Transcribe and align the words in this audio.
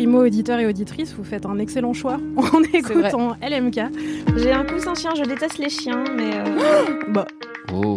Primo 0.00 0.24
auditeur 0.24 0.58
et 0.60 0.64
auditrice, 0.66 1.12
vous 1.12 1.24
faites 1.24 1.44
un 1.44 1.58
excellent 1.58 1.92
choix 1.92 2.16
en 2.38 2.62
écoutant 2.72 3.36
LMK. 3.42 3.80
J'ai 4.38 4.50
un 4.50 4.64
coussin 4.64 4.94
chien, 4.94 5.10
je 5.14 5.24
déteste 5.24 5.58
les 5.58 5.68
chiens, 5.68 6.02
mais. 6.16 6.30
euh, 6.36 7.00
Bah, 7.10 7.26
Oh. 7.70 7.94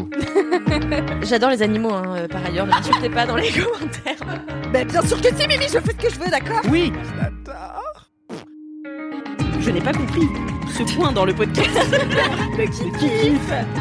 J'adore 1.23 1.52
les 1.52 1.61
animaux, 1.63 1.94
hein, 1.94 2.03
euh, 2.17 2.27
par 2.27 2.45
ailleurs, 2.45 2.66
ne 2.66 2.71
m'insultez 2.71 3.08
pas 3.09 3.25
dans 3.25 3.38
les 3.38 3.49
commentaires. 3.53 4.38
Ben, 4.73 4.85
bien 4.85 5.02
sûr 5.02 5.21
que 5.21 5.30
si, 5.30 5.47
Mimi, 5.47 5.63
je 5.63 5.80
fais 5.80 5.80
ce 5.80 6.08
que 6.08 6.13
je 6.13 6.20
veux, 6.20 6.30
d'accord? 6.30 6.59
Oui 6.70 6.91
Je 9.61 9.70
n'ai 9.70 9.80
pas 9.81 9.94
compris 9.94 10.27
ce 10.77 10.83
point 10.97 11.13
dans 11.13 11.23
le 11.23 11.33
podcast. 11.33 11.70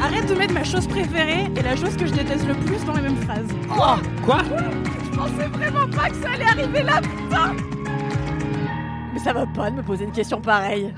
arrête 0.01 0.27
de 0.29 0.35
mettre 0.37 0.55
ma 0.55 0.63
chose 0.63 0.87
préférée 0.87 1.47
et 1.57 1.63
la 1.63 1.75
chose 1.75 1.97
que 1.97 2.07
je 2.07 2.13
déteste 2.13 2.47
le 2.47 2.55
plus 2.55 2.85
dans 2.87 2.95
les 2.95 3.03
mêmes 3.03 3.17
phrases. 3.17 3.49
Quoi? 3.69 4.39
Je 5.11 5.17
pensais 5.19 5.49
vraiment 5.53 5.89
pas 5.89 6.09
que 6.09 6.15
ça 6.23 6.31
allait 6.35 6.45
arriver 6.45 6.83
là, 6.85 7.01
putain 7.01 7.57
Mais 9.13 9.19
ça 9.19 9.33
va 9.33 9.47
pas 9.47 9.71
de 9.71 9.77
me 9.77 9.83
poser 9.83 10.05
une 10.05 10.13
question 10.13 10.41
pareille. 10.41 10.93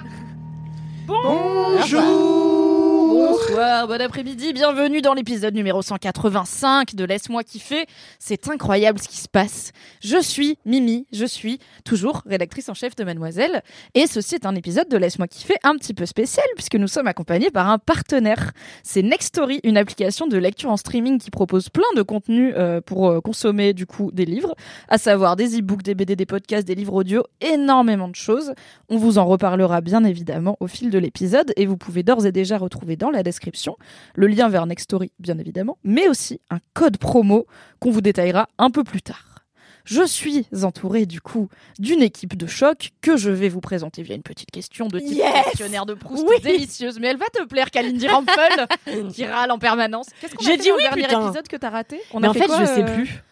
Bonsoir, 3.14 3.86
bon 3.86 4.00
après-midi, 4.00 4.52
bienvenue 4.52 5.00
dans 5.00 5.14
l'épisode 5.14 5.54
numéro 5.54 5.82
185 5.82 6.96
de 6.96 7.04
Laisse-moi 7.04 7.44
kiffer. 7.44 7.86
C'est 8.18 8.48
incroyable 8.48 8.98
ce 8.98 9.06
qui 9.06 9.18
se 9.18 9.28
passe. 9.28 9.70
Je 10.00 10.20
suis 10.20 10.58
Mimi, 10.66 11.06
je 11.12 11.24
suis 11.24 11.60
toujours 11.84 12.22
rédactrice 12.26 12.68
en 12.68 12.74
chef 12.74 12.96
de 12.96 13.04
Mademoiselle. 13.04 13.62
Et 13.94 14.08
ceci 14.08 14.34
est 14.34 14.46
un 14.46 14.56
épisode 14.56 14.88
de 14.88 14.96
Laisse-moi 14.96 15.28
kiffer 15.28 15.54
un 15.62 15.76
petit 15.76 15.94
peu 15.94 16.06
spécial 16.06 16.44
puisque 16.56 16.74
nous 16.74 16.88
sommes 16.88 17.06
accompagnés 17.06 17.52
par 17.52 17.68
un 17.68 17.78
partenaire. 17.78 18.50
C'est 18.82 19.02
Nextory, 19.02 19.60
une 19.62 19.76
application 19.76 20.26
de 20.26 20.36
lecture 20.36 20.72
en 20.72 20.76
streaming 20.76 21.20
qui 21.20 21.30
propose 21.30 21.68
plein 21.68 21.84
de 21.94 22.02
contenus 22.02 22.52
euh, 22.56 22.80
pour 22.80 23.08
euh, 23.08 23.20
consommer 23.20 23.74
du 23.74 23.86
coup 23.86 24.10
des 24.10 24.24
livres, 24.24 24.56
à 24.88 24.98
savoir 24.98 25.36
des 25.36 25.56
e-books, 25.60 25.84
des 25.84 25.94
BD, 25.94 26.16
des 26.16 26.26
podcasts, 26.26 26.66
des 26.66 26.74
livres 26.74 26.94
audio, 26.94 27.22
énormément 27.40 28.08
de 28.08 28.16
choses. 28.16 28.54
On 28.88 28.96
vous 28.96 29.18
en 29.18 29.24
reparlera 29.24 29.82
bien 29.82 30.02
évidemment 30.02 30.56
au 30.58 30.66
fil 30.66 30.90
de 30.90 30.98
l'épisode 30.98 31.52
et 31.54 31.64
vous 31.64 31.76
pouvez 31.76 32.02
d'ores 32.02 32.26
et 32.26 32.32
déjà 32.32 32.58
retrouver 32.58 32.96
dans 33.04 33.10
la 33.10 33.22
description 33.22 33.76
le 34.14 34.26
lien 34.28 34.48
vers 34.48 34.64
Nextory 34.64 35.12
bien 35.18 35.36
évidemment, 35.38 35.76
mais 35.84 36.08
aussi 36.08 36.40
un 36.50 36.58
code 36.72 36.96
promo 36.96 37.46
qu'on 37.78 37.90
vous 37.90 38.00
détaillera 38.00 38.48
un 38.56 38.70
peu 38.70 38.82
plus 38.82 39.02
tard. 39.02 39.44
Je 39.84 40.06
suis 40.06 40.46
entourée 40.62 41.04
du 41.04 41.20
coup 41.20 41.50
d'une 41.78 42.00
équipe 42.00 42.38
de 42.38 42.46
choc 42.46 42.92
que 43.02 43.18
je 43.18 43.28
vais 43.28 43.50
vous 43.50 43.60
présenter 43.60 44.02
via 44.02 44.14
une 44.16 44.22
petite 44.22 44.50
question 44.50 44.88
de 44.88 44.98
type 44.98 45.18
Yes 45.18 45.44
questionnaire 45.44 45.84
de 45.84 45.92
Proust 45.92 46.24
Oui. 46.26 46.36
délicieuse, 46.42 46.98
mais 46.98 47.08
elle 47.08 47.18
va 47.18 47.26
te 47.26 47.44
plaire, 47.44 47.70
Kalindi 47.70 48.08
Rampel, 48.08 48.66
qui 49.12 49.26
râle 49.26 49.50
en 49.50 49.58
permanence. 49.58 50.06
Qu'est-ce 50.22 50.34
qu'on 50.34 50.42
a 50.42 50.46
J'ai 50.48 50.56
fait 50.56 50.62
dit 50.62 50.70
oui, 50.72 50.78
le 50.78 50.84
dernier 50.88 51.02
putain. 51.08 51.26
épisode 51.26 51.48
que 51.48 51.56
t'as 51.56 51.68
raté? 51.68 52.00
On 52.14 52.20
Mais 52.20 52.28
a 52.28 52.30
en 52.30 52.32
fait, 52.32 52.46
quoi, 52.46 52.60
je 52.60 52.64
sais 52.64 52.82
euh, 52.84 52.94
plus. 52.94 53.22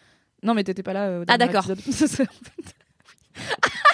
Non, 0.43 0.53
mais 0.53 0.63
t'étais 0.63 0.83
pas 0.83 0.93
là. 0.93 1.21
au 1.21 1.23
Ah, 1.27 1.39
d'accord. 1.39 1.65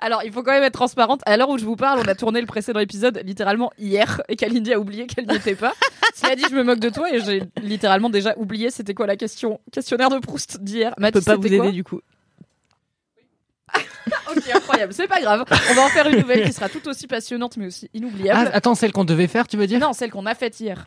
Alors, 0.00 0.22
il 0.24 0.32
faut 0.32 0.42
quand 0.42 0.52
même 0.52 0.62
être 0.62 0.74
transparente. 0.74 1.20
À 1.26 1.36
l'heure 1.36 1.48
où 1.50 1.58
je 1.58 1.64
vous 1.64 1.76
parle, 1.76 2.00
on 2.04 2.08
a 2.08 2.14
tourné 2.14 2.40
le 2.40 2.46
précédent 2.46 2.80
épisode 2.80 3.20
littéralement 3.24 3.70
hier 3.78 4.22
et 4.28 4.36
Kalindi 4.36 4.72
a 4.72 4.80
oublié 4.80 5.06
qu'elle 5.06 5.26
n'y 5.26 5.36
était 5.36 5.54
pas. 5.54 5.72
Cela 6.14 6.36
dit, 6.36 6.44
je 6.50 6.54
me 6.56 6.62
moque 6.64 6.80
de 6.80 6.88
toi 6.90 7.12
et 7.12 7.20
j'ai 7.20 7.42
littéralement 7.62 8.10
déjà 8.10 8.34
oublié 8.36 8.70
c'était 8.70 8.94
quoi 8.94 9.06
la 9.06 9.16
question 9.16 9.60
questionnaire 9.72 10.10
de 10.10 10.18
Proust 10.18 10.60
d'hier. 10.62 10.94
Je 10.98 11.10
peux 11.10 11.20
pas 11.20 11.36
vous 11.36 11.46
aider 11.46 11.72
du 11.72 11.84
coup. 11.84 12.00
Ok, 14.34 14.42
incroyable. 14.54 14.92
C'est 14.92 15.06
pas 15.06 15.20
grave. 15.20 15.44
On 15.70 15.74
va 15.74 15.82
en 15.82 15.88
faire 15.88 16.06
une 16.08 16.18
nouvelle 16.20 16.44
qui 16.44 16.52
sera 16.52 16.68
tout 16.68 16.86
aussi 16.88 17.06
passionnante 17.06 17.56
mais 17.56 17.66
aussi 17.66 17.86
Ah, 17.86 17.96
inoubliable. 17.98 18.50
Attends, 18.52 18.74
celle 18.74 18.92
qu'on 18.92 19.04
devait 19.04 19.26
faire, 19.28 19.46
tu 19.46 19.56
veux 19.56 19.66
dire? 19.66 19.78
Non, 19.78 19.92
celle 19.92 20.10
qu'on 20.10 20.26
a 20.26 20.34
faite 20.34 20.58
hier. 20.58 20.86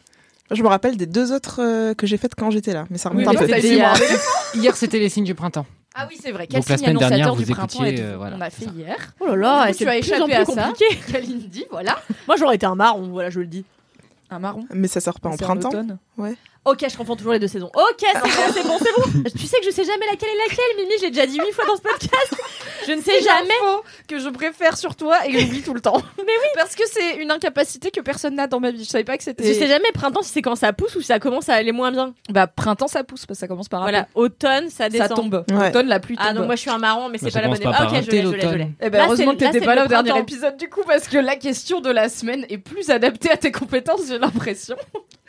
Je 0.51 0.61
me 0.61 0.67
rappelle 0.67 0.97
des 0.97 1.05
deux 1.05 1.31
autres 1.31 1.61
euh, 1.61 1.93
que 1.93 2.05
j'ai 2.05 2.17
faites 2.17 2.35
quand 2.35 2.51
j'étais 2.51 2.73
là, 2.73 2.85
mais 2.89 2.97
ça 2.97 3.09
remonte 3.09 3.27
Oui, 3.27 3.37
un 3.37 3.39
peu. 3.47 3.57
hier. 3.59 3.93
Hier, 4.55 4.75
c'était 4.75 4.99
les 4.99 5.09
signes 5.09 5.23
du 5.23 5.35
printemps. 5.35 5.65
Ah 5.95 6.07
oui, 6.09 6.17
c'est 6.19 6.31
vrai. 6.31 6.47
Quel 6.47 6.61
Donc, 6.61 6.69
la 6.69 6.77
signe 6.77 6.85
semaine 6.87 6.97
dernière, 6.97 7.27
annonciateur 7.27 7.35
vous 7.35 7.43
du 7.45 7.51
printemps 7.51 7.83
écoutiez, 7.85 8.03
euh, 8.03 8.17
voilà, 8.17 8.35
On 8.37 8.41
a 8.41 8.49
fait 8.49 8.65
ça. 8.65 8.71
hier. 8.75 8.95
Oh 9.19 9.27
là 9.27 9.35
là, 9.35 9.67
coup, 9.67 9.73
c'est 9.77 9.85
tu 9.85 9.89
as 9.89 9.95
de 9.95 10.01
plus 10.01 10.13
en 10.13 10.15
échappé 10.27 10.31
plus 10.33 10.41
à 10.41 10.45
ça. 10.55 10.63
compliqué. 10.67 10.95
Kalindi, 11.11 11.65
voilà. 11.69 11.99
Moi, 12.27 12.35
j'aurais 12.37 12.55
été 12.55 12.65
un 12.65 12.75
marron, 12.75 13.09
voilà, 13.09 13.29
je 13.29 13.39
le 13.39 13.45
dis. 13.47 13.63
Un 14.31 14.39
marron. 14.39 14.65
Mais 14.73 14.87
ça 14.87 14.99
sort 14.99 15.19
pas 15.19 15.29
en 15.29 15.37
printemps. 15.37 15.69
automne. 15.69 15.97
Ok, 16.66 16.85
je 16.90 16.96
confonds 16.96 17.18
toujours 17.18 17.34
les 17.34 17.40
deux 17.40 17.47
saisons. 17.50 17.69
Ok, 17.75 18.00
c'est 18.00 18.19
bon, 18.22 18.29
c'est 18.53 18.63
bon, 18.63 18.78
c'est 18.79 18.96
bon. 18.96 19.24
Tu 19.38 19.47
sais 19.47 19.57
que 19.59 19.66
je 19.66 19.72
sais 19.72 19.84
jamais 19.84 20.06
laquelle 20.09 20.29
est 20.29 20.50
laquelle, 20.50 20.78
Mimi, 20.78 20.94
j'ai 21.01 21.09
déjà 21.09 21.25
dit 21.25 21.38
huit 21.38 21.51
fois 21.51 21.66
dans 21.66 21.75
ce 21.75 21.81
podcast. 21.81 22.35
Je 22.88 22.94
ne 22.94 23.01
sais 23.01 23.22
jamais. 23.22 23.53
que 24.07 24.18
je 24.18 24.29
préfère 24.29 24.78
sur 24.78 24.96
toi 24.96 25.25
et 25.25 25.31
que 25.34 25.40
j'oublie 25.40 25.62
tout 25.62 25.74
le 25.74 25.81
temps. 25.81 25.97
Mais 26.18 26.24
oui, 26.24 26.47
parce 26.56 26.75
que 26.75 26.84
c'est 26.90 27.18
une 27.18 27.31
incapacité 27.31 27.91
que 27.91 28.00
personne 28.00 28.35
n'a 28.35 28.47
dans 28.47 28.62
ma 28.62 28.72
vie. 28.72 28.84
Je 28.85 28.90
savais 28.90 29.03
pas 29.03 29.18
que 29.18 29.24
c'était. 29.24 29.44
Je 29.46 29.51
sais 29.51 29.68
jamais 29.68 29.91
printemps 29.94 30.22
si 30.22 30.29
c'est 30.29 30.41
quand 30.41 30.56
ça 30.56 30.72
pousse 30.72 30.96
ou 30.96 31.01
si 31.01 31.07
ça 31.07 31.19
commence 31.19 31.50
à 31.50 31.56
aller 31.56 31.74
moins 31.74 31.91
bien. 31.91 32.13
Bah 32.29 32.47
printemps 32.47 32.88
ça 32.88 33.03
pousse 33.03 33.25
parce 33.25 33.38
que 33.38 33.41
ça 33.41 33.47
commence 33.50 33.68
par 33.68 33.81
un 33.81 33.84
Voilà, 33.84 34.03
peu. 34.03 34.22
automne, 34.22 34.69
ça 34.69 34.88
descend. 34.88 35.09
Ça 35.09 35.16
tombe. 35.16 35.45
Ouais. 35.51 35.68
Automne 35.69 35.88
la 35.88 36.00
pluie 36.00 36.16
tombe. 36.16 36.25
Ah 36.30 36.34
donc 36.34 36.45
moi 36.45 36.56
je 36.56 36.62
suis 36.62 36.69
un 36.69 36.78
marron, 36.78 37.09
mais 37.09 37.18
c'est 37.18 37.31
pas 37.31 37.41
la 37.41 37.50
bonne 37.50 37.62
époque. 37.62 37.75
Ah, 37.78 37.88
ok, 37.91 38.03
je 38.06 38.12
l'ai, 38.12 38.22
je 38.22 38.28
l'ai, 38.28 38.28
je 38.28 38.30
l'ai. 38.38 38.41
l'automne. 38.44 38.74
Eh 38.81 38.90
ben 38.90 39.03
heureusement 39.06 39.34
que 39.34 39.38
t'étais 39.40 39.62
pas 39.62 39.75
là 39.75 39.84
au 39.84 39.88
dernier 39.88 40.18
épisode 40.18 40.56
du 40.56 40.69
coup 40.69 40.84
parce 40.88 41.09
que 41.09 41.18
la 41.18 41.35
question 41.35 41.81
de 41.81 41.90
la 41.90 42.07
semaine 42.07 42.45
est 42.50 42.57
plus 42.57 42.90
adaptée 42.90 43.31
à 43.31 43.38
tes 43.38 43.51
compétences, 43.51 44.01
j'ai 44.07 44.18
l'impression. 44.18 44.75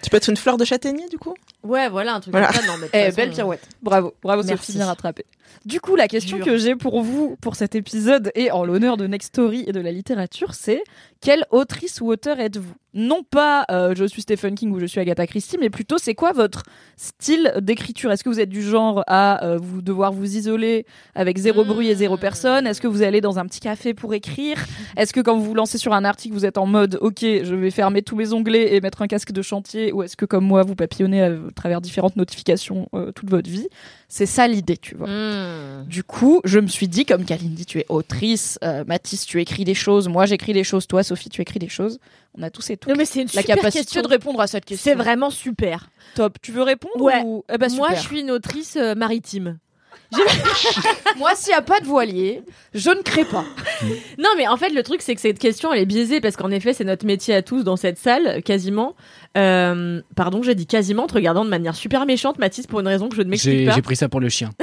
Tu 0.03 0.11
peux 0.11 0.19
être 0.19 0.29
une 0.29 0.37
fleur 0.37 0.59
de 0.59 0.65
châtaignier 0.67 1.09
du 1.09 1.17
coup? 1.19 1.24
Ouais, 1.63 1.89
voilà, 1.89 2.15
un 2.15 2.21
truc 2.21 2.33
Voilà. 2.33 2.49
comme 2.49 2.57
ça. 2.63 2.67
Non, 2.67 2.75
mais 2.79 2.87
de 2.89 2.91
Eh, 2.93 3.05
façon, 3.07 3.17
belle 3.17 3.31
pirouette. 3.31 3.69
Bravo, 3.83 4.15
bravo 4.23 4.43
Merci. 4.45 4.67
Sophie, 4.67 4.79
bien 4.79 4.87
rattrapée. 4.87 5.25
Du 5.65 5.81
coup, 5.81 5.97
la 5.97 6.09
question 6.09 6.37
Dur. 6.37 6.47
que 6.47 6.59
j'ai 6.59 6.77
pour 6.77 7.03
vous 7.03 7.37
pour 7.41 7.57
cet 7.57 7.75
épisode 7.75 8.31
et 8.35 8.51
en 8.51 8.65
l'honneur 8.65 8.97
de 8.97 9.07
Nextory 9.07 9.65
et 9.67 9.73
de 9.73 9.81
la 9.81 9.93
littérature, 9.93 10.55
c'est 10.55 10.83
quelle 11.21 11.45
autrice 11.51 12.01
ou 12.01 12.09
auteur 12.09 12.39
êtes-vous? 12.39 12.75
Non 12.93 13.25
pas 13.25 13.65
euh, 13.73 13.93
je 13.97 14.05
suis 14.05 14.23
Stephen 14.23 14.55
King 14.55 14.71
ou 14.71 14.79
je 14.79 14.87
suis 14.87 15.01
Agatha 15.01 15.27
Christie, 15.27 15.57
mais 15.59 15.69
plutôt 15.69 15.99
c'est 15.99 16.15
quoi 16.15 16.33
votre 16.33 16.63
style 16.97 17.53
d'écriture? 17.61 18.13
Est-ce 18.13 18.23
que 18.23 18.29
vous 18.29 18.39
êtes 18.39 18.51
du 18.51 18.63
genre 18.63 19.03
à 19.09 19.45
euh, 19.45 19.59
vous 19.59 19.83
devoir 19.83 20.13
vous 20.13 20.37
isoler 20.37 20.87
avec 21.17 21.39
zéro 21.39 21.65
bruit 21.65 21.89
et 21.89 21.95
zéro 21.97 22.17
personne? 22.17 22.69
Est-ce 22.69 22.81
que 22.81 22.87
vous 22.87 23.03
allez 23.03 23.21
dans 23.21 23.39
un 23.41 23.47
petit 23.47 23.59
café 23.59 23.95
pour 23.95 24.15
écrire? 24.15 24.59
Est-ce 24.97 25.13
que 25.13 25.21
quand 25.21 25.37
vous 25.37 25.45
vous 25.45 25.55
lancez 25.55 25.79
sur 25.79 25.93
un 25.93 26.05
article, 26.05 26.35
vous 26.35 26.47
êtes 26.47 26.57
en 26.57 26.67
mode 26.67 26.99
OK, 27.01 27.21
je 27.21 27.55
vais 27.55 27.73
fermer 27.73 28.03
tous 28.03 28.15
mes 28.15 28.33
onglets 28.33 28.77
et 28.77 28.81
mettre 28.81 29.03
un 29.03 29.09
casque 29.09 29.33
de 29.33 29.43
chantier? 29.43 29.93
Ou 29.93 30.05
est-ce 30.05 30.17
que 30.17 30.25
comme 30.25 30.45
moi, 30.45 30.63
vous 30.63 30.77
papillonnez 30.77 31.23
à 31.23 31.33
travers 31.57 31.81
différentes 31.81 32.15
notifications 32.15 32.89
euh, 32.95 33.11
toute 33.11 33.29
votre 33.29 33.51
vie? 33.51 33.67
C'est 34.17 34.27
ça 34.27 34.47
l'idée, 34.47 34.77
tu 34.77 34.95
vois. 34.95 35.09
Hmm. 35.09 35.87
Du 35.89 36.05
coup, 36.05 36.41
je 36.45 36.61
me 36.61 36.69
suis 36.69 36.87
dit, 36.87 37.05
comme 37.05 37.25
Kalindi, 37.25 37.67
tu 37.67 37.81
es 37.81 37.87
autrice, 37.89 38.61
euh, 38.63 38.85
Mathis, 38.87 39.27
tu 39.27 39.41
écris 39.41 39.65
des 39.65 39.75
choses, 39.75 40.07
moi 40.07 40.25
j'écris 40.25 40.53
des 40.53 40.63
choses, 40.63 40.87
toi 40.87 41.03
Sophie, 41.03 41.31
tu 41.31 41.43
écris 41.43 41.59
des 41.59 41.69
choses. 41.69 41.99
On 42.39 42.43
a 42.45 42.49
tous 42.49 42.71
et 42.71 42.77
toutes 42.77 42.93
Non 42.93 42.97
mais 42.97 43.07
c'est 43.07 43.23
une 43.23 43.29
la 43.35 43.41
super 43.43 43.57
capacité 43.57 43.83
question. 43.83 44.03
de 44.03 44.07
répondre 44.07 44.41
à 44.41 44.47
cette 44.47 44.67
question. 44.67 44.89
C'est 44.89 44.97
vraiment 44.97 45.31
super. 45.31 45.91
top. 46.15 46.39
Tu 46.41 46.53
veux 46.53 46.63
répondre 46.63 47.01
Ouais. 47.03 47.23
ou... 47.25 47.45
Eh 47.53 47.59
ben, 47.59 47.69
Moi, 47.75 47.89
je 47.95 48.03
suis 48.03 48.21
une 48.21 48.31
autrice 48.31 48.77
euh, 48.77 48.95
maritime. 48.95 49.59
moi, 51.17 51.33
s'il 51.35 51.49
n'y 51.49 51.55
a 51.55 51.63
pas 51.63 51.81
de 51.81 51.87
voilier, 51.87 52.43
je 52.73 52.91
ne 52.91 53.03
crée 53.03 53.25
pas. 53.25 53.45
Non, 54.19 54.31
mais 54.37 54.47
en 54.47 54.57
fait, 54.57 54.71
le 54.71 54.83
truc, 54.83 55.03
c'est 55.03 55.15
que 55.15 55.21
cette 55.21 55.39
question, 55.39 55.73
elle 55.73 55.81
est 55.81 55.87
biaisée 55.87 56.21
parce 56.21 56.37
qu'en 56.37 56.51
effet, 56.51 56.73
c'est 56.73 56.85
notre 56.85 57.05
métier 57.05 57.35
à 57.35 57.43
tous 57.43 57.65
dans 57.65 57.77
cette 57.77 57.99
salle, 57.99 58.43
quasiment. 58.43 58.95
Euh, 59.37 60.01
pardon, 60.17 60.43
j'ai 60.43 60.55
dit 60.55 60.67
quasiment, 60.67 61.07
te 61.07 61.15
regardant 61.15 61.45
de 61.45 61.51
manière 61.51 61.75
super 61.75 62.07
méchante, 62.07 62.39
Mathis, 62.39 62.67
pour 62.67 62.81
une 62.81 62.89
raison 62.89 63.09
que 63.09 63.17
je 63.17 63.23
ne 63.23 63.29
m'explique 63.29 63.59
J'ai 63.59 63.67
pas. 63.67 63.75
j'ai 63.75 63.83
pris 63.83 63.97
ça 63.97 64.09
pour 64.09 64.21
le 64.21 64.29
chien. 64.29 64.51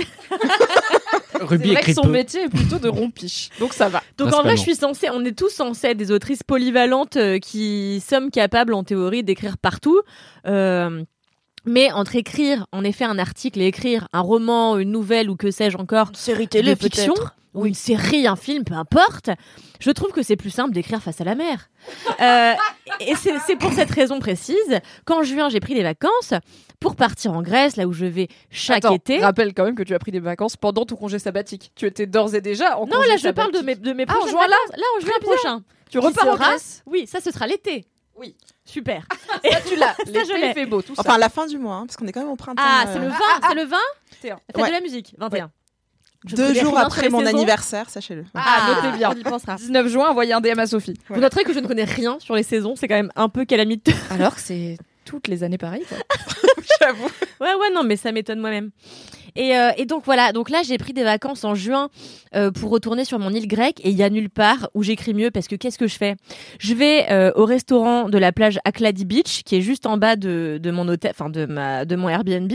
Ruby 1.41 1.69
vrai 1.69 1.75
que 1.75 1.79
écrit 1.81 1.93
son 1.93 2.03
peu. 2.03 2.09
métier 2.09 2.43
est 2.43 2.49
plutôt 2.49 2.79
de 2.79 2.87
rompiche, 2.87 3.49
donc 3.59 3.73
ça 3.73 3.89
va. 3.89 4.03
Donc 4.17 4.33
en 4.33 4.43
vrai, 4.43 4.55
je 4.57 4.61
suis 4.61 4.75
censée, 4.75 5.07
on 5.11 5.23
est 5.25 5.37
tous 5.37 5.49
censés 5.49 5.87
être 5.87 5.97
des 5.97 6.11
autrices 6.11 6.43
polyvalentes 6.43 7.17
euh, 7.17 7.39
qui 7.39 8.01
sommes 8.07 8.31
capables 8.31 8.73
en 8.73 8.83
théorie 8.83 9.23
d'écrire 9.23 9.57
partout. 9.57 10.01
Euh, 10.45 11.03
mais 11.65 11.91
entre 11.91 12.15
écrire, 12.15 12.65
en 12.71 12.83
effet, 12.83 13.05
un 13.05 13.19
article 13.19 13.61
et 13.61 13.67
écrire 13.67 14.07
un 14.13 14.21
roman, 14.21 14.77
une 14.77 14.91
nouvelle 14.91 15.29
ou 15.29 15.35
que 15.35 15.51
sais-je 15.51 15.77
encore, 15.77 16.11
Série 16.13 16.47
de 16.47 16.75
fiction, 16.75 17.13
ou 17.53 17.65
une 17.65 17.73
série, 17.73 18.27
un 18.27 18.35
film, 18.35 18.63
peu 18.63 18.73
importe, 18.73 19.29
je 19.79 19.91
trouve 19.91 20.11
que 20.11 20.23
c'est 20.23 20.35
plus 20.37 20.49
simple 20.49 20.73
d'écrire 20.73 21.01
face 21.01 21.19
à 21.21 21.23
la 21.23 21.35
mer. 21.35 21.69
Euh, 22.21 22.53
et 23.01 23.13
c'est 23.15 23.55
pour 23.57 23.73
cette 23.73 23.91
raison 23.91 24.19
précise 24.19 24.79
qu'en 25.05 25.23
juin, 25.23 25.49
j'ai 25.49 25.59
pris 25.59 25.73
des 25.73 25.83
vacances 25.83 26.33
pour 26.79 26.95
partir 26.95 27.33
en 27.33 27.41
Grèce, 27.41 27.75
là 27.75 27.85
où 27.87 27.93
je 27.93 28.05
vais 28.05 28.27
chaque 28.49 28.85
Attends, 28.85 28.95
été. 28.95 29.19
rappelle 29.19 29.53
quand 29.53 29.65
même 29.65 29.75
que 29.75 29.83
tu 29.83 29.93
as 29.93 29.99
pris 29.99 30.11
des 30.11 30.19
vacances 30.19 30.55
pendant 30.57 30.85
ton 30.85 30.95
congé 30.95 31.19
sabbatique. 31.19 31.71
Tu 31.75 31.85
étais 31.85 32.07
d'ores 32.07 32.33
et 32.33 32.41
déjà 32.41 32.77
en 32.79 32.87
Non, 32.87 32.95
congé 32.95 33.07
là, 33.09 33.17
je 33.17 33.29
parle 33.29 33.51
de 33.51 33.57
sabbatique. 33.57 33.83
mes, 33.85 33.91
de 33.91 33.97
mes 33.97 34.05
Ah, 34.07 34.13
en 34.13 34.15
prochaines 34.15 34.31
juin, 34.31 34.47
là. 34.47 34.55
Là, 34.77 34.83
en 34.97 35.01
juin 35.01 35.11
prochain. 35.21 35.61
Tu 35.91 35.99
repars 35.99 36.27
en 36.27 36.35
Grèce 36.35 36.83
Oui, 36.85 37.05
ça, 37.05 37.19
ce 37.19 37.31
sera 37.31 37.47
l'été. 37.47 37.85
Oui. 38.15 38.35
Super. 38.65 39.05
Ça, 39.51 39.59
tu 39.67 39.75
l'as. 39.75 39.95
je 40.05 40.11
L'été, 40.11 40.33
l'ai. 40.39 40.47
il 40.49 40.53
fait 40.53 40.65
beau, 40.65 40.81
tout 40.81 40.95
ça. 40.95 41.01
Enfin, 41.05 41.17
la 41.17 41.29
fin 41.29 41.47
du 41.47 41.57
mois, 41.57 41.75
hein, 41.75 41.85
parce 41.87 41.97
qu'on 41.97 42.05
est 42.07 42.11
quand 42.11 42.21
même 42.21 42.29
au 42.29 42.35
printemps. 42.35 42.61
Ah, 42.65 42.83
euh, 42.87 42.91
c'est 42.93 42.99
le 42.99 43.07
20, 43.07 43.15
c'est 43.49 43.55
le 43.55 43.63
20 43.65 43.77
Tiens. 44.21 44.39
Fête 44.47 44.57
Ouais. 44.61 44.67
de 44.69 44.73
la 44.73 44.81
musique, 44.81 45.15
21. 45.17 45.49
Je 46.27 46.35
Deux 46.35 46.53
jours 46.53 46.77
après 46.77 47.09
mon 47.09 47.19
saisons. 47.21 47.31
anniversaire, 47.35 47.89
sachez-le. 47.89 48.25
Ah, 48.35 48.75
notez 48.83 48.97
bien. 48.97 49.09
On 49.11 49.15
y 49.19 49.23
pensera. 49.23 49.55
19 49.55 49.87
juin, 49.87 50.09
envoyez 50.09 50.33
un 50.33 50.41
DM 50.41 50.59
à 50.59 50.67
Sophie. 50.67 50.93
Vous 51.09 51.19
noterez 51.19 51.43
que 51.43 51.51
je 51.53 51.59
ne 51.59 51.65
connais 51.67 51.83
rien 51.85 52.19
sur 52.19 52.35
les 52.35 52.43
saisons, 52.43 52.75
c'est 52.75 52.87
quand 52.87 52.95
même 52.95 53.11
un 53.15 53.27
peu 53.29 53.43
calamite. 53.45 53.89
Alors 54.11 54.35
que 54.35 54.41
c'est 54.41 54.77
toutes 55.03 55.27
les 55.27 55.43
années 55.43 55.57
pareil, 55.57 55.83
quoi. 55.89 55.97
J'avoue. 56.79 57.09
Ouais, 57.39 57.55
ouais, 57.55 57.71
non, 57.73 57.83
mais 57.83 57.95
ça 57.95 58.11
m'étonne 58.11 58.39
moi-même. 58.39 58.69
Et, 59.35 59.57
euh, 59.57 59.71
et 59.77 59.85
donc 59.85 60.03
voilà, 60.05 60.31
donc 60.31 60.49
là 60.49 60.61
j'ai 60.63 60.77
pris 60.77 60.93
des 60.93 61.03
vacances 61.03 61.43
en 61.43 61.55
juin 61.55 61.89
euh, 62.35 62.51
pour 62.51 62.71
retourner 62.71 63.05
sur 63.05 63.19
mon 63.19 63.31
île 63.31 63.47
grecque 63.47 63.79
et 63.83 63.89
il 63.89 63.97
y 63.97 64.03
a 64.03 64.09
nulle 64.09 64.29
part 64.29 64.69
où 64.73 64.83
j'écris 64.83 65.13
mieux 65.13 65.31
parce 65.31 65.47
que 65.47 65.55
qu'est-ce 65.55 65.77
que 65.77 65.87
je 65.87 65.97
fais? 65.97 66.15
Je 66.59 66.73
vais 66.73 67.11
euh, 67.11 67.31
au 67.35 67.45
restaurant 67.45 68.09
de 68.09 68.17
la 68.17 68.31
plage 68.31 68.59
Akladi 68.65 69.05
Beach 69.05 69.43
qui 69.43 69.55
est 69.55 69.61
juste 69.61 69.85
en 69.85 69.97
bas 69.97 70.15
de, 70.15 70.59
de 70.61 70.71
mon 70.71 70.87
hôtel, 70.87 71.11
enfin 71.11 71.29
de 71.29 71.45
ma 71.45 71.85
de 71.85 71.95
mon 71.95 72.09
Airbnb 72.09 72.51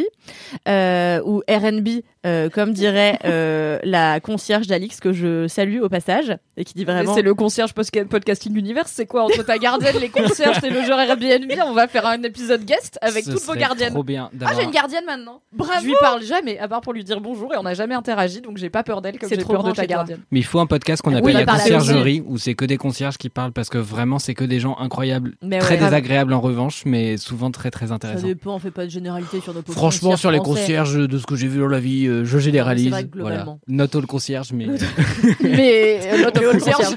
euh, 0.68 1.20
ou 1.24 1.42
Airbnb 1.46 1.88
euh, 2.26 2.48
comme 2.50 2.72
dirait 2.72 3.18
euh, 3.24 3.78
la 3.84 4.20
concierge 4.20 4.66
d'Alix 4.66 4.98
que 5.00 5.12
je 5.12 5.46
salue 5.46 5.80
au 5.80 5.88
passage 5.88 6.36
et 6.56 6.64
qui 6.64 6.74
dit 6.74 6.84
vraiment 6.84 7.14
C'est 7.14 7.22
le 7.22 7.34
concierge 7.34 7.72
podcasting 7.72 8.56
univers. 8.56 8.88
C'est 8.88 9.06
quoi? 9.06 9.24
Entre 9.24 9.44
ta 9.44 9.58
gardienne, 9.58 9.96
les 10.00 10.08
concierges 10.08 10.58
et 10.64 10.70
le 10.70 10.82
genre 10.82 10.98
Airbnb 10.98 11.52
On 11.66 11.72
va 11.72 11.86
faire 11.86 12.06
un 12.06 12.22
épisode 12.22 12.64
guest 12.64 12.98
avec 13.00 13.24
Ce 13.24 13.30
toutes 13.30 13.42
vos 13.42 13.54
gardiennes. 13.54 13.92
Trop 13.92 14.02
bien 14.02 14.30
Ah, 14.44 14.52
j'ai 14.56 14.64
une 14.64 14.70
gardienne 14.70 15.04
maintenant. 15.06 15.42
Bravo 15.52 15.80
Je 15.82 15.86
lui 15.86 15.94
parle 16.00 16.22
jamais, 16.22 16.58
à 16.66 16.68
part 16.68 16.80
pour 16.80 16.92
lui 16.92 17.04
dire 17.04 17.20
bonjour, 17.20 17.54
et 17.54 17.56
on 17.56 17.62
n'a 17.62 17.74
jamais 17.74 17.94
interagi, 17.94 18.40
donc 18.40 18.56
j'ai 18.56 18.70
pas 18.70 18.82
peur 18.82 19.00
d'elle 19.00 19.18
comme 19.18 19.28
C'est 19.28 19.36
j'ai 19.36 19.42
trop 19.42 19.52
peur 19.54 19.62
de 19.62 19.70
ta 19.70 19.86
gardienne. 19.86 20.18
Mais 20.32 20.40
il 20.40 20.44
faut 20.44 20.58
un 20.58 20.66
podcast 20.66 21.00
qu'on 21.00 21.14
appelle 21.14 21.32
la 21.32 21.46
conciergerie, 21.46 22.22
où 22.26 22.38
c'est 22.38 22.54
que 22.54 22.64
des 22.64 22.76
concierges 22.76 23.16
qui 23.18 23.28
parlent, 23.28 23.52
parce 23.52 23.68
que 23.68 23.78
vraiment, 23.78 24.18
c'est 24.18 24.34
que 24.34 24.44
des 24.44 24.58
gens 24.58 24.76
incroyables. 24.78 25.34
Mais 25.42 25.58
très 25.58 25.76
ouais. 25.76 25.84
désagréables 25.84 26.32
en 26.32 26.40
revanche, 26.40 26.82
mais 26.84 27.16
souvent 27.16 27.50
très 27.52 27.70
très 27.70 27.86
Ça 27.88 27.94
intéressants. 27.94 28.26
dépend, 28.26 28.54
on 28.56 28.58
fait 28.58 28.70
pas 28.72 28.84
de 28.84 28.90
généralité 28.90 29.40
sur 29.40 29.54
nos 29.54 29.62
Franchement, 29.62 30.16
sur 30.16 30.30
les 30.32 30.38
français. 30.38 30.60
concierges, 30.60 31.08
de 31.08 31.18
ce 31.18 31.26
que 31.26 31.36
j'ai 31.36 31.46
vu 31.46 31.60
dans 31.60 31.68
la 31.68 31.78
vie, 31.80 32.06
euh, 32.06 32.24
je 32.24 32.38
généralise. 32.38 32.90
Vrai 32.90 33.04
que 33.04 33.18
voilà. 33.18 33.36
globalement. 33.36 33.60
Not 33.68 33.96
all 33.96 34.06
concierge, 34.06 34.52
mais 34.52 34.66
Mais 35.40 36.00
euh, 36.12 36.24
l'autre 36.24 36.40
Le 36.42 36.52
concierge. 36.52 36.96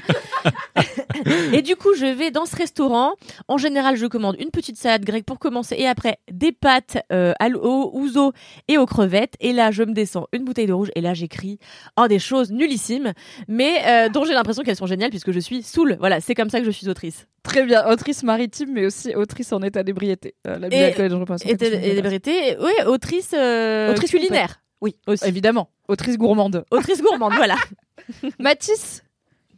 Et 1.52 1.62
du 1.62 1.76
coup, 1.76 1.94
je 1.94 2.06
vais 2.06 2.30
dans 2.30 2.46
ce 2.46 2.56
restaurant. 2.56 3.14
En 3.48 3.58
général, 3.58 3.96
je 3.96 4.06
commande 4.06 4.36
une 4.38 4.50
petite 4.50 4.76
salade 4.76 5.04
grecque 5.04 5.24
pour 5.24 5.38
commencer 5.38 5.76
et 5.78 5.86
après 5.86 6.18
des 6.30 6.52
pâtes 6.52 6.98
euh, 7.12 7.32
à 7.38 7.48
l'eau, 7.48 7.90
ouzo 7.94 8.32
et 8.68 8.78
aux 8.78 8.86
crevettes. 8.86 9.34
Et 9.40 9.52
là, 9.52 9.70
je 9.70 9.82
me 9.82 9.92
descends 9.92 10.26
une 10.32 10.44
bouteille 10.44 10.66
de 10.66 10.72
rouge 10.72 10.90
et 10.94 11.00
là, 11.00 11.14
j'écris 11.14 11.58
oh, 11.98 12.06
des 12.08 12.18
choses 12.18 12.50
nullissimes, 12.50 13.12
mais 13.48 13.78
euh, 13.86 14.08
dont 14.08 14.24
j'ai 14.24 14.32
l'impression 14.34 14.62
qu'elles 14.62 14.76
sont 14.76 14.86
géniales 14.86 15.10
puisque 15.10 15.32
je 15.32 15.40
suis 15.40 15.62
saoule. 15.62 15.96
Voilà, 16.00 16.20
c'est 16.20 16.34
comme 16.34 16.50
ça 16.50 16.60
que 16.60 16.66
je 16.66 16.70
suis 16.70 16.88
autrice. 16.88 17.26
Très 17.42 17.64
bien, 17.64 17.86
autrice 17.88 18.22
maritime, 18.22 18.70
mais 18.72 18.84
aussi 18.86 19.14
autrice 19.14 19.52
en 19.52 19.62
état 19.62 19.82
d'ébriété. 19.82 20.34
Euh, 20.46 20.58
la 20.58 20.68
Et- 20.68 20.92
je 20.94 22.00
vérités, 22.00 22.56
oui, 22.60 22.72
autrice, 22.86 23.32
euh, 23.34 23.92
Autrice 23.92 24.10
culinaire. 24.10 24.60
Oui, 24.80 24.96
aussi. 25.06 25.26
Évidemment, 25.26 25.70
autrice 25.88 26.16
gourmande. 26.16 26.64
Autrice 26.70 27.02
gourmande, 27.02 27.34
voilà. 27.34 27.56
Mathis, 28.38 29.02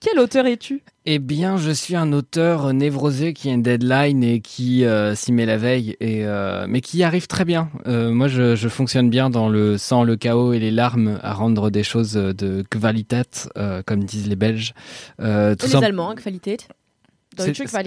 quel 0.03 0.19
auteur 0.19 0.47
es-tu? 0.47 0.83
Eh 1.07 1.19
bien, 1.19 1.57
je 1.57 1.71
suis 1.71 1.95
un 1.97 2.13
auteur 2.13 2.73
névrosé 2.73 3.33
qui 3.33 3.49
a 3.49 3.53
une 3.53 3.63
deadline 3.63 4.25
et 4.25 4.41
qui 4.41 4.85
euh, 4.85 5.15
s'y 5.15 5.33
met 5.33 5.47
la 5.47 5.57
veille, 5.57 5.97
et, 6.01 6.25
euh, 6.25 6.67
mais 6.69 6.81
qui 6.81 6.99
y 6.99 7.05
arrive 7.05 7.27
très 7.27 7.45
bien. 7.45 7.71
Euh, 7.87 8.11
moi, 8.11 8.29
je, 8.29 8.57
je 8.57 8.69
fonctionne 8.69 9.11
bien 9.11 9.31
dans 9.31 9.49
le 9.49 9.79
sang, 9.79 10.03
le 10.03 10.17
chaos 10.17 10.53
et 10.53 10.59
les 10.59 10.71
larmes 10.71 11.19
à 11.23 11.33
rendre 11.33 11.71
des 11.71 11.85
choses 11.85 12.15
de 12.15 12.65
qualité, 12.69 13.23
euh, 13.57 13.83
comme 13.87 14.05
disent 14.05 14.29
les 14.29 14.37
Belges. 14.37 14.75
Euh, 15.21 15.55
tout 15.55 15.67
Et 15.67 15.69
les 15.71 15.85
Allemands, 15.85 16.11
hein, 16.11 16.15
qualité. 16.17 16.57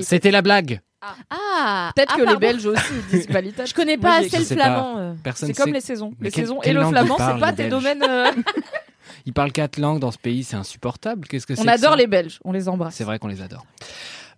C'était 0.01 0.31
la 0.31 0.41
blague. 0.41 0.81
Ah 1.29 1.91
Peut-être 1.95 2.13
ah, 2.15 2.19
que 2.19 2.29
les. 2.29 2.37
Belges 2.37 2.65
aussi 2.65 2.93
disent 3.11 3.27
qualité. 3.27 3.65
Je 3.65 3.73
connais 3.73 3.97
pas 3.97 4.17
assez 4.19 4.39
le 4.39 4.43
flamand. 4.43 5.15
Personne 5.23 5.47
C'est 5.49 5.53
comme 5.53 5.67
sait- 5.67 5.73
les 5.73 5.81
saisons. 5.81 6.13
Mais 6.19 6.29
Les 6.29 6.35
saisons 6.35 6.61
et 6.63 6.73
le 6.73 6.83
flamand, 6.85 7.17
c'est 7.17 7.39
pas 7.39 7.53
tes 7.53 7.69
domaines. 7.69 8.03
Ils 9.25 9.33
parlent 9.33 9.51
quatre 9.51 9.77
langues 9.79 9.99
dans 9.99 10.11
ce 10.11 10.17
pays, 10.19 10.43
c'est 10.43 10.55
insupportable. 10.55 11.27
Qu'est-ce 11.27 11.47
que 11.47 11.55
c'est 11.55 11.61
On 11.61 11.65
que 11.65 11.69
adore 11.69 11.91
ça 11.91 11.97
les 11.97 12.07
Belges, 12.07 12.39
on 12.43 12.51
les 12.51 12.69
embrasse. 12.69 12.95
C'est 12.95 13.03
vrai 13.03 13.17
qu'on 13.19 13.27
les 13.27 13.41
adore. 13.41 13.65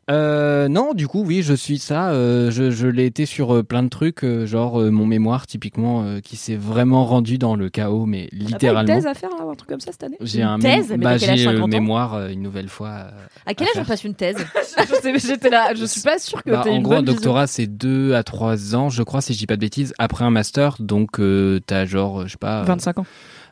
Euh, 0.09 0.69
non, 0.69 0.93
du 0.93 1.05
coup, 1.05 1.21
oui, 1.25 1.41
je 1.43 1.53
suis 1.53 1.79
ça. 1.79 2.11
euh, 2.11 2.49
je 2.49 2.71
je 2.71 2.87
l'ai 2.87 3.05
été 3.05 3.25
sur 3.25 3.53
euh, 3.53 3.63
plein 3.63 3.83
de 3.83 3.89
trucs, 3.89 4.23
euh, 4.23 4.45
genre 4.45 4.79
euh, 4.79 4.89
mon 4.89 5.05
mémoire, 5.05 5.47
typiquement, 5.47 6.03
euh, 6.05 6.21
qui 6.21 6.37
s'est 6.37 6.55
vraiment 6.55 7.03
rendu 7.05 7.37
dans 7.37 7.57
le 7.57 7.69
chaos, 7.69 8.05
mais 8.05 8.29
T'as 8.31 8.37
pas 8.37 8.41
une 8.43 8.47
littéralement. 8.47 8.93
thèse 8.95 9.05
à 9.05 9.13
faire 9.13 9.31
là, 9.37 9.43
ou 9.45 9.49
un 9.49 9.55
truc 9.55 9.67
comme 9.69 9.81
ça 9.81 9.91
cette 9.91 10.03
année? 10.03 10.15
J'ai 10.21 10.39
Une 10.43 10.47
un 10.47 10.59
thèse? 10.59 10.91
Mais 10.91 10.97
bah, 10.99 11.19
t'as 11.19 11.35
j'ai 11.35 11.35
le 11.45 11.51
50 11.57 11.61
ans? 11.61 11.67
mémoire 11.67 12.13
euh, 12.13 12.29
une 12.29 12.41
nouvelle 12.41 12.69
fois. 12.69 12.87
euh, 12.87 13.09
À 13.45 13.53
quel 13.53 13.67
à 13.67 13.71
âge 13.71 13.77
on 13.81 13.83
passe 13.85 14.05
une 14.05 14.15
thèse? 14.15 14.37
Je 14.87 14.95
sais, 14.95 15.19
j'étais 15.19 15.49
là, 15.49 15.73
je 15.75 15.83
suis 15.83 16.01
pas 16.01 16.19
sûre 16.19 16.41
que 16.41 16.51
Bah, 16.51 16.61
t'aies 16.63 16.69
en 16.69 16.75
une 16.77 16.83
gros, 16.83 16.93
un 16.93 16.95
bonne 16.97 17.05
doctorat, 17.05 17.45
c'est 17.47 17.67
2 17.67 18.13
à 18.13 18.23
3 18.23 18.75
ans, 18.75 18.89
je 18.89 19.03
crois, 19.03 19.19
si 19.19 19.33
je 19.33 19.39
dis 19.39 19.45
pas 19.47 19.55
de 19.57 19.61
bêtises, 19.61 19.93
après 19.99 20.23
un 20.23 20.29
master. 20.31 20.77
Donc, 20.79 21.19
euh, 21.19 21.59
t'as 21.67 21.85
genre, 21.85 22.25
je 22.27 22.31
sais 22.31 22.37
pas, 22.37 22.61
euh, 22.61 22.63
25 22.63 22.99
ans. 22.99 23.05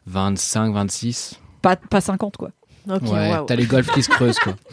25, 0.08 0.74
26. 0.74 1.40
Pas, 1.62 1.76
pas 1.76 2.02
50 2.02 2.38
quoi. 2.38 2.52
Ok, 2.90 3.02
ouais, 3.12 3.32
t'as 3.48 3.56
les 3.56 3.66
golfs 3.66 3.92
qui 3.92 4.04
se 4.04 4.10
creusent, 4.10 4.40
quoi. 4.40 4.56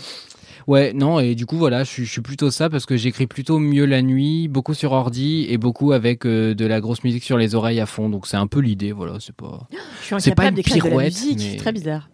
Ouais, 0.69 0.93
non, 0.93 1.19
et 1.19 1.35
du 1.35 1.45
coup, 1.45 1.57
voilà, 1.57 1.83
je 1.83 1.91
suis, 1.91 2.05
je 2.05 2.13
suis 2.13 2.21
plutôt 2.21 2.53
ça 2.53 2.71
parce 2.71 2.87
que 2.87 2.97
j'écris 2.97 3.27
plutôt 3.27 3.59
mieux 3.59 3.85
la 3.85 4.01
nuit, 4.01 4.47
beaucoup 4.47 4.75
sur 4.75 4.93
ordi 4.93 5.45
et 5.49 5.59
beaucoup 5.59 5.91
avec 5.91 6.25
euh, 6.25 6.55
de 6.55 6.65
la 6.67 6.81
grosse 6.81 7.03
musique 7.03 7.25
sur 7.25 7.37
les 7.37 7.57
oreilles 7.57 7.81
à 7.81 7.87
fond. 7.87 8.09
Donc, 8.09 8.29
c'est 8.29 8.37
un 8.37 8.47
peu 8.47 8.61
l'idée, 8.61 8.93
voilà, 8.93 9.15
c'est 9.19 9.35
pas. 9.35 9.67
Je 10.01 10.07
suis 10.07 10.17
C'est 10.21 10.35
pas 10.37 10.45
incapable 10.45 10.49
une 10.51 10.55
d'écrire 10.55 10.77
de 10.77 10.83
la 10.83 10.89
pirouette, 10.91 11.15
musique, 11.15 11.39
mais- 11.39 11.51
c'est 11.51 11.57
très 11.57 11.73
bizarre. 11.73 12.09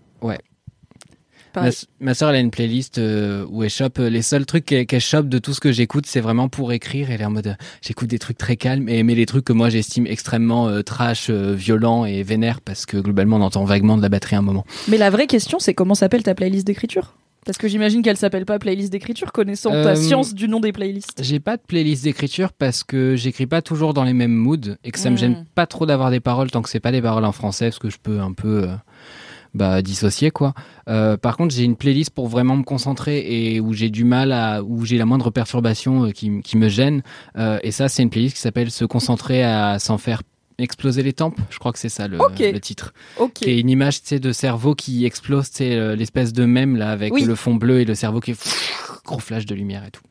Ma, 2.01 2.15
soeur, 2.15 2.31
elle 2.31 2.37
a 2.37 2.41
une 2.41 2.51
playlist 2.51 2.99
euh, 2.99 3.45
où 3.51 3.63
elle 3.65 3.71
chope. 3.71 3.99
euh, 3.99 4.09
Les 4.09 4.23
seuls 4.23 4.47
trucs 4.47 4.65
qu'elle 4.65 5.01
chope 5.01 5.29
de 5.29 5.39
tout 5.39 5.55
ce 5.55 5.61
que 5.61 5.73
j'écoute, 5.73 6.07
c'est 6.07 6.21
vraiment 6.21 6.49
pour 6.49 6.73
écrire. 6.73 7.11
Elle 7.11 7.21
est 7.21 7.25
en 7.25 7.31
mode, 7.31 7.49
euh, 7.49 7.55
j'écoute 7.83 8.09
des 8.09 8.19
trucs 8.19 8.39
très 8.39 8.57
calmes 8.57 8.89
et 8.89 9.03
mais 9.03 9.15
les 9.15 9.27
trucs 9.27 9.45
que 9.45 9.53
moi 9.53 9.69
j'estime 9.71 10.07
extrêmement 10.07 10.69
euh, 10.69 10.83
trash, 10.83 11.29
euh, 11.31 11.55
violents 11.55 12.05
et 12.05 12.23
vénères 12.23 12.61
parce 12.61 12.87
que 12.87 12.97
globalement 12.97 13.37
on 13.37 13.43
entend 13.43 13.65
vaguement 13.65 13.97
de 13.97 14.03
la 14.03 14.09
batterie 14.09 14.37
à 14.37 14.39
un 14.39 14.43
moment. 14.43 14.65
Mais 14.89 14.99
la 14.99 15.11
vraie 15.11 15.27
question, 15.27 15.59
c'est 15.59 15.75
comment 15.75 15.95
s'appelle 15.95 16.23
ta 16.23 16.35
playlist 16.35 16.67
d'écriture? 16.67 17.15
Parce 17.47 17.57
que 17.57 17.67
j'imagine 17.69 18.03
qu'elle 18.03 18.19
s'appelle 18.19 18.45
pas 18.45 18.59
playlist 18.59 18.93
d'écriture, 18.93 19.33
connaissant 19.33 19.71
ta 19.71 19.97
science 19.97 20.35
du 20.35 20.49
nom 20.49 20.61
des 20.61 20.73
playlists. 20.73 21.23
J'ai 21.23 21.41
pas 21.41 21.57
de 21.57 21.63
playlist 21.67 22.05
d'écriture 22.05 22.53
parce 22.53 22.85
que 22.85 23.17
j'écris 23.17 23.47
pas 23.47 23.63
toujours 23.63 23.95
dans 23.95 24.05
les 24.05 24.13
mêmes 24.13 24.35
moods 24.35 24.77
et 24.85 24.91
que 24.91 24.99
ça 24.99 25.09
me 25.09 25.15
Mm. 25.15 25.19
gêne 25.19 25.45
pas 25.55 25.67
trop 25.67 25.87
d'avoir 25.87 26.11
des 26.11 26.21
paroles 26.21 26.51
tant 26.51 26.61
que 26.61 26.69
c'est 26.69 26.81
pas 26.81 26.93
des 26.93 27.01
paroles 27.01 27.25
en 27.25 27.33
français 27.33 27.67
parce 27.67 27.79
que 27.79 27.89
je 27.89 27.97
peux 28.03 28.21
un 28.21 28.33
peu 28.35 28.69
bah, 29.55 29.83
dissocier 29.83 30.31
quoi. 30.31 30.55
Euh, 30.89 31.17
par 31.17 31.37
contre, 31.37 31.55
j'ai 31.55 31.65
une 31.65 31.77
playlist 31.77 32.11
pour 32.11 32.29
vraiment 32.29 32.57
me 32.57 32.65
concentrer 32.65 33.25
et 33.27 33.61
où 33.61 33.73
j'ai 33.73 33.91
du 33.91 34.05
mal 34.05 34.33
à 34.33 34.63
où 34.63 34.85
j'ai 34.85 34.99
la 34.99 35.07
moindre 35.07 35.31
perturbation 35.31 36.07
euh, 36.07 36.11
qui, 36.11 36.31
me 36.57 36.69
gêne 36.69 37.03
Euh, 37.37 37.59
et 37.63 37.71
ça 37.71 37.89
c'est 37.89 38.03
une 38.03 38.11
playlist 38.11 38.35
qui 38.37 38.41
s'appelle 38.43 38.71
se 38.71 38.85
concentrer 38.85 39.43
à 39.43 39.79
s'en 39.79 39.99
faire 39.99 40.23
exploser 40.59 41.03
les 41.03 41.13
tempes. 41.13 41.39
Je 41.51 41.59
crois 41.59 41.73
que 41.73 41.79
c'est 41.79 41.89
ça 41.89 42.09
le, 42.09 42.19
titre. 42.61 42.93
Ok. 43.19 43.35
Qui 43.35 43.51
est 43.51 43.61
une 43.61 43.71
image 43.71 44.03
de 44.03 44.33
cerveau 44.33 44.75
qui 44.75 45.07
explose, 45.07 45.51
euh, 45.61 45.95
l'espèce 45.95 46.33
de 46.33 46.45
mème 46.45 46.77
là 46.77 46.91
avec 46.91 47.13
Oui. 47.13 47.25
le 47.25 47.35
fond 47.35 47.55
bleu 47.55 47.81
et 47.81 47.85
le 47.85 47.95
cerveau 47.95 48.21
qui 48.21 48.33
est 48.33 49.01
gros 49.05 49.21
flash 49.21 49.47
de 49.47 49.55
lumière 49.55 49.85
et 49.85 49.91
tout. 49.91 50.03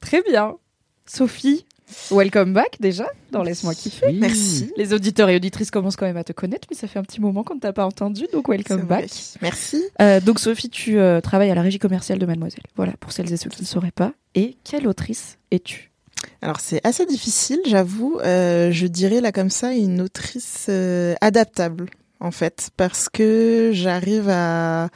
Très 0.00 0.22
bien. 0.22 0.54
Sophie, 1.06 1.64
welcome 2.10 2.52
back 2.52 2.76
déjà 2.80 3.06
dans 3.30 3.42
Laisse-moi 3.42 3.74
kiffer. 3.74 4.06
Oui. 4.08 4.18
Merci. 4.18 4.72
Les 4.76 4.92
auditeurs 4.92 5.28
et 5.28 5.36
auditrices 5.36 5.70
commencent 5.70 5.96
quand 5.96 6.06
même 6.06 6.16
à 6.16 6.24
te 6.24 6.32
connaître, 6.32 6.66
mais 6.70 6.76
ça 6.76 6.86
fait 6.86 6.98
un 6.98 7.02
petit 7.02 7.20
moment 7.20 7.42
qu'on 7.44 7.54
ne 7.54 7.60
t'a 7.60 7.72
pas 7.72 7.84
entendu, 7.86 8.24
donc 8.32 8.48
welcome 8.48 8.82
back. 8.82 9.10
Merci. 9.42 9.82
Euh, 10.00 10.20
donc 10.20 10.38
Sophie, 10.38 10.70
tu 10.70 10.98
euh, 10.98 11.20
travailles 11.20 11.50
à 11.50 11.54
la 11.54 11.62
régie 11.62 11.78
commerciale 11.78 12.18
de 12.18 12.26
Mademoiselle. 12.26 12.64
Voilà, 12.76 12.92
pour 13.00 13.12
celles 13.12 13.32
et 13.32 13.36
ceux 13.36 13.50
qui 13.50 13.62
ne 13.62 13.66
sauraient 13.66 13.90
pas. 13.90 14.12
Et 14.34 14.56
quelle 14.64 14.86
autrice 14.86 15.38
es-tu? 15.50 15.90
Alors 16.42 16.60
c'est 16.60 16.80
assez 16.86 17.06
difficile, 17.06 17.60
j'avoue. 17.66 18.18
Euh, 18.24 18.70
je 18.70 18.86
dirais 18.86 19.20
là 19.20 19.32
comme 19.32 19.50
ça 19.50 19.72
une 19.72 20.00
autrice 20.00 20.66
euh, 20.68 21.14
adaptable 21.20 21.86
en 22.20 22.30
fait, 22.30 22.70
parce 22.76 23.08
que 23.08 23.70
j'arrive 23.72 24.28
à 24.28 24.88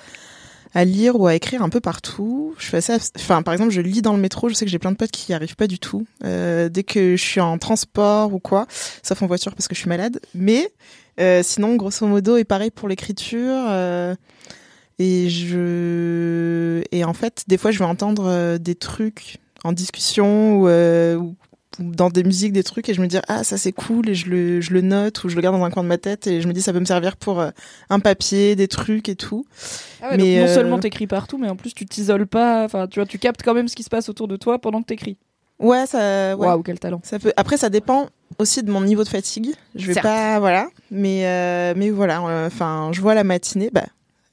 à 0.75 0.85
lire 0.85 1.19
ou 1.19 1.27
à 1.27 1.35
écrire 1.35 1.63
un 1.63 1.69
peu 1.69 1.81
partout. 1.81 2.55
Je 2.59 2.67
fais 2.67 2.79
assez, 2.79 2.95
enfin 3.17 3.43
par 3.43 3.53
exemple 3.55 3.71
je 3.71 3.81
lis 3.81 4.03
dans 4.03 4.15
le 4.15 4.21
métro. 4.21 4.49
Je 4.49 4.55
sais 4.55 4.65
que 4.65 4.71
j'ai 4.71 4.79
plein 4.79 4.93
de 4.93 4.97
potes 4.97 5.11
qui 5.11 5.31
n'y 5.31 5.35
arrivent 5.35 5.57
pas 5.57 5.67
du 5.67 5.79
tout. 5.79 6.07
Euh, 6.25 6.69
dès 6.69 6.83
que 6.83 7.17
je 7.17 7.23
suis 7.23 7.41
en 7.41 7.59
transport 7.59 8.33
ou 8.33 8.39
quoi, 8.39 8.67
sauf 9.03 9.23
en 9.23 9.27
voiture 9.27 9.55
parce 9.55 9.69
que 9.69 9.75
je 9.75 9.81
suis 9.81 9.89
malade. 9.89 10.21
Mais 10.35 10.73
euh, 11.21 11.43
sinon 11.43 11.77
grosso 11.77 12.07
modo 12.07 12.37
et 12.37 12.45
pareil 12.45 12.71
pour 12.71 12.89
l'écriture. 12.89 13.65
euh, 13.69 14.15
et 14.99 15.31
je 15.31 16.83
et 16.93 17.03
en 17.05 17.15
fait 17.15 17.45
des 17.49 17.57
fois 17.57 17.71
je 17.71 17.79
vais 17.79 17.85
entendre 17.85 18.59
des 18.59 18.75
trucs 18.75 19.39
en 19.65 19.73
discussion 19.73 20.61
ou 20.61 21.35
dans 21.79 22.09
des 22.11 22.23
musiques 22.25 22.53
des 22.53 22.63
trucs 22.63 22.89
et 22.89 22.95
je 22.95 23.01
me 23.01 23.07
dis 23.07 23.19
ah 23.29 23.45
ça 23.45 23.57
c'est 23.57 23.73
cool 23.73 24.09
et 24.09 24.15
je 24.15 24.29
le 24.29 24.61
je 24.61 24.73
le 24.73 24.81
note 24.83 25.25
ou 25.25 25.29
je 25.29 25.37
le 25.37 25.41
garde 25.43 25.57
dans 25.57 25.65
un 25.65 25.71
coin 25.71 25.83
de 25.83 25.89
ma 25.89 25.99
tête 25.99 26.27
et 26.27 26.41
je 26.41 26.49
me 26.49 26.53
dis 26.53 26.61
ça 26.63 26.73
peut 26.73 26.81
me 26.81 26.85
servir 26.85 27.17
pour 27.17 27.41
euh, 27.41 27.51
un 27.91 27.99
papier 28.01 28.57
des 28.57 28.69
trucs 28.69 29.09
et 29.09 29.17
tout 29.17 29.45
Ah 30.03 30.17
Mais, 30.17 30.37
Non 30.41 30.43
euh, 30.49 30.55
seulement 30.55 30.79
t'écris 30.79 31.07
partout, 31.07 31.39
mais 31.39 31.49
en 31.49 31.57
plus 31.57 31.73
tu 31.75 31.87
t'isoles 31.87 32.27
pas. 32.27 32.65
Enfin, 32.65 32.87
tu 32.87 32.99
vois, 33.01 33.07
tu 33.07 33.19
captes 33.19 33.43
quand 33.43 33.55
même 33.55 33.69
ce 33.69 33.77
qui 33.77 33.83
se 33.83 33.91
passe 33.91 34.09
autour 34.09 34.29
de 34.29 34.37
toi 34.37 34.59
pendant 34.59 34.81
que 34.83 34.87
t'écris. 34.87 35.17
ouais 35.59 35.87
ça 35.87 36.37
ouais. 36.37 36.47
Waouh, 36.47 36.63
quel 36.63 36.79
talent. 36.79 37.01
ça 37.05 37.19
peut 37.19 37.33
après 37.37 37.57
ça 37.57 37.69
dépend 37.71 38.09
aussi 38.39 38.63
de 38.63 38.71
mon 38.71 38.81
niveau 38.81 39.05
de 39.05 39.09
fatigue 39.09 39.51
je 39.75 39.87
vais 39.87 39.93
Certes. 39.95 40.05
pas 40.07 40.39
voilà 40.41 40.69
mais 40.91 41.27
euh, 41.27 41.75
mais 41.77 41.91
voilà 41.91 42.21
euh, 42.27 42.47
enfin 42.47 42.91
je 42.93 43.01
vois 43.01 43.15
la 43.15 43.25
matinée 43.25 43.71
bah 43.73 43.85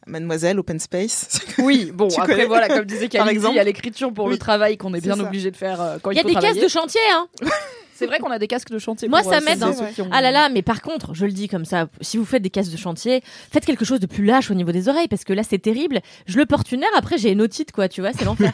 Mademoiselle, 0.09 0.59
Open 0.59 0.79
Space. 0.79 1.39
Oui, 1.59 1.91
bon, 1.93 2.07
Tu 2.07 2.19
après 2.19 2.45
voilà, 2.45 2.67
comme 2.67 2.85
disait 2.85 3.07
Par 3.09 3.25
Kalindi, 3.25 3.35
exemple 3.35 3.53
il 3.53 3.57
y 3.57 3.59
a 3.59 3.63
l'écriture 3.63 4.13
pour 4.13 4.29
le 4.29 4.37
travail 4.37 4.77
qu'on 4.77 4.93
est 4.93 5.01
bien 5.01 5.15
ça. 5.15 5.23
obligé 5.23 5.51
de 5.51 5.57
faire 5.57 5.79
euh, 5.81 5.97
quand 6.01 6.11
il, 6.11 6.15
Il 6.15 6.17
y 6.17 6.19
a 6.19 6.23
faut 6.23 6.27
des 6.29 6.33
travailler. 6.33 6.53
cases 6.55 6.63
de 6.63 6.67
chantier, 6.69 7.01
hein. 7.13 7.27
C'est 7.95 8.05
vrai 8.05 8.19
qu'on 8.19 8.31
a 8.31 8.39
des 8.39 8.47
casques 8.47 8.69
de 8.71 8.79
chantier. 8.79 9.09
Moi, 9.09 9.21
pour, 9.23 9.29
ça 9.33 9.39
euh, 9.39 9.41
m'aide, 9.43 9.61
hein. 9.61 9.73
ont- 9.99 10.07
Ah 10.09 10.21
là 10.21 10.31
là, 10.31 10.47
mais 10.47 10.61
par 10.61 10.81
contre, 10.81 11.13
je 11.13 11.25
le 11.25 11.33
dis 11.33 11.49
comme 11.49 11.65
ça, 11.65 11.87
si 11.99 12.15
vous 12.15 12.23
faites 12.23 12.41
des 12.41 12.49
cases 12.49 12.69
de 12.69 12.77
chantier, 12.77 13.21
faites 13.51 13.65
quelque 13.65 13.83
chose 13.83 13.99
de 13.99 14.05
plus 14.05 14.23
lâche 14.23 14.49
au 14.49 14.53
niveau 14.53 14.71
des 14.71 14.87
oreilles, 14.87 15.09
parce 15.09 15.25
que 15.25 15.33
là, 15.33 15.41
c'est 15.43 15.59
terrible. 15.59 15.99
Je 16.25 16.37
le 16.37 16.45
porte 16.45 16.71
une 16.71 16.81
heure, 16.85 16.89
après, 16.95 17.17
j'ai 17.17 17.29
une 17.31 17.41
otite, 17.41 17.73
quoi, 17.73 17.89
tu 17.89 17.99
vois, 17.99 18.11
c'est 18.17 18.23
l'enfer. 18.23 18.53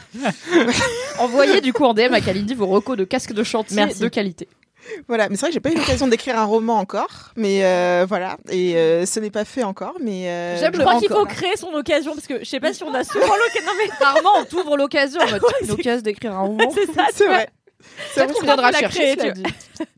Envoyez 1.20 1.60
du 1.60 1.72
coup 1.72 1.84
en 1.84 1.94
DM 1.94 2.12
à 2.12 2.20
Kalindi 2.20 2.54
vos 2.54 2.66
recos 2.66 2.96
de 2.96 3.04
casques 3.04 3.32
de 3.34 3.44
chantier 3.44 3.76
Merci. 3.76 4.00
de 4.00 4.08
qualité. 4.08 4.48
Voilà, 5.08 5.28
mais 5.28 5.36
c'est 5.36 5.40
vrai 5.42 5.48
que 5.50 5.54
j'ai 5.54 5.60
pas 5.60 5.70
eu 5.70 5.74
l'occasion 5.76 6.06
d'écrire 6.08 6.38
un 6.38 6.44
roman 6.44 6.78
encore, 6.78 7.32
mais 7.36 7.64
euh, 7.64 8.04
voilà, 8.08 8.36
et 8.50 8.76
euh, 8.76 9.06
ce 9.06 9.20
n'est 9.20 9.30
pas 9.30 9.44
fait 9.44 9.62
encore, 9.62 9.94
mais 10.00 10.28
euh, 10.28 10.58
J'aime 10.58 10.74
je 10.74 10.80
crois 10.80 10.98
qu'il 11.00 11.06
encore. 11.12 11.20
faut 11.20 11.26
créer 11.26 11.56
son 11.56 11.72
occasion, 11.74 12.14
parce 12.14 12.26
que 12.26 12.38
je 12.40 12.44
sais 12.44 12.60
pas 12.60 12.72
si 12.72 12.82
on 12.84 12.94
a 12.94 13.02
souvent 13.04 13.26
l'occasion. 13.26 13.66
Non, 13.66 13.72
mais 13.78 13.92
Rarement 14.04 14.30
on 14.38 14.44
t'ouvre 14.44 14.76
l'occasion 14.76 15.20
en 15.20 15.30
mode 15.30 15.42
une 15.62 15.70
occasion 15.72 16.02
d'écrire 16.02 16.32
un 16.34 16.40
roman. 16.42 16.70
c'est 16.72 16.92
ça, 16.92 17.06
c'est 17.12 17.26
vrai. 17.26 17.48
C'est 18.14 18.14
Peut-être 18.14 18.30
vrai, 18.30 18.34
qu'on 18.40 18.46
viendra 18.46 18.70
l'a 18.70 18.78
chercher. 18.80 19.16
cela 19.18 19.32
tu. 19.32 19.42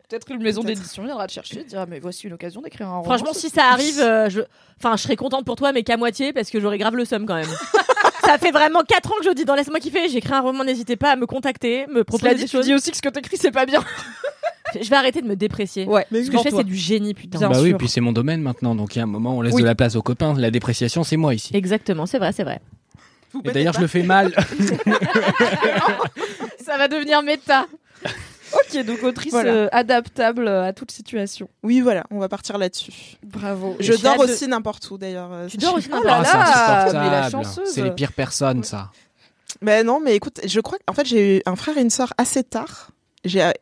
Peut-être 0.09 0.31
une 0.31 0.43
maison 0.43 0.63
Peut-être. 0.63 0.77
d'édition 0.79 1.05
viendra 1.05 1.27
te 1.27 1.33
chercher, 1.33 1.65
dira 1.65 1.85
mais 1.87 2.01
voici 2.01 2.27
une 2.27 2.33
occasion 2.33 2.61
d'écrire 2.63 2.87
un 2.89 2.93
roman. 2.99 3.05
Franchement, 3.05 3.33
si 3.35 3.51
ça 3.51 3.67
arrive, 3.67 4.01
euh, 4.01 4.31
je... 4.31 4.41
Enfin, 4.79 4.97
je 4.97 5.03
serais 5.03 5.17
contente 5.17 5.45
pour 5.45 5.57
toi, 5.57 5.73
mais 5.73 5.83
qu'à 5.83 5.97
moitié, 5.99 6.33
parce 6.33 6.49
que 6.51 6.61
j'aurais 6.61 6.79
grave 6.79 6.97
le 6.97 7.05
seum 7.05 7.27
quand 7.27 7.35
même. 7.35 7.49
ça 8.25 8.39
fait 8.39 8.51
vraiment 8.51 8.83
4 8.85 9.13
ans 9.13 9.15
que 9.21 9.25
je 9.27 9.31
dis 9.33 9.45
dans 9.45 9.55
Laisse-moi 9.55 9.81
kiffer, 9.81 10.09
j'écris 10.09 10.33
un 10.33 10.41
roman, 10.41 10.65
n'hésitez 10.65 10.97
pas 10.97 11.11
à 11.11 11.17
me 11.17 11.27
contacter, 11.27 11.87
me 11.89 11.93
Cela 11.93 12.05
proposer 12.05 12.35
dit, 12.37 12.41
des 12.43 12.49
tu 12.49 12.57
choses. 12.57 12.65
dis 12.67 12.75
aussi 12.75 12.91
que 12.91 12.97
ce 12.97 13.03
que 13.03 13.09
t'écris 13.11 13.37
c'est 13.37 13.51
pas 13.51 13.67
bien. 13.67 13.85
Je 14.81 14.89
vais 14.91 14.97
arrêter 14.97 15.23
de 15.23 15.27
me 15.27 15.37
déprécier. 15.37 15.87
Ouais, 15.87 16.07
Mais 16.11 16.25
Ce 16.25 16.31
que 16.31 16.39
je 16.39 16.43
fais, 16.43 16.51
c'est 16.51 16.65
du 16.65 16.77
génie, 16.77 17.15
putain. 17.15 17.39
Bien 17.39 17.51
bah 17.51 17.61
oui, 17.61 17.75
puis 17.75 17.89
c'est 17.89 18.01
mon 18.01 18.13
domaine 18.13 18.43
maintenant, 18.43 18.75
donc 18.75 18.97
il 18.97 18.99
y 18.99 19.01
a 19.01 19.05
un 19.05 19.07
moment 19.07 19.35
où 19.35 19.39
on 19.39 19.43
laisse 19.43 19.55
Oui. 19.55 19.63
de 19.63 19.67
la 19.67 19.75
place 19.75 19.97
aux 19.97 20.03
copains. 20.03 20.35
La 20.35 20.51
dépréciation, 20.51 21.05
c'est 21.05 21.17
moi 21.17 21.35
ici. 21.35 21.55
Exactement, 21.57 22.07
c'est 22.07 22.19
vrai, 22.19 22.33
c'est 22.33 22.45
vrai. 22.45 22.61
vous 23.33 23.41
Et 23.45 23.53
d'ailleurs, 23.53 23.75
je 23.75 23.81
le 23.81 23.87
fais 23.87 24.03
mal. 24.03 24.35
Ça 26.65 26.77
va 26.77 26.89
devenir 26.89 27.23
méta. 27.23 27.67
ok, 28.53 28.85
donc 28.85 29.03
autrice 29.03 29.33
Voilà. 29.33 29.53
euh, 29.53 29.69
adaptable 29.73 30.49
à 30.49 30.73
toute 30.73 30.91
situation. 30.91 31.49
Oui, 31.63 31.81
voilà, 31.81 32.05
on 32.11 32.19
va 32.19 32.29
partir 32.29 32.59
là-dessus. 32.59 33.17
Bravo. 33.25 33.77
Je 33.81 33.95
dors 33.95 34.17
de- 34.19 34.25
aussi 34.33 34.47
n'importe 34.49 34.89
où 34.91 34.99
d'ailleurs. 34.99 35.31
euh, 35.33 35.49
Tu 35.49 35.57
dors 35.57 35.75
aussi 35.75 35.89
n'importe 35.89 36.07
là 36.07 36.23
Ah, 36.25 36.33
là, 36.85 36.87
c'est 36.91 36.99
mais 36.99 37.11
la 37.11 37.25
insupportable. 37.25 37.45
chanceuse. 37.45 37.75
C'est 37.75 37.83
les 37.83 37.91
pires 37.91 38.13
personnes, 38.13 38.63
ça. 38.65 38.91
Mais 39.63 39.83
non, 39.83 40.01
mais 40.01 40.15
écoute, 40.15 40.41
je 40.45 40.61
crois 40.61 40.79
qu'en 40.87 40.93
fait 40.95 41.07
j'ai 41.07 41.39
eu 41.39 41.43
un 41.47 41.57
frère 41.57 41.77
et 41.79 41.81
une 41.81 41.91
sœur 41.91 42.13
assez 42.19 42.45
tard. 42.45 42.91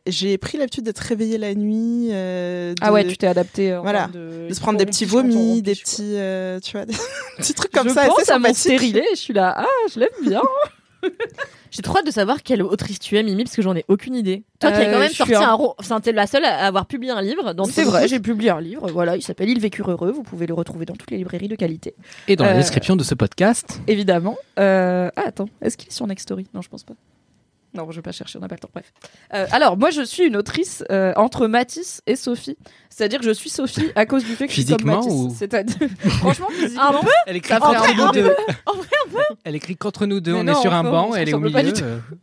J'ai 0.07 0.37
pris 0.37 0.57
l'habitude 0.57 0.83
d'être 0.85 0.99
réveillée 0.99 1.37
la 1.37 1.53
nuit. 1.55 2.09
euh, 2.11 2.71
de, 2.73 2.79
Ah 2.81 2.91
ouais, 2.93 3.05
tu 3.05 3.17
t'es 3.17 3.27
adapté. 3.27 3.75
en 3.75 3.81
Voilà. 3.83 4.07
de, 4.07 4.47
de 4.49 4.53
se 4.53 4.59
prendre 4.59 4.77
des 4.79 4.85
petits 4.85 5.05
vomis, 5.05 5.61
des 5.61 5.75
petits, 5.75 6.15
euh, 6.15 6.59
tu 6.59 6.71
vois, 6.73 6.85
des 6.85 6.95
petits 7.37 7.53
trucs 7.53 7.71
comme 7.71 7.89
je 7.89 7.93
ça. 7.93 8.05
pense 8.07 8.19
assez 8.21 8.31
à 8.31 8.39
mon 8.39 8.53
stérilé, 8.53 9.03
je 9.11 9.19
suis 9.19 9.33
là, 9.33 9.53
ah, 9.57 9.65
je 9.93 9.99
l'aime 9.99 10.09
bien. 10.23 10.41
J'ai 11.69 11.81
trop 11.81 11.97
hâte 11.97 12.05
de 12.07 12.11
savoir 12.11 12.41
quelle 12.43 12.63
autrice 12.63 12.97
tu 12.97 13.17
es, 13.17 13.23
Mimi, 13.23 13.43
parce 13.43 13.55
que 13.55 13.61
j'en 13.61 13.75
ai 13.75 13.83
aucune 13.89 14.15
idée. 14.15 14.43
Toi 14.59 14.71
qui 14.71 14.77
as 14.77 14.87
Euh, 14.87 14.93
quand 14.93 14.99
même 14.99 15.09
je 15.11 15.15
sorti 15.15 15.35
un- 15.35 15.41
un 15.41 15.53
ro... 15.53 15.75
Enfin, 15.77 15.99
t'es 15.99 16.11
la 16.13 16.25
seule 16.25 16.45
à 16.45 16.65
avoir 16.65 16.85
publié 16.85 17.11
un 17.11 17.21
livre. 17.21 17.53
C'est 17.69 17.83
vrai, 17.83 18.07
j'ai 18.07 18.19
publié 18.21 18.49
un 18.49 18.61
livre, 18.61 18.89
voilà, 18.89 19.15
il 19.17 19.21
s'appelle 19.21 19.49
Il 19.49 19.59
vécure 19.59 19.91
heureux, 19.91 20.11
vous 20.11 20.23
pouvez 20.23 20.47
le 20.47 20.53
retrouver 20.53 20.85
dans 20.85 20.95
toutes 20.95 21.11
les 21.11 21.17
librairies 21.17 21.49
de 21.49 21.55
qualité, 21.55 21.93
Et 22.27 22.35
dans 22.35 22.45
la 22.45 22.53
Euh, 22.53 22.57
description 22.57 22.95
de 22.95 23.03
ce 23.03 23.13
podcast, 23.15 23.79
évidemment. 23.87 24.37
Euh, 24.59 25.09
Ah, 25.17 25.23
attends, 25.27 25.49
est-ce 25.61 25.77
qu'il 25.77 25.89
est 25.89 25.93
sur 25.93 26.07
Nextory? 26.07 26.47
Non, 26.53 26.61
je 26.61 26.69
pense 26.69 26.83
pas. 26.83 26.93
Non, 27.73 27.89
je 27.91 27.97
vais 27.97 28.01
pas 28.01 28.11
chercher, 28.11 28.37
on 28.37 28.41
n'a 28.41 28.47
pas 28.47 28.55
le 28.55 28.59
temps. 28.59 28.69
Bref. 28.73 28.91
Euh, 29.33 29.45
alors, 29.51 29.77
moi, 29.77 29.89
je 29.91 30.01
suis 30.01 30.23
une 30.23 30.37
autrice 30.37 30.83
euh, 30.89 31.13
entre 31.15 31.47
Matisse 31.47 32.01
et 32.07 32.15
Sophie. 32.15 32.57
C'est-à-dire 32.89 33.19
que 33.19 33.25
je 33.25 33.31
suis 33.31 33.49
Sophie 33.49 33.91
à 33.95 34.05
cause 34.05 34.23
du 34.23 34.35
fait 34.35 34.47
que 34.47 34.53
je 34.53 34.61
suis 34.61 34.75
comme 34.75 34.85
Matisse. 34.87 35.11
ou- 35.11 35.35
C'est-à-dire, 35.37 35.75
franchement, 36.19 36.47
physiquement. 36.49 37.01
elle 37.27 37.35
écrit 37.35 37.49
Ça 37.53 37.59
fait 37.59 37.65
qu'entre 37.65 37.89
un 37.89 37.93
nous 37.93 38.11
peu. 38.11 38.21
deux. 38.21 38.35
En 38.65 38.73
vrai, 38.73 38.87
Elle 39.43 39.55
écrit 39.55 39.75
qu'entre 39.75 40.05
nous 40.05 40.19
deux. 40.21 40.33
Mais 40.33 40.39
on 40.39 40.43
non, 40.45 40.53
est 40.53 40.61
sur 40.61 40.73
un 40.73 40.83
banc, 40.83 41.13
elle 41.13 41.29
est 41.29 41.33
au 41.33 41.39
milieu. 41.39 41.73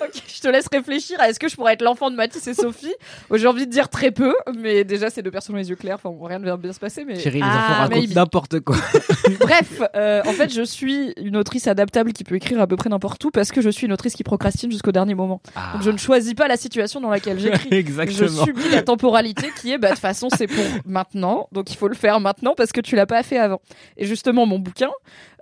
Ok, 0.06 0.22
je 0.26 0.40
te 0.40 0.48
laisse 0.48 0.66
réfléchir 0.70 1.20
à 1.20 1.28
est-ce 1.30 1.38
que 1.38 1.48
je 1.48 1.56
pourrais 1.56 1.72
être 1.74 1.82
l'enfant 1.82 2.10
de 2.10 2.16
Mathis 2.16 2.46
et 2.46 2.54
Sophie 2.54 2.94
J'ai 3.32 3.46
envie 3.46 3.66
de 3.66 3.70
dire 3.70 3.88
très 3.88 4.10
peu, 4.10 4.34
mais 4.58 4.84
déjà, 4.84 5.10
c'est 5.10 5.22
deux 5.22 5.30
personnes 5.30 5.54
aux 5.54 5.58
les 5.58 5.70
yeux 5.70 5.76
clairs. 5.76 5.98
Enfin, 6.02 6.14
rien 6.26 6.38
ne 6.38 6.44
va 6.44 6.56
bien 6.56 6.72
se 6.72 6.78
passer. 6.78 7.04
Mais 7.04 7.14
Thierry, 7.14 7.38
les 7.38 7.44
Ah, 7.44 7.56
enfants 7.70 7.80
racontent 7.94 8.14
n'importe 8.14 8.60
quoi. 8.60 8.76
bref, 9.40 9.82
euh, 9.94 10.22
en 10.26 10.32
fait, 10.32 10.52
je 10.52 10.62
suis 10.62 11.12
une 11.16 11.36
autrice 11.36 11.66
adaptable 11.66 12.12
qui 12.12 12.24
peut 12.24 12.36
écrire 12.36 12.60
à 12.60 12.66
peu 12.66 12.76
près 12.76 12.90
n'importe 12.90 13.24
où 13.24 13.30
parce 13.30 13.50
que 13.50 13.60
je 13.60 13.70
suis 13.70 13.86
une 13.86 13.92
autrice 13.92 14.14
qui 14.14 14.24
procrastine 14.24 14.70
jusqu'au 14.70 14.92
dernier 14.92 15.14
moment. 15.14 15.40
Ah. 15.54 15.72
Donc, 15.74 15.82
je 15.82 15.90
ne 15.90 15.96
choisis 15.98 16.34
pas 16.34 16.48
la 16.48 16.56
situation 16.56 17.00
dans 17.00 17.10
laquelle 17.10 17.38
j'écris. 17.38 17.68
Je 17.70 17.76
Exactement. 17.76 18.44
subis 18.44 18.68
la 18.70 18.82
temporalité 18.82 19.48
qui 19.60 19.72
est, 19.72 19.78
bah, 19.78 19.88
de 19.88 19.92
toute 19.94 20.00
façon, 20.02 20.28
c'est 20.36 20.46
pour 20.46 20.64
maintenant, 20.84 21.48
donc 21.52 21.70
il 21.70 21.76
faut 21.76 21.88
le 21.88 21.94
faire 21.94 22.20
maintenant 22.20 22.54
parce 22.56 22.72
que 22.72 22.80
tu 22.80 22.96
l'as 22.96 23.06
pas 23.06 23.22
fait 23.22 23.38
avant. 23.38 23.60
Et 23.96 24.06
justement, 24.06 24.46
mon 24.46 24.58
bouquin, 24.58 24.90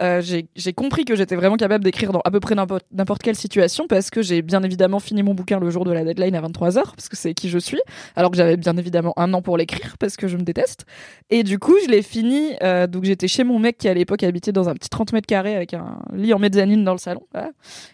euh, 0.00 0.20
j'ai 0.22 0.72
compris 0.72 1.04
que 1.04 1.14
j'étais 1.16 1.36
vraiment 1.36 1.56
capable 1.56 1.84
d'écrire 1.84 2.12
dans 2.12 2.20
à 2.24 2.30
peu 2.30 2.40
près 2.40 2.54
n'importe 2.54 3.22
quelle 3.22 3.36
situation 3.36 3.86
parce 3.88 4.10
que 4.10 4.22
j'ai 4.22 4.42
bien 4.44 4.62
évidemment 4.62 5.00
fini 5.00 5.22
mon 5.22 5.34
bouquin 5.34 5.58
le 5.58 5.70
jour 5.70 5.84
de 5.84 5.92
la 5.92 6.04
deadline 6.04 6.34
à 6.34 6.42
23h 6.42 6.82
parce 6.94 7.08
que 7.08 7.16
c'est 7.16 7.34
qui 7.34 7.48
je 7.48 7.58
suis, 7.58 7.80
alors 8.16 8.30
que 8.30 8.36
j'avais 8.36 8.56
bien 8.56 8.76
évidemment 8.76 9.12
un 9.16 9.32
an 9.34 9.42
pour 9.42 9.56
l'écrire 9.56 9.96
parce 9.98 10.16
que 10.16 10.28
je 10.28 10.36
me 10.36 10.42
déteste. 10.42 10.84
Et 11.30 11.42
du 11.42 11.58
coup, 11.58 11.74
je 11.84 11.90
l'ai 11.90 12.02
fini, 12.02 12.52
euh, 12.62 12.86
donc 12.86 13.04
j'étais 13.04 13.28
chez 13.28 13.44
mon 13.44 13.58
mec 13.58 13.78
qui 13.78 13.88
à 13.88 13.94
l'époque 13.94 14.22
habitait 14.22 14.52
dans 14.52 14.68
un 14.68 14.74
petit 14.74 14.88
30 14.88 15.12
mètres 15.12 15.26
carrés 15.26 15.56
avec 15.56 15.74
un 15.74 15.98
lit 16.12 16.32
en 16.32 16.38
mezzanine 16.38 16.84
dans 16.84 16.92
le 16.92 16.98
salon. 16.98 17.22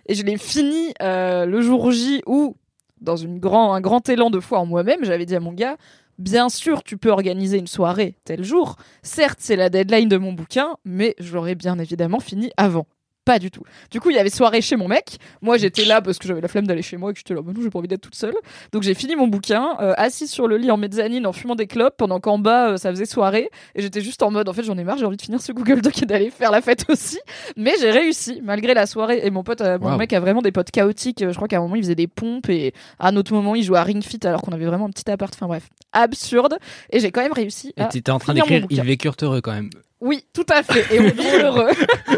Et 0.06 0.14
je 0.14 0.22
l'ai 0.22 0.36
fini 0.36 0.92
euh, 1.02 1.46
le 1.46 1.60
jour 1.62 1.90
J 1.90 2.22
où 2.26 2.56
dans 3.00 3.16
une 3.16 3.38
grand, 3.38 3.72
un 3.72 3.80
grand 3.80 4.08
élan 4.08 4.30
de 4.30 4.40
foi 4.40 4.58
en 4.58 4.66
moi-même, 4.66 5.04
j'avais 5.04 5.26
dit 5.26 5.34
à 5.34 5.40
mon 5.40 5.52
gars, 5.52 5.76
bien 6.18 6.48
sûr, 6.48 6.82
tu 6.82 6.96
peux 6.96 7.10
organiser 7.10 7.58
une 7.58 7.66
soirée 7.66 8.14
tel 8.24 8.44
jour. 8.44 8.76
Certes, 9.02 9.38
c'est 9.40 9.56
la 9.56 9.70
deadline 9.70 10.08
de 10.08 10.18
mon 10.18 10.32
bouquin, 10.32 10.76
mais 10.84 11.14
je 11.18 11.34
l'aurais 11.34 11.54
bien 11.54 11.78
évidemment 11.78 12.20
fini 12.20 12.50
avant. 12.56 12.86
Pas 13.24 13.38
du 13.38 13.50
tout. 13.50 13.62
Du 13.90 14.00
coup, 14.00 14.10
il 14.10 14.16
y 14.16 14.18
avait 14.18 14.30
soirée 14.30 14.62
chez 14.62 14.76
mon 14.76 14.88
mec. 14.88 15.18
Moi, 15.42 15.58
j'étais 15.58 15.84
là 15.84 16.00
parce 16.00 16.18
que 16.18 16.26
j'avais 16.26 16.40
la 16.40 16.48
flemme 16.48 16.66
d'aller 16.66 16.82
chez 16.82 16.96
moi 16.96 17.10
et 17.10 17.12
que 17.12 17.18
j'étais 17.18 17.34
là, 17.34 17.42
bah 17.42 17.52
non, 17.54 17.60
j'ai 17.62 17.68
pas 17.70 17.78
envie 17.78 17.86
d'être 17.86 18.00
toute 18.00 18.14
seule. 18.14 18.34
Donc, 18.72 18.82
j'ai 18.82 18.94
fini 18.94 19.14
mon 19.14 19.28
bouquin, 19.28 19.76
euh, 19.80 19.92
assise 19.98 20.30
sur 20.30 20.48
le 20.48 20.56
lit 20.56 20.70
en 20.70 20.78
mezzanine 20.78 21.26
en 21.26 21.32
fumant 21.32 21.54
des 21.54 21.66
clopes 21.66 21.96
pendant 21.98 22.18
qu'en 22.18 22.38
bas, 22.38 22.70
euh, 22.70 22.76
ça 22.78 22.90
faisait 22.90 23.04
soirée. 23.04 23.50
Et 23.74 23.82
j'étais 23.82 24.00
juste 24.00 24.22
en 24.22 24.30
mode, 24.30 24.48
en 24.48 24.52
fait, 24.54 24.62
j'en 24.62 24.76
ai 24.78 24.84
marre, 24.84 24.96
j'ai 24.96 25.04
envie 25.04 25.18
de 25.18 25.22
finir 25.22 25.40
ce 25.42 25.52
Google 25.52 25.82
Doc 25.82 26.02
et 26.02 26.06
d'aller 26.06 26.30
faire 26.30 26.50
la 26.50 26.62
fête 26.62 26.86
aussi. 26.88 27.18
Mais 27.56 27.74
j'ai 27.78 27.90
réussi, 27.90 28.40
malgré 28.42 28.72
la 28.72 28.86
soirée. 28.86 29.20
Et 29.22 29.30
mon 29.30 29.42
pote, 29.44 29.60
euh, 29.60 29.78
mon 29.78 29.90
Wow. 29.92 29.96
mec 29.98 30.12
a 30.14 30.20
vraiment 30.20 30.40
des 30.42 30.50
potes 30.52 30.70
chaotiques. 30.70 31.22
Je 31.28 31.34
crois 31.36 31.46
qu'à 31.46 31.58
un 31.58 31.60
moment, 31.62 31.76
il 31.76 31.82
faisait 31.82 31.94
des 31.94 32.06
pompes 32.08 32.48
et 32.48 32.72
à 32.98 33.08
un 33.08 33.16
autre 33.16 33.32
moment, 33.34 33.54
il 33.54 33.62
jouait 33.62 33.78
à 33.78 33.82
Ring 33.84 34.02
Fit 34.02 34.20
alors 34.24 34.40
qu'on 34.40 34.52
avait 34.52 34.64
vraiment 34.66 34.86
un 34.86 34.90
petit 34.90 35.10
appart. 35.10 35.32
Enfin 35.34 35.46
bref, 35.46 35.68
absurde. 35.92 36.56
Et 36.90 37.00
j'ai 37.00 37.10
quand 37.10 37.20
même 37.20 37.32
réussi 37.34 37.74
Et 37.76 37.82
à 37.82 37.84
t'étais 37.86 38.10
en 38.10 38.18
train 38.18 38.32
d'écrire. 38.34 38.64
Ils 38.70 38.80
vécurent 38.82 39.16
heureux 39.22 39.40
quand 39.42 39.52
même. 39.52 39.68
Oui, 40.00 40.24
tout 40.32 40.46
à 40.48 40.62
fait. 40.62 40.86
Et 40.94 40.98
on 41.00 41.04
est 41.04 41.42
heureux. 41.42 41.68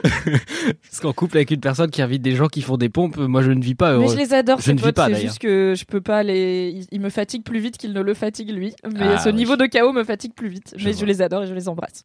Parce 0.83 1.01
qu'en 1.01 1.13
couple 1.13 1.37
avec 1.39 1.51
une 1.51 1.61
personne 1.61 1.91
qui 1.91 2.01
invite 2.03 2.23
des 2.23 2.35
gens 2.37 2.47
qui 2.49 2.63
font 2.63 2.77
des 2.77 2.89
pompes, 2.89 3.17
moi 3.17 3.43
je 3.43 3.51
ne 3.51 3.63
vis 3.63 3.75
pas 3.75 3.97
Mais 3.97 4.05
heureux. 4.05 4.13
je 4.15 4.19
les 4.19 4.33
adore, 4.35 4.59
Je 4.59 4.65
ces 4.65 4.73
ne 4.75 4.79
vis 4.79 4.85
potes. 4.85 4.95
pas, 4.95 5.07
C'est 5.07 5.13
d'ailleurs. 5.13 5.29
juste 5.29 5.39
que 5.41 5.75
je 5.77 5.85
peux 5.85 6.01
pas 6.01 6.23
les. 6.23 6.87
Ils, 6.93 7.01
me 7.01 7.11
fatiguent 7.11 7.45
plus 7.45 7.59
vite 7.59 7.79
qu'ils 7.79 7.93
ne 7.93 8.01
le 8.01 8.15
fatiguent 8.15 8.53
lui. 8.53 8.75
Mais 8.85 9.01
Ah, 9.15 9.19
ce 9.19 9.29
oui. 9.31 9.35
niveau 9.35 9.57
de 9.57 9.67
chaos 9.67 9.93
me 9.93 10.05
fatigue 10.05 10.33
plus 10.35 10.49
vite. 10.49 10.75
Je 10.77 10.85
mais 10.85 10.93
vois. 10.93 11.01
je 11.01 11.07
les 11.07 11.23
adore 11.23 11.43
et 11.43 11.47
je 11.47 11.55
les 11.55 11.69
embrasse. 11.69 12.05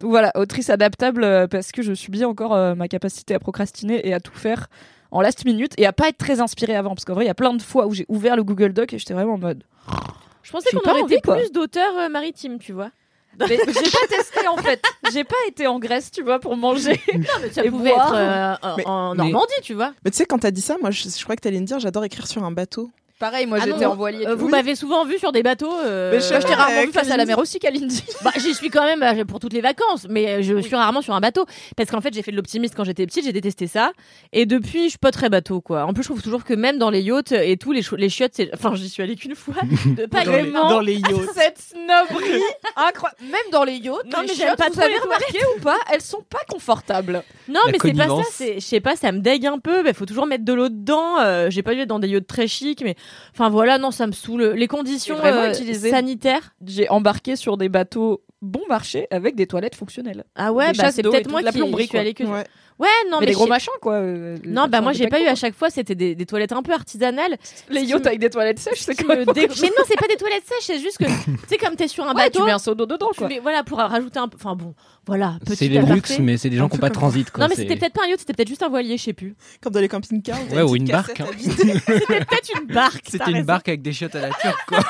Donc 0.00 0.10
voilà, 0.10 0.32
autrice 0.34 0.70
adaptable 0.70 1.22
euh, 1.22 1.46
parce 1.46 1.70
que 1.70 1.82
je 1.82 1.94
subis 1.94 2.24
encore 2.24 2.54
euh, 2.54 2.74
ma 2.74 2.88
capacité 2.88 3.34
à 3.34 3.38
procrastiner 3.38 4.06
et 4.06 4.12
à 4.14 4.20
tout 4.20 4.34
faire 4.34 4.66
en 5.12 5.20
last 5.20 5.44
minute 5.44 5.72
et 5.78 5.86
à 5.86 5.92
pas 5.92 6.08
être 6.08 6.18
très 6.18 6.40
inspirée 6.40 6.74
avant. 6.74 6.90
Parce 6.96 7.04
qu'en 7.04 7.14
vrai, 7.14 7.24
il 7.24 7.28
y 7.28 7.30
a 7.30 7.34
plein 7.34 7.54
de 7.54 7.62
fois 7.62 7.86
où 7.86 7.94
j'ai 7.94 8.06
ouvert 8.08 8.34
le 8.34 8.42
Google 8.42 8.72
Doc 8.72 8.92
et 8.92 8.98
j'étais 8.98 9.14
vraiment 9.14 9.34
en 9.34 9.38
mode. 9.38 9.62
Je 10.42 10.50
pensais 10.50 10.70
qu'on 10.76 10.90
aurait 10.90 11.02
été 11.02 11.20
plus 11.20 11.52
d'auteurs 11.52 11.96
euh, 11.96 12.08
maritimes, 12.08 12.58
tu 12.58 12.72
vois. 12.72 12.90
Mais 13.38 13.48
j'ai 13.48 13.56
pas 13.90 14.06
testé 14.08 14.46
en 14.48 14.56
fait. 14.58 14.82
J'ai 15.12 15.24
pas 15.24 15.36
été 15.48 15.66
en 15.66 15.78
Grèce, 15.78 16.10
tu 16.10 16.22
vois, 16.22 16.38
pour 16.38 16.56
manger. 16.56 17.00
Non, 17.14 17.20
mais 17.40 17.50
ça 17.50 17.64
Et 17.64 17.70
pouvait 17.70 17.90
boire. 17.92 18.08
être 18.08 18.14
euh, 18.14 18.54
en- 18.72 18.76
Mais- 18.76 18.86
en 18.86 19.10
mais- 19.14 19.22
Normandie, 19.24 19.54
tu 19.62 19.74
vois. 19.74 19.92
Mais 20.04 20.10
tu 20.10 20.16
sais, 20.18 20.26
quand 20.26 20.38
t'as 20.38 20.50
dit 20.50 20.60
ça, 20.60 20.76
moi, 20.80 20.90
je, 20.90 21.02
je 21.08 21.22
crois 21.24 21.34
que 21.36 21.40
t'allais 21.40 21.60
me 21.60 21.66
dire, 21.66 21.78
j'adore 21.78 22.04
écrire 22.04 22.26
sur 22.26 22.44
un 22.44 22.50
bateau. 22.52 22.90
Pareil, 23.22 23.46
moi 23.46 23.58
Ah 23.60 23.64
j'étais 23.66 23.84
non, 23.84 23.92
en 23.92 23.94
voilier. 23.94 24.26
Euh, 24.26 24.34
vous 24.34 24.48
m'avez 24.48 24.74
souvent 24.74 25.04
vu 25.04 25.16
sur 25.16 25.30
des 25.30 25.44
bateaux. 25.44 25.72
euh, 25.84 26.10
Mais 26.10 26.18
je 26.18 26.24
sais 26.24 26.30
Moi, 26.32 26.40
je 26.40 26.46
t'ai 26.48 26.54
rarement 26.54 26.82
vu 26.82 26.90
face 26.90 27.08
à 27.08 27.16
la 27.16 27.24
mer 27.24 27.38
aussi, 27.38 27.60
Kalindi. 27.60 28.02
Bah, 28.24 28.32
j'y 28.36 28.52
suis 28.52 28.68
quand 28.68 28.84
même 28.84 29.00
euh, 29.04 29.24
pour 29.24 29.38
toutes 29.38 29.52
les 29.52 29.60
vacances, 29.60 30.08
mais 30.10 30.28
euh, 30.28 30.42
je 30.42 30.58
suis 30.60 30.74
rarement 30.74 31.02
sur 31.02 31.14
un 31.14 31.20
bateau. 31.20 31.46
Parce 31.76 31.88
qu'en 31.88 32.00
fait, 32.00 32.12
j'ai 32.12 32.22
fait 32.22 32.32
de 32.32 32.36
l'optimiste 32.36 32.74
quand 32.76 32.82
j'étais 32.82 33.06
petite, 33.06 33.24
j'ai 33.24 33.32
détesté 33.32 33.68
ça. 33.68 33.92
Et 34.32 34.44
depuis, 34.44 34.84
je 34.86 34.88
suis 34.90 34.98
pas 34.98 35.12
très 35.12 35.28
bateau, 35.28 35.60
quoi. 35.60 35.84
En 35.84 35.92
plus, 35.92 36.02
je 36.02 36.08
trouve 36.08 36.20
toujours 36.20 36.42
que 36.42 36.52
même 36.54 36.78
dans 36.78 36.90
les 36.90 37.00
yachts 37.00 37.30
et 37.30 37.56
tout, 37.56 37.70
les, 37.70 37.82
chiottes, 38.08 38.32
c'est. 38.34 38.50
Enfin, 38.54 38.74
j'y 38.74 38.88
suis 38.88 39.04
allée 39.04 39.14
qu'une 39.14 39.36
fois. 39.36 39.54
De 39.86 40.06
pas 40.06 40.24
Dans 40.24 40.32
les- 40.32 40.42
vraiment. 40.42 40.68
dans 40.68 40.80
les 40.80 40.94
yachts. 40.96 41.12
Cette 41.36 41.58
snobberie 41.60 42.40
incroyable. 42.76 43.18
Même 43.22 43.50
dans 43.52 43.62
les 43.62 43.74
yachts, 43.76 44.04
Non, 44.12 44.22
les 44.22 44.26
mais 44.28 44.34
j'aime 44.34 44.46
chiottes, 44.48 44.58
pas 44.58 44.66
vous 44.66 44.72
trop 44.72 44.82
avez 44.82 44.94
les 44.94 44.98
remarqué 44.98 45.38
ou 45.56 45.60
pas 45.60 45.78
Elles 45.92 46.00
sont 46.00 46.24
pas 46.28 46.40
confortables. 46.50 47.22
Non, 47.48 47.60
La 47.66 47.72
mais 47.72 47.78
c'est 47.80 47.92
pas 47.92 47.98
ça. 48.02 48.06
connivence. 48.08 48.26
C'est, 48.32 48.54
je 48.54 48.60
sais 48.66 48.80
pas, 48.80 48.96
ça 48.96 49.12
me 49.12 49.20
dégue 49.20 49.46
un 49.46 49.60
peu. 49.60 49.86
Il 49.86 49.94
faut 49.94 50.06
toujours 50.06 50.26
mettre 50.26 50.44
de 50.44 50.52
l'eau 50.52 50.68
dedans. 50.68 51.20
Euh, 51.20 51.50
j'ai 51.50 51.62
pas 51.62 51.74
vu 51.74 51.80
être 51.82 51.88
dans 51.88 52.00
des 52.00 52.08
yachts 52.08 52.26
très 52.26 52.48
chics, 52.48 52.82
mais 52.82 52.96
enfin 53.32 53.48
voilà, 53.48 53.78
non, 53.78 53.90
ça 53.90 54.06
me 54.06 54.12
saoule. 54.12 54.52
Les 54.56 54.68
conditions 54.68 55.18
euh, 55.24 55.52
sanitaires. 55.52 56.54
J'ai 56.64 56.88
embarqué 56.88 57.36
sur 57.36 57.56
des 57.56 57.68
bateaux 57.68 58.22
bon 58.42 58.60
marché 58.68 59.06
avec 59.10 59.34
des 59.36 59.46
toilettes 59.46 59.74
fonctionnelles. 59.76 60.24
Ah 60.34 60.52
ouais, 60.52 60.72
Des 60.72 60.78
bah 60.78 60.90
c'est 60.92 61.02
peut-être 61.02 61.24
tout, 61.24 61.30
moi 61.30 61.42
qui 61.42 61.52
plomberie, 61.52 61.86
suis 61.86 61.96
allée 61.98 62.12
que. 62.14 62.24
Ouais. 62.24 62.44
Ouais, 62.78 62.88
non, 63.10 63.18
mais, 63.20 63.20
mais, 63.20 63.26
des 63.26 63.32
gros 63.34 63.46
machins, 63.46 63.70
quoi. 63.80 63.94
euh, 63.94 64.36
Non, 64.44 64.66
bah 64.66 64.80
moi 64.80 64.92
j'ai 64.92 65.06
pas 65.06 65.20
eu 65.20 65.26
à 65.26 65.34
chaque 65.36 65.54
fois, 65.54 65.70
c'était 65.70 65.94
des, 65.94 66.14
des 66.16 66.26
toilettes 66.26 66.52
un 66.52 66.62
peu 66.62 66.72
artisanales. 66.72 67.36
Les 67.68 67.82
yachts 67.84 68.06
avec 68.06 68.18
des 68.18 68.30
toilettes 68.30 68.58
sèches, 68.58 68.80
c'est 68.80 68.94
quand 68.96 69.06
me 69.08 69.24
même. 69.24 69.26
dé- 69.26 69.46
Mais 69.60 69.68
non, 69.68 69.84
c'est 69.86 69.94
pas 69.96 70.08
des 70.08 70.16
toilettes 70.16 70.46
sèches, 70.46 70.64
c'est 70.64 70.78
juste 70.80 70.98
que, 70.98 71.04
tu 71.24 71.38
sais, 71.48 71.58
comme 71.58 71.76
t'es 71.76 71.86
sur 71.86 72.02
un 72.04 72.08
Ouais, 72.08 72.24
bateau, 72.24 72.40
tu 72.40 72.44
mets 72.46 72.50
un 72.50 72.58
seau 72.58 72.74
d'eau 72.74 72.86
dedans, 72.86 73.10
quoi. 73.16 73.28
mets- 73.28 73.38
voilà, 73.40 73.62
pour 73.62 73.78
rajouter 73.78 74.18
un 74.18 74.26
peu. 74.26 74.36
Enfin 74.40 74.56
bon, 74.56 74.74
voilà, 75.06 75.36
petit 75.46 75.54
C'est 75.56 75.68
les 75.68 75.76
aparté. 75.78 75.94
luxe, 75.94 76.18
mais 76.18 76.36
c'est 76.38 76.50
des 76.50 76.56
gens 76.56 76.68
qui 76.68 76.76
n'ont 76.76 76.80
pas 76.80 76.88
de 76.88 76.94
transit. 76.94 77.30
Quoi. 77.30 77.44
Non, 77.44 77.48
mais 77.50 77.54
c'était 77.56 77.76
peut-être 77.76 77.92
pas 77.92 78.04
un 78.04 78.08
yacht, 78.08 78.18
c'était 78.20 78.32
peut-être 78.32 78.48
juste 78.48 78.62
un 78.64 78.68
voilier, 78.70 78.96
je 78.96 79.02
sais 79.04 79.12
plus. 79.12 79.36
Comme 79.62 79.74
dans 79.74 79.80
les 79.80 79.88
camping-cars. 79.88 80.38
Ouais, 80.50 80.62
ou 80.62 80.74
une 80.74 80.86
barque. 80.86 81.22
C'était 81.38 81.78
peut-être 82.24 82.50
une 82.60 82.66
barque. 82.66 83.04
C'était 83.06 83.30
une 83.30 83.44
barque 83.44 83.68
avec 83.68 83.82
des 83.82 83.92
chiottes 83.92 84.16
à 84.16 84.22
la 84.22 84.30
turque, 84.30 84.66
quoi. 84.66 84.80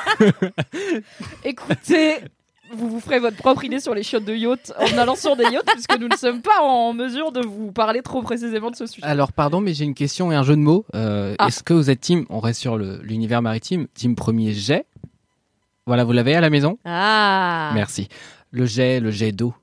Écoutez, 1.45 2.17
vous 2.75 2.89
vous 2.89 3.01
ferez 3.01 3.19
votre 3.19 3.37
propre 3.37 3.65
idée 3.65 3.81
sur 3.81 3.95
les 3.95 4.03
chiottes 4.03 4.25
de 4.25 4.35
yacht 4.35 4.73
en 4.79 4.99
allant 4.99 5.15
sur 5.17 5.37
des 5.37 5.45
yachts, 5.45 5.71
puisque 5.73 5.99
nous 5.99 6.09
ne 6.09 6.17
sommes 6.17 6.41
pas 6.43 6.61
en 6.63 6.93
mesure 6.93 7.33
de 7.33 7.41
vous 7.41 7.73
parler 7.73 8.03
trop 8.03 8.23
précisément 8.23 8.71
de 8.71 8.77
ce 8.77 8.87
sujet. 8.87 9.07
Alors, 9.07 9.33
pardon, 9.33 9.61
mais 9.61 9.75
j'ai 9.75 9.85
une 9.85 9.95
question 9.95 10.33
et 10.33 10.35
un 10.35 10.43
jeu 10.43 10.57
de 10.57 10.61
mots. 10.61 10.85
Euh, 10.95 11.35
Ah. 11.39 11.49
Est-ce 11.49 11.63
que 11.63 11.75
vous 11.75 11.91
êtes 11.91 12.01
team, 12.01 12.25
on 12.31 12.41
reste 12.41 12.61
sur 12.61 12.77
l'univers 12.79 13.43
maritime, 13.43 13.87
team 13.95 14.15
premier 14.15 14.53
jet? 14.53 14.87
Voilà, 15.87 16.05
vous 16.05 16.13
l'avez 16.13 16.35
à 16.35 16.41
la 16.41 16.51
maison? 16.51 16.79
Ah. 16.85 17.73
Merci. 17.75 18.09
Le 18.51 18.67
jet, 18.67 19.01
le 19.01 19.11
jet 19.11 19.33
d'eau. 19.33 19.55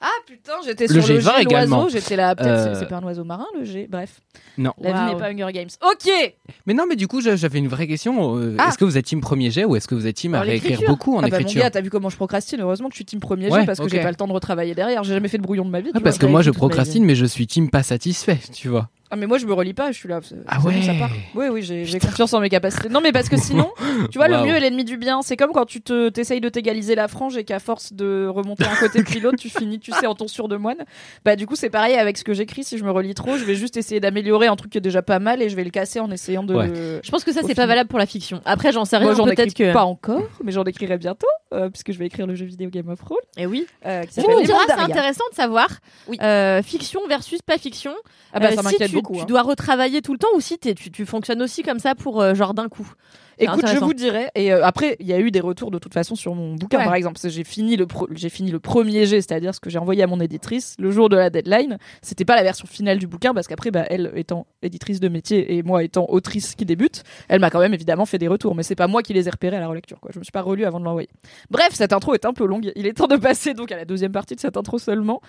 Ah 0.00 0.06
putain, 0.26 0.52
j'étais 0.64 0.86
Le 0.86 1.00
sur 1.02 1.12
le 1.14 1.18
G20 1.20 1.36
G 1.36 1.42
également. 1.42 1.76
l'oiseau, 1.82 1.88
j'étais 1.98 2.14
là, 2.16 2.34
peut-être 2.36 2.48
Euh, 2.48 2.74
c'est- 2.74 2.80
c'est 2.80 2.86
pas 2.88 2.96
un 2.96 3.02
oiseau 3.02 3.24
marin 3.24 3.46
le 3.58 3.64
G, 3.64 3.88
bref. 3.90 4.20
Non. 4.56 4.72
La 4.80 4.92
vie 4.92 4.98
Waouh. 4.98 5.12
n'est 5.14 5.18
pas 5.18 5.28
Hunger 5.30 5.52
Games. 5.52 5.68
Ok 5.90 6.34
Mais 6.66 6.74
non, 6.74 6.84
mais 6.88 6.94
du 6.96 7.08
coup, 7.08 7.20
j'a- 7.20 7.34
j'avais 7.34 7.58
une 7.58 7.66
vraie 7.68 7.88
question. 7.88 8.36
Euh, 8.38 8.54
Ah. 8.58 8.68
Est-ce 8.68 8.78
que 8.78 8.84
vous 8.84 8.96
êtes 8.96 9.04
team 9.06 9.20
premier 9.20 9.50
jet 9.50 9.64
ou 9.64 9.74
est-ce 9.74 9.88
que 9.88 9.94
vous 9.96 10.06
êtes 10.06 10.14
team 10.16 10.34
à 10.34 10.42
réécrire 10.42 10.80
beaucoup 10.86 11.16
en 11.16 11.18
Ah 11.18 11.22
bah 11.22 11.28
mon 11.30 11.36
écriture 11.38 11.62
gars, 11.62 11.70
t'as 11.70 11.80
vu 11.80 11.90
comment 11.90 12.08
je 12.08 12.16
procrastine 12.16 12.60
Heureusement 12.60 12.88
que 12.88 12.94
je 12.94 12.98
suis 12.98 13.04
team 13.04 13.18
premier 13.20 13.50
Ouais, 13.50 13.60
G 13.60 13.66
parce 13.66 13.80
que 13.80 13.88
j'ai 13.88 14.00
pas 14.00 14.10
le 14.10 14.16
temps 14.16 14.28
de 14.28 14.32
retravailler 14.32 14.74
derrière. 14.74 15.02
J'ai 15.02 15.14
jamais 15.14 15.28
fait 15.28 15.38
de 15.38 15.42
brouillon 15.42 15.64
de 15.64 15.70
ma 15.70 15.80
vie. 15.80 15.90
Ah, 15.94 16.00
parce 16.00 16.18
vois. 16.18 16.28
que 16.28 16.30
moi, 16.30 16.42
je 16.42 16.50
vie. 16.50 16.56
procrastine, 16.56 17.04
mais 17.04 17.14
je 17.16 17.26
suis 17.26 17.46
team 17.48 17.68
pas 17.70 17.82
satisfait, 17.82 18.38
tu 18.52 18.68
vois. 18.68 18.88
Ah 19.14 19.16
mais 19.16 19.26
moi 19.26 19.38
je 19.38 19.46
me 19.46 19.52
relis 19.52 19.74
pas, 19.74 19.92
je 19.92 19.96
suis 19.98 20.08
là. 20.08 20.18
Ah 20.48 20.58
ouais. 20.62 20.82
ça 20.82 20.92
part. 20.94 21.10
Oui 21.36 21.46
oui, 21.48 21.62
j'ai 21.62 21.98
confiance 22.00 22.34
en 22.34 22.40
mes 22.40 22.48
capacités. 22.48 22.88
Non 22.88 23.00
mais 23.00 23.12
parce 23.12 23.28
que 23.28 23.36
sinon, 23.36 23.70
tu 24.10 24.18
vois, 24.18 24.26
le 24.26 24.38
mieux 24.44 24.54
est 24.56 24.60
l'ennemi 24.60 24.82
du 24.84 24.96
bien. 24.96 25.22
C'est 25.22 25.36
comme 25.36 25.52
quand 25.52 25.66
tu 25.66 25.80
te 25.80 26.08
t'essayes 26.08 26.40
de 26.40 26.48
t'égaliser 26.48 26.96
la 26.96 27.06
frange 27.06 27.36
et 27.36 27.44
qu'à 27.44 27.60
force 27.60 27.92
de 27.92 28.26
remonter 28.26 28.64
un 28.64 28.74
côté 28.74 29.04
puis 29.04 29.20
l'autre, 29.20 29.38
tu 29.38 29.48
finis, 29.48 29.78
tu 29.78 29.92
sais, 29.92 30.06
en 30.08 30.16
tonsure 30.16 30.48
de 30.48 30.56
moine. 30.56 30.78
Bah 31.24 31.36
du 31.36 31.46
coup 31.46 31.54
c'est 31.54 31.70
pareil 31.70 31.94
avec 31.94 32.18
ce 32.18 32.24
que 32.24 32.34
j'écris. 32.34 32.64
Si 32.64 32.76
je 32.76 32.82
me 32.84 32.90
relis 32.90 33.14
trop, 33.14 33.36
je 33.36 33.44
vais 33.44 33.54
juste 33.54 33.76
essayer 33.76 34.00
d'améliorer 34.00 34.48
un 34.48 34.56
truc 34.56 34.72
qui 34.72 34.78
est 34.78 34.80
déjà 34.80 35.02
pas 35.02 35.20
mal 35.20 35.40
et 35.42 35.48
je 35.48 35.54
vais 35.54 35.62
le 35.64 35.70
casser 35.70 36.00
en 36.00 36.10
essayant 36.10 36.42
de. 36.42 36.54
Ouais. 36.54 36.66
le- 36.66 37.00
Je 37.04 37.10
pense 37.12 37.22
que 37.22 37.32
ça, 37.32 37.42
c'est 37.46 37.54
pas 37.54 37.66
valable 37.66 37.88
pour 37.88 38.00
la 38.00 38.06
fiction. 38.06 38.40
Après, 38.44 38.72
j'en 38.72 38.84
sais 38.84 38.96
rien. 38.96 39.06
Moi 39.06 39.14
j'en 39.14 39.24
Peut-être 39.26 39.38
écris 39.40 39.54
que. 39.68 39.72
pas 39.72 39.84
encore, 39.84 40.22
mais 40.42 40.50
j'en 40.50 40.64
écrirai 40.64 40.98
bientôt 40.98 41.26
euh, 41.52 41.68
puisque 41.70 41.92
je 41.92 41.98
vais 41.98 42.06
écrire 42.06 42.26
le 42.26 42.34
jeu 42.34 42.46
vidéo 42.46 42.68
Game 42.70 42.88
of 42.88 42.98
Thrones 42.98 43.18
Et 43.36 43.46
oui. 43.46 43.66
euh, 43.86 44.02
qui 44.02 44.14
s'appelle 44.14 44.44
diras, 44.44 44.58
c'est 44.66 44.72
intéressant 44.74 45.24
de 45.30 45.36
savoir. 45.36 45.68
Oui. 46.08 46.16
euh, 46.20 46.62
fiction 46.62 47.00
versus 47.08 47.42
pas 47.42 47.58
fiction. 47.58 47.92
Ah 48.32 48.40
bah 48.40 48.46
Euh, 48.46 48.50
ça 48.50 48.56
si 48.62 48.64
m'inquiète 48.64 48.90
beaucoup. 49.04 49.16
Tu 49.16 49.22
hein. 49.22 49.26
dois 49.26 49.42
retravailler 49.42 50.02
tout 50.02 50.12
le 50.12 50.18
temps 50.18 50.28
ou 50.34 50.40
si 50.40 50.58
tu, 50.58 50.74
tu 50.74 51.06
fonctionnes 51.06 51.42
aussi 51.42 51.62
comme 51.62 51.78
ça 51.78 51.94
pour 51.94 52.20
euh, 52.20 52.34
genre 52.34 52.54
d'un 52.54 52.68
coup. 52.68 52.92
Écoute, 53.38 53.66
je 53.66 53.78
vous 53.78 53.94
dirai. 53.94 54.28
Et 54.34 54.52
euh, 54.52 54.64
après, 54.64 54.96
il 55.00 55.06
y 55.06 55.12
a 55.12 55.18
eu 55.18 55.30
des 55.30 55.40
retours 55.40 55.70
de 55.70 55.78
toute 55.78 55.92
façon 55.92 56.14
sur 56.14 56.34
mon 56.34 56.54
bouquin, 56.54 56.78
Ouais. 56.78 56.84
par 56.84 56.94
exemple. 56.94 57.18
J'ai 57.24 57.44
fini 57.44 57.76
le 57.76 57.86
j'ai 58.14 58.28
fini 58.28 58.50
le 58.50 58.60
premier 58.60 59.06
jet, 59.06 59.20
c'est-à-dire 59.20 59.54
ce 59.54 59.60
que 59.60 59.70
j'ai 59.70 59.78
envoyé 59.78 60.02
à 60.02 60.06
mon 60.06 60.20
éditrice 60.20 60.76
le 60.78 60.90
jour 60.90 61.08
de 61.08 61.16
la 61.16 61.30
deadline. 61.30 61.78
C'était 62.02 62.24
pas 62.24 62.36
la 62.36 62.42
version 62.42 62.66
finale 62.66 62.98
du 62.98 63.06
bouquin 63.06 63.34
parce 63.34 63.46
qu'après, 63.46 63.70
bah, 63.70 63.84
elle 63.88 64.12
étant 64.14 64.46
éditrice 64.62 65.00
de 65.00 65.08
métier 65.08 65.56
et 65.56 65.62
moi 65.62 65.82
étant 65.82 66.06
autrice 66.08 66.54
qui 66.54 66.64
débute, 66.64 67.02
elle 67.28 67.40
m'a 67.40 67.50
quand 67.50 67.60
même 67.60 67.74
évidemment 67.74 68.06
fait 68.06 68.18
des 68.18 68.28
retours. 68.28 68.54
Mais 68.54 68.62
c'est 68.62 68.76
pas 68.76 68.86
moi 68.86 69.02
qui 69.02 69.12
les 69.12 69.26
ai 69.26 69.30
repérés 69.30 69.56
à 69.56 69.60
la 69.60 69.68
relecture. 69.68 70.00
Quoi. 70.00 70.10
Je 70.12 70.18
me 70.18 70.24
suis 70.24 70.32
pas 70.32 70.42
relu 70.42 70.64
avant 70.64 70.78
de 70.80 70.84
l'envoyer. 70.84 71.08
Bref, 71.50 71.70
cette 71.72 71.92
intro 71.92 72.14
est 72.14 72.24
un 72.24 72.32
peu 72.32 72.46
longue. 72.46 72.72
Il 72.76 72.86
est 72.86 72.92
temps 72.94 73.08
de 73.08 73.16
passer 73.16 73.54
donc 73.54 73.72
à 73.72 73.76
la 73.76 73.84
deuxième 73.84 74.12
partie 74.12 74.34
de 74.34 74.40
cette 74.40 74.56
intro 74.56 74.78
seulement, 74.78 75.20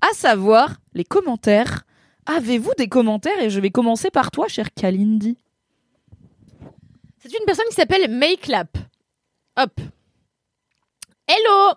à 0.00 0.14
savoir 0.14 0.76
les 0.92 1.04
commentaires. 1.04 1.84
Avez-vous 2.26 2.72
des 2.78 2.88
commentaires 2.88 3.40
Et 3.40 3.50
je 3.50 3.60
vais 3.60 3.70
commencer 3.70 4.10
par 4.10 4.30
toi, 4.30 4.48
cher 4.48 4.72
Kalindi. 4.74 5.36
C'est 7.18 7.38
une 7.38 7.44
personne 7.46 7.66
qui 7.68 7.74
s'appelle 7.74 8.10
Makelap. 8.10 8.76
Hop. 9.56 9.80
Hello 11.26 11.74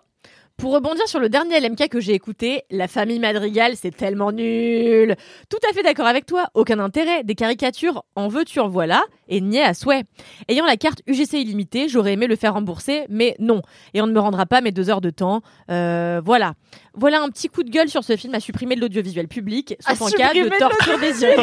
Pour 0.58 0.74
rebondir 0.74 1.06
sur 1.06 1.20
le 1.20 1.28
dernier 1.28 1.60
LMK 1.60 1.88
que 1.88 2.00
j'ai 2.00 2.14
écouté, 2.14 2.64
La 2.72 2.88
famille 2.88 3.20
Madrigal, 3.20 3.74
c'est 3.76 3.96
tellement 3.96 4.32
nul. 4.32 5.14
Tout 5.48 5.58
à 5.70 5.72
fait 5.72 5.84
d'accord 5.84 6.06
avec 6.06 6.26
toi, 6.26 6.48
aucun 6.54 6.80
intérêt. 6.80 7.22
Des 7.22 7.36
caricatures, 7.36 8.02
en 8.16 8.26
veux-tu, 8.26 8.58
en 8.58 8.66
voilà, 8.66 9.04
et 9.28 9.40
niais 9.40 9.62
à 9.62 9.72
souhait. 9.72 10.02
Ayant 10.48 10.66
la 10.66 10.76
carte 10.76 11.00
UGC 11.06 11.34
illimitée, 11.34 11.88
j'aurais 11.88 12.14
aimé 12.14 12.26
le 12.26 12.34
faire 12.34 12.54
rembourser, 12.54 13.04
mais 13.08 13.36
non. 13.38 13.62
Et 13.94 14.02
on 14.02 14.08
ne 14.08 14.12
me 14.12 14.18
rendra 14.18 14.46
pas 14.46 14.60
mes 14.60 14.72
deux 14.72 14.90
heures 14.90 15.00
de 15.00 15.10
temps. 15.10 15.42
Euh, 15.70 16.20
voilà. 16.24 16.54
Voilà 16.92 17.22
un 17.22 17.28
petit 17.28 17.48
coup 17.48 17.62
de 17.62 17.70
gueule 17.70 17.88
sur 17.88 18.02
ce 18.02 18.16
film 18.16 18.34
à 18.34 18.40
supprimer 18.40 18.74
de 18.74 18.80
l'audiovisuel 18.80 19.28
public, 19.28 19.76
sauf 19.78 20.02
À 20.02 20.04
en 20.06 20.08
cas 20.08 20.34
de 20.34 20.50
torture 20.58 20.98
des 20.98 21.22
yeux. 21.22 21.36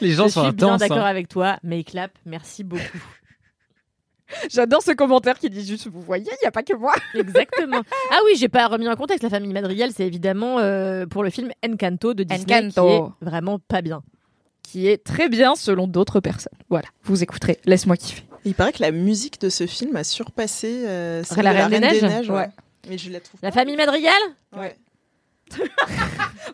Les 0.00 0.12
gens 0.12 0.28
Je 0.28 0.34
sont 0.34 0.44
suis 0.44 0.52
bien 0.52 0.76
d'accord 0.76 0.98
hein. 0.98 1.02
avec 1.02 1.26
toi, 1.26 1.56
Makelap, 1.64 2.12
merci 2.24 2.62
beaucoup. 2.62 2.98
J'adore 4.50 4.82
ce 4.82 4.92
commentaire 4.92 5.38
qui 5.38 5.50
dit 5.50 5.66
juste 5.66 5.88
Vous 5.88 6.00
voyez, 6.00 6.26
il 6.30 6.38
n'y 6.42 6.46
a 6.48 6.50
pas 6.50 6.62
que 6.62 6.74
moi. 6.76 6.92
Exactement. 7.14 7.82
Ah 8.12 8.18
oui, 8.26 8.32
j'ai 8.36 8.48
pas 8.48 8.66
remis 8.66 8.88
en 8.88 8.96
contexte. 8.96 9.22
La 9.22 9.30
famille 9.30 9.52
Madrigal, 9.52 9.90
c'est 9.94 10.06
évidemment 10.06 10.58
euh, 10.58 11.06
pour 11.06 11.22
le 11.24 11.30
film 11.30 11.50
Encanto 11.66 12.14
de 12.14 12.22
Disney, 12.22 12.56
Encanto. 12.68 12.86
qui 12.86 12.94
est 13.24 13.24
vraiment 13.28 13.58
pas 13.58 13.82
bien. 13.82 14.02
qui 14.62 14.86
est 14.88 15.02
très 15.02 15.28
bien 15.28 15.54
selon 15.56 15.86
d'autres 15.86 16.20
personnes. 16.20 16.56
Voilà, 16.68 16.88
vous 17.04 17.22
écouterez. 17.22 17.58
Laisse-moi 17.64 17.96
kiffer. 17.96 18.22
Il 18.44 18.54
paraît 18.54 18.72
que 18.72 18.82
la 18.82 18.90
musique 18.90 19.40
de 19.40 19.48
ce 19.50 19.66
film 19.66 19.96
a 19.96 20.04
surpassé 20.04 20.84
euh, 20.86 21.22
celle 21.24 21.44
La 21.44 21.52
de 21.52 21.58
Reine 21.58 21.70
des 21.70 22.00
Neiges 22.00 22.30
ouais. 22.30 22.36
Ouais. 22.36 22.48
Mais 22.88 22.96
je 22.96 23.10
la 23.10 23.20
trouve. 23.20 23.38
La 23.42 23.50
pas. 23.50 23.60
famille 23.60 23.76
Madrigal 23.76 24.14
Ouais. 24.56 24.76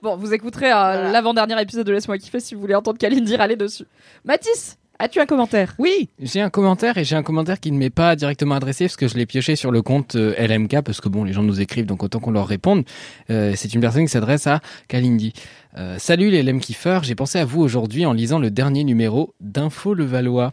Bon, 0.03 0.17
vous 0.17 0.33
écouterez 0.35 0.71
euh, 0.73 1.11
l'avant-dernier 1.11 1.61
épisode 1.61 1.87
de 1.87 1.93
Laisse-moi 1.93 2.19
kiffer 2.19 2.41
si 2.41 2.55
vous 2.55 2.61
voulez 2.61 2.75
entendre 2.75 2.99
Kalindi 2.99 3.37
râler 3.37 3.57
dessus. 3.57 3.85
Mathis, 4.25 4.79
as-tu 4.99 5.21
un 5.21 5.27
commentaire? 5.27 5.75
Oui, 5.79 6.09
j'ai 6.21 6.41
un 6.41 6.51
commentaire 6.51 6.99
et 6.99 7.05
j'ai 7.05 7.17
un 7.17 7.23
commentaire 7.23 7.61
qui 7.61 7.73
ne 7.73 7.79
m'est 7.79 7.91
pas 7.91 8.17
directement 8.17 8.55
adressé 8.55 8.87
parce 8.87 8.97
que 8.97 9.09
je 9.09 9.17
l'ai 9.17 9.27
pioché 9.27 9.57
sur 9.57 9.71
le 9.71 9.83
compte 9.83 10.17
euh, 10.17 10.35
LMK 10.39 10.83
parce 10.83 11.01
que 11.01 11.09
bon, 11.09 11.25
les 11.25 11.33
gens 11.33 11.43
nous 11.43 11.61
écrivent 11.61 11.87
donc 11.87 12.03
autant 12.03 12.21
qu'on 12.21 12.31
leur 12.31 12.47
réponde. 12.47 12.85
Euh, 13.31 13.53
c'est 13.57 13.75
une 13.75 13.81
personne 13.81 14.05
qui 14.05 14.11
s'adresse 14.11 14.47
à 14.47 14.61
Kalindi. 14.89 15.33
Euh, 15.77 15.97
Salut 15.99 16.31
les 16.31 16.43
LM 16.43 16.61
kiffeurs, 16.61 17.05
j'ai 17.05 17.15
pensé 17.15 17.39
à 17.39 17.45
vous 17.45 17.61
aujourd'hui 17.61 18.07
en 18.07 18.13
lisant 18.13 18.39
le 18.39 18.51
dernier 18.51 18.85
numéro 18.85 19.35
d'Info 19.41 19.95
Le 19.95 20.05
Valois. 20.05 20.53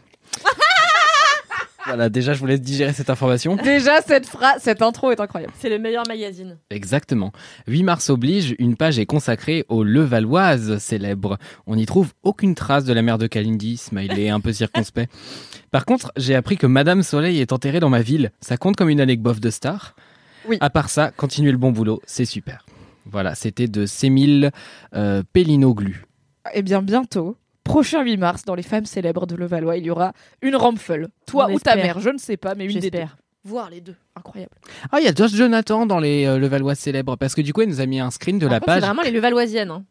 Voilà, 1.86 2.10
déjà 2.10 2.34
je 2.34 2.40
vous 2.40 2.46
laisse 2.46 2.62
digérer 2.62 2.94
cette 2.94 3.10
information. 3.10 3.56
Déjà, 3.56 4.02
cette 4.02 4.26
phrase, 4.26 4.62
cette 4.62 4.82
intro 4.82 5.12
est 5.12 5.20
incroyable. 5.20 5.54
C'est 5.60 5.70
le 5.70 5.80
meilleur 5.80 6.04
magazine. 6.08 6.58
Exactement. 6.70 7.32
8 7.68 7.84
mars 7.84 8.10
oblige, 8.10 8.56
une 8.60 8.76
page 8.76 9.00
est 9.00 9.06
consacrée 9.06 9.66
aux 9.70 9.84
Levalloises 9.84 10.78
célèbres. 10.78 11.38
On 11.68 11.76
n'y 11.76 11.86
trouve 11.86 12.14
aucune 12.24 12.56
trace 12.56 12.86
de 12.86 12.94
la 12.94 13.02
mère 13.02 13.18
de 13.18 13.28
Kalindi, 13.28 13.78
smiley 13.78 14.30
un 14.30 14.40
peu 14.40 14.54
circonspect. 14.54 15.12
Par 15.72 15.86
contre, 15.86 16.12
j'ai 16.18 16.36
appris 16.36 16.58
que 16.58 16.68
Madame 16.68 17.04
Soleil 17.04 17.40
est 17.40 17.52
enterrée 17.52 17.80
dans 17.80 17.90
ma 17.90 18.02
ville. 18.02 18.32
Ça 18.42 18.58
compte 18.58 18.76
comme 18.76 18.90
une 18.90 19.02
anecdote 19.02 19.40
de 19.40 19.50
star? 19.50 19.96
Oui. 20.48 20.58
À 20.60 20.70
part 20.70 20.90
ça, 20.90 21.12
continuez 21.12 21.52
le 21.52 21.58
bon 21.58 21.72
boulot, 21.72 22.02
c'est 22.06 22.26
super. 22.26 22.66
Voilà, 23.06 23.36
c'était 23.36 23.68
de 23.68 23.86
Sémile 23.86 24.52
euh, 24.96 25.24
Pellinoglu. 25.34 26.06
Eh 26.54 26.62
bien, 26.62 26.82
bientôt, 26.82 27.38
prochain 27.64 28.04
8 28.04 28.18
mars, 28.18 28.44
dans 28.46 28.56
les 28.56 28.64
femmes 28.64 28.86
célèbres 28.86 29.26
de 29.26 29.36
Levallois, 29.36 29.78
il 29.78 29.86
y 29.86 29.90
aura 29.90 30.14
une 30.42 30.56
Ramphel. 30.56 31.08
Toi 31.26 31.48
On 31.50 31.54
ou 31.56 31.60
ta 31.60 31.72
espère. 31.72 31.86
mère, 31.86 32.00
je 32.00 32.10
ne 32.10 32.18
sais 32.18 32.38
pas, 32.38 32.56
mais 32.56 32.66
une 32.66 32.80
des 32.80 32.90
deux. 32.92 32.98
J'espère. 33.00 33.18
Voire 33.46 33.70
les 33.70 33.82
deux. 33.82 33.96
Incroyable. 34.16 34.54
Ah, 34.92 35.00
il 35.02 35.06
y 35.06 35.08
a 35.10 35.14
Josh 35.14 35.34
Jonathan 35.34 35.86
dans 35.86 36.00
les 36.00 36.26
euh, 36.26 36.38
Levalloises 36.40 36.80
célèbres 36.80 37.18
parce 37.18 37.36
que 37.36 37.42
du 37.42 37.52
coup, 37.52 37.62
elle 37.62 37.68
nous 37.70 37.82
a 37.82 37.86
mis 37.86 38.00
un 38.00 38.10
screen 38.10 38.40
de 38.40 38.48
la 38.48 38.60
contre, 38.60 38.74
C'est 38.74 38.80
page. 38.80 38.84
vraiment 38.90 39.02
les 39.02 39.12
Levalloisiennes. 39.12 39.72
hein. 39.72 39.84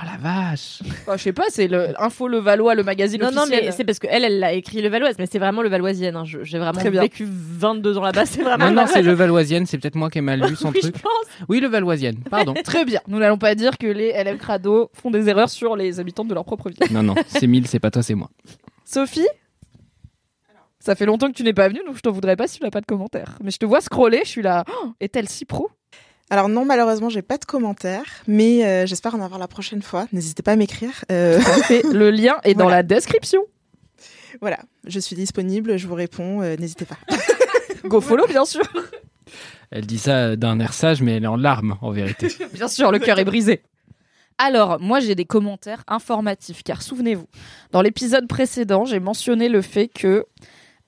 Ah 0.00 0.04
la 0.12 0.16
vache 0.16 0.80
Bah, 1.06 1.16
je 1.16 1.22
sais 1.24 1.32
pas, 1.32 1.44
c'est 1.48 1.66
le 1.66 2.00
Info 2.00 2.28
Levallois, 2.28 2.76
le 2.76 2.84
magazine 2.84 3.20
Non, 3.20 3.32
non, 3.32 3.46
mais 3.50 3.72
c'est 3.72 3.82
parce 3.84 3.98
qu'elle, 3.98 4.22
elle 4.24 4.38
l'a 4.38 4.52
écrit 4.52 4.80
Levalloise, 4.80 5.16
mais 5.18 5.26
c'est 5.26 5.40
vraiment 5.40 5.60
Levalloisienne. 5.62 6.14
hein. 6.14 6.24
Je- 6.24 6.44
J'ai 6.44 6.58
vraiment 6.58 6.78
Très 6.78 6.90
bien. 6.90 7.00
vécu 7.02 7.26
22 7.28 7.98
ans 7.98 8.02
là-bas. 8.04 8.24
C'est 8.26 8.42
vraiment 8.42 8.66
Non, 8.66 8.70
non, 8.70 8.86
c'est 8.86 9.02
Levalloisienne. 9.02 9.06
Levalloisienne, 9.12 9.66
c'est 9.66 9.78
peut-être 9.78 9.96
moi 9.96 10.08
qui 10.10 10.18
ai 10.18 10.20
mal 10.20 10.40
lu 10.40 10.54
son 10.54 10.70
Oui, 10.70 10.78
truc. 10.80 10.94
je 10.96 11.02
pense. 11.02 11.12
Oui, 11.48 11.58
Levalloisienne, 11.60 12.18
pardon. 12.30 12.54
Très 12.64 12.84
bien. 12.84 13.00
Nous 13.08 13.18
n'allons 13.18 13.38
pas 13.38 13.54
dire 13.56 13.76
que 13.76 13.88
les 13.88 14.12
LM 14.12 14.38
Crado 14.38 14.90
font 14.94 15.10
des 15.10 15.28
erreurs 15.28 15.50
sur 15.50 15.74
les 15.74 15.98
habitants 15.98 16.24
de 16.24 16.32
leur 16.34 16.44
propre 16.44 16.68
ville. 16.70 16.78
non, 16.92 17.02
non, 17.02 17.14
c'est 17.26 17.46
mille, 17.48 17.66
c'est 17.66 17.80
pas 17.80 17.90
toi, 17.90 18.02
c'est 18.04 18.14
moi. 18.14 18.30
Sophie? 18.84 19.26
Ça 20.80 20.94
fait 20.94 21.06
longtemps 21.06 21.26
que 21.28 21.36
tu 21.36 21.42
n'es 21.42 21.52
pas 21.52 21.68
venue, 21.68 21.80
donc 21.86 21.96
je 21.96 22.00
t'en 22.02 22.12
voudrais 22.12 22.36
pas 22.36 22.46
si 22.46 22.58
tu 22.58 22.64
n'as 22.64 22.70
pas 22.70 22.80
de 22.80 22.86
commentaires. 22.86 23.36
Mais 23.42 23.50
je 23.50 23.58
te 23.58 23.66
vois 23.66 23.80
scroller, 23.80 24.20
je 24.24 24.28
suis 24.28 24.42
là. 24.42 24.64
Oh, 24.68 24.92
Est-elle 25.00 25.28
si 25.28 25.44
pro? 25.44 25.70
Alors 26.30 26.48
non, 26.48 26.64
malheureusement, 26.64 27.08
j'ai 27.08 27.22
pas 27.22 27.38
de 27.38 27.44
commentaires, 27.46 28.04
mais 28.26 28.64
euh, 28.66 28.86
j'espère 28.86 29.14
en 29.14 29.20
avoir 29.22 29.38
la 29.38 29.48
prochaine 29.48 29.80
fois. 29.82 30.06
N'hésitez 30.12 30.42
pas 30.42 30.52
à 30.52 30.56
m'écrire. 30.56 30.92
Euh. 31.10 31.40
Le 31.92 32.10
lien 32.10 32.36
est 32.44 32.54
dans 32.54 32.64
Voilà. 32.64 32.78
la 32.78 32.82
description. 32.82 33.42
voilà, 34.40 34.58
je 34.86 35.00
suis 35.00 35.16
disponible, 35.16 35.78
je 35.78 35.86
vous 35.86 35.94
réponds. 35.94 36.42
euh, 36.42 36.56
N'hésitez 36.58 36.84
pas. 36.84 36.98
Go 37.84 38.00
follow, 38.02 38.26
bien 38.26 38.44
sûr. 38.44 38.62
Elle 39.70 39.86
dit 39.86 39.98
ça 39.98 40.36
d'un 40.36 40.60
air 40.60 40.72
sage, 40.74 41.00
mais 41.02 41.16
elle 41.16 41.24
est 41.24 41.28
en 41.28 41.36
larmes, 41.36 41.76
en 41.82 41.90
vérité. 41.90 42.28
Bien 42.54 42.68
sûr, 42.68 42.90
le 42.90 42.98
cœur 42.98 43.18
est 43.18 43.24
brisé. 43.26 43.62
Alors, 44.38 44.80
moi 44.80 45.00
j'ai 45.00 45.14
des 45.14 45.24
commentaires 45.26 45.82
informatifs, 45.88 46.62
car 46.62 46.80
souvenez-vous, 46.80 47.26
dans 47.72 47.82
l'épisode 47.82 48.26
précédent, 48.28 48.84
j'ai 48.86 49.00
mentionné 49.00 49.48
le 49.48 49.60
fait 49.62 49.88
que 49.88 50.24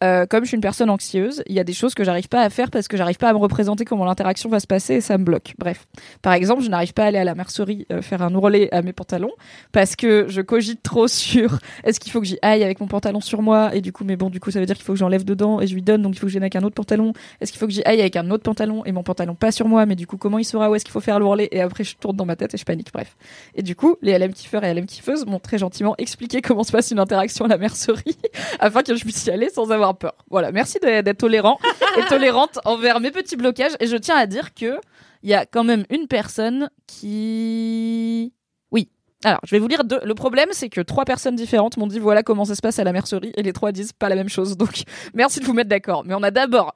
euh, 0.02 0.24
comme 0.26 0.44
je 0.44 0.48
suis 0.48 0.54
une 0.54 0.62
personne 0.62 0.88
anxieuse, 0.88 1.42
il 1.46 1.54
y 1.54 1.60
a 1.60 1.64
des 1.64 1.72
choses 1.72 1.94
que 1.94 2.04
j'arrive 2.04 2.28
pas 2.28 2.40
à 2.40 2.48
faire 2.48 2.70
parce 2.70 2.88
que 2.88 2.96
j'arrive 2.96 3.18
pas 3.18 3.28
à 3.28 3.32
me 3.32 3.38
représenter 3.38 3.84
comment 3.84 4.04
l'interaction 4.04 4.48
va 4.48 4.58
se 4.58 4.66
passer 4.66 4.94
et 4.94 5.00
ça 5.00 5.18
me 5.18 5.24
bloque. 5.24 5.54
Bref, 5.58 5.86
par 6.22 6.32
exemple, 6.32 6.62
je 6.62 6.70
n'arrive 6.70 6.94
pas 6.94 7.04
à 7.04 7.06
aller 7.06 7.18
à 7.18 7.24
la 7.24 7.34
mercerie 7.34 7.86
euh, 7.92 8.00
faire 8.00 8.22
un 8.22 8.34
ourlet 8.34 8.72
à 8.72 8.80
mes 8.80 8.92
pantalons 8.92 9.32
parce 9.72 9.96
que 9.96 10.26
je 10.28 10.40
cogite 10.40 10.82
trop 10.82 11.06
sur 11.08 11.58
est-ce 11.84 12.00
qu'il 12.00 12.12
faut 12.12 12.20
que 12.20 12.26
j'y 12.26 12.38
aille 12.40 12.64
avec 12.64 12.80
mon 12.80 12.86
pantalon 12.86 13.20
sur 13.20 13.42
moi 13.42 13.74
et 13.74 13.80
du 13.82 13.92
coup, 13.92 14.04
mais 14.04 14.16
bon, 14.16 14.30
du 14.30 14.40
coup, 14.40 14.50
ça 14.50 14.60
veut 14.60 14.66
dire 14.66 14.76
qu'il 14.76 14.84
faut 14.84 14.94
que 14.94 14.98
j'enlève 14.98 15.24
dedans 15.24 15.60
et 15.60 15.66
je 15.66 15.74
lui 15.74 15.82
donne 15.82 16.02
donc 16.02 16.14
il 16.14 16.18
faut 16.18 16.26
que 16.26 16.32
j'aille 16.32 16.42
avec 16.42 16.56
un 16.56 16.62
autre 16.62 16.74
pantalon. 16.74 17.12
Est-ce 17.40 17.52
qu'il 17.52 17.58
faut 17.58 17.66
que 17.66 17.72
j'y 17.72 17.82
aille 17.84 18.00
avec 18.00 18.16
un 18.16 18.30
autre 18.30 18.42
pantalon 18.42 18.84
et 18.86 18.92
mon 18.92 19.02
pantalon 19.02 19.34
pas 19.34 19.52
sur 19.52 19.68
moi, 19.68 19.84
mais 19.84 19.96
du 19.96 20.06
coup, 20.06 20.16
comment 20.16 20.38
il 20.38 20.44
saura 20.44 20.70
où 20.70 20.74
est-ce 20.74 20.84
qu'il 20.84 20.92
faut 20.92 21.00
faire 21.00 21.20
l'ourlet 21.20 21.48
et 21.52 21.60
après 21.60 21.84
je 21.84 21.96
tourne 21.96 22.16
dans 22.16 22.26
ma 22.26 22.36
tête 22.36 22.54
et 22.54 22.56
je 22.56 22.64
panique. 22.64 22.88
Bref. 22.92 23.16
Et 23.54 23.62
du 23.62 23.76
coup, 23.76 23.96
les 24.00 24.18
LM 24.18 24.32
kiffeurs 24.32 24.64
et 24.64 24.72
LM 24.72 24.86
kiffeuses 24.86 25.26
m'ont 25.26 25.40
très 25.40 25.58
gentiment 25.58 25.94
expliqué 25.98 26.40
comment 26.40 26.64
se 26.64 26.72
passe 26.72 26.90
une 26.90 26.98
interaction 26.98 27.44
à 27.44 27.48
la 27.48 27.58
mercerie 27.58 28.16
afin 28.60 28.82
que 28.82 28.94
je 28.96 29.02
puisse 29.02 29.26
y 29.26 29.30
aller 29.30 29.50
sans 29.50 29.70
avoir 29.70 29.89
peur. 29.94 30.14
Voilà, 30.31 30.53
merci 30.53 30.79
d'être 30.81 31.18
tolérant 31.18 31.59
et 31.98 32.03
tolérante 32.05 32.59
envers 32.64 33.00
mes 33.00 33.11
petits 33.11 33.37
blocages. 33.37 33.72
Et 33.81 33.87
je 33.87 33.96
tiens 33.96 34.16
à 34.16 34.26
dire 34.26 34.55
que 34.55 34.79
il 35.22 35.31
y 35.31 35.35
a 35.35 35.46
quand 35.46 35.64
même 35.64 35.85
une 35.90 36.07
personne 36.07 36.70
qui. 36.87 38.33
Oui. 38.70 38.88
Alors, 39.24 39.40
je 39.44 39.50
vais 39.50 39.59
vous 39.59 39.68
lire 39.68 39.85
deux. 39.85 40.00
Le 40.03 40.14
problème, 40.14 40.48
c'est 40.53 40.68
que 40.68 40.81
trois 40.81 41.05
personnes 41.05 41.37
différentes 41.37 41.76
m'ont 41.76 41.87
dit 41.87 41.98
voilà 41.98 42.22
comment 42.22 42.44
ça 42.44 42.55
se 42.55 42.62
passe 42.62 42.79
à 42.79 42.85
la 42.85 42.92
mercerie 42.92 43.33
et 43.37 43.42
les 43.42 43.53
trois 43.53 43.72
disent 43.72 43.92
pas 43.92 44.09
la 44.09 44.16
même 44.16 44.29
chose. 44.29 44.57
Donc, 44.57 44.83
merci 45.14 45.40
de 45.40 45.44
vous 45.44 45.53
mettre 45.53 45.68
d'accord. 45.68 46.05
Mais 46.05 46.14
on 46.14 46.22
a 46.22 46.31
d'abord 46.31 46.74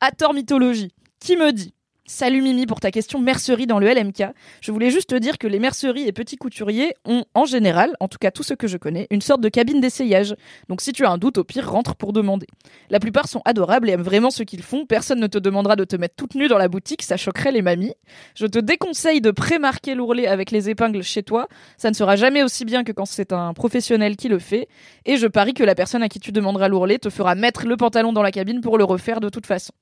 Ator 0.00 0.34
Mythologie 0.34 0.92
qui 1.20 1.36
me 1.36 1.52
dit 1.52 1.74
Salut 2.10 2.40
Mimi 2.40 2.64
pour 2.64 2.80
ta 2.80 2.90
question 2.90 3.20
mercerie 3.20 3.66
dans 3.66 3.78
le 3.78 3.86
LMK. 3.86 4.24
Je 4.62 4.72
voulais 4.72 4.90
juste 4.90 5.10
te 5.10 5.14
dire 5.14 5.36
que 5.36 5.46
les 5.46 5.58
merceries 5.58 6.08
et 6.08 6.12
petits 6.12 6.38
couturiers 6.38 6.94
ont 7.04 7.26
en 7.34 7.44
général, 7.44 7.94
en 8.00 8.08
tout 8.08 8.16
cas 8.16 8.30
tous 8.30 8.42
ceux 8.42 8.56
que 8.56 8.66
je 8.66 8.78
connais, 8.78 9.06
une 9.10 9.20
sorte 9.20 9.42
de 9.42 9.50
cabine 9.50 9.82
d'essayage. 9.82 10.34
Donc 10.70 10.80
si 10.80 10.94
tu 10.94 11.04
as 11.04 11.10
un 11.10 11.18
doute, 11.18 11.36
au 11.36 11.44
pire 11.44 11.70
rentre 11.70 11.96
pour 11.96 12.14
demander. 12.14 12.46
La 12.88 12.98
plupart 12.98 13.28
sont 13.28 13.42
adorables 13.44 13.90
et 13.90 13.92
aiment 13.92 14.00
vraiment 14.00 14.30
ce 14.30 14.42
qu'ils 14.42 14.62
font. 14.62 14.86
Personne 14.86 15.20
ne 15.20 15.26
te 15.26 15.36
demandera 15.36 15.76
de 15.76 15.84
te 15.84 15.96
mettre 15.96 16.14
toute 16.16 16.34
nue 16.34 16.48
dans 16.48 16.56
la 16.56 16.68
boutique, 16.68 17.02
ça 17.02 17.18
choquerait 17.18 17.52
les 17.52 17.60
mamies. 17.60 17.92
Je 18.34 18.46
te 18.46 18.58
déconseille 18.58 19.20
de 19.20 19.30
pré-marquer 19.30 19.94
l'ourlet 19.94 20.26
avec 20.26 20.50
les 20.50 20.70
épingles 20.70 21.02
chez 21.02 21.22
toi. 21.22 21.46
Ça 21.76 21.90
ne 21.90 21.94
sera 21.94 22.16
jamais 22.16 22.42
aussi 22.42 22.64
bien 22.64 22.84
que 22.84 22.92
quand 22.92 23.04
c'est 23.04 23.34
un 23.34 23.52
professionnel 23.52 24.16
qui 24.16 24.28
le 24.28 24.38
fait. 24.38 24.68
Et 25.04 25.18
je 25.18 25.26
parie 25.26 25.52
que 25.52 25.62
la 25.62 25.74
personne 25.74 26.02
à 26.02 26.08
qui 26.08 26.20
tu 26.20 26.32
demanderas 26.32 26.68
l'ourlet 26.68 26.98
te 26.98 27.10
fera 27.10 27.34
mettre 27.34 27.66
le 27.66 27.76
pantalon 27.76 28.14
dans 28.14 28.22
la 28.22 28.32
cabine 28.32 28.62
pour 28.62 28.78
le 28.78 28.84
refaire 28.84 29.20
de 29.20 29.28
toute 29.28 29.44
façon. 29.44 29.74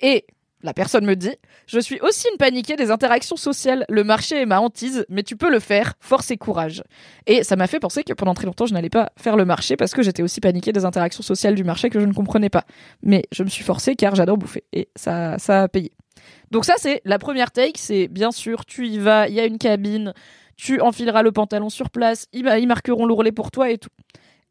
Et 0.00 0.24
la 0.66 0.74
personne 0.74 1.06
me 1.06 1.14
dit 1.14 1.34
Je 1.66 1.78
suis 1.78 1.98
aussi 2.00 2.26
une 2.30 2.36
paniquée 2.36 2.76
des 2.76 2.90
interactions 2.90 3.36
sociales. 3.36 3.86
Le 3.88 4.04
marché 4.04 4.42
est 4.42 4.46
ma 4.46 4.60
hantise, 4.60 5.06
mais 5.08 5.22
tu 5.22 5.36
peux 5.36 5.50
le 5.50 5.60
faire. 5.60 5.94
Force 6.00 6.30
et 6.30 6.36
courage. 6.36 6.82
Et 7.26 7.44
ça 7.44 7.56
m'a 7.56 7.68
fait 7.68 7.78
penser 7.78 8.02
que 8.02 8.12
pendant 8.12 8.34
très 8.34 8.46
longtemps, 8.46 8.66
je 8.66 8.74
n'allais 8.74 8.90
pas 8.90 9.10
faire 9.16 9.36
le 9.36 9.44
marché 9.44 9.76
parce 9.76 9.92
que 9.92 10.02
j'étais 10.02 10.22
aussi 10.22 10.40
paniquée 10.40 10.72
des 10.72 10.84
interactions 10.84 11.22
sociales 11.22 11.54
du 11.54 11.64
marché 11.64 11.88
que 11.88 12.00
je 12.00 12.04
ne 12.04 12.12
comprenais 12.12 12.50
pas. 12.50 12.64
Mais 13.02 13.22
je 13.32 13.44
me 13.44 13.48
suis 13.48 13.64
forcée 13.64 13.94
car 13.94 14.14
j'adore 14.16 14.36
bouffer. 14.36 14.64
Et 14.72 14.88
ça, 14.96 15.38
ça 15.38 15.62
a 15.62 15.68
payé. 15.68 15.92
Donc, 16.50 16.64
ça, 16.64 16.74
c'est 16.78 17.00
la 17.04 17.18
première 17.18 17.52
take. 17.52 17.78
C'est 17.78 18.08
bien 18.08 18.32
sûr, 18.32 18.66
tu 18.66 18.88
y 18.88 18.98
vas, 18.98 19.28
il 19.28 19.34
y 19.34 19.40
a 19.40 19.46
une 19.46 19.58
cabine, 19.58 20.12
tu 20.56 20.80
enfileras 20.80 21.22
le 21.22 21.30
pantalon 21.30 21.68
sur 21.68 21.90
place, 21.90 22.26
ils, 22.32 22.66
marqueront 22.66 23.06
l'ourlet 23.06 23.32
pour 23.32 23.52
toi 23.52 23.70
et 23.70 23.78
tout. 23.78 23.90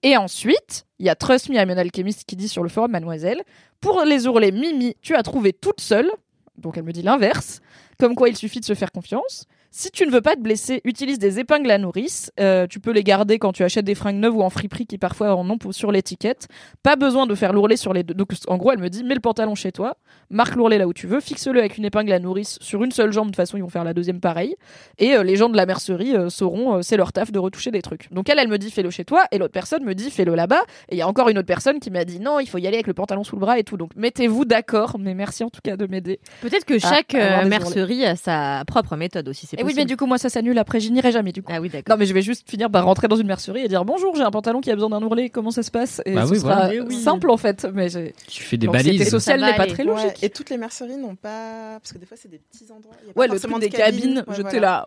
Et 0.06 0.18
ensuite, 0.18 0.86
il 1.00 1.08
y 1.08 1.10
a 1.10 1.16
Trust 1.16 1.50
Me, 1.50 1.56
I'm 1.56 1.72
an 1.72 1.78
Alchemist 1.78 2.26
qui 2.26 2.36
dit 2.36 2.48
sur 2.48 2.62
le 2.62 2.70
forum 2.70 2.92
Mademoiselle, 2.92 3.42
pour 3.82 4.04
les 4.06 4.28
ourlets 4.28 4.52
Mimi, 4.52 4.96
tu 5.02 5.16
as 5.16 5.24
trouvé 5.24 5.52
toute 5.52 5.82
seule, 5.82 6.12
donc 6.60 6.78
elle 6.78 6.84
me 6.84 6.92
dit 6.92 7.02
l'inverse, 7.02 7.60
comme 7.98 8.14
quoi 8.14 8.30
il 8.30 8.38
suffit 8.38 8.60
de 8.60 8.66
se 8.66 8.76
faire 8.76 8.92
confiance. 8.92 9.48
Si 9.78 9.92
tu 9.92 10.06
ne 10.06 10.10
veux 10.10 10.22
pas 10.22 10.38
te 10.38 10.40
blesser, 10.40 10.80
utilise 10.86 11.20
des 11.20 11.38
épingles 11.38 11.70
à 11.70 11.78
nourrice. 11.78 12.32
Euh, 12.40 12.66
tu 12.66 12.80
peux 12.80 12.92
les 12.92 13.04
garder 13.04 13.40
quand 13.40 13.52
tu 13.52 13.62
achètes 13.62 13.84
des 13.84 13.94
fringues 13.94 14.16
neuves 14.16 14.38
ou 14.38 14.42
en 14.42 14.50
friperie 14.50 14.86
qui 14.86 14.98
parfois 14.98 15.36
en 15.36 15.50
ont 15.50 15.58
sur 15.72 15.92
l'étiquette. 15.92 16.48
Pas 16.82 16.96
besoin 16.96 17.28
de 17.28 17.36
faire 17.36 17.52
l'ourlet 17.52 17.76
sur 17.76 17.92
les 17.92 18.04
deux. 18.04 18.14
Donc 18.14 18.32
en 18.48 18.56
gros, 18.56 18.72
elle 18.72 18.80
me 18.80 18.90
dit 18.90 19.04
mets 19.04 19.16
le 19.16 19.20
pantalon 19.20 19.54
chez 19.54 19.74
toi, 19.74 19.98
marque 20.30 20.56
l'ourlet 20.56 20.78
là 20.78 20.88
où 20.88 20.94
tu 20.94 21.08
veux, 21.08 21.20
fixe-le 21.20 21.60
avec 21.60 21.78
une 21.78 21.84
épingle 21.84 22.14
à 22.14 22.20
nourrice 22.20 22.58
sur 22.62 22.86
une 22.86 22.92
seule 22.94 23.12
jambe. 23.12 23.26
De 23.26 23.32
toute 23.32 23.36
façon, 23.36 23.58
ils 23.58 23.64
vont 23.64 23.70
faire 23.70 23.84
la 23.84 23.94
deuxième 23.94 24.22
pareil. 24.22 24.56
Et 24.98 25.14
euh, 25.14 25.24
les 25.24 25.36
gens 25.36 25.50
de 25.50 25.58
la 25.58 25.66
mercerie 25.66 26.16
euh, 26.16 26.30
sauront, 26.30 26.82
c'est 26.82 26.96
leur 26.96 27.12
taf 27.12 27.34
de 27.34 27.40
retoucher 27.40 27.72
des 27.72 27.82
trucs. 27.82 28.10
Donc 28.14 28.30
elle, 28.30 28.40
elle 28.40 28.48
me 28.48 28.58
dit 28.58 28.72
fais-le 28.72 28.92
chez 28.92 29.04
toi, 29.04 29.26
et 29.34 29.38
l'autre 29.38 29.52
personne 29.52 29.84
me 29.84 29.94
dit 29.94 30.10
fais-le 30.10 30.36
là-bas. 30.36 30.62
Et 30.88 30.96
il 30.96 31.00
y 31.00 31.02
a 31.02 31.08
encore 31.10 31.28
une 31.28 31.38
autre 31.38 31.48
personne 31.48 31.82
qui 31.82 31.92
m'a 31.92 32.06
dit 32.06 32.22
non, 32.22 32.40
il 32.40 32.48
faut 32.48 32.60
y 32.60 32.66
aller 32.66 32.78
avec 32.78 32.88
le 32.88 32.94
pantalon 32.94 33.26
sous 33.26 33.36
le 33.36 33.42
bras 33.42 33.60
et 33.60 33.66
tout. 33.66 33.76
Donc 33.76 33.90
mettez-vous 33.98 34.46
d'accord. 34.46 34.96
Mais 35.00 35.16
merci 35.16 35.44
en 35.44 35.50
tout 35.50 35.60
cas 35.62 35.76
de 35.76 35.86
m'aider. 35.86 36.22
Peut-être 36.40 36.64
que 36.64 36.80
chaque 36.80 37.14
mercerie 37.14 38.06
a 38.06 38.16
sa 38.16 38.64
propre 38.66 38.96
méthode 38.96 39.28
aussi. 39.28 39.46
C'est 39.46 39.65
oui, 39.66 39.74
mais 39.76 39.86
du 39.86 39.98
coup, 39.98 40.06
moi, 40.06 40.18
ça 40.18 40.30
s'annule. 40.30 40.58
Après, 40.58 40.80
j'y 40.80 40.92
n'irai 40.92 41.12
jamais, 41.12 41.32
du 41.32 41.42
coup. 41.44 41.52
Ah 41.54 41.60
oui, 41.62 41.70
d'accord. 41.70 41.96
Non, 41.96 42.00
mais 42.00 42.06
je 42.06 42.14
vais 42.14 42.22
juste 42.22 42.50
finir 42.50 42.70
par 42.70 42.86
rentrer 42.86 43.08
dans 43.08 43.16
une 43.16 43.28
mercerie 43.28 43.62
et 43.62 43.68
dire 43.68 43.84
bonjour, 43.86 44.16
j'ai 44.16 44.24
un 44.24 44.32
pantalon 44.32 44.62
qui 44.62 44.72
a 44.72 44.76
besoin 44.76 44.90
d'un 44.90 45.02
ourlet, 45.04 45.30
comment 45.30 45.52
ça 45.52 45.64
se 45.64 45.72
passe? 45.72 46.02
Et 46.06 46.14
Bah 46.14 46.26
ce 46.26 46.32
oui, 46.32 46.40
sera 46.40 46.68
voilà. 46.70 46.90
simple 46.92 47.30
en 47.30 47.38
fait. 47.38 47.68
Mais 47.74 47.88
Tu 48.28 48.44
fais 48.44 48.58
des 48.58 48.68
l'anxiété 48.68 48.92
balises. 48.98 49.10
sociale 49.10 49.40
Ça 49.40 49.46
va 49.46 49.52
n'est 49.52 49.58
pas 49.58 49.68
très 49.68 49.84
Ouais, 49.84 49.90
logique. 50.04 50.24
et 50.24 50.30
toutes 50.30 50.50
les 50.50 50.58
merceries 50.58 50.98
n'ont 50.98 51.16
pas. 51.16 51.80
Parce 51.82 51.94
que 51.94 51.98
des 51.98 52.06
fois, 52.06 52.18
c'est 52.20 52.30
des 52.30 52.40
petits 52.40 52.66
endroits. 52.72 52.94
y 53.06 53.10
a 53.10 53.14
pas 53.14 53.20
Ouais, 53.22 53.28
le 53.28 53.40
truc 53.40 53.60
des 53.60 53.70
cabines, 53.70 54.24
Ouais, 54.28 54.36
j'étais 54.36 54.42
voilà. 54.52 54.60
là. 54.62 54.86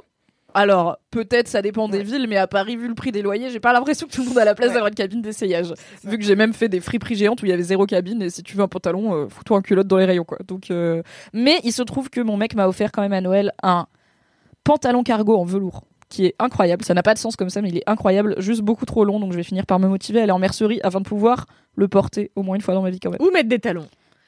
Alors, 0.54 0.96
peut-être 1.10 1.46
ça 1.46 1.60
dépend 1.60 1.88
des 1.90 1.98
Ouais. 1.98 2.04
villes, 2.04 2.26
mais 2.26 2.38
à 2.38 2.46
Paris, 2.46 2.74
vu 2.76 2.88
le 2.88 2.94
prix 2.94 3.12
des 3.12 3.20
loyers, 3.20 3.50
j'ai 3.50 3.60
pas 3.60 3.74
l'impression 3.74 4.06
que 4.06 4.12
tout 4.12 4.22
le 4.22 4.28
monde 4.30 4.38
a 4.38 4.46
la 4.46 4.54
place 4.54 4.68
Ouais. 4.68 4.74
d'avoir 4.74 4.88
une 4.88 4.94
cabine 4.94 5.20
d'essayage. 5.20 5.74
Vu 6.04 6.16
que 6.16 6.24
j'ai 6.24 6.36
même 6.36 6.54
fait 6.54 6.70
des 6.70 6.80
friperies 6.80 7.16
géantes 7.16 7.42
où 7.42 7.46
il 7.46 7.50
y 7.50 7.52
avait 7.52 7.62
zéro 7.62 7.84
cabine, 7.84 8.22
et 8.22 8.30
si 8.30 8.42
tu 8.42 8.56
veux 8.56 8.62
un 8.62 8.68
pantalon, 8.68 9.14
euh, 9.14 9.28
fous-toi 9.28 9.58
en 9.58 9.60
culotte 9.60 9.86
dans 9.86 9.98
les 9.98 10.06
rayons, 10.06 10.24
quoi. 10.24 10.38
Donc, 10.48 10.70
euh, 10.70 11.02
Mais 11.34 11.60
il 11.64 11.72
se 11.72 11.82
trouve 11.82 12.08
que 12.08 12.22
mon 12.22 12.38
mec 12.38 12.54
m'a 12.54 12.66
offert 12.66 12.92
quand 12.92 13.02
même 13.02 13.12
à 13.12 13.20
Noël 13.20 13.52
un 13.62 13.86
pantalon 14.68 15.02
cargo 15.02 15.36
en 15.36 15.44
velours 15.44 15.84
qui 16.10 16.24
est 16.24 16.34
incroyable. 16.38 16.84
Ça 16.84 16.94
n'a 16.94 17.02
pas 17.02 17.12
de 17.14 17.18
sens 17.18 17.36
comme 17.36 17.50
ça, 17.50 17.60
mais 17.60 17.68
il 17.68 17.76
est 17.78 17.88
incroyable. 17.88 18.34
Juste 18.40 18.62
beaucoup 18.62 18.86
trop 18.86 19.04
long, 19.04 19.20
donc 19.20 19.32
je 19.32 19.36
vais 19.36 19.42
finir 19.42 19.66
par 19.66 19.78
me 19.78 19.88
motiver 19.88 20.20
à 20.20 20.22
aller 20.22 20.32
en 20.32 20.38
mercerie 20.38 20.80
afin 20.82 21.00
de 21.00 21.04
pouvoir 21.06 21.46
le 21.74 21.86
porter 21.88 22.30
au 22.36 22.42
moins 22.42 22.54
une 22.56 22.62
fois 22.62 22.72
dans 22.74 22.80
ma 22.82 22.88
vie 22.90 22.98
quand 23.00 23.10
même. 23.10 23.20
Ou 23.20 23.30
mettre 23.30 23.48
des 23.48 23.58
talons. 23.58 23.86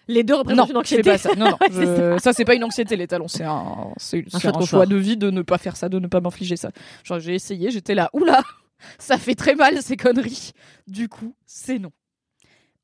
Les 0.09 0.23
deux 0.25 0.35
Non, 0.35 0.41
représentent 0.41 0.69
une 0.69 0.69
je 0.69 0.73
fais 0.73 0.79
anxiété. 0.79 1.11
pas 1.11 1.19
ça. 1.19 1.35
Non, 1.37 1.51
non, 1.51 1.57
je- 1.71 1.85
c'est 2.17 2.19
ça 2.23 2.33
c'est 2.35 2.45
pas 2.45 2.55
une 2.55 2.65
anxiété 2.65 2.97
les 2.97 3.07
talons, 3.07 3.29
c'est 3.29 3.45
un, 3.45 3.93
c'est 3.97 4.29
choix 4.29 4.41
de 4.41 4.47
un 4.49 4.53
confort. 4.53 4.67
choix 4.69 4.87
de 4.87 4.97
vie 4.97 5.17
de 5.17 5.31
ne 5.31 5.41
pas 5.43 5.57
faire 5.59 5.77
ça, 5.77 5.89
de 5.89 5.99
ne 5.99 6.07
pas 6.09 6.21
m'infliger 6.21 6.57
ça. 6.57 6.71
Genre 7.05 7.19
j'ai 7.21 7.35
essayé, 7.35 7.71
j'étais 7.71 7.95
là, 7.95 8.11
oula, 8.13 8.43
ça 8.99 9.17
fait 9.19 9.35
très 9.35 9.55
mal 9.55 9.81
ces 9.83 9.97
conneries. 9.97 10.53
Du 10.89 11.09
coup, 11.09 11.35
c'est 11.47 11.79
non. 11.79 11.93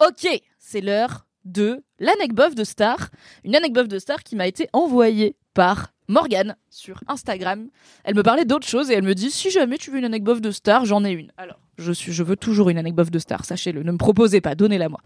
Ok, 0.06 0.26
c'est 0.58 0.80
l'heure 0.80 1.26
de 1.44 1.82
l'anecdote 1.98 2.54
de 2.54 2.64
Star, 2.64 3.08
une 3.44 3.56
anecdote 3.56 3.88
de 3.88 3.98
Star 3.98 4.22
qui 4.22 4.36
m'a 4.36 4.46
été 4.46 4.68
envoyée 4.72 5.36
par 5.54 5.88
Morgane 6.08 6.56
sur 6.70 7.00
Instagram. 7.08 7.68
Elle 8.04 8.14
me 8.14 8.22
parlait 8.22 8.44
d'autre 8.44 8.66
chose 8.66 8.90
et 8.90 8.94
elle 8.94 9.04
me 9.04 9.14
dit 9.14 9.30
si 9.30 9.50
jamais 9.50 9.78
tu 9.78 9.90
veux 9.90 9.98
une 9.98 10.04
anecdote 10.04 10.40
de 10.40 10.50
Star, 10.50 10.84
j'en 10.84 11.04
ai 11.04 11.10
une. 11.10 11.32
Alors, 11.36 11.58
je 11.78 11.92
suis 11.92 12.12
je 12.12 12.22
veux 12.22 12.36
toujours 12.36 12.68
une 12.70 12.78
anecdote 12.78 13.10
de 13.10 13.18
Star, 13.18 13.44
sachez-le, 13.44 13.82
ne 13.82 13.92
me 13.92 13.98
proposez 13.98 14.40
pas, 14.40 14.54
donnez-la 14.54 14.88
moi. 14.88 15.00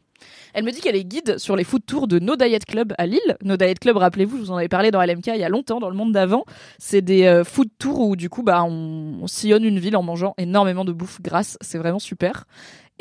Elle 0.52 0.64
me 0.64 0.72
dit 0.72 0.80
qu'elle 0.80 0.96
est 0.96 1.04
guide 1.04 1.38
sur 1.38 1.56
les 1.56 1.64
food 1.64 1.84
tours 1.86 2.08
de 2.08 2.18
No 2.18 2.36
Diet 2.36 2.64
Club 2.66 2.92
à 2.98 3.06
Lille. 3.06 3.36
No 3.42 3.56
Diet 3.56 3.78
Club, 3.78 3.96
rappelez-vous, 3.96 4.36
je 4.36 4.42
vous 4.42 4.50
en 4.50 4.56
avais 4.56 4.68
parlé 4.68 4.90
dans 4.90 5.02
LMK 5.02 5.28
il 5.28 5.40
y 5.40 5.44
a 5.44 5.48
longtemps, 5.48 5.80
dans 5.80 5.88
le 5.88 5.96
monde 5.96 6.12
d'avant. 6.12 6.44
C'est 6.78 7.02
des 7.02 7.24
euh, 7.24 7.44
food 7.44 7.68
tours 7.78 8.00
où 8.00 8.16
du 8.16 8.28
coup, 8.28 8.42
bah, 8.42 8.62
on, 8.64 9.20
on 9.22 9.26
sillonne 9.26 9.64
une 9.64 9.78
ville 9.78 9.96
en 9.96 10.02
mangeant 10.02 10.34
énormément 10.38 10.84
de 10.84 10.92
bouffe 10.92 11.22
grasse. 11.22 11.56
C'est 11.60 11.78
vraiment 11.78 11.98
super. 11.98 12.44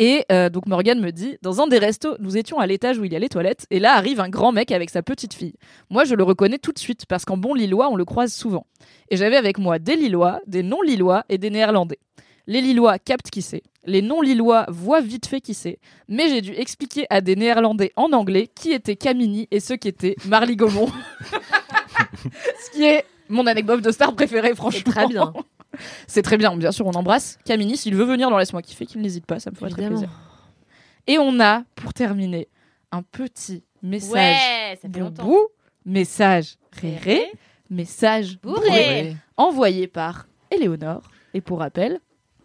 Et 0.01 0.23
euh, 0.31 0.49
donc 0.49 0.65
Morgane 0.65 1.01
me 1.01 1.11
dit, 1.11 1.37
dans 1.41 1.61
un 1.61 1.67
des 1.67 1.77
restos, 1.77 2.15
nous 2.19 2.37
étions 2.37 2.57
à 2.57 2.65
l'étage 2.65 2.97
où 2.97 3.03
il 3.03 3.11
y 3.11 3.17
a 3.17 3.19
les 3.19 3.27
toilettes, 3.27 3.67
et 3.69 3.79
là 3.79 3.95
arrive 3.95 4.21
un 4.21 4.29
grand 4.29 4.53
mec 4.53 4.71
avec 4.71 4.89
sa 4.89 5.03
petite 5.03 5.33
fille. 5.33 5.55
Moi, 5.89 6.05
je 6.05 6.15
le 6.15 6.23
reconnais 6.23 6.57
tout 6.57 6.71
de 6.71 6.79
suite, 6.79 7.05
parce 7.05 7.25
qu'en 7.25 7.35
bon 7.35 7.53
lillois, 7.53 7.89
on 7.89 7.97
le 7.97 8.05
croise 8.05 8.33
souvent. 8.33 8.65
Et 9.09 9.17
j'avais 9.17 9.35
avec 9.35 9.57
moi 9.57 9.77
des 9.77 9.97
lillois, 9.97 10.39
des 10.47 10.63
non-lillois 10.63 11.25
et 11.27 11.37
des 11.37 11.49
néerlandais. 11.49 11.99
Les 12.47 12.61
lillois 12.61 12.97
captent 12.97 13.29
qui 13.29 13.41
c'est. 13.41 13.61
Les 13.83 14.01
non-lillois 14.01 14.65
voient 14.69 15.01
vite 15.01 15.27
fait 15.27 15.41
qui 15.41 15.53
c'est. 15.53 15.79
Mais 16.07 16.29
j'ai 16.29 16.41
dû 16.41 16.53
expliquer 16.53 17.05
à 17.09 17.19
des 17.19 17.35
néerlandais 17.35 17.91
en 17.97 18.13
anglais 18.13 18.47
qui 18.47 18.71
était 18.71 18.95
Camini 18.95 19.49
et 19.51 19.59
ce 19.59 19.73
qu'était 19.73 20.15
Marly 20.25 20.55
Gaumont. 20.55 20.89
ce 22.63 22.71
qui 22.71 22.85
est 22.85 23.03
mon 23.27 23.45
anecdote 23.47 23.81
de 23.81 23.91
star 23.91 24.15
préférée, 24.15 24.55
franchement. 24.55 24.91
très 24.91 25.07
bien. 25.07 25.33
C'est 26.07 26.21
très 26.21 26.37
bien, 26.37 26.55
bien 26.55 26.71
sûr, 26.71 26.85
on 26.87 26.91
embrasse. 26.91 27.37
Camini, 27.45 27.77
s'il 27.77 27.95
veut 27.95 28.05
venir 28.05 28.29
dans 28.29 28.37
Laisse-moi 28.37 28.61
kiffer, 28.61 28.85
qu'il 28.85 29.01
n'hésite 29.01 29.25
pas, 29.25 29.39
ça 29.39 29.51
me 29.51 29.55
ferait 29.55 29.69
très 29.71 29.87
plaisir. 29.87 30.09
Et 31.07 31.17
on 31.17 31.39
a, 31.39 31.63
pour 31.75 31.93
terminer, 31.93 32.47
un 32.91 33.01
petit 33.01 33.63
message 33.81 34.11
Ouais, 34.11 34.79
ça 34.81 34.89
fait 34.89 34.99
longtemps. 34.99 35.23
boubou, 35.23 35.47
message 35.85 36.55
réré, 36.71 37.31
message 37.69 38.39
Bourré. 38.41 38.61
bourré, 38.61 39.15
envoyé 39.37 39.87
par 39.87 40.27
Éléonore. 40.51 41.03
Et 41.33 41.41
pour 41.41 41.59
rappel, 41.59 41.99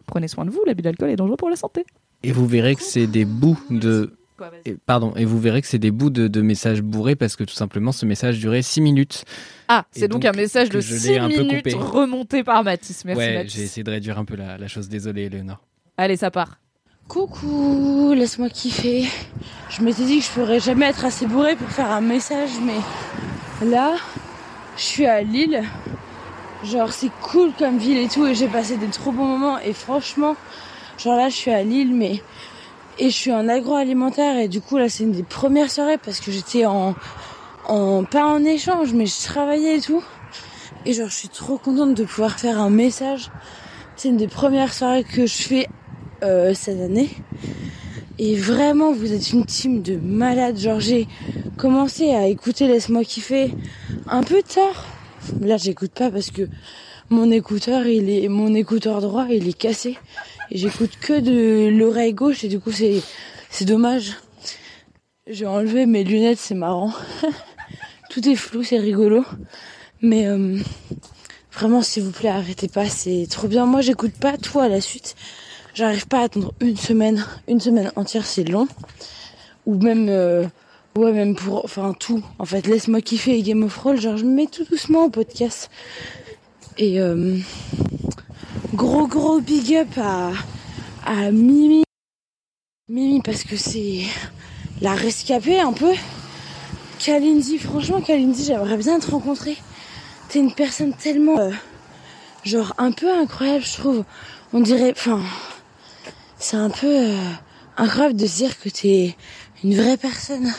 prenez 0.07 0.29
soin 0.29 0.45
de 0.45 0.51
vous, 0.51 0.63
l'abus 0.67 0.83
d'alcool 0.83 1.11
est 1.11 1.17
dangereux 1.17 1.37
pour 1.37 1.51
la 1.51 1.57
santé. 1.57 1.85
Et 2.23 2.33
vous 2.33 2.47
verrez 2.47 2.75
que 2.75 2.83
c'est 2.83 3.07
des 3.07 3.25
bouts 3.25 3.59
de. 3.71 4.17
Quoi, 4.37 4.51
vas-y. 4.51 4.71
et- 4.71 4.77
pardon, 4.87 5.13
et 5.17 5.25
vous 5.25 5.39
verrez 5.39 5.61
que 5.63 5.69
c'est 5.69 5.79
des 5.79 5.91
bouts 5.93 6.11
de, 6.11 6.27
de 6.29 6.41
messages 6.43 6.83
bourrés 6.83 7.15
parce 7.17 7.37
que 7.37 7.45
tout 7.45 7.55
simplement 7.55 7.93
ce 7.93 8.05
message 8.05 8.39
durait 8.39 8.63
6 8.63 8.81
minutes. 8.81 9.25
Ah, 9.69 9.85
c'est 9.93 10.09
donc, 10.09 10.23
donc 10.23 10.35
un 10.35 10.37
message 10.37 10.71
de 10.71 10.81
je 10.81 10.95
6 10.97 11.09
l'ai 11.09 11.19
un 11.19 11.29
peu 11.29 11.39
minutes 11.43 11.57
coupé. 11.73 11.75
remonté 11.75 12.43
par 12.43 12.65
Mathis. 12.65 13.05
Merci 13.05 13.19
ouais, 13.19 13.35
Mathis. 13.35 13.55
j'ai 13.55 13.63
essayé 13.63 13.85
de 13.85 13.91
réduire 13.91 14.19
un 14.19 14.25
peu 14.25 14.35
la, 14.37 14.59
la 14.59 14.67
chose. 14.69 14.89
Désolé, 14.89 15.29
Léonore. 15.29 15.61
Allez, 15.97 16.17
ça 16.17 16.31
part. 16.33 16.59
Coucou, 17.09 18.13
laisse-moi 18.17 18.49
kiffer. 18.49 19.07
Je 19.71 19.83
m'étais 19.83 20.05
dit 20.05 20.19
que 20.19 20.25
je 20.25 20.31
pourrais 20.31 20.59
jamais 20.59 20.87
être 20.87 21.05
assez 21.05 21.27
bourré 21.27 21.55
pour 21.55 21.69
faire 21.69 21.91
un 21.91 22.01
message, 22.01 22.51
mais 22.63 23.67
là, 23.71 23.95
je 24.77 24.83
suis 24.83 25.07
à 25.07 25.23
Lille. 25.23 25.63
Genre, 26.65 26.91
c'est 26.93 27.11
cool 27.23 27.53
comme 27.59 27.79
ville 27.79 27.99
et 27.99 28.09
tout, 28.09 28.27
et 28.27 28.35
j'ai 28.35 28.49
passé 28.49 28.79
des 28.79 28.87
trop 28.89 29.13
bons 29.13 29.27
moments. 29.27 29.59
Et 29.61 29.75
franchement, 29.75 30.35
genre 30.99 31.17
là, 31.17 31.29
je 31.29 31.35
suis 31.37 31.51
à 31.51 31.63
Lille, 31.63 31.95
mais 31.95 32.23
Et 32.99 33.11
je 33.11 33.15
suis 33.15 33.33
en 33.33 33.49
agroalimentaire 33.49 34.39
et 34.39 34.47
du 34.47 34.61
coup 34.61 34.79
là 34.79 34.89
c'est 34.89 35.03
une 35.03 35.13
des 35.13 35.25
premières 35.25 35.71
soirées 35.71 35.99
parce 35.99 36.21
que 36.21 36.31
j'étais 36.31 36.65
en, 36.65 36.95
pas 37.67 38.25
en 38.25 38.45
échange 38.45 38.93
mais 38.93 39.07
je 39.07 39.25
travaillais 39.25 39.79
et 39.79 39.81
tout. 39.81 40.03
Et 40.87 40.93
genre 40.93 41.09
je 41.09 41.15
suis 41.17 41.29
trop 41.29 41.59
contente 41.59 41.95
de 41.95 42.05
pouvoir 42.05 42.39
faire 42.39 42.61
un 42.61 42.71
message. 42.71 43.31
C'est 43.97 44.09
une 44.09 44.17
des 44.17 44.29
premières 44.29 44.73
soirées 44.73 45.03
que 45.03 45.27
je 45.27 45.43
fais 45.43 45.69
euh, 46.23 46.55
cette 46.55 46.81
année. 46.81 47.11
Et 48.19 48.37
vraiment 48.37 48.93
vous 48.93 49.13
êtes 49.13 49.33
une 49.33 49.45
team 49.45 49.83
de 49.83 49.97
malades. 49.97 50.57
Genre 50.57 50.79
j'ai 50.79 51.09
commencé 51.57 52.15
à 52.15 52.29
écouter 52.29 52.69
Laisse-moi 52.69 53.03
kiffer 53.03 53.53
un 54.07 54.23
peu 54.23 54.41
tard. 54.43 54.87
Là 55.41 55.57
j'écoute 55.57 55.91
pas 55.91 56.13
parce 56.13 56.31
que 56.31 56.49
mon 57.11 57.33
écouteur 57.33 57.87
il 57.87 58.09
est 58.09 58.29
mon 58.29 58.55
écouteur 58.55 59.01
droit 59.01 59.27
il 59.31 59.49
est 59.49 59.59
cassé 59.59 59.99
et 60.51 60.59
j'écoute 60.59 60.93
que 61.01 61.21
de 61.21 61.69
l'oreille 61.69 62.15
gauche 62.15 62.45
et 62.45 62.49
du 62.49 62.61
coup 62.61 62.73
c'est 62.73 63.03
c'est 63.51 63.65
dommage. 63.65 64.17
J'ai 65.27 65.47
enlevé 65.47 65.87
mes 65.87 66.05
lunettes, 66.05 66.39
c'est 66.39 66.55
marrant. 66.55 66.93
Tout 68.11 68.29
est 68.29 68.37
flou, 68.37 68.63
c'est 68.63 68.79
rigolo. 68.79 69.25
Mais 70.03 70.27
euh, 70.27 70.59
vraiment 71.53 71.83
s'il 71.83 72.03
vous 72.03 72.11
plaît, 72.11 72.29
arrêtez 72.29 72.69
pas, 72.69 72.87
c'est 72.89 73.27
trop 73.31 73.49
bien. 73.49 73.67
Moi 73.67 73.81
j'écoute 73.81 74.13
pas 74.13 74.37
tout 74.37 74.61
à 74.61 74.69
la 74.69 74.81
suite. 74.81 75.15
J'arrive 75.75 76.07
pas 76.07 76.21
à 76.21 76.25
attendre 76.25 76.53
une 76.61 76.77
semaine, 76.77 77.25
une 77.49 77.61
semaine 77.61 77.91
entière, 77.97 78.27
c'est 78.27 78.45
long. 78.45 78.69
Ou 79.67 79.77
même 79.77 80.09
euh, 80.09 80.45
ouais, 80.97 81.13
même 81.13 81.35
pour 81.35 81.65
enfin 81.65 81.95
tout. 81.99 82.23
En 82.39 82.45
fait, 82.45 82.67
laisse-moi 82.67 83.01
kiffer 83.01 83.43
Game 83.43 83.63
of 83.63 83.75
Thrones, 83.75 84.01
genre 84.01 84.17
je 84.17 84.25
me 84.25 84.33
mets 84.33 84.47
tout 84.47 84.65
doucement 84.65 85.05
au 85.05 85.11
podcast. 85.11 85.71
Et 86.79 87.01
euh, 87.01 87.39
gros 88.75 89.07
gros 89.07 89.41
big 89.41 89.75
up 89.77 89.99
à, 91.07 91.31
Mimi. 91.31 91.85
Mimi 92.89 93.23
parce 93.23 93.45
que 93.45 93.57
c'est 93.57 94.03
la 94.81 94.95
rescapée 94.95 95.61
un 95.61 95.73
peu. 95.73 95.93
Kalindi, 96.99 97.59
franchement 97.59 98.01
Kalindi, 98.01 98.45
j'aimerais 98.45 98.77
bien 98.77 98.99
te 98.99 99.11
rencontrer. 99.11 99.57
T'es 100.29 100.41
une 100.41 100.53
personne 100.53 100.93
tellement 100.93 101.39
euh, 101.39 101.51
genre 102.45 102.75
un 102.79 102.91
peu 102.91 103.13
incroyable, 103.13 103.65
je 103.65 103.75
trouve. 103.75 104.05
On 104.53 104.61
dirait, 104.61 104.93
enfin, 104.97 105.23
c'est 106.39 106.57
un 106.57 106.71
peu 106.71 106.87
euh, 106.87 107.19
incroyable 107.77 108.17
de 108.17 108.27
se 108.27 108.37
dire 108.37 108.59
que 108.59 108.69
t'es 108.69 109.17
une 109.63 109.75
vraie 109.77 109.97
personne. 109.97 110.53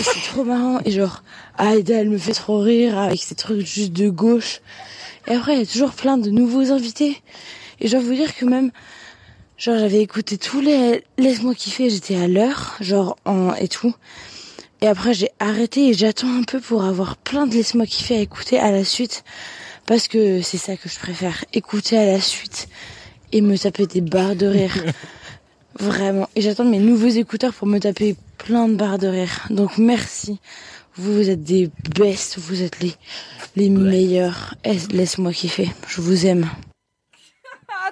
C'est 0.00 0.32
trop 0.32 0.44
marrant. 0.44 0.80
Et 0.84 0.90
genre, 0.90 1.22
Aïda, 1.56 1.96
elle 1.96 2.10
me 2.10 2.18
fait 2.18 2.34
trop 2.34 2.60
rire 2.60 2.98
avec 2.98 3.22
ces 3.22 3.34
trucs 3.34 3.66
juste 3.66 3.92
de 3.92 4.10
gauche. 4.10 4.60
Et 5.28 5.34
après, 5.34 5.54
il 5.54 5.58
y 5.60 5.62
a 5.62 5.66
toujours 5.66 5.92
plein 5.92 6.16
de 6.16 6.30
nouveaux 6.30 6.72
invités. 6.72 7.20
Et 7.80 7.86
je 7.86 7.92
dois 7.92 8.00
vous 8.00 8.14
dire 8.14 8.34
que 8.34 8.44
même, 8.44 8.70
genre, 9.58 9.78
j'avais 9.78 10.00
écouté 10.00 10.38
tous 10.38 10.60
les 10.60 11.04
Laisse-moi 11.18 11.54
kiffer, 11.54 11.90
j'étais 11.90 12.16
à 12.16 12.26
l'heure, 12.26 12.76
genre, 12.80 13.16
en, 13.24 13.54
et 13.54 13.68
tout. 13.68 13.94
Et 14.80 14.86
après, 14.86 15.12
j'ai 15.12 15.30
arrêté 15.38 15.88
et 15.88 15.94
j'attends 15.94 16.34
un 16.34 16.44
peu 16.44 16.60
pour 16.60 16.84
avoir 16.84 17.16
plein 17.16 17.46
de 17.46 17.54
Laisse-moi 17.54 17.86
kiffer 17.86 18.16
à 18.16 18.20
écouter 18.20 18.58
à 18.58 18.70
la 18.70 18.84
suite. 18.84 19.22
Parce 19.86 20.08
que 20.08 20.42
c'est 20.42 20.58
ça 20.58 20.76
que 20.76 20.88
je 20.88 20.98
préfère, 20.98 21.44
écouter 21.52 21.96
à 21.98 22.06
la 22.06 22.20
suite 22.20 22.68
et 23.32 23.40
me 23.40 23.56
taper 23.56 23.86
des 23.86 24.00
barres 24.00 24.36
de 24.36 24.46
rire. 24.46 24.72
Vraiment. 25.78 26.28
Et 26.36 26.40
j'attends 26.40 26.64
mes 26.64 26.78
nouveaux 26.78 27.08
écouteurs 27.08 27.52
pour 27.52 27.66
me 27.66 27.78
taper 27.78 28.16
plein 28.38 28.68
de 28.68 28.74
barres 28.74 28.98
de 28.98 29.06
rire. 29.06 29.46
Donc 29.50 29.78
merci. 29.78 30.40
Vous, 30.98 31.14
vous 31.14 31.30
êtes 31.30 31.44
des 31.44 31.70
bestes, 31.96 32.38
vous 32.38 32.62
êtes 32.62 32.80
les, 32.80 32.92
les 33.56 33.70
meilleurs. 33.70 34.54
Laisse-moi 34.90 35.32
kiffer. 35.32 35.70
Je 35.86 36.00
vous 36.00 36.26
aime. 36.26 36.48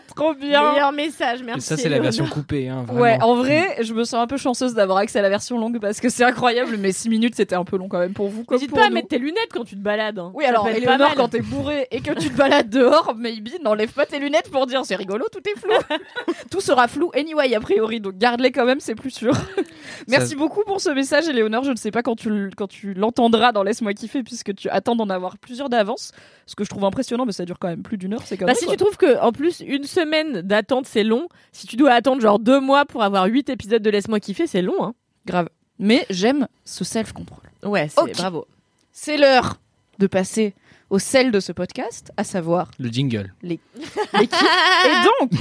Trop 0.17 0.35
bien. 0.35 0.73
Meilleur 0.73 0.93
message, 0.93 1.43
merci. 1.45 1.59
Et 1.59 1.61
ça, 1.63 1.77
c'est 1.77 1.89
la 1.89 1.99
version 2.01 2.27
coupée. 2.27 2.69
Hein. 2.69 2.85
Ouais, 2.93 3.19
en 3.23 3.35
vrai, 3.37 3.77
je 3.83 3.93
me 3.95 4.05
sens 4.05 4.15
un 4.23 4.27
peu 4.27 4.37
chanceuse 4.37 4.75
d'avoir 4.75 4.99
accès 4.99 5.19
à 5.19 5.23
la 5.23 5.29
version 5.29 5.59
longue 5.59 5.79
parce 5.81 6.01
que 6.01 6.09
c'est 6.09 6.25
incroyable, 6.25 6.77
mais 6.79 6.93
6 6.93 7.09
minutes 7.09 7.35
c'était 7.35 7.55
un 7.55 7.65
peu 7.65 7.77
long 7.77 7.89
quand 7.89 7.99
même 7.99 8.13
pour 8.15 8.29
vous. 8.29 8.45
Comme 8.45 8.57
N'hésite 8.59 8.75
pas 8.75 8.87
à 8.87 8.91
mettre 8.91 9.09
tes 9.09 9.19
lunettes 9.19 9.51
quand 9.53 9.65
tu 9.65 9.75
te 9.77 9.81
balades. 9.83 10.19
hein. 10.19 10.31
Oui, 10.35 10.45
Ça 10.45 10.51
alors, 10.51 10.69
Eleonore, 10.69 11.15
quand 11.17 11.29
t'es 11.29 11.41
bourré 11.41 11.87
et 11.91 12.01
que 12.01 12.13
tu 12.13 12.31
te 12.31 12.37
balades 12.37 12.71
dehors, 12.71 13.15
maybe, 13.17 13.49
n'enlève 13.63 13.93
pas 13.93 14.07
tes 14.07 14.19
lunettes 14.19 14.51
pour 14.51 14.67
dire 14.67 14.85
c'est 14.85 14.97
rigolo, 14.97 15.27
tout 15.33 15.41
est 15.49 15.59
flou. 15.59 15.71
tout 16.51 16.61
sera 16.61 16.89
flou 16.89 17.11
anyway, 17.15 17.55
a 17.55 17.61
priori, 17.61 18.01
donc 18.01 18.17
garde-les 18.19 18.53
quand 18.53 18.65
même, 18.65 18.81
c'est 18.81 18.95
plus 18.95 19.11
sûr. 19.11 19.33
Merci 20.09 20.37
beaucoup 20.37 20.63
pour 20.65 20.81
ce 20.81 20.91
message, 20.91 21.29
Eleonore. 21.29 21.65
Je 21.65 21.71
ne 21.71 21.77
sais 21.77 21.91
pas 21.91 22.03
quand 22.03 22.17
tu, 22.17 22.29
l- 22.29 22.51
quand 22.57 22.67
tu 22.69 22.95
l'entendras 22.95 23.53
dans 23.53 23.63
Laisse-moi 23.63 23.93
kiffer, 23.95 24.23
puisque 24.23 24.55
tu 24.55 24.69
attends 24.69 24.97
d'en 24.97 25.11
avoir 25.11 25.39
plusieurs 25.39 25.69
d'avance. 25.69 26.13
Ce 26.47 26.55
que 26.55 26.63
je 26.65 26.71
trouve 26.71 26.85
impressionnant, 26.85 27.27
mais 27.27 27.33
ça 27.33 27.45
dure 27.45 27.59
quand 27.59 27.67
même 27.69 27.83
plus 27.83 27.99
d'une 27.99 28.15
heure, 28.15 28.23
c'est 28.25 28.37
quand 28.37 28.47
Bah, 28.47 28.53
même. 28.53 28.57
si 28.61 28.67
tu 28.69 28.77
trouves 28.77 28.97
que 28.97 29.19
en 29.21 29.33
plus 29.33 29.61
une 29.67 29.83
semaine 29.87 30.41
d'attente 30.43 30.87
c'est 30.87 31.05
long, 31.05 31.29
si 31.53 31.67
tu 31.67 31.77
dois 31.77 31.93
attendre 31.93 32.21
genre 32.21 32.39
deux 32.39 32.61
mois 32.61 32.85
pour 32.85 33.03
avoir 33.03 33.25
huit 33.27 33.49
épisodes 33.49 33.83
de 33.83 33.91
Laisse-moi 33.91 34.21
kiffer, 34.21 34.47
c'est 34.47 34.63
long. 34.63 34.85
Hein. 34.85 34.95
grave. 35.27 35.49
Mais 35.79 36.07
j'aime 36.11 36.49
ce 36.65 36.85
self-control. 36.85 37.41
Ouais, 37.63 37.89
c'est 37.89 38.13
bravo. 38.17 38.47
C'est 38.93 39.17
l'heure 39.19 39.57
de 39.99 40.07
passer 40.07 40.55
au 40.89 40.99
sel 40.99 41.31
de 41.33 41.41
ce 41.41 41.53
podcast, 41.53 42.13
à 42.17 42.25
savoir 42.25 42.71
Le 42.79 42.89
jingle. 42.89 43.35
les 43.43 43.59
kiffs. 43.59 43.99
et 44.15 45.27
donc 45.29 45.41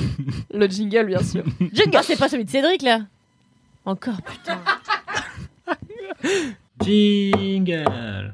le 0.53 0.67
jingle, 0.67 1.05
bien 1.05 1.21
sûr. 1.23 1.43
Jingle, 1.71 1.99
c'est 2.03 2.17
pas 2.17 2.29
celui 2.29 2.45
de 2.45 2.49
Cédric 2.49 2.81
là. 2.81 3.01
Encore 3.85 4.21
putain. 4.23 4.59
Jingle. 6.83 8.33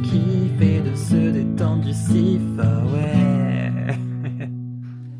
du 1.61 1.91
ouais. 1.91 3.71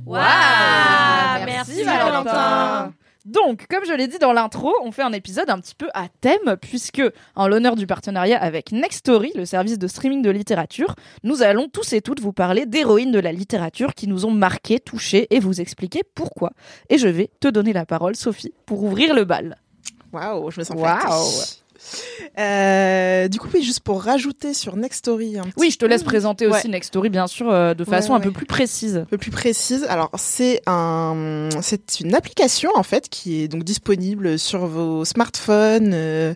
Waouh, 0.05 1.45
merci, 1.45 1.83
Valentin. 1.83 2.93
Donc, 3.25 3.67
comme 3.69 3.85
je 3.85 3.93
l'ai 3.93 4.07
dit 4.07 4.17
dans 4.17 4.33
l'intro, 4.33 4.73
on 4.83 4.91
fait 4.91 5.03
un 5.03 5.13
épisode 5.13 5.51
un 5.51 5.59
petit 5.59 5.75
peu 5.75 5.87
à 5.93 6.07
thème, 6.21 6.57
puisque, 6.59 7.03
en 7.35 7.47
l'honneur 7.47 7.75
du 7.75 7.85
partenariat 7.85 8.41
avec 8.41 8.71
Nextory, 8.71 9.31
le 9.35 9.45
service 9.45 9.77
de 9.77 9.85
streaming 9.85 10.23
de 10.23 10.31
littérature, 10.31 10.95
nous 11.23 11.43
allons 11.43 11.69
tous 11.69 11.93
et 11.93 12.01
toutes 12.01 12.21
vous 12.21 12.33
parler 12.33 12.65
d'héroïnes 12.65 13.11
de 13.11 13.19
la 13.19 13.31
littérature 13.31 13.93
qui 13.93 14.07
nous 14.07 14.25
ont 14.25 14.31
marqués, 14.31 14.79
touchés, 14.79 15.27
et 15.29 15.39
vous 15.39 15.61
expliquer 15.61 16.01
pourquoi. 16.15 16.53
Et 16.89 16.97
je 16.97 17.07
vais 17.07 17.29
te 17.39 17.47
donner 17.47 17.73
la 17.73 17.85
parole, 17.85 18.15
Sophie, 18.15 18.53
pour 18.65 18.83
ouvrir 18.83 19.13
le 19.13 19.25
bal. 19.25 19.57
Waouh, 20.11 20.49
je 20.49 20.59
me 20.59 20.65
sens 20.65 20.75
Waouh. 20.75 21.60
Euh, 22.39 23.27
du 23.27 23.39
coup, 23.39 23.47
oui, 23.53 23.63
juste 23.63 23.81
pour 23.81 24.01
rajouter 24.03 24.53
sur 24.53 24.75
Nextory 24.75 25.37
un 25.37 25.43
petit 25.43 25.53
Oui, 25.57 25.71
je 25.71 25.77
te 25.77 25.85
laisse 25.85 26.01
peu. 26.03 26.07
présenter 26.09 26.47
aussi 26.47 26.67
Ouais. 26.67 26.71
Nextory, 26.71 27.09
bien 27.09 27.27
sûr, 27.27 27.49
euh, 27.51 27.73
de 27.73 27.83
façon 27.83 28.11
Ouais, 28.13 28.17
un 28.17 28.21
peu 28.21 28.31
plus 28.31 28.45
précise. 28.45 28.97
un 28.97 29.05
peu 29.05 29.17
plus 29.17 29.31
précise. 29.31 29.85
Alors, 29.89 30.09
c'est 30.17 30.61
un, 30.67 31.49
c'est 31.61 31.99
une 31.99 32.15
application 32.15 32.71
en 32.75 32.83
fait 32.83 33.09
qui 33.09 33.41
est 33.43 33.47
donc 33.47 33.63
disponible 33.63 34.39
sur 34.39 34.65
vos 34.65 35.03
smartphones, 35.05 35.91
euh, 35.93 36.33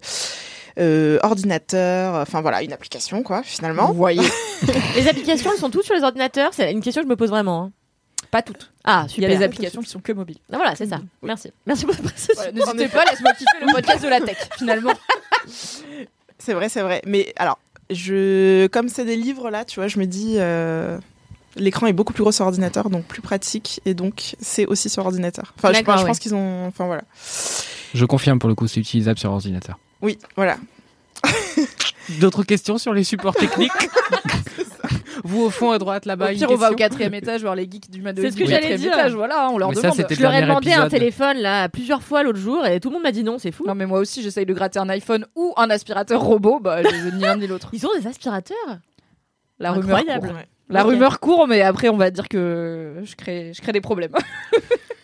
euh, 0.79 1.17
ordinateurs. 1.23 2.15
Enfin 2.15 2.41
voilà, 2.41 2.62
une 2.63 2.73
application 2.73 3.23
quoi, 3.23 3.41
finalement. 3.43 3.88
Vous 3.88 3.93
voyez, 3.93 4.21
Les 4.95 5.08
applications, 5.08 5.51
elles 5.53 5.60
sont 5.60 5.69
toutes 5.69 5.86
sur 5.86 5.95
les 5.95 6.03
ordinateurs. 6.03 6.51
C'est 6.53 6.71
une 6.71 6.81
question 6.81 7.01
que 7.01 7.08
je 7.08 7.12
me 7.12 7.15
pose 7.15 7.29
vraiment. 7.29 7.63
hein. 7.65 7.71
Pas 8.36 8.41
toutes. 8.41 8.69
Ah, 8.84 9.04
Il 9.06 9.12
y 9.12 9.13
super. 9.13 9.30
a 9.32 9.34
des 9.38 9.43
applications 9.45 9.82
qui 9.82 9.89
sont 9.89 10.02
que 10.02 10.12
mobiles. 10.12 10.39
Ah, 10.52 10.58
voilà, 10.58 10.76
c'est 10.76 10.88
ça. 10.88 11.00
Merci. 11.24 11.52
Merci 11.65 11.86
pour 11.86 11.93
cette 11.95 12.04
précision. 12.04 12.34
Voilà, 12.36 12.52
N'hésitez 12.52 12.88
pas, 12.89 13.06
laisse-moi 13.06 13.32
kiffer 13.32 13.65
le 13.65 13.71
podcast 13.74 14.04
de 14.04 14.10
la 14.10 14.19
tech, 14.19 14.38
finalement. 14.58 14.91
C'est 15.48 16.54
vrai, 16.54 16.67
c'est 16.67 16.82
vrai. 16.82 17.02
Mais 17.06 17.32
alors, 17.38 17.58
je, 17.89 18.67
comme 18.67 18.89
c'est 18.89 19.06
des 19.06 19.15
livres 19.15 19.50
là, 19.50 19.63
tu 19.63 19.80
vois, 19.80 19.88
je 19.88 20.00
me 20.00 20.06
dis. 20.06 20.36
euh, 20.38 20.98
L'écran 21.56 21.88
est 21.88 21.93
beaucoup 21.93 22.12
plus 22.12 22.24
gros 22.24 22.34
sur 22.34 22.43
ordinateur, 22.43 22.89
donc 22.89 23.06
plus 23.06 23.21
pratique, 23.21 23.80
et 23.86 23.93
donc 23.93 24.36
c'est 24.41 24.65
aussi 24.65 24.89
sur 24.89 25.06
ordinateur. 25.06 25.54
Enfin, 25.58 25.71
je, 25.71 25.78
ouais. 25.78 25.84
pense 25.84 26.19
qu'ils 26.19 26.36
ont. 26.36 26.67
Enfin 26.67 26.86
voilà. 26.88 27.04
Je 27.93 28.04
confirme 28.06 28.39
pour 28.39 28.50
le 28.50 28.56
coup, 28.56 28.67
c'est 28.67 28.82
utilisable 28.82 29.17
sur 29.17 29.32
ordinateur. 29.32 29.80
Oui, 30.02 30.19
voilà. 30.36 30.58
D'autres 32.19 32.43
questions 32.43 32.78
sur 32.78 32.91
les 32.93 33.06
supports 33.06 33.36
techniques? 33.36 33.71
Vous 35.23 35.43
au 35.43 35.49
fond 35.49 35.71
à 35.71 35.78
droite 35.78 36.06
là-bas. 36.06 36.32
Au 36.32 36.36
pire, 36.36 36.51
on 36.51 36.56
va 36.56 36.71
au 36.71 36.75
quatrième 36.75 37.13
étage 37.13 37.41
voir 37.41 37.56
les 37.56 37.63
geeks 37.69 37.89
du 37.89 38.01
Mado 38.01 38.21
C'est 38.21 38.32
ce 38.32 38.38
que 38.38 38.45
j'allais 38.45 38.69
quatrième 38.69 38.80
dire. 38.82 38.93
étage. 38.93 39.13
Voilà, 39.13 39.49
on 39.51 39.58
leur 39.58 39.69
Mais 39.69 39.75
ça, 39.75 39.91
demande. 39.91 40.06
Je 40.10 40.21
leur 40.21 40.34
ai 40.34 40.41
demandé 40.41 40.73
un 40.73 40.88
téléphone 40.89 41.38
là 41.38 41.69
plusieurs 41.69 42.01
fois 42.04 42.23
l'autre 42.23 42.39
jour 42.39 42.65
et 42.65 42.80
tout 42.80 42.89
le 42.89 42.95
monde 42.95 43.04
m'a 43.04 43.12
dit 43.12 43.23
non, 43.23 43.38
c'est 43.38 43.51
fou. 43.51 43.65
Non, 43.67 43.75
mais 43.75 43.86
moi 43.86 43.99
aussi, 43.99 44.21
j'essaye 44.21 44.45
de 44.45 44.54
gratter 44.54 44.80
un 44.80 44.89
iPhone 44.89 45.25
ou 45.36 45.54
un 45.58 45.69
aspirateur 45.69 46.21
robot. 46.21 46.60
Bah, 46.60 46.84
je 46.84 46.89
veux 46.95 47.12
ni 47.12 47.21
l'un 47.21 47.38
ni 47.38 47.47
l'autre. 47.47 47.69
Ils 47.73 47.86
ont 47.86 47.89
des 47.99 48.08
aspirateurs? 48.08 48.58
La 49.60 49.71
rumeur 49.71 49.97
Incroyable. 49.97 50.28
court. 50.30 50.38
La 50.69 50.84
rumeur 50.84 51.19
court, 51.19 51.47
mais 51.47 51.62
après, 51.62 51.89
on 51.89 51.97
va 51.97 52.10
dire 52.12 52.28
que 52.28 52.95
je 53.04 53.15
crée, 53.15 53.51
je 53.54 53.62
crée 53.62 53.71
des 53.71 53.82
problèmes. 53.82 54.12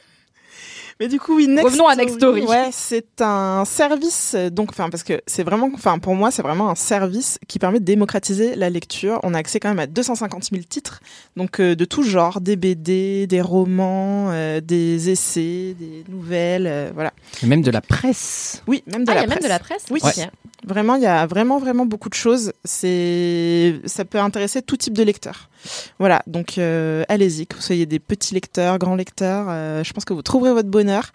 Mais 1.02 1.08
du 1.08 1.20
coup, 1.20 1.38
oui, 1.38 1.48
Next 1.48 1.64
Revenons 1.66 1.88
à 1.88 1.96
Next 1.96 2.18
Story. 2.18 2.44
Ouais, 2.46 2.70
c'est 2.72 3.22
un 3.24 3.66
service, 3.66 4.36
donc, 4.52 4.70
enfin, 4.70 4.92
parce 4.92 5.02
que 5.02 5.20
c'est 5.26 5.42
vraiment, 5.42 5.72
enfin, 5.74 5.98
pour 5.98 6.14
moi, 6.14 6.30
c'est 6.30 6.44
vraiment 6.44 6.70
un 6.70 6.76
service 6.76 7.40
qui 7.48 7.58
permet 7.58 7.80
de 7.80 7.86
démocratiser 7.86 8.54
la 8.54 8.70
lecture. 8.70 9.20
On 9.24 9.34
a 9.34 9.40
accès 9.40 9.60
quand 9.60 9.70
même 9.70 9.80
à 9.80 9.88
250 9.88 10.50
000 10.52 10.62
titres, 10.70 11.00
donc 11.36 11.60
euh, 11.60 11.74
de 11.74 11.86
tout 11.86 12.04
genre, 12.04 12.40
des 12.40 12.56
BD, 12.56 13.26
des 13.26 13.42
romans, 13.42 14.30
euh, 14.30 14.62
des 14.62 15.10
essais, 15.10 15.76
des 15.80 16.04
nouvelles, 16.08 16.68
euh, 16.68 16.92
voilà. 16.94 17.14
Et 17.42 17.48
même 17.48 17.64
de 17.64 17.72
la 17.72 17.82
presse. 17.82 18.62
Oui, 18.68 18.84
même 18.86 19.04
de 19.04 19.10
Ah, 19.10 19.16
il 19.16 19.16
y 19.16 19.16
la 19.16 19.22
a 19.24 19.26
même 19.26 19.30
presse. 19.40 19.44
de 19.44 19.50
la 19.50 19.58
presse 19.58 19.86
Oui. 19.90 20.02
Ok. 20.04 20.30
Vraiment, 20.66 20.96
il 20.96 21.02
y 21.02 21.08
a 21.08 21.26
vraiment, 21.26 21.58
vraiment 21.58 21.86
beaucoup 21.88 22.10
de 22.10 22.14
choses. 22.14 22.54
C'est, 22.64 23.82
ça 23.86 24.06
peut 24.06 24.20
intéresser 24.20 24.62
tout 24.62 24.78
type 24.78 24.94
de 24.94 25.04
lecteur. 25.04 25.50
Voilà, 25.98 26.22
donc 26.28 26.58
euh, 26.58 27.04
allez-y, 27.10 27.48
que 27.48 27.56
vous 27.56 27.62
soyez 27.62 27.86
des 27.88 28.00
petits 28.00 28.36
lecteurs, 28.36 28.78
grands 28.78 28.96
lecteurs, 28.96 29.48
euh, 29.50 29.84
je 29.84 29.92
pense 29.92 30.06
que 30.06 30.14
vous 30.14 30.22
trouverez 30.22 30.54
votre 30.54 30.70
bonheur. 30.70 31.12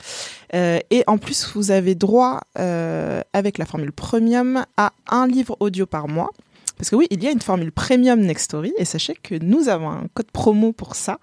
Euh, 0.54 0.80
et 0.90 1.04
en 1.06 1.18
plus, 1.18 1.48
vous 1.54 1.70
avez 1.70 1.94
droit, 1.94 2.40
avec 2.56 3.58
la 3.58 3.66
formule 3.66 3.92
premium, 3.92 4.64
à 4.76 4.92
un 5.08 5.26
livre 5.28 5.56
audio 5.60 5.86
par 5.86 6.08
mois. 6.08 6.30
Parce 6.76 6.90
que 6.90 6.96
oui, 6.96 7.06
il 7.10 7.24
y 7.24 7.26
a 7.26 7.30
une 7.30 7.40
formule 7.40 7.72
premium 7.72 8.20
Nextory, 8.20 8.74
et 8.76 8.84
sachez 8.84 9.14
que 9.14 9.34
nous 9.40 9.68
avons 9.68 9.88
un 9.88 10.04
code 10.12 10.30
promo 10.30 10.72
pour 10.72 10.94
ça. 10.94 11.18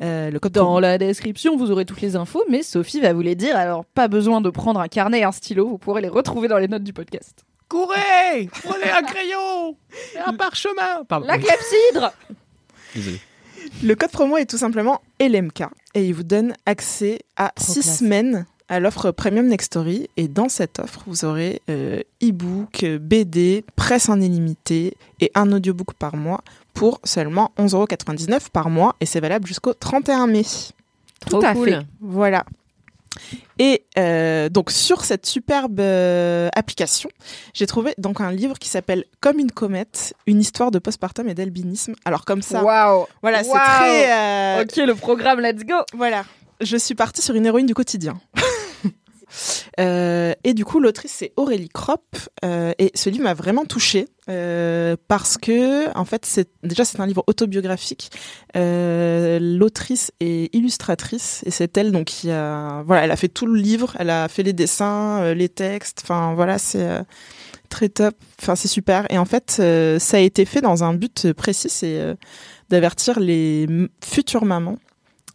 Euh, 0.00 0.30
le 0.30 0.38
code 0.38 0.52
Dans 0.52 0.78
promo- 0.78 0.80
la 0.80 0.96
description, 0.98 1.56
vous 1.56 1.72
aurez 1.72 1.84
toutes 1.84 2.02
les 2.02 2.14
infos, 2.14 2.44
mais 2.48 2.62
Sophie 2.62 3.00
va 3.00 3.12
vous 3.12 3.22
les 3.22 3.34
dire. 3.34 3.56
Alors, 3.56 3.84
pas 3.84 4.06
besoin 4.06 4.40
de 4.40 4.50
prendre 4.50 4.78
un 4.78 4.88
carnet 4.88 5.20
et 5.20 5.24
un 5.24 5.32
stylo, 5.32 5.68
vous 5.68 5.78
pourrez 5.78 6.02
les 6.02 6.08
retrouver 6.08 6.46
dans 6.46 6.58
les 6.58 6.68
notes 6.68 6.84
du 6.84 6.92
podcast. 6.92 7.44
Courez 7.72 8.50
Prenez 8.64 8.90
un 8.90 9.02
crayon 9.02 9.76
et 10.14 10.18
un 10.18 10.34
parchemin 10.34 11.04
Pardon. 11.08 11.26
La 11.26 11.38
clepsydre 11.38 12.12
Désolé. 12.94 13.18
Le 13.82 13.94
code 13.94 14.10
promo 14.10 14.36
est 14.36 14.44
tout 14.44 14.58
simplement 14.58 15.00
LMK 15.18 15.62
et 15.94 16.04
il 16.06 16.12
vous 16.14 16.22
donne 16.22 16.52
accès 16.66 17.20
à 17.38 17.50
Trop 17.54 17.72
six 17.72 17.80
classe. 17.80 17.98
semaines 18.00 18.46
à 18.68 18.78
l'offre 18.78 19.10
Premium 19.10 19.46
Nextory. 19.46 20.10
Et 20.18 20.28
dans 20.28 20.50
cette 20.50 20.80
offre, 20.80 21.02
vous 21.06 21.24
aurez 21.24 21.62
euh, 21.70 22.02
e-book, 22.22 22.84
euh, 22.84 22.98
BD, 22.98 23.64
presse 23.74 24.08
en 24.10 24.20
illimité 24.20 24.96
et 25.20 25.30
un 25.34 25.50
audiobook 25.52 25.94
par 25.94 26.16
mois 26.16 26.42
pour 26.74 27.00
seulement 27.04 27.52
11,99€ 27.58 28.50
par 28.50 28.68
mois. 28.68 28.96
Et 29.00 29.06
c'est 29.06 29.20
valable 29.20 29.46
jusqu'au 29.46 29.72
31 29.72 30.26
mai. 30.26 30.44
Trop 31.20 31.42
à 31.42 31.54
cool. 31.54 31.70
fait. 31.70 31.78
Voilà. 32.00 32.44
Et 33.64 33.84
euh, 33.96 34.48
donc 34.48 34.72
sur 34.72 35.04
cette 35.04 35.24
superbe 35.24 35.78
euh, 35.78 36.48
application, 36.52 37.08
j'ai 37.54 37.68
trouvé 37.68 37.94
donc 37.96 38.20
un 38.20 38.32
livre 38.32 38.58
qui 38.58 38.68
s'appelle 38.68 39.04
Comme 39.20 39.38
une 39.38 39.52
comète, 39.52 40.14
une 40.26 40.40
histoire 40.40 40.72
de 40.72 40.80
postpartum 40.80 41.28
et 41.28 41.34
d'albinisme. 41.34 41.94
Alors 42.04 42.24
comme 42.24 42.42
ça, 42.42 42.64
Waouh 42.64 43.06
voilà, 43.22 43.44
c'est 43.44 43.52
très 43.52 44.10
euh, 44.10 44.62
Ok, 44.62 44.76
le 44.78 44.96
programme, 44.96 45.38
let's 45.38 45.64
go 45.64 45.76
voilà, 45.94 46.24
je 46.60 46.76
suis 46.76 46.96
partie 46.96 47.22
sur 47.22 47.36
une 47.36 47.46
héroïne 47.46 47.66
du 47.66 47.74
quotidien. 47.74 48.20
Euh, 49.80 50.34
et 50.44 50.54
du 50.54 50.64
coup, 50.64 50.80
l'autrice 50.80 51.12
c'est 51.12 51.32
Aurélie 51.36 51.68
Kropp, 51.68 52.16
euh, 52.44 52.72
et 52.78 52.90
ce 52.94 53.10
livre 53.10 53.24
m'a 53.24 53.34
vraiment 53.34 53.64
touchée 53.64 54.08
euh, 54.28 54.96
parce 55.08 55.38
que, 55.38 55.96
en 55.96 56.04
fait, 56.04 56.46
déjà 56.62 56.84
c'est 56.84 57.00
un 57.00 57.06
livre 57.06 57.24
autobiographique. 57.26 58.10
L'autrice 58.54 60.12
est 60.20 60.54
illustratrice 60.54 61.42
et 61.46 61.50
c'est 61.50 61.76
elle 61.76 61.92
donc 61.92 62.06
qui 62.06 62.30
a, 62.30 62.82
voilà, 62.86 63.04
elle 63.04 63.10
a 63.10 63.16
fait 63.16 63.28
tout 63.28 63.46
le 63.46 63.58
livre, 63.58 63.94
elle 63.98 64.10
a 64.10 64.28
fait 64.28 64.42
les 64.42 64.52
dessins, 64.52 65.34
les 65.34 65.48
textes, 65.48 66.00
enfin 66.04 66.34
voilà, 66.34 66.58
c'est 66.58 67.02
très 67.68 67.88
top, 67.88 68.14
enfin 68.40 68.54
c'est 68.54 68.68
super. 68.68 69.06
Et 69.10 69.18
en 69.18 69.24
fait, 69.24 69.50
ça 69.98 70.16
a 70.16 70.20
été 70.20 70.44
fait 70.44 70.60
dans 70.60 70.84
un 70.84 70.94
but 70.94 71.32
précis, 71.32 71.70
c'est 71.70 72.16
d'avertir 72.68 73.20
les 73.20 73.66
futures 74.04 74.44
mamans 74.44 74.78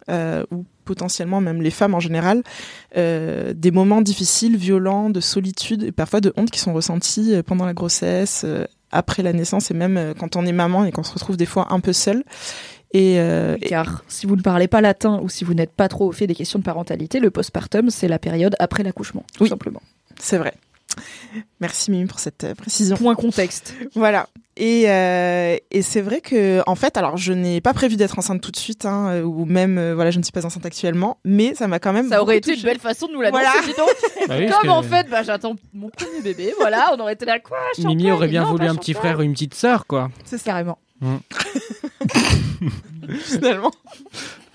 ou 0.08 0.64
potentiellement 0.88 1.40
même 1.40 1.60
les 1.62 1.70
femmes 1.70 1.94
en 1.94 2.00
général, 2.00 2.42
euh, 2.96 3.52
des 3.54 3.70
moments 3.70 4.00
difficiles, 4.02 4.56
violents, 4.56 5.10
de 5.10 5.20
solitude 5.20 5.82
et 5.84 5.92
parfois 5.92 6.20
de 6.20 6.32
honte 6.36 6.50
qui 6.50 6.58
sont 6.58 6.72
ressentis 6.74 7.34
euh, 7.34 7.42
pendant 7.42 7.66
la 7.66 7.74
grossesse, 7.74 8.42
euh, 8.44 8.64
après 8.90 9.22
la 9.22 9.32
naissance 9.34 9.70
et 9.70 9.74
même 9.74 10.14
quand 10.18 10.34
on 10.36 10.46
est 10.46 10.52
maman 10.64 10.86
et 10.86 10.92
qu'on 10.92 11.02
se 11.02 11.12
retrouve 11.12 11.36
des 11.36 11.46
fois 11.46 11.66
un 11.74 11.80
peu 11.80 11.92
seul. 11.92 12.24
Et, 12.94 13.16
euh, 13.20 13.58
Car 13.60 14.02
si 14.08 14.24
vous 14.26 14.34
ne 14.34 14.40
parlez 14.40 14.66
pas 14.66 14.80
latin 14.80 15.20
ou 15.22 15.28
si 15.28 15.44
vous 15.44 15.52
n'êtes 15.52 15.72
pas 15.72 15.88
trop 15.88 16.06
au 16.08 16.12
fait 16.12 16.26
des 16.26 16.34
questions 16.34 16.58
de 16.58 16.64
parentalité, 16.64 17.20
le 17.20 17.30
postpartum, 17.30 17.90
c'est 17.90 18.08
la 18.08 18.18
période 18.18 18.56
après 18.58 18.82
l'accouchement, 18.82 19.24
tout 19.36 19.42
Oui. 19.44 19.50
simplement. 19.50 19.82
c'est 20.18 20.38
vrai. 20.38 20.54
Merci 21.60 21.90
Mimi 21.90 22.06
pour 22.06 22.18
cette 22.18 22.44
euh, 22.44 22.54
précision. 22.54 22.96
Point 22.96 23.14
contexte. 23.14 23.74
Voilà. 23.94 24.28
Et, 24.60 24.90
euh, 24.90 25.56
et 25.70 25.82
c'est 25.82 26.00
vrai 26.00 26.20
que, 26.20 26.62
en 26.66 26.74
fait, 26.74 26.96
alors 26.96 27.16
je 27.16 27.32
n'ai 27.32 27.60
pas 27.60 27.72
prévu 27.72 27.94
d'être 27.96 28.18
enceinte 28.18 28.40
tout 28.40 28.50
de 28.50 28.56
suite, 28.56 28.86
hein, 28.86 29.08
euh, 29.10 29.22
ou 29.22 29.44
même, 29.44 29.78
euh, 29.78 29.94
voilà, 29.94 30.10
je 30.10 30.18
ne 30.18 30.24
suis 30.24 30.32
pas 30.32 30.44
enceinte 30.44 30.66
actuellement, 30.66 31.18
mais 31.24 31.54
ça 31.54 31.68
m'a 31.68 31.78
quand 31.78 31.92
même. 31.92 32.08
Ça 32.08 32.20
aurait 32.20 32.38
été 32.38 32.56
une 32.56 32.62
belle 32.62 32.80
façon 32.80 33.06
de 33.06 33.12
nous 33.12 33.20
l'annoncer, 33.20 33.44
Voilà. 33.44 33.60
dis 33.64 33.74
donc. 33.76 33.88
Bah 34.28 34.34
oui, 34.36 34.48
Comme 34.50 34.62
que 34.62 34.68
en 34.68 34.82
fait, 34.82 35.08
bah, 35.08 35.22
j'attends 35.22 35.54
mon 35.72 35.90
premier 35.90 36.20
bébé, 36.22 36.52
voilà, 36.58 36.90
on 36.92 36.98
aurait 37.00 37.12
été 37.12 37.24
là, 37.24 37.38
quoi 37.38 37.58
Mimi 37.78 38.10
aurait 38.10 38.26
bien 38.26 38.42
Non, 38.42 38.50
voulu 38.50 38.66
un 38.66 38.74
petit 38.74 38.94
frère 38.94 39.20
ou 39.20 39.22
une 39.22 39.32
petite 39.32 39.54
sœur, 39.54 39.86
quoi. 39.86 40.10
C'est 40.24 40.42
Carrément. 40.42 40.78
finalement. 43.20 43.70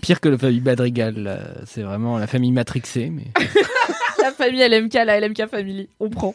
Pire 0.02 0.20
que 0.20 0.28
la 0.28 0.38
famille 0.38 0.60
Madrigal, 0.60 1.16
là. 1.16 1.40
c'est 1.66 1.82
vraiment 1.82 2.18
la 2.18 2.28
famille 2.28 2.52
matrixée. 2.52 3.10
Mais... 3.10 3.28
La 4.24 4.32
famille 4.32 4.62
LMK, 4.68 4.94
la 4.94 5.20
LMK 5.20 5.48
Family, 5.48 5.90
on 6.00 6.10
prend. 6.10 6.34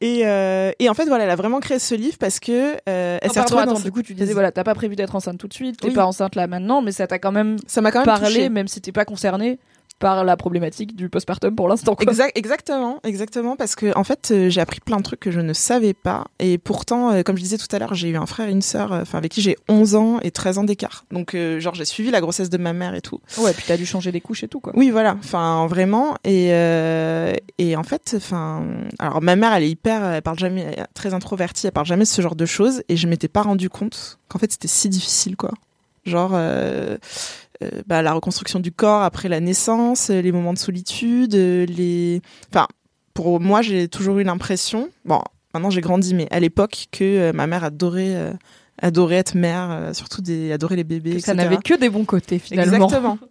Et, 0.00 0.26
euh, 0.26 0.72
et 0.80 0.88
en 0.88 0.94
fait, 0.94 1.04
voilà, 1.04 1.22
elle 1.24 1.30
a 1.30 1.36
vraiment 1.36 1.60
créé 1.60 1.78
ce 1.78 1.94
livre 1.94 2.18
parce 2.18 2.40
que 2.40 2.72
euh, 2.88 3.18
elle 3.22 3.28
Non, 3.28 3.32
s'est 3.34 3.40
retrouvée 3.40 3.66
dans 3.66 3.78
du 3.78 3.92
coup, 3.92 4.02
tu 4.02 4.14
disais, 4.14 4.32
voilà, 4.32 4.50
t'as 4.50 4.64
pas 4.64 4.74
prévu 4.74 4.96
d'être 4.96 5.14
enceinte 5.14 5.38
tout 5.38 5.46
de 5.46 5.54
suite, 5.54 5.78
t'es 5.80 5.88
Oui. 5.88 5.94
pas 5.94 6.04
enceinte 6.04 6.34
là 6.34 6.48
maintenant, 6.48 6.82
mais 6.82 6.90
ça 6.90 7.06
t'a 7.06 7.20
quand 7.20 7.30
même 7.30 7.56
ça 7.68 7.80
m'a 7.82 7.92
quand 7.92 8.00
même 8.00 8.06
parlé, 8.06 8.48
même 8.48 8.66
si 8.66 8.80
t'es 8.80 8.90
pas 8.90 9.04
concerné 9.04 9.60
par 10.02 10.24
la 10.24 10.36
problématique 10.36 10.96
du 10.96 11.08
postpartum 11.08 11.54
pour 11.54 11.68
l'instant. 11.68 11.96
Exact, 12.00 12.36
exactement, 12.36 12.98
exactement, 13.04 13.54
parce 13.54 13.76
que 13.76 13.96
en 13.96 14.02
fait, 14.02 14.32
euh, 14.32 14.50
j'ai 14.50 14.60
appris 14.60 14.80
plein 14.80 14.96
de 14.96 15.04
trucs 15.04 15.20
que 15.20 15.30
je 15.30 15.38
ne 15.38 15.52
savais 15.52 15.94
pas, 15.94 16.24
et 16.40 16.58
pourtant, 16.58 17.12
euh, 17.12 17.22
comme 17.22 17.36
je 17.36 17.42
disais 17.42 17.56
tout 17.56 17.68
à 17.70 17.78
l'heure, 17.78 17.94
j'ai 17.94 18.08
eu 18.08 18.16
un 18.16 18.26
frère 18.26 18.48
et 18.48 18.50
une 18.50 18.62
sœur, 18.62 18.92
euh, 18.92 19.02
enfin 19.02 19.18
avec 19.18 19.30
qui 19.30 19.40
j'ai 19.40 19.56
11 19.68 19.94
ans 19.94 20.18
et 20.20 20.32
13 20.32 20.58
ans 20.58 20.64
d'écart. 20.64 21.04
Donc, 21.12 21.36
euh, 21.36 21.60
genre, 21.60 21.76
j'ai 21.76 21.84
suivi 21.84 22.10
la 22.10 22.20
grossesse 22.20 22.50
de 22.50 22.58
ma 22.58 22.72
mère 22.72 22.96
et 22.96 23.00
tout. 23.00 23.20
Ouais, 23.38 23.52
puis 23.52 23.62
t'as 23.64 23.76
dû 23.76 23.86
changer 23.86 24.10
des 24.10 24.20
couches 24.20 24.42
et 24.42 24.48
tout, 24.48 24.58
quoi. 24.58 24.72
Oui, 24.74 24.90
voilà. 24.90 25.16
Enfin, 25.20 25.68
vraiment. 25.68 26.16
Et 26.24 26.48
et 27.58 27.76
en 27.76 27.84
fait, 27.84 28.14
enfin, 28.16 28.64
alors 28.98 29.22
ma 29.22 29.36
mère, 29.36 29.52
elle 29.52 29.62
est 29.62 29.70
hyper, 29.70 30.04
elle 30.04 30.22
parle 30.22 30.38
jamais, 30.38 30.62
elle 30.62 30.80
est 30.80 30.86
très 30.94 31.14
introvertie, 31.14 31.66
elle 31.66 31.72
parle 31.72 31.86
jamais 31.86 32.04
de 32.04 32.08
ce 32.08 32.20
genre 32.22 32.34
de 32.34 32.46
choses. 32.46 32.82
Et 32.88 32.96
je 32.96 33.06
m'étais 33.06 33.28
pas 33.28 33.42
rendu 33.42 33.70
compte 33.70 34.18
qu'en 34.28 34.40
fait, 34.40 34.50
c'était 34.50 34.66
si 34.68 34.88
difficile, 34.88 35.36
quoi. 35.36 35.52
Genre, 36.04 36.32
euh, 36.34 36.98
bah, 37.86 38.02
la 38.02 38.12
reconstruction 38.12 38.60
du 38.60 38.72
corps 38.72 39.02
après 39.02 39.28
la 39.28 39.40
naissance, 39.40 40.10
euh, 40.10 40.20
les 40.20 40.32
moments 40.32 40.52
de 40.52 40.58
solitude, 40.58 41.34
euh, 41.34 41.66
les, 41.66 42.20
enfin, 42.50 42.66
pour 43.14 43.40
moi, 43.40 43.62
j'ai 43.62 43.88
toujours 43.88 44.18
eu 44.18 44.24
l'impression, 44.24 44.88
bon, 45.04 45.20
maintenant 45.54 45.70
j'ai 45.70 45.80
grandi, 45.80 46.14
mais 46.14 46.28
à 46.30 46.40
l'époque, 46.40 46.86
que 46.92 47.04
euh, 47.04 47.32
ma 47.32 47.46
mère 47.46 47.64
adorait, 47.64 48.14
euh, 48.14 48.32
adorait 48.80 49.16
être 49.16 49.34
mère, 49.34 49.70
euh, 49.70 49.92
surtout 49.92 50.22
des, 50.22 50.52
adorait 50.52 50.76
les 50.76 50.84
bébés. 50.84 51.16
Que 51.16 51.20
ça 51.20 51.34
n'avait 51.34 51.58
que 51.58 51.74
des 51.74 51.90
bons 51.90 52.04
côtés, 52.04 52.38
finalement. 52.38 52.86
Exactement. 52.86 53.18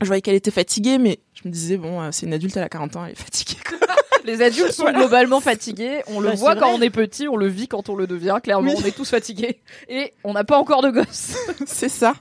Je 0.00 0.06
voyais 0.06 0.22
qu'elle 0.22 0.36
était 0.36 0.52
fatiguée, 0.52 0.98
mais 0.98 1.18
je 1.34 1.48
me 1.48 1.52
disais, 1.52 1.76
bon, 1.76 2.00
euh, 2.00 2.10
c'est 2.12 2.26
une 2.26 2.32
adulte, 2.32 2.56
elle 2.56 2.62
a 2.62 2.68
40 2.68 2.94
ans, 2.94 3.04
elle 3.04 3.12
est 3.12 3.16
fatiguée. 3.16 3.58
quoi. 3.68 3.78
Les 4.24 4.42
adultes 4.42 4.72
sont 4.72 4.90
globalement 4.92 5.40
fatigués. 5.40 6.02
On 6.08 6.20
le 6.20 6.30
Ouais, 6.30 6.36
voit 6.36 6.54
quand 6.56 6.68
vrai. 6.70 6.78
on 6.78 6.82
est 6.82 6.90
petit, 6.90 7.28
on 7.28 7.36
le 7.36 7.46
vit 7.48 7.68
quand 7.68 7.88
on 7.88 7.96
le 7.96 8.06
devient. 8.06 8.38
Clairement, 8.42 8.72
Oui. 8.72 8.80
on 8.82 8.86
est 8.86 8.94
tous 8.96 9.08
fatigués. 9.10 9.58
Et 9.88 10.12
on 10.24 10.32
n'a 10.34 10.44
pas 10.44 10.58
encore 10.58 10.82
de 10.82 10.90
gosses. 10.90 11.36
c'est 11.66 11.88
ça. 11.88 12.14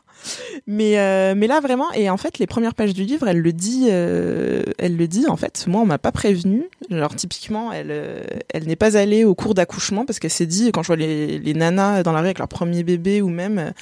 Mais, 0.65 0.97
euh, 0.99 1.33
mais 1.37 1.47
là, 1.47 1.59
vraiment, 1.59 1.91
et 1.93 2.09
en 2.09 2.17
fait, 2.17 2.39
les 2.39 2.47
premières 2.47 2.73
pages 2.73 2.93
du 2.93 3.03
livre, 3.03 3.27
elle 3.27 3.39
le 3.39 3.53
dit, 3.53 3.87
euh, 3.89 4.63
elle 4.79 4.97
le 4.97 5.07
dit, 5.07 5.27
en 5.27 5.37
fait, 5.37 5.65
moi, 5.67 5.81
on 5.81 5.85
m'a 5.85 5.99
pas 5.99 6.11
prévenu. 6.11 6.63
Genre, 6.89 7.15
typiquement, 7.15 7.71
elle, 7.71 7.87
euh, 7.91 8.23
elle 8.53 8.65
n'est 8.65 8.75
pas 8.75 8.97
allée 8.97 9.23
au 9.25 9.35
cours 9.35 9.53
d'accouchement 9.53 10.05
parce 10.05 10.19
qu'elle 10.19 10.31
s'est 10.31 10.45
dit, 10.47 10.71
quand 10.71 10.81
je 10.83 10.87
vois 10.87 10.95
les, 10.95 11.37
les 11.39 11.53
nanas 11.53 12.03
dans 12.03 12.11
la 12.13 12.19
rue 12.19 12.25
avec 12.25 12.39
leur 12.39 12.47
premier 12.47 12.83
bébé 12.83 13.21
ou 13.21 13.29
même, 13.29 13.73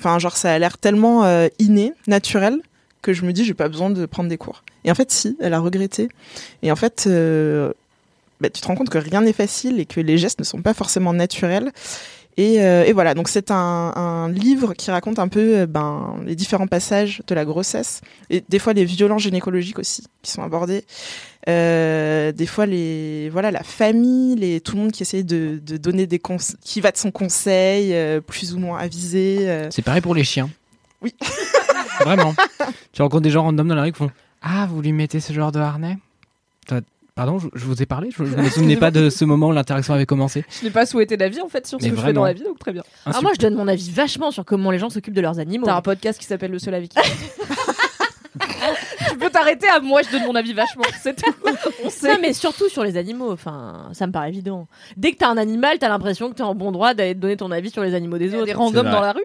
enfin, 0.00 0.18
genre, 0.18 0.36
ça 0.36 0.52
a 0.52 0.58
l'air 0.58 0.78
tellement 0.78 1.24
euh, 1.24 1.46
inné, 1.60 1.92
naturel, 2.08 2.58
que 3.02 3.12
je 3.12 3.24
me 3.24 3.32
dis, 3.32 3.44
j'ai 3.44 3.54
pas 3.54 3.68
besoin 3.68 3.90
de 3.90 4.06
prendre 4.06 4.28
des 4.28 4.38
cours. 4.38 4.62
Et 4.84 4.90
en 4.90 4.94
fait, 4.94 5.10
si, 5.10 5.36
elle 5.40 5.54
a 5.54 5.60
regretté. 5.60 6.08
Et 6.62 6.72
en 6.72 6.76
fait, 6.76 7.04
euh, 7.06 7.72
bah, 8.40 8.48
tu 8.48 8.60
te 8.60 8.66
rends 8.66 8.74
compte 8.74 8.90
que 8.90 8.98
rien 8.98 9.20
n'est 9.20 9.32
facile 9.32 9.78
et 9.80 9.86
que 9.86 10.00
les 10.00 10.18
gestes 10.18 10.38
ne 10.38 10.44
sont 10.44 10.62
pas 10.62 10.74
forcément 10.74 11.12
naturels. 11.12 11.72
Et, 12.38 12.62
euh, 12.62 12.84
et 12.84 12.92
voilà, 12.92 13.14
donc 13.14 13.28
c'est 13.28 13.50
un, 13.50 13.92
un 13.94 14.30
livre 14.30 14.72
qui 14.72 14.90
raconte 14.90 15.18
un 15.18 15.28
peu 15.28 15.58
euh, 15.58 15.66
ben, 15.66 16.16
les 16.24 16.34
différents 16.34 16.66
passages 16.66 17.22
de 17.26 17.34
la 17.34 17.44
grossesse 17.44 18.00
et 18.30 18.42
des 18.48 18.58
fois 18.58 18.72
les 18.72 18.86
violences 18.86 19.22
gynécologiques 19.22 19.78
aussi 19.78 20.04
qui 20.22 20.30
sont 20.30 20.42
abordés. 20.42 20.84
Euh, 21.48 22.32
des 22.32 22.46
fois 22.46 22.64
les 22.64 23.28
voilà 23.28 23.50
la 23.50 23.62
famille, 23.62 24.36
les 24.36 24.62
tout 24.62 24.76
le 24.76 24.82
monde 24.82 24.92
qui 24.92 25.02
essaye 25.02 25.24
de, 25.24 25.60
de 25.62 25.76
donner 25.76 26.06
des 26.06 26.20
conseils, 26.20 26.56
qui 26.62 26.80
va 26.80 26.90
de 26.90 26.96
son 26.96 27.10
conseil 27.10 27.94
plus 28.26 28.54
ou 28.54 28.58
moins 28.58 28.78
avisé. 28.78 29.68
C'est 29.70 29.82
pareil 29.82 30.00
pour 30.00 30.14
les 30.14 30.24
chiens. 30.24 30.48
Oui. 31.02 31.14
Vraiment. 32.00 32.34
Tu 32.92 33.02
rencontres 33.02 33.22
des 33.22 33.30
gens 33.30 33.42
random 33.42 33.68
dans 33.68 33.74
la 33.74 33.82
rue 33.82 33.92
qui 33.92 33.98
font 33.98 34.10
Ah, 34.42 34.66
vous 34.68 34.80
lui 34.82 34.92
mettez 34.92 35.20
ce 35.20 35.32
genre 35.32 35.52
de 35.52 35.60
harnais? 35.60 35.98
Pardon, 37.14 37.38
je, 37.38 37.48
je 37.54 37.66
vous 37.66 37.82
ai 37.82 37.86
parlé 37.86 38.08
Je, 38.10 38.24
je 38.24 38.36
me 38.36 38.48
souvenais 38.48 38.76
pas 38.76 38.90
de 38.90 39.10
ce 39.10 39.26
moment 39.26 39.48
où 39.48 39.52
l'interaction 39.52 39.92
avait 39.92 40.06
commencé. 40.06 40.46
Je 40.60 40.64
n'ai 40.64 40.70
pas 40.70 40.86
souhaité 40.86 41.18
d'avis, 41.18 41.42
en 41.42 41.48
fait, 41.48 41.66
sur 41.66 41.78
ce 41.78 41.84
Mais 41.84 41.90
que 41.90 41.96
je 41.98 42.02
fais 42.02 42.12
dans 42.14 42.24
la 42.24 42.32
vie, 42.32 42.42
donc 42.42 42.58
très 42.58 42.72
bien. 42.72 42.82
Ah, 43.04 43.10
Alors 43.10 43.22
moi, 43.22 43.32
je 43.34 43.38
donne 43.38 43.54
mon 43.54 43.68
avis 43.68 43.90
vachement 43.90 44.30
sur 44.30 44.46
comment 44.46 44.70
les 44.70 44.78
gens 44.78 44.88
s'occupent 44.88 45.12
de 45.12 45.20
leurs 45.20 45.38
animaux. 45.38 45.66
T'as 45.66 45.76
un 45.76 45.82
podcast 45.82 46.18
qui 46.18 46.24
s'appelle 46.24 46.52
Le 46.52 46.58
Seul 46.58 46.72
Avis. 46.72 46.88
tu 49.10 49.16
peux 49.18 49.28
t'arrêter 49.28 49.68
à 49.68 49.80
moi, 49.80 50.00
je 50.02 50.10
donne 50.10 50.24
mon 50.24 50.34
avis 50.34 50.54
vachement. 50.54 50.84
C'est 51.02 51.14
tout. 51.22 51.30
On 51.84 51.90
sait. 51.90 52.08
Non, 52.14 52.18
mais 52.20 52.32
surtout 52.32 52.70
sur 52.70 52.82
les 52.82 52.96
animaux. 52.96 53.30
Enfin, 53.30 53.90
ça 53.92 54.06
me 54.06 54.12
paraît 54.12 54.30
évident. 54.30 54.66
Dès 54.96 55.12
que 55.12 55.18
t'as 55.18 55.28
un 55.28 55.36
animal, 55.36 55.78
t'as 55.78 55.90
l'impression 55.90 56.30
que 56.30 56.34
t'es 56.36 56.42
en 56.42 56.54
bon 56.54 56.72
droit 56.72 56.94
d'aller 56.94 57.14
te 57.14 57.20
donner 57.20 57.36
ton 57.36 57.50
avis 57.50 57.68
sur 57.70 57.82
les 57.82 57.94
animaux 57.94 58.16
des 58.16 58.34
autres. 58.34 58.46
des 58.46 58.54
randoms 58.54 58.84
dans 58.90 59.00
la 59.02 59.12
rue. 59.12 59.24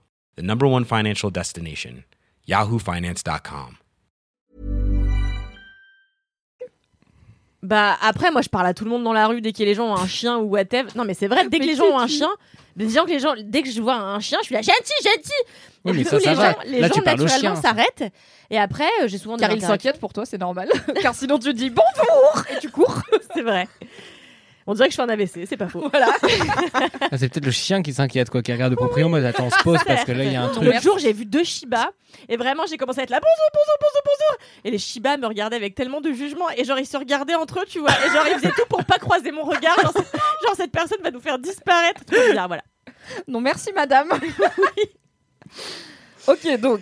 the 0.35 0.41
number 0.43 0.65
one 0.67 0.85
financial 0.85 1.29
destination, 1.31 2.03
yahoofinance.com. 2.47 3.77
Bah 7.63 7.95
après, 8.01 8.31
moi 8.31 8.41
je 8.41 8.49
parle 8.49 8.65
à 8.65 8.73
tout 8.73 8.85
le 8.85 8.89
monde 8.89 9.03
dans 9.03 9.13
la 9.13 9.27
rue 9.27 9.39
dès 9.39 9.53
que 9.53 9.61
les 9.61 9.75
gens 9.75 9.85
ont 9.91 9.95
un 9.95 10.07
chien 10.07 10.37
ou 10.39 10.45
whatever. 10.49 10.87
Non 10.95 11.05
mais 11.05 11.13
c'est 11.13 11.27
vrai, 11.27 11.47
dès 11.47 11.59
que 11.59 11.65
les 11.65 11.75
gens 11.75 11.85
ont 11.85 11.99
un 11.99 12.07
chien, 12.07 12.29
dès 12.75 12.87
que 12.87 13.07
les 13.07 13.19
gens, 13.19 13.35
dès 13.39 13.61
que 13.61 13.69
je 13.69 13.79
vois 13.81 13.93
un 13.97 14.19
chien, 14.19 14.39
je 14.41 14.45
suis 14.45 14.55
là 14.55 14.61
gentil, 14.63 14.93
gentil. 15.03 15.31
Oui, 15.85 15.91
Et 15.91 15.93
mais 15.93 15.97
du 15.99 16.03
ça, 16.05 16.17
coup, 16.17 16.23
ça 16.23 16.29
les 16.31 16.35
va. 16.35 16.51
gens, 16.53 16.57
les 16.65 16.79
Là, 16.79 16.87
gens 16.87 16.93
tu 16.95 17.01
parles 17.03 17.19
au 17.21 17.23
naturellement 17.23 17.53
chien. 17.55 17.61
s'arrêtent. 17.61 18.03
Et 18.49 18.57
après, 18.57 18.89
euh, 19.03 19.07
j'ai 19.07 19.17
souvent 19.19 19.35
des 19.37 19.41
Car 19.41 19.51
il 19.51 19.57
interactions. 19.57 19.73
s'inquiète 19.89 19.99
pour 19.99 20.11
toi, 20.11 20.25
c'est 20.25 20.39
normal. 20.39 20.69
Car 21.03 21.13
sinon 21.13 21.37
tu 21.37 21.53
dis 21.53 21.69
bonjour 21.69 22.43
et 22.51 22.59
tu 22.59 22.69
cours. 22.71 22.99
C'est 23.35 23.43
vrai. 23.43 23.67
On 24.67 24.73
dirait 24.73 24.87
que 24.87 24.91
je 24.91 24.95
fais 24.95 25.01
un 25.01 25.09
AVC, 25.09 25.45
c'est 25.47 25.57
pas 25.57 25.67
faux. 25.67 25.87
Voilà. 25.91 26.07
Ah, 27.11 27.17
c'est 27.17 27.29
peut-être 27.29 27.45
le 27.45 27.51
chien 27.51 27.81
qui 27.81 27.93
s'inquiète, 27.93 28.29
quoi, 28.29 28.41
qui 28.41 28.51
regarde 28.51 28.71
le 28.71 28.77
proprio 28.77 29.07
en 29.07 29.09
mode 29.09 29.25
attends, 29.25 29.47
on 29.47 29.49
se 29.49 29.63
pose 29.63 29.79
parce 29.85 30.05
que 30.05 30.11
là, 30.11 30.23
il 30.23 30.31
y 30.31 30.35
a 30.35 30.43
un 30.43 30.49
truc. 30.49 30.63
L'autre 30.63 30.81
jour, 30.81 30.97
j'ai 30.99 31.13
vu 31.13 31.25
deux 31.25 31.43
Shiba 31.43 31.91
et 32.29 32.37
vraiment, 32.37 32.63
j'ai 32.69 32.77
commencé 32.77 32.99
à 32.99 33.03
être 33.03 33.09
là 33.09 33.19
bonjour, 33.19 33.49
bonjour, 33.53 33.75
bonjour, 33.79 34.01
bonjour. 34.05 34.37
Et 34.63 34.71
les 34.71 34.77
Shiba 34.77 35.17
me 35.17 35.27
regardaient 35.27 35.55
avec 35.55 35.75
tellement 35.75 36.01
de 36.01 36.11
jugement 36.13 36.49
et 36.55 36.63
genre 36.63 36.79
ils 36.79 36.85
se 36.85 36.97
regardaient 36.97 37.35
entre 37.35 37.59
eux, 37.59 37.65
tu 37.67 37.79
vois. 37.79 37.91
Et 37.91 38.13
genre 38.13 38.25
ils 38.27 38.35
faisaient 38.35 38.53
tout 38.55 38.65
pour 38.69 38.83
pas 38.85 38.99
croiser 38.99 39.31
mon 39.31 39.43
regard. 39.43 39.75
Genre, 39.81 40.55
cette 40.55 40.71
personne 40.71 40.99
va 41.03 41.11
nous 41.11 41.21
faire 41.21 41.39
disparaître. 41.39 42.01
Bizarre, 42.09 42.47
voilà. 42.47 42.63
Non, 43.27 43.41
merci 43.41 43.71
madame. 43.73 44.09
ok, 46.27 46.59
donc. 46.59 46.81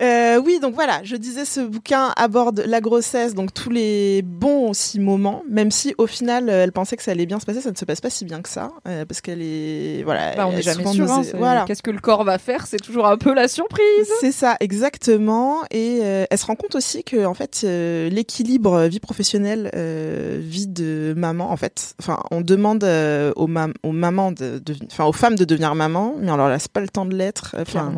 Euh, 0.00 0.40
oui, 0.44 0.60
donc 0.60 0.74
voilà, 0.74 1.00
je 1.02 1.16
disais 1.16 1.44
ce 1.44 1.58
bouquin 1.60 2.12
aborde 2.16 2.62
la 2.66 2.80
grossesse, 2.80 3.34
donc 3.34 3.52
tous 3.52 3.70
les 3.70 4.22
bons 4.22 4.68
aussi 4.70 5.00
moments, 5.00 5.42
même 5.50 5.70
si 5.72 5.94
au 5.98 6.06
final 6.06 6.48
euh, 6.48 6.62
elle 6.62 6.70
pensait 6.72 6.96
que 6.96 7.02
ça 7.02 7.10
allait 7.10 7.26
bien 7.26 7.40
se 7.40 7.46
passer, 7.46 7.60
ça 7.60 7.72
ne 7.72 7.76
se 7.76 7.84
passe 7.84 8.00
pas 8.00 8.08
si 8.10 8.24
bien 8.24 8.40
que 8.40 8.48
ça, 8.48 8.70
euh, 8.86 9.04
parce 9.04 9.20
qu'elle 9.20 9.42
est 9.42 10.02
voilà. 10.04 10.36
Bah, 10.36 10.46
on 10.46 10.52
n'est 10.52 10.58
est 10.58 10.62
jamais 10.62 10.84
sûr. 10.94 11.10
hein, 11.10 11.22
voilà. 11.38 11.64
Qu'est-ce 11.66 11.82
que 11.82 11.90
le 11.90 11.98
corps 11.98 12.22
va 12.22 12.38
faire 12.38 12.66
C'est 12.68 12.76
toujours 12.76 13.06
un 13.06 13.16
peu 13.16 13.34
la 13.34 13.48
surprise. 13.48 14.08
C'est 14.20 14.30
ça, 14.32 14.56
exactement. 14.60 15.62
Et 15.72 15.98
euh, 16.02 16.26
elle 16.30 16.38
se 16.38 16.46
rend 16.46 16.54
compte 16.54 16.76
aussi 16.76 17.02
que 17.02 17.24
en 17.26 17.34
fait, 17.34 17.62
euh, 17.64 18.08
l'équilibre 18.08 18.82
vie 18.84 19.00
professionnelle, 19.00 19.70
euh, 19.74 20.38
vie 20.40 20.68
de 20.68 21.12
maman, 21.16 21.50
en 21.50 21.56
fait, 21.56 21.94
enfin, 22.00 22.20
on 22.30 22.40
demande 22.40 22.84
aux, 22.84 23.46
mam- 23.48 23.74
aux 23.82 23.92
mamans, 23.92 24.30
de, 24.30 24.58
de- 24.64 24.76
enfin, 24.92 25.06
aux 25.06 25.12
femmes 25.12 25.34
de 25.34 25.44
devenir 25.44 25.74
maman, 25.74 26.14
mais 26.20 26.30
on 26.30 26.36
leur 26.36 26.48
laisse 26.48 26.68
pas 26.68 26.80
le 26.80 26.88
temps 26.88 27.04
de 27.04 27.16
l'être. 27.16 27.56
Enfin. 27.58 27.92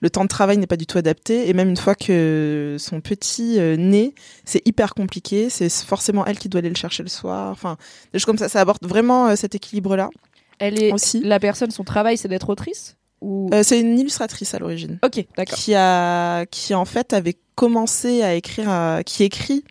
Le 0.00 0.10
temps 0.10 0.24
de 0.24 0.28
travail 0.28 0.58
n'est 0.58 0.66
pas 0.66 0.76
du 0.76 0.86
tout 0.86 0.98
adapté. 0.98 1.48
Et 1.48 1.52
même 1.52 1.68
une 1.68 1.76
fois 1.76 1.94
que 1.94 2.76
son 2.78 3.00
petit 3.00 3.58
euh, 3.58 3.76
naît, 3.76 4.14
c'est 4.44 4.66
hyper 4.66 4.94
compliqué. 4.94 5.48
C'est 5.50 5.70
forcément 5.70 6.24
elle 6.26 6.38
qui 6.38 6.48
doit 6.48 6.58
aller 6.58 6.68
le 6.68 6.74
chercher 6.76 7.02
le 7.02 7.08
soir. 7.08 7.50
Enfin, 7.50 7.76
des 8.12 8.18
choses 8.18 8.26
comme 8.26 8.38
ça. 8.38 8.48
Ça 8.48 8.60
aborde 8.60 8.84
vraiment 8.86 9.28
euh, 9.28 9.36
cet 9.36 9.54
équilibre-là. 9.54 10.10
Elle 10.58 10.82
est 10.82 10.92
Aussi. 10.92 11.20
la 11.20 11.38
personne, 11.38 11.70
son 11.70 11.84
travail, 11.84 12.16
c'est 12.16 12.28
d'être 12.28 12.48
autrice 12.48 12.96
ou? 13.20 13.48
Euh, 13.52 13.62
c'est 13.62 13.80
une 13.80 13.98
illustratrice 13.98 14.54
à 14.54 14.58
l'origine. 14.58 14.98
Ok, 15.04 15.24
d'accord. 15.36 15.58
qui 15.58 15.74
a 15.74 16.46
qui 16.46 16.74
en 16.74 16.84
fait 16.84 17.12
avait 17.12 17.36
commencé 17.54 18.22
à 18.22 18.34
écrire 18.34 18.68
à- 18.68 19.02
qui 19.04 19.24
écrit 19.24 19.64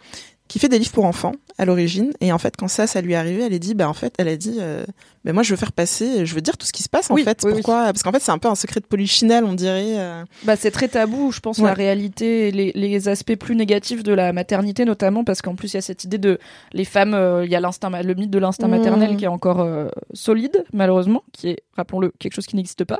qui 0.47 0.59
fait 0.59 0.69
des 0.69 0.77
livres 0.79 0.91
pour 0.91 1.05
enfants 1.05 1.31
à 1.57 1.65
l'origine 1.65 2.11
et 2.21 2.31
en 2.31 2.37
fait 2.37 2.55
quand 2.57 2.67
ça 2.67 2.85
ça 2.87 2.99
lui 3.01 3.13
est 3.13 3.15
arrivé 3.15 3.43
elle 3.43 3.53
a 3.53 3.59
dit 3.59 3.75
bah 3.75 3.87
en 3.87 3.93
fait 3.93 4.13
elle 4.17 4.27
a 4.27 4.35
dit 4.35 4.57
euh, 4.59 4.83
bah, 5.23 5.31
moi 5.31 5.41
je 5.41 5.51
veux 5.51 5.55
faire 5.57 5.71
passer 5.71 6.25
je 6.25 6.35
veux 6.35 6.41
dire 6.41 6.57
tout 6.57 6.65
ce 6.67 6.73
qui 6.73 6.83
se 6.83 6.89
passe 6.89 7.09
en 7.09 7.13
Oui, 7.13 7.23
fait 7.23 7.39
oui, 7.43 7.51
oui. 7.51 7.53
pourquoi? 7.61 7.85
Parce 7.85 8.03
qu'en 8.03 8.11
fait 8.11 8.19
c'est 8.19 8.31
un 8.31 8.37
peu 8.37 8.49
un 8.49 8.55
secret 8.55 8.81
de 8.81 8.85
polichinelle 8.85 9.43
on 9.45 9.53
dirait 9.53 9.97
euh. 9.97 10.23
Bah, 10.43 10.55
c'est 10.57 10.71
très 10.71 10.87
tabou, 10.89 11.31
je 11.31 11.39
pense, 11.39 11.57
Ouais. 11.59 11.65
la 11.65 11.73
réalité, 11.73 12.51
les, 12.51 12.71
les 12.75 13.07
aspects 13.07 13.35
plus 13.35 13.55
négatifs 13.55 14.03
de 14.03 14.13
la 14.13 14.33
maternité, 14.33 14.83
notamment 14.85 15.23
parce 15.23 15.41
qu'en 15.41 15.55
plus, 15.55 15.73
il 15.73 15.75
y 15.75 15.77
a 15.77 15.81
cette 15.81 16.03
idée 16.03 16.17
de 16.17 16.39
les 16.73 16.85
femmes, 16.85 17.13
euh, 17.13 17.45
il 17.45 17.51
y 17.51 17.55
a 17.55 17.59
l'instinct, 17.59 17.89
le 17.89 18.13
mythe 18.13 18.29
de 18.31 18.39
l'instinct 18.39 18.67
Mhm. 18.67 18.77
maternel 18.77 19.15
qui 19.17 19.23
est 19.25 19.29
encore 19.29 19.61
euh, 19.61 19.87
solide, 20.13 20.65
malheureusement, 20.73 21.23
qui 21.31 21.49
est, 21.51 21.59
rappelons-le, 21.77 22.11
quelque 22.19 22.33
chose 22.33 22.45
qui 22.45 22.55
n'existe 22.57 22.83
pas. 22.83 22.99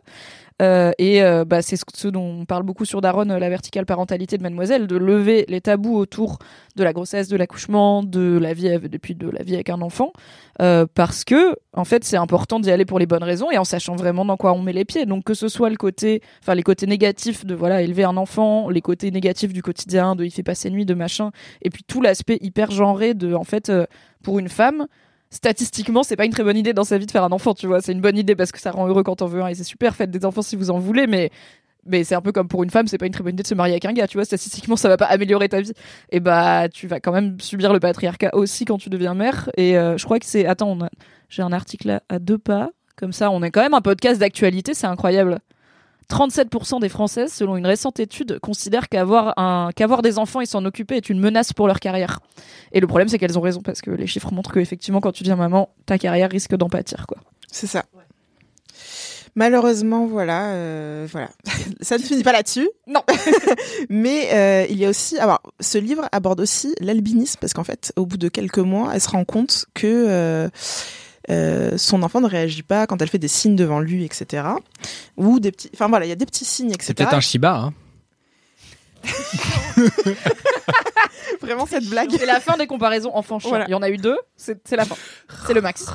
Euh, 0.61 0.91
et 0.97 1.21
euh, 1.21 1.43
bah, 1.43 1.61
c'est 1.61 1.75
ce, 1.75 2.07
dont 2.07 2.39
on 2.41 2.45
parle 2.45 2.63
beaucoup 2.63 2.85
sur 2.85 3.01
Daron, 3.01 3.29
euh, 3.29 3.39
la 3.39 3.49
verticale 3.49 3.85
parentalité 3.85 4.37
de 4.37 4.43
Mademoiselle, 4.43 4.87
de 4.87 4.95
lever 4.95 5.45
les 5.49 5.59
tabous 5.59 5.97
autour 5.97 6.39
de 6.77 6.83
la 6.83 6.93
grossesse, 6.93 7.27
de 7.27 7.35
l'accouchement, 7.35 8.03
de 8.03 8.37
la 8.37 8.53
vie, 8.53 8.79
depuis 8.89 9.15
de 9.15 9.29
la 9.29 9.43
vie 9.43 9.55
avec 9.55 9.69
un 9.69 9.81
enfant, 9.81 10.11
parce 10.93 11.23
que 11.23 11.55
en 11.73 11.85
fait 11.85 12.03
c'est 12.03 12.17
important 12.17 12.59
d'y 12.59 12.71
aller 12.71 12.85
pour 12.85 12.99
les 12.99 13.05
bonnes 13.05 13.23
raisons 13.23 13.49
et 13.51 13.57
en 13.57 13.63
sachant 13.63 13.95
vraiment 13.95 14.25
dans 14.25 14.35
quoi 14.37 14.53
on 14.53 14.61
met 14.61 14.73
les 14.73 14.85
pieds. 14.85 15.05
Donc 15.05 15.23
que 15.23 15.33
ce 15.33 15.47
soit 15.47 15.69
le 15.69 15.77
côté, 15.77 16.21
enfin 16.41 16.53
les 16.53 16.63
côtés 16.63 16.85
négatifs 16.85 17.45
de 17.45 17.55
voilà 17.55 17.81
élever 17.81 18.03
un 18.03 18.17
enfant, 18.17 18.69
les 18.69 18.81
côtés 18.81 19.09
négatifs 19.11 19.53
du 19.53 19.61
quotidien, 19.61 20.15
de 20.15 20.25
il 20.25 20.31
fait 20.31 20.43
pas 20.43 20.55
ses 20.55 20.69
nuits, 20.69 20.85
de 20.85 20.93
machin, 20.93 21.31
et 21.61 21.69
puis 21.69 21.83
tout 21.85 22.01
l'aspect 22.01 22.37
hyper 22.41 22.71
genré 22.71 23.13
de 23.13 23.33
en 23.33 23.43
fait 23.43 23.71
pour 24.23 24.39
une 24.39 24.49
femme. 24.49 24.87
Statistiquement, 25.29 26.03
c'est 26.03 26.15
pas 26.15 26.25
une 26.25 26.31
très 26.31 26.43
bonne 26.43 26.57
idée 26.57 26.73
dans 26.73 26.83
sa 26.83 26.97
vie 26.97 27.05
de 27.05 27.11
faire 27.11 27.23
un 27.23 27.31
enfant, 27.31 27.53
tu 27.53 27.67
vois. 27.67 27.81
C'est 27.81 27.91
une 27.91 28.01
bonne 28.01 28.17
idée 28.17 28.35
parce 28.35 28.51
que 28.51 28.59
ça 28.59 28.71
rend 28.71 28.87
heureux 28.87 29.03
quand 29.03 29.21
on 29.21 29.25
veut 29.27 29.41
un 29.41 29.47
et 29.47 29.55
c'est 29.55 29.63
super. 29.63 29.95
Faites 29.95 30.11
des 30.11 30.25
enfants 30.25 30.41
si 30.41 30.55
vous 30.55 30.69
en 30.69 30.79
voulez, 30.79 31.07
mais 31.07 31.31
mais 31.85 32.03
c'est 32.03 32.15
un 32.15 32.21
peu 32.21 32.31
comme 32.31 32.47
pour 32.47 32.63
une 32.63 32.69
femme, 32.69 32.87
c'est 32.87 32.97
pas 32.97 33.05
une 33.05 33.11
très 33.11 33.23
bonne 33.23 33.33
idée 33.33 33.43
de 33.43 33.47
se 33.47 33.53
marier 33.53 33.73
avec 33.73 33.85
un 33.85 33.93
gars, 33.93 34.07
tu 34.07 34.17
vois. 34.17 34.25
Statistiquement, 34.25 34.75
ça 34.75 34.89
va 34.89 34.97
pas 34.97 35.05
améliorer 35.05 35.49
ta 35.49 35.61
vie. 35.61 35.73
Et 36.09 36.19
bah, 36.19 36.67
tu 36.69 36.87
vas 36.87 36.99
quand 36.99 37.11
même 37.11 37.39
subir 37.39 37.73
le 37.73 37.79
patriarcat 37.79 38.31
aussi 38.33 38.65
quand 38.65 38.77
tu 38.77 38.89
deviens 38.89 39.13
mère. 39.13 39.49
Et 39.55 39.77
euh, 39.77 39.97
je 39.97 40.05
crois 40.05 40.19
que 40.19 40.25
c'est. 40.25 40.45
Attends, 40.45 40.77
j'ai 41.29 41.43
un 41.43 41.51
article 41.51 42.01
à 42.09 42.19
deux 42.19 42.37
pas. 42.37 42.71
Comme 42.95 43.11
ça, 43.11 43.29
on 43.29 43.43
est 43.43 43.51
quand 43.51 43.61
même 43.61 43.73
un 43.73 43.81
podcast 43.81 44.19
d'actualité, 44.19 44.73
c'est 44.73 44.87
incroyable. 44.87 45.39
37% 46.09 46.79
des 46.79 46.89
Françaises, 46.89 47.33
selon 47.33 47.57
une 47.57 47.65
récente 47.65 47.99
étude, 47.99 48.39
considèrent 48.39 48.89
qu'avoir 48.89 49.37
un, 49.37 49.69
qu'avoir 49.75 50.01
des 50.01 50.17
enfants 50.19 50.41
et 50.41 50.45
s'en 50.45 50.63
occuper 50.65 50.97
est 50.97 51.09
une 51.09 51.19
menace 51.19 51.53
pour 51.53 51.67
leur 51.67 51.79
carrière. 51.79 52.19
Et 52.71 52.79
le 52.79 52.87
problème, 52.87 53.07
c'est 53.07 53.17
qu'elles 53.17 53.37
ont 53.37 53.41
raison 53.41 53.61
parce 53.61 53.81
que 53.81 53.91
les 53.91 54.07
chiffres 54.07 54.31
montrent 54.33 54.53
qu'effectivement, 54.53 55.01
quand 55.01 55.11
tu 55.11 55.23
deviens 55.23 55.35
maman, 55.35 55.69
ta 55.85 55.97
carrière 55.97 56.29
risque 56.29 56.55
d'en 56.55 56.69
pâtir, 56.69 57.07
quoi. 57.07 57.17
c'est 57.51 57.67
ça 57.67 57.85
malheureusement 59.35 60.05
voilà 60.07 60.51
euh, 60.51 61.07
voilà 61.11 61.29
ça 61.81 61.97
ne 61.97 62.03
finit 62.03 62.23
pas 62.23 62.31
là-dessus 62.31 62.69
Non. 62.87 63.03
mais 63.89 64.29
euh, 64.33 64.65
il 64.69 64.77
y 64.77 64.85
a 64.85 64.89
aussi 64.89 65.17
alors 65.17 65.41
ce 65.59 65.77
livre 65.77 66.07
aborde 66.11 66.39
aussi 66.39 66.73
l'albinisme 66.79 67.37
parce 67.39 67.53
qu'en 67.53 67.63
fait 67.63 67.93
au 67.95 68.05
bout 68.05 68.17
de 68.17 68.29
quelques 68.29 68.59
mois 68.59 68.91
elle 68.93 69.01
se 69.01 69.09
rend 69.09 69.25
compte 69.25 69.65
que 69.73 69.87
euh, 69.87 70.49
euh, 71.29 71.77
son 71.77 72.03
enfant 72.03 72.21
ne 72.21 72.27
réagit 72.27 72.63
pas 72.63 72.87
quand 72.87 73.01
elle 73.01 73.09
fait 73.09 73.17
des 73.17 73.27
signes 73.27 73.55
devant 73.55 73.79
lui, 73.79 74.05
etc. 74.05 74.43
Ou 75.17 75.39
des 75.39 75.51
petits, 75.51 75.69
enfin 75.73 75.87
voilà, 75.87 76.05
il 76.05 76.09
y 76.09 76.11
a 76.11 76.15
des 76.15 76.25
petits 76.25 76.45
signes, 76.45 76.71
etc. 76.71 76.85
C'est 76.87 76.93
peut-être 76.93 77.13
un 77.13 77.21
Shiba. 77.21 77.55
Hein. 77.55 77.73
Vraiment 81.41 81.65
cette 81.65 81.85
blague. 81.89 82.09
C'est 82.17 82.25
la 82.25 82.39
fin 82.39 82.57
des 82.57 82.67
comparaisons 82.67 83.11
enfant-chien. 83.15 83.49
Voilà. 83.49 83.65
Il 83.67 83.71
y 83.71 83.75
en 83.75 83.81
a 83.81 83.89
eu 83.89 83.97
deux, 83.97 84.17
c'est 84.37 84.59
c'est 84.67 84.75
la 84.75 84.85
fin. 84.85 84.95
C'est 85.47 85.53
le 85.53 85.61
max. 85.61 85.85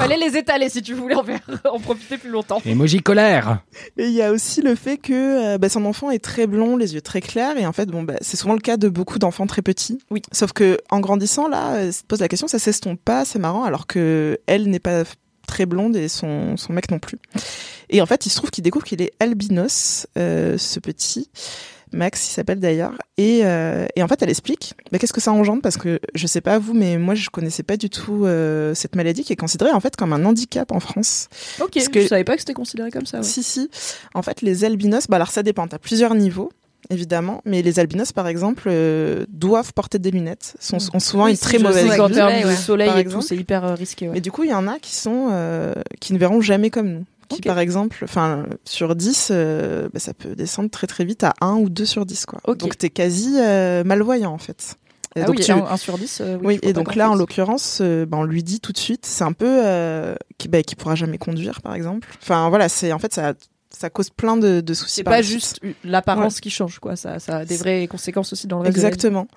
Fallait 0.00 0.16
les 0.16 0.36
étaler 0.36 0.68
si 0.68 0.82
tu 0.82 0.94
voulais 0.94 1.14
en, 1.14 1.24
faire- 1.24 1.40
en 1.72 1.78
profiter 1.80 2.18
plus 2.18 2.30
longtemps. 2.30 2.60
Emoji 2.64 3.00
colère. 3.02 3.60
Et 3.96 4.06
il 4.06 4.12
y 4.12 4.22
a 4.22 4.30
aussi 4.30 4.62
le 4.62 4.74
fait 4.74 4.96
que 4.96 5.54
euh, 5.54 5.58
bah, 5.58 5.68
son 5.68 5.84
enfant 5.86 6.10
est 6.10 6.22
très 6.22 6.46
blond, 6.46 6.76
les 6.76 6.94
yeux 6.94 7.00
très 7.00 7.20
clairs, 7.20 7.56
et 7.58 7.66
en 7.66 7.72
fait, 7.72 7.86
bon, 7.86 8.02
bah, 8.02 8.14
c'est 8.20 8.36
souvent 8.36 8.54
le 8.54 8.60
cas 8.60 8.76
de 8.76 8.88
beaucoup 8.88 9.18
d'enfants 9.18 9.46
très 9.46 9.62
petits. 9.62 9.98
Oui. 10.10 10.22
Sauf 10.32 10.52
que 10.52 10.78
en 10.90 11.00
grandissant, 11.00 11.48
là, 11.48 11.74
euh, 11.76 11.92
se 11.92 12.02
pose 12.04 12.20
la 12.20 12.28
question, 12.28 12.46
ça 12.48 12.58
s'estompe 12.58 13.00
pas, 13.04 13.24
c'est 13.24 13.38
marrant, 13.38 13.64
alors 13.64 13.86
que 13.86 14.38
elle 14.46 14.68
n'est 14.70 14.78
pas 14.78 15.02
très 15.46 15.66
blonde 15.66 15.96
et 15.96 16.08
son, 16.08 16.56
son 16.56 16.72
mec 16.74 16.90
non 16.90 16.98
plus. 16.98 17.18
Et 17.88 18.02
en 18.02 18.06
fait, 18.06 18.26
il 18.26 18.30
se 18.30 18.36
trouve 18.36 18.50
qu'il 18.50 18.62
découvre 18.62 18.84
qu'il 18.84 19.00
est 19.02 19.12
albinos, 19.18 20.06
euh, 20.18 20.58
ce 20.58 20.78
petit. 20.78 21.30
Max, 21.92 22.28
il 22.28 22.32
s'appelle 22.32 22.60
d'ailleurs. 22.60 22.92
Et, 23.16 23.40
euh, 23.44 23.86
et 23.96 24.02
en 24.02 24.08
fait, 24.08 24.22
elle 24.22 24.30
explique 24.30 24.74
bah, 24.92 24.98
qu'est-ce 24.98 25.12
que 25.12 25.20
ça 25.20 25.32
engendre 25.32 25.62
parce 25.62 25.76
que 25.76 26.00
je 26.14 26.26
sais 26.26 26.40
pas 26.40 26.58
vous, 26.58 26.74
mais 26.74 26.98
moi 26.98 27.14
je 27.14 27.30
connaissais 27.30 27.62
pas 27.62 27.76
du 27.76 27.90
tout 27.90 28.24
euh, 28.24 28.74
cette 28.74 28.94
maladie 28.96 29.24
qui 29.24 29.32
est 29.32 29.36
considérée 29.36 29.72
en 29.72 29.80
fait 29.80 29.96
comme 29.96 30.12
un 30.12 30.24
handicap 30.24 30.70
en 30.72 30.80
France. 30.80 31.28
Ok, 31.60 31.70
Parce 31.74 31.88
que- 31.88 32.00
je 32.02 32.06
savais 32.08 32.24
pas 32.24 32.34
que 32.34 32.40
c'était 32.40 32.54
considéré 32.54 32.90
comme 32.90 33.06
ça. 33.06 33.18
ouais. 33.18 33.22
Si, 33.24 33.42
si. 33.42 33.70
En 34.14 34.22
fait, 34.22 34.42
les 34.42 34.64
albinos, 34.64 35.06
bah 35.08 35.16
alors 35.16 35.30
ça 35.30 35.42
dépend. 35.42 35.66
T'as 35.68 35.78
plusieurs 35.78 36.14
niveaux, 36.14 36.50
évidemment. 36.90 37.42
Mais 37.44 37.62
les 37.62 37.78
albinos, 37.78 38.12
par 38.12 38.28
exemple, 38.28 38.64
euh, 38.66 39.24
doivent 39.28 39.72
porter 39.72 39.98
des 39.98 40.10
lunettes. 40.10 40.54
Sont, 40.60 40.78
ont 40.94 41.00
souvent 41.00 41.24
Oui, 41.24 41.30
une 41.30 41.36
si, 41.36 41.42
très 41.42 41.58
mauvaise 41.58 41.84
vue. 41.84 41.90
termes 41.96 42.12
Ouais, 42.32 42.42
de 42.42 42.46
ouais. 42.48 42.56
soleil 42.56 42.88
Par 42.88 42.98
et 42.98 43.04
tout, 43.04 43.20
c'est 43.22 43.36
hyper 43.36 43.64
euh, 43.64 43.74
risqué. 43.74 44.06
ouais. 44.08 44.14
Mais 44.14 44.20
du 44.20 44.30
coup, 44.30 44.44
il 44.44 44.50
y 44.50 44.54
en 44.54 44.66
a 44.68 44.78
qui 44.78 44.94
sont, 44.94 45.28
euh, 45.32 45.74
qui 46.00 46.12
ne 46.12 46.18
verront 46.18 46.40
jamais 46.40 46.70
comme 46.70 46.88
nous. 46.88 47.04
Qui 47.28 47.40
par 47.42 47.58
exemple, 47.58 47.98
enfin 48.04 48.46
sur 48.64 48.94
10, 48.96 49.28
euh, 49.30 49.88
bah, 49.92 50.00
ça 50.00 50.14
peut 50.14 50.34
descendre 50.34 50.70
très 50.70 50.86
très 50.86 51.04
vite 51.04 51.24
à 51.24 51.34
1 51.40 51.54
ou 51.56 51.68
2 51.70 51.84
sur 51.84 52.06
10 52.06 52.26
quoi. 52.26 52.40
Ok. 52.46 52.58
Donc 52.58 52.78
t'es 52.78 52.90
quasi 52.90 53.36
euh, 53.38 53.84
malvoyant 53.84 54.32
en 54.32 54.38
fait. 54.38 54.76
Et 55.16 55.22
Ah 55.22 55.24
donc 55.26 55.36
oui, 55.38 55.44
tu- 55.44 55.52
un, 55.52 55.64
un 55.64 55.76
sur 55.76 55.96
10. 55.98 56.20
euh, 56.20 56.38
oui, 56.44 56.58
et 56.62 56.72
donc 56.72 56.94
là, 56.94 57.10
en 57.10 57.14
l'occurrence, 57.14 57.78
euh, 57.80 58.04
ben, 58.06 58.18
on 58.18 58.24
lui 58.24 58.42
dit 58.42 58.60
tout 58.60 58.72
de 58.72 58.78
suite, 58.78 59.06
c'est 59.06 59.24
un 59.24 59.32
peu 59.32 59.46
euh, 59.64 60.14
qui, 60.36 60.48
bah, 60.48 60.62
qui 60.62 60.76
pourra 60.76 60.94
jamais 60.96 61.18
conduire, 61.18 61.60
par 61.62 61.74
exemple. 61.74 62.08
Enfin, 62.22 62.48
voilà, 62.50 62.68
c'est 62.68 62.92
en 62.92 62.98
fait 62.98 63.14
ça, 63.14 63.32
ça 63.70 63.88
cause 63.90 64.10
plein 64.10 64.36
de, 64.36 64.60
de 64.60 64.74
soucis. 64.74 64.96
C'est 64.96 65.04
pas 65.04 65.22
juste 65.22 65.60
l'apparence 65.82 66.40
qui 66.40 66.50
change, 66.50 66.78
quoi. 66.78 66.94
Ça, 66.94 67.18
ça 67.20 67.38
a 67.38 67.44
des 67.46 67.56
vraies 67.56 67.86
conséquences 67.88 68.32
aussi 68.34 68.46
dans 68.46 68.58
le 68.58 68.64
reste 68.64 68.76
de. 68.76 68.80
Exactement. 68.80 69.28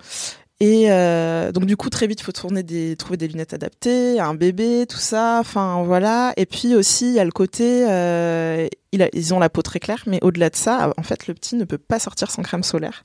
Et 0.64 0.92
euh, 0.92 1.50
donc 1.50 1.66
du 1.66 1.76
coup 1.76 1.90
très 1.90 2.06
vite 2.06 2.20
il 2.20 2.22
faut 2.22 2.30
tourner 2.30 2.62
des 2.62 2.94
trouver 2.94 3.16
des 3.16 3.26
lunettes 3.26 3.52
adaptées, 3.52 4.20
un 4.20 4.34
bébé, 4.34 4.86
tout 4.88 4.96
ça. 4.96 5.38
Enfin 5.40 5.82
voilà. 5.82 6.32
Et 6.36 6.46
puis 6.46 6.76
aussi 6.76 7.06
il 7.08 7.14
y 7.14 7.18
a 7.18 7.24
le 7.24 7.32
côté 7.32 7.84
euh, 7.90 8.68
il 8.92 9.02
a- 9.02 9.08
ils 9.12 9.34
ont 9.34 9.40
la 9.40 9.50
peau 9.50 9.62
très 9.62 9.80
claire, 9.80 10.04
mais 10.06 10.20
au-delà 10.22 10.50
de 10.50 10.54
ça, 10.54 10.92
en 10.96 11.02
fait 11.02 11.26
le 11.26 11.34
petit 11.34 11.56
ne 11.56 11.64
peut 11.64 11.78
pas 11.78 11.98
sortir 11.98 12.30
sans 12.30 12.42
crème 12.42 12.62
solaire. 12.62 13.02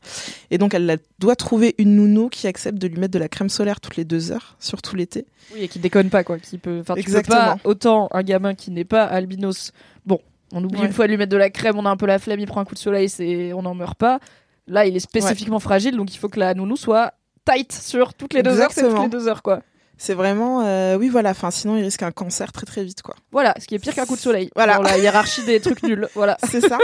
Et 0.51 0.59
donc 0.59 0.75
elle 0.75 0.85
la- 0.85 0.97
doit 1.17 1.35
trouver 1.35 1.73
une 1.79 1.95
nounou 1.95 2.29
qui 2.29 2.45
accepte 2.45 2.77
de 2.77 2.87
lui 2.87 2.99
mettre 2.99 3.13
de 3.13 3.19
la 3.19 3.27
crème 3.27 3.49
solaire 3.49 3.79
toutes 3.81 3.95
les 3.95 4.05
deux 4.05 4.31
heures, 4.31 4.55
surtout 4.59 4.95
l'été. 4.95 5.25
Oui, 5.55 5.61
et 5.63 5.67
qui 5.67 5.79
déconne 5.79 6.09
pas, 6.11 6.23
quoi. 6.23 6.37
Qui 6.37 6.59
peut... 6.59 6.79
Enfin, 6.81 6.93
tu 6.93 7.03
peux 7.03 7.09
Exactement. 7.09 7.37
pas, 7.37 7.57
autant 7.63 8.07
un 8.11 8.21
gamin 8.21 8.53
qui 8.53 8.69
n'est 8.69 8.83
pas 8.85 9.03
albinos, 9.05 9.71
bon, 10.05 10.19
on 10.53 10.63
oublie 10.63 10.79
Ouais. 10.81 10.85
une 10.87 10.93
fois 10.93 11.05
de 11.07 11.11
lui 11.11 11.17
mettre 11.17 11.31
de 11.31 11.37
la 11.37 11.49
crème, 11.49 11.77
on 11.79 11.85
a 11.85 11.89
un 11.89 11.97
peu 11.97 12.05
la 12.05 12.19
flemme, 12.19 12.39
il 12.39 12.45
prend 12.47 12.59
un 12.61 12.65
coup 12.65 12.75
de 12.75 12.79
soleil, 12.79 13.09
c'est... 13.09 13.51
on 13.53 13.63
n'en 13.63 13.73
meurt 13.73 13.97
pas. 13.97 14.19
Là, 14.67 14.85
il 14.85 14.95
est 14.95 14.99
spécifiquement 14.99 15.59
fragile, 15.59 15.95
donc 15.95 16.13
il 16.13 16.17
faut 16.17 16.27
que 16.29 16.39
la 16.39 16.53
nounou 16.53 16.75
soit 16.75 17.13
tight 17.51 17.71
sur 17.71 18.13
toutes 18.13 18.33
les 18.33 18.43
deux 18.43 18.59
heures, 18.59 18.71
c'est 18.71 18.87
toutes 18.87 19.01
les 19.01 19.09
deux 19.09 19.27
heures, 19.27 19.41
quoi. 19.41 19.61
C'est 19.99 20.13
vraiment 20.13 20.61
euh, 20.63 20.95
oui 20.95 21.09
voilà. 21.09 21.31
Enfin 21.31 21.49
sinon 21.49 21.75
il 21.75 21.81
risque 21.83 22.03
un 22.03 22.11
cancer 22.11 22.51
très 22.51 22.67
très 22.67 22.83
vite 22.83 23.01
quoi. 23.01 23.15
Voilà, 23.31 23.55
ce 23.59 23.65
qui 23.65 23.73
est 23.73 23.79
pire 23.79 23.95
qu'un 23.95 24.05
coup 24.05 24.15
de 24.15 24.21
soleil. 24.21 24.51
Voilà. 24.55 24.75
Dans 24.75 24.83
la 24.83 24.97
hiérarchie 24.99 25.43
des 25.43 25.59
trucs 25.59 25.81
nuls. 25.81 26.07
Voilà. 26.13 26.37
C'est 26.47 26.61
ça. 26.61 26.77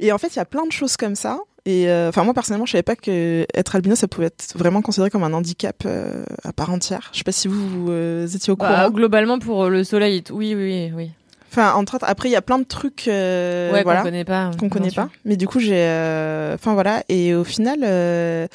Et 0.00 0.10
en 0.10 0.16
fait, 0.16 0.28
il 0.28 0.36
y 0.36 0.40
a 0.40 0.46
plein 0.46 0.64
de 0.64 0.72
choses 0.72 0.96
comme 0.96 1.16
ça. 1.16 1.38
Et 1.66 1.90
euh, 1.90 2.08
enfin, 2.08 2.24
moi 2.24 2.32
personnellement, 2.32 2.64
je 2.64 2.72
savais 2.72 2.82
pas 2.82 2.96
que 2.96 3.46
être 3.52 3.74
albino, 3.76 3.94
ça 3.94 4.08
pouvait 4.08 4.28
être 4.28 4.54
vraiment 4.56 4.80
considéré 4.80 5.10
comme 5.10 5.24
un 5.24 5.34
handicap 5.34 5.76
euh, 5.84 6.24
à 6.44 6.54
part 6.54 6.70
entière. 6.70 7.10
Je 7.12 7.18
sais 7.18 7.24
pas 7.24 7.32
si 7.32 7.46
vous, 7.46 7.68
vous, 7.86 8.36
étiez 8.36 8.52
au 8.52 8.56
Bah, 8.56 8.68
courant. 8.68 8.90
globalement, 8.90 9.38
pour 9.38 9.68
le 9.68 9.84
soleil, 9.84 10.22
oui, 10.30 10.54
oui, 10.54 10.92
oui. 10.94 11.10
Enfin, 11.50 11.72
entre 11.74 11.94
autres, 11.94 12.04
après, 12.06 12.28
il 12.28 12.32
y 12.32 12.36
a 12.36 12.42
plein 12.42 12.58
de 12.58 12.64
trucs, 12.64 13.08
euh, 13.08 13.72
ouais, 13.72 13.82
voilà, 13.82 14.00
qu'on 14.00 14.06
connaît 14.06 14.24
pas. 14.24 14.50
qu'on 14.58 14.68
connaît 14.68 14.90
pas. 14.90 15.08
Mais 15.24 15.36
du 15.36 15.48
coup, 15.48 15.58
j'ai, 15.58 15.78
euh, 15.78 16.54
enfin 16.54 16.74
voilà. 16.74 17.02
Et 17.08 17.34
au 17.34 17.44
final, 17.44 17.78
euh, 17.82 18.46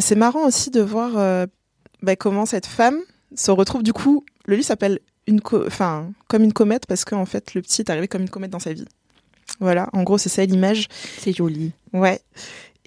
c'est 0.00 0.16
marrant 0.16 0.46
aussi 0.46 0.70
de 0.70 0.80
voir 0.80 1.12
euh, 1.16 1.46
bah, 2.02 2.16
comment 2.16 2.46
cette 2.46 2.66
femme 2.66 2.98
se 3.34 3.50
retrouve. 3.50 3.82
Du 3.82 3.92
coup, 3.92 4.24
le 4.46 4.56
livre 4.56 4.66
s'appelle 4.66 5.00
une, 5.26 5.40
co- 5.40 5.66
enfin, 5.66 6.12
comme 6.28 6.42
une 6.44 6.52
comète 6.52 6.86
parce 6.86 7.04
qu'en 7.04 7.24
fait, 7.26 7.54
le 7.54 7.62
petit 7.62 7.82
est 7.82 7.90
arrivé 7.90 8.08
comme 8.08 8.22
une 8.22 8.30
comète 8.30 8.50
dans 8.50 8.58
sa 8.58 8.72
vie. 8.72 8.84
Voilà, 9.60 9.88
en 9.92 10.02
gros, 10.02 10.18
c'est 10.18 10.28
ça 10.28 10.44
l'image. 10.44 10.88
C'est 11.18 11.32
joli. 11.32 11.72
Ouais. 11.92 12.20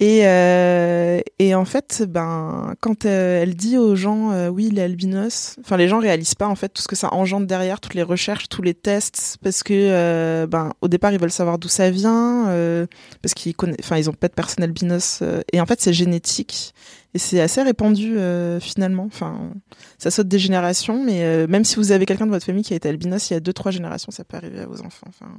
Et, 0.00 0.20
euh, 0.28 1.20
et 1.40 1.56
en 1.56 1.64
fait, 1.64 2.04
ben, 2.08 2.74
quand 2.80 3.04
euh, 3.04 3.42
elle 3.42 3.56
dit 3.56 3.76
aux 3.76 3.96
gens, 3.96 4.30
euh, 4.30 4.48
oui, 4.48 4.68
il 4.70 4.78
albinos, 4.78 5.56
enfin, 5.60 5.76
les 5.76 5.88
gens 5.88 5.98
réalisent 5.98 6.36
pas 6.36 6.46
en 6.46 6.54
fait 6.54 6.68
tout 6.68 6.82
ce 6.82 6.86
que 6.86 6.94
ça 6.94 7.12
engendre 7.12 7.48
derrière, 7.48 7.80
toutes 7.80 7.94
les 7.94 8.04
recherches, 8.04 8.48
tous 8.48 8.62
les 8.62 8.74
tests, 8.74 9.38
parce 9.42 9.64
que, 9.64 9.74
euh, 9.74 10.46
ben, 10.46 10.72
au 10.82 10.88
départ, 10.88 11.12
ils 11.12 11.18
veulent 11.18 11.32
savoir 11.32 11.58
d'où 11.58 11.66
ça 11.66 11.90
vient, 11.90 12.48
euh, 12.48 12.86
parce 13.22 13.34
qu'ils 13.34 13.56
connaissent, 13.56 13.78
enfin, 13.80 13.96
ils 13.96 14.08
ont 14.08 14.12
pas 14.12 14.28
de 14.28 14.34
personne 14.34 14.62
albinos, 14.62 15.22
et 15.52 15.60
en 15.60 15.66
fait, 15.66 15.80
c'est 15.80 15.92
génétique. 15.92 16.74
Et 17.14 17.18
c'est 17.18 17.40
assez 17.40 17.62
répandu 17.62 18.18
finalement. 18.60 19.04
Enfin, 19.04 19.50
ça 19.96 20.10
saute 20.10 20.28
des 20.28 20.38
générations, 20.38 21.02
mais 21.02 21.46
même 21.46 21.64
si 21.64 21.76
vous 21.76 21.90
avez 21.90 22.04
quelqu'un 22.04 22.26
de 22.26 22.30
votre 22.30 22.44
famille 22.44 22.62
qui 22.62 22.74
a 22.74 22.76
été 22.76 22.88
albinos, 22.88 23.30
il 23.30 23.32
y 23.32 23.36
a 23.36 23.40
deux 23.40 23.54
trois 23.54 23.72
générations, 23.72 24.12
ça 24.12 24.24
peut 24.24 24.36
arriver 24.36 24.60
à 24.60 24.66
vos 24.66 24.82
enfants. 24.82 25.06
Enfin, 25.08 25.32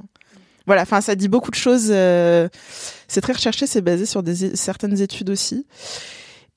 voilà. 0.66 0.84
Enfin, 0.84 1.02
ça 1.02 1.16
dit 1.16 1.28
beaucoup 1.28 1.52
de 1.52 1.56
choses. 1.56 1.88
euh, 1.90 2.50
c'est 3.08 3.22
très 3.22 3.34
recherché, 3.34 3.68
c'est 3.68 3.82
basé 3.82 4.06
sur 4.06 4.24
des 4.24 4.56
certaines 4.56 5.00
études 5.02 5.30
aussi. 5.30 5.66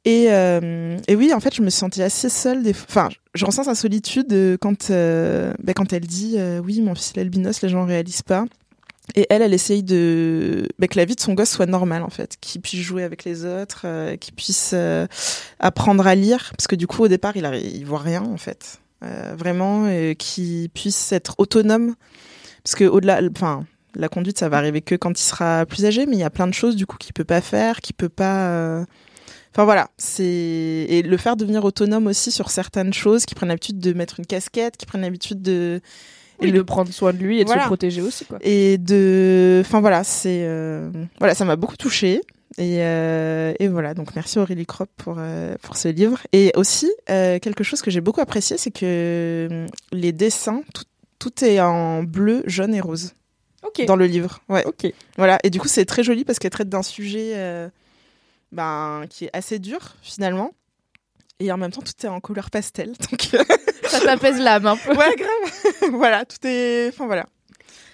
Et, 0.04 0.26
euh, 0.30 0.98
et 1.06 1.14
oui, 1.14 1.32
en 1.32 1.38
fait, 1.38 1.54
je 1.54 1.62
me 1.62 1.70
sentie 1.70 2.02
assez 2.02 2.28
seule. 2.28 2.62
Des... 2.62 2.72
Enfin, 2.72 3.08
je 3.34 3.46
ressens 3.46 3.64
sa 3.64 3.74
solitude 3.74 4.32
euh, 4.32 4.56
quand, 4.60 4.90
euh, 4.90 5.54
ben, 5.62 5.74
quand 5.74 5.92
elle 5.92 6.06
dit 6.06 6.36
oui, 6.64 6.80
mon 6.80 6.94
fils 6.94 7.12
est 7.16 7.20
albinos, 7.20 7.62
les 7.62 7.68
gens 7.68 7.82
ne 7.82 7.88
réalisent 7.88 8.22
pas. 8.22 8.44
Et 9.16 9.26
elle, 9.30 9.42
elle 9.42 9.52
essaye 9.52 9.82
de 9.82 10.68
ben, 10.78 10.86
que 10.88 10.96
la 10.96 11.04
vie 11.04 11.16
de 11.16 11.20
son 11.20 11.34
gosse 11.34 11.50
soit 11.50 11.66
normale 11.66 12.04
en 12.04 12.08
fait, 12.08 12.36
qu'il 12.40 12.60
puisse 12.60 12.80
jouer 12.80 13.02
avec 13.02 13.24
les 13.24 13.44
autres, 13.44 13.84
qu'il 14.16 14.32
puisse 14.32 14.76
apprendre 15.58 16.06
à 16.06 16.14
lire, 16.14 16.52
parce 16.56 16.68
que 16.68 16.76
du 16.76 16.86
coup 16.86 17.02
au 17.02 17.08
départ 17.08 17.36
il, 17.36 17.44
arri- 17.44 17.68
il 17.74 17.84
voit 17.84 17.98
rien 17.98 18.22
en 18.22 18.36
fait, 18.36 18.80
vraiment, 19.36 19.88
qu'il 20.14 20.70
puisse 20.70 21.10
être 21.10 21.34
autonome, 21.38 21.96
parce 22.62 22.76
que 22.76 22.84
au-delà, 22.84 23.20
enfin 23.32 23.66
la 23.96 24.08
conduite 24.08 24.38
ça 24.38 24.48
va 24.48 24.58
arriver 24.58 24.80
que 24.80 24.94
quand 24.94 25.18
il 25.18 25.22
sera 25.22 25.66
plus 25.66 25.84
âgé, 25.86 26.06
mais 26.06 26.16
il 26.16 26.20
y 26.20 26.24
a 26.24 26.30
plein 26.30 26.46
de 26.46 26.54
choses 26.54 26.76
du 26.76 26.86
coup 26.86 26.96
qu'il 26.98 27.12
peut 27.12 27.24
pas 27.24 27.40
faire, 27.40 27.80
qu'il 27.80 27.94
peut 27.94 28.08
pas. 28.08 28.48
euh, 28.50 28.84
Enfin 29.54 29.64
voilà, 29.64 29.88
c'est 29.98 30.24
et 30.24 31.02
le 31.02 31.16
faire 31.18 31.36
devenir 31.36 31.62
autonome 31.64 32.06
aussi 32.06 32.30
sur 32.30 32.48
certaines 32.50 32.94
choses, 32.94 33.26
qui 33.26 33.34
prennent 33.34 33.50
l'habitude 33.50 33.78
de 33.80 33.92
mettre 33.92 34.18
une 34.18 34.24
casquette, 34.24 34.78
qui 34.78 34.86
prennent 34.86 35.02
l'habitude 35.02 35.42
de 35.42 35.80
Et 36.40 36.50
de 36.52 36.62
prendre 36.62 36.90
soin 36.90 37.12
de 37.12 37.18
lui 37.18 37.38
et 37.38 37.44
de 37.44 37.50
se 37.50 37.54
protéger 37.66 38.00
aussi, 38.00 38.24
quoi. 38.24 38.38
et 38.40 38.78
de 38.78 39.60
enfin 39.64 39.80
voilà 39.80 40.04
c'est 40.04 40.40
euh, 40.44 40.90
voilà 41.18 41.34
ça 41.34 41.44
m'a 41.44 41.56
beaucoup 41.56 41.76
touchée 41.76 42.22
et, 42.58 42.78
euh, 42.80 43.52
et 43.60 43.68
voilà 43.68 43.92
donc 43.94 44.14
merci 44.16 44.38
Aurélie 44.38 44.64
Kropp 44.66 44.88
pour 44.96 45.16
euh, 45.18 45.54
pour 45.62 45.76
ce 45.76 45.88
livre 45.88 46.18
et 46.32 46.52
aussi 46.56 46.90
euh, 47.10 47.38
quelque 47.38 47.62
chose 47.62 47.82
que 47.82 47.90
j'ai 47.90 48.00
beaucoup 48.00 48.22
apprécié 48.22 48.56
c'est 48.58 48.70
que 48.72 49.66
les 49.92 50.12
dessins 50.12 50.62
tout, 50.74 50.84
tout 51.18 51.44
est 51.44 51.60
en 51.60 52.02
bleu 52.02 52.42
jaune 52.46 52.74
et 52.74 52.80
rose 52.80 53.12
Dans 53.86 53.96
le 53.96 54.06
livre 54.06 54.40
ouais 54.48 54.64
Ok. 54.66 54.92
voilà 55.16 55.38
et 55.44 55.50
du 55.50 55.58
coup 55.60 55.68
c'est 55.68 55.84
très 55.84 56.02
joli 56.02 56.24
parce 56.24 56.38
qu'elle 56.38 56.50
traite 56.50 56.68
d'un 56.68 56.82
sujet 56.82 57.32
euh, 57.36 57.68
ben 58.50 59.04
qui 59.08 59.24
est 59.26 59.30
assez 59.32 59.58
dur 59.58 59.94
finalement 60.02 60.52
et 61.40 61.50
en 61.50 61.56
même 61.56 61.70
temps 61.72 61.80
tout 61.82 61.92
est 62.04 62.08
en 62.08 62.20
couleur 62.20 62.50
pastel 62.50 62.92
donc 63.10 63.28
euh, 63.34 63.42
Ça 63.88 64.00
t'apaise 64.00 64.38
l'âme 64.38 64.66
un 64.66 64.76
peu. 64.76 64.90
ouais 64.90 65.16
grave 65.16 65.90
voilà 65.92 66.24
tout 66.24 66.36
est 66.46 66.88
enfin 66.88 67.06
voilà 67.06 67.26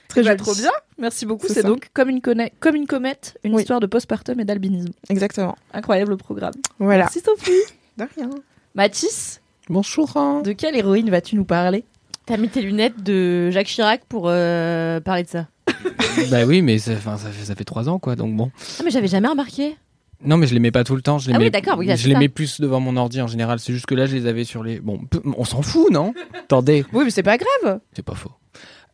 très 0.09 0.23
Bah, 0.23 0.31
joli 0.31 0.43
trop 0.43 0.55
bien. 0.55 0.71
Merci 0.97 1.27
beaucoup. 1.27 1.47
C'est 1.49 1.63
donc 1.63 1.91
comme 1.93 2.09
une, 2.09 2.21
conna- 2.21 2.51
comme 2.61 2.75
une 2.75 2.87
comète, 2.87 3.39
une 3.45 3.55
Oui. 3.55 3.61
histoire 3.61 3.79
de 3.79 3.87
postpartum 3.87 4.41
et 4.41 4.45
d'albinisme. 4.47 4.93
exactement 5.11 5.55
Incroyable 5.75 6.17
programme. 6.17 6.55
voilà 6.79 7.05
Merci 7.05 7.21
Sophie. 7.21 7.53
de 7.99 8.05
rien 8.17 8.31
Mathis, 8.75 9.41
Bonjour. 9.69 10.17
hein. 10.17 10.41
de 10.43 10.53
quelle 10.53 10.75
héroïne 10.77 11.11
vas-tu 11.11 11.37
nous 11.37 11.45
parler? 11.45 11.85
T'as 12.27 12.37
mis 12.39 12.49
tes 12.49 12.63
lunettes 12.63 13.03
de 13.03 13.51
Jacques 13.51 13.67
Chirac 13.69 14.03
pour 14.09 14.25
euh, 14.29 14.99
parler 15.01 15.23
de 15.25 15.29
ça? 15.29 15.47
bah 16.31 16.45
oui, 16.47 16.63
mais 16.63 16.79
ça, 16.79 16.95
fait, 16.97 17.45
ça 17.45 17.55
fait 17.55 17.65
trois 17.65 17.89
ans, 17.89 17.99
quoi. 17.99 18.17
Donc 18.17 18.35
bon. 18.37 18.51
Ah, 18.79 18.83
mais 18.85 18.91
j'avais 18.91 19.09
jamais 19.09 19.29
remarqué. 19.29 19.77
Non, 20.25 20.37
mais 20.37 20.47
je 20.49 20.55
les 20.55 20.61
mets 20.61 20.73
pas 20.73 20.83
tout 20.83 20.97
le 20.97 21.03
temps. 21.03 21.19
Je 21.19 21.29
les 21.29 21.35
Ah 21.35 21.39
oui, 21.39 21.45
mets, 21.45 21.51
d'accord, 21.51 21.79
oui, 21.79 21.89
je 21.97 22.09
les 22.09 22.17
mets 22.17 22.29
plus 22.29 22.61
devant 22.61 22.81
mon 22.81 22.97
ordi 22.97 23.21
en 23.23 23.29
général. 23.29 23.61
C'est 23.61 23.73
juste 23.73 23.87
que 23.87 23.95
là, 23.95 24.07
je 24.07 24.17
les 24.17 24.27
avais 24.27 24.45
sur 24.45 24.65
les. 24.65 24.81
Bon, 24.81 25.01
on 25.37 25.45
s'en 25.45 25.63
fout, 25.63 25.91
non? 25.93 26.13
Attendez, 26.35 26.85
Oui, 26.93 27.05
mais 27.05 27.11
c'est 27.11 27.23
pas 27.23 27.37
grave. 27.39 27.79
c'est 27.93 28.05
pas 28.05 28.15
faux. 28.17 28.33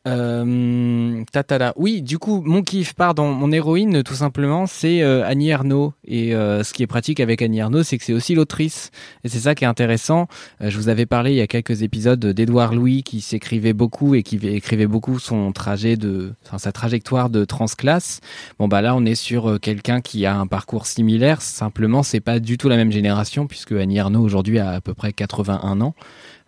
Euh, 0.06 1.24
tatala. 1.32 1.72
Oui, 1.76 2.02
du 2.02 2.18
coup, 2.18 2.42
mon 2.44 2.62
kiff, 2.62 2.92
pardon, 2.94 3.32
mon 3.32 3.50
héroïne, 3.50 4.02
tout 4.02 4.14
simplement, 4.14 4.66
c'est 4.66 5.02
euh, 5.02 5.24
Annie 5.26 5.48
Ernaux. 5.48 5.94
Et 6.06 6.34
euh, 6.34 6.62
ce 6.62 6.72
qui 6.74 6.82
est 6.82 6.86
pratique 6.86 7.20
avec 7.20 7.40
Annie 7.40 7.58
Ernaux, 7.58 7.82
c'est 7.82 7.96
que 7.96 8.04
c'est 8.04 8.12
aussi 8.12 8.34
l'autrice. 8.34 8.90
Et 9.24 9.28
c'est 9.28 9.38
ça 9.38 9.54
qui 9.54 9.64
est 9.64 9.66
intéressant. 9.66 10.28
Euh, 10.60 10.68
je 10.68 10.76
vous 10.76 10.88
avais 10.88 11.06
parlé 11.06 11.32
il 11.32 11.36
y 11.36 11.40
a 11.40 11.46
quelques 11.46 11.82
épisodes 11.82 12.24
d'Édouard 12.24 12.74
Louis 12.74 13.02
qui 13.02 13.20
s'écrivait 13.20 13.72
beaucoup 13.72 14.14
et 14.14 14.22
qui 14.22 14.36
écrivait 14.46 14.86
beaucoup 14.86 15.18
son 15.18 15.52
trajet 15.52 15.96
de, 15.96 16.32
enfin, 16.46 16.58
sa 16.58 16.72
trajectoire 16.72 17.30
de 17.30 17.44
transclasse. 17.44 18.20
Bon 18.58 18.68
bah 18.68 18.82
là, 18.82 18.94
on 18.94 19.04
est 19.06 19.14
sur 19.14 19.50
euh, 19.50 19.58
quelqu'un 19.58 20.00
qui 20.02 20.26
a 20.26 20.36
un 20.36 20.46
parcours 20.46 20.86
similaire. 20.86 21.40
Simplement, 21.40 22.02
c'est 22.02 22.20
pas 22.20 22.40
du 22.40 22.58
tout 22.58 22.68
la 22.68 22.76
même 22.76 22.92
génération 22.92 23.46
puisque 23.46 23.72
Annie 23.72 23.96
Ernaux 23.96 24.22
aujourd'hui 24.22 24.58
a 24.58 24.70
à 24.70 24.80
peu 24.80 24.92
près 24.92 25.12
81 25.12 25.80
ans. 25.80 25.94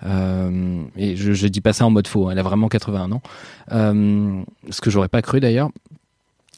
Euh, 0.04 0.82
et 0.96 1.16
je, 1.16 1.32
je 1.32 1.46
dis 1.46 1.60
pas 1.60 1.72
ça 1.72 1.86
en 1.86 1.90
mode 1.90 2.06
faux, 2.06 2.28
hein, 2.28 2.32
elle 2.32 2.38
a 2.38 2.42
vraiment 2.42 2.68
81 2.68 3.12
ans. 3.12 3.22
Euh, 3.72 4.42
ce 4.70 4.80
que 4.80 4.90
j'aurais 4.90 5.08
pas 5.08 5.22
cru 5.22 5.40
d'ailleurs. 5.40 5.70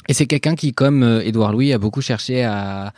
Et 0.09 0.14
c'est 0.14 0.26
quelqu'un 0.26 0.55
qui, 0.55 0.72
comme 0.72 1.03
euh, 1.03 1.24
Édouard 1.24 1.53
Louis, 1.53 1.72
a 1.72 1.78
beaucoup 1.78 2.01
cherché 2.01 2.45
à 2.45 2.93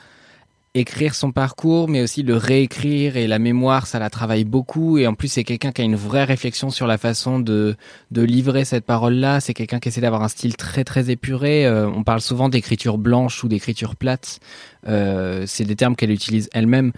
écrire 0.75 1.17
son 1.17 1.33
parcours, 1.33 1.89
mais 1.89 2.01
aussi 2.01 2.23
le 2.23 2.37
réécrire 2.37 3.17
et 3.17 3.27
la 3.27 3.41
mémoire, 3.41 3.89
ça 3.89 3.99
la 3.99 4.09
travaille 4.09 4.45
beaucoup. 4.45 4.99
Et 4.99 5.09
en 5.09 5.15
plus, 5.15 5.27
c'est 5.27 5.43
quelqu'un 5.43 5.73
qui 5.73 5.83
a 5.83 5.85
une 5.85 5.97
vraie 5.97 6.23
réflexion 6.23 6.71
sur 6.71 6.87
la 6.87 6.97
façon 6.97 7.41
de, 7.41 7.77
livrer 8.13 8.65
cette 8.65 8.85
parole-là. 8.87 9.41
C'est 9.41 9.53
quelqu'un 9.53 9.81
qui 9.81 9.89
essaie 9.89 10.01
d'avoir 10.01 10.23
un 10.23 10.29
style 10.29 10.57
très 10.57 10.85
très 10.85 11.11
épuré. 11.11 11.69
On 11.69 12.05
parle 12.05 12.21
souvent 12.21 12.49
d'écriture 12.49 12.99
blanche 12.99 13.43
ou 13.43 13.49
d'écriture 13.49 13.97
plate. 13.97 14.39
C'est 14.87 15.65
des 15.65 15.75
termes 15.75 15.97
qu'elle 15.97 16.13
utilise 16.13 16.49
elle-même 16.53 16.93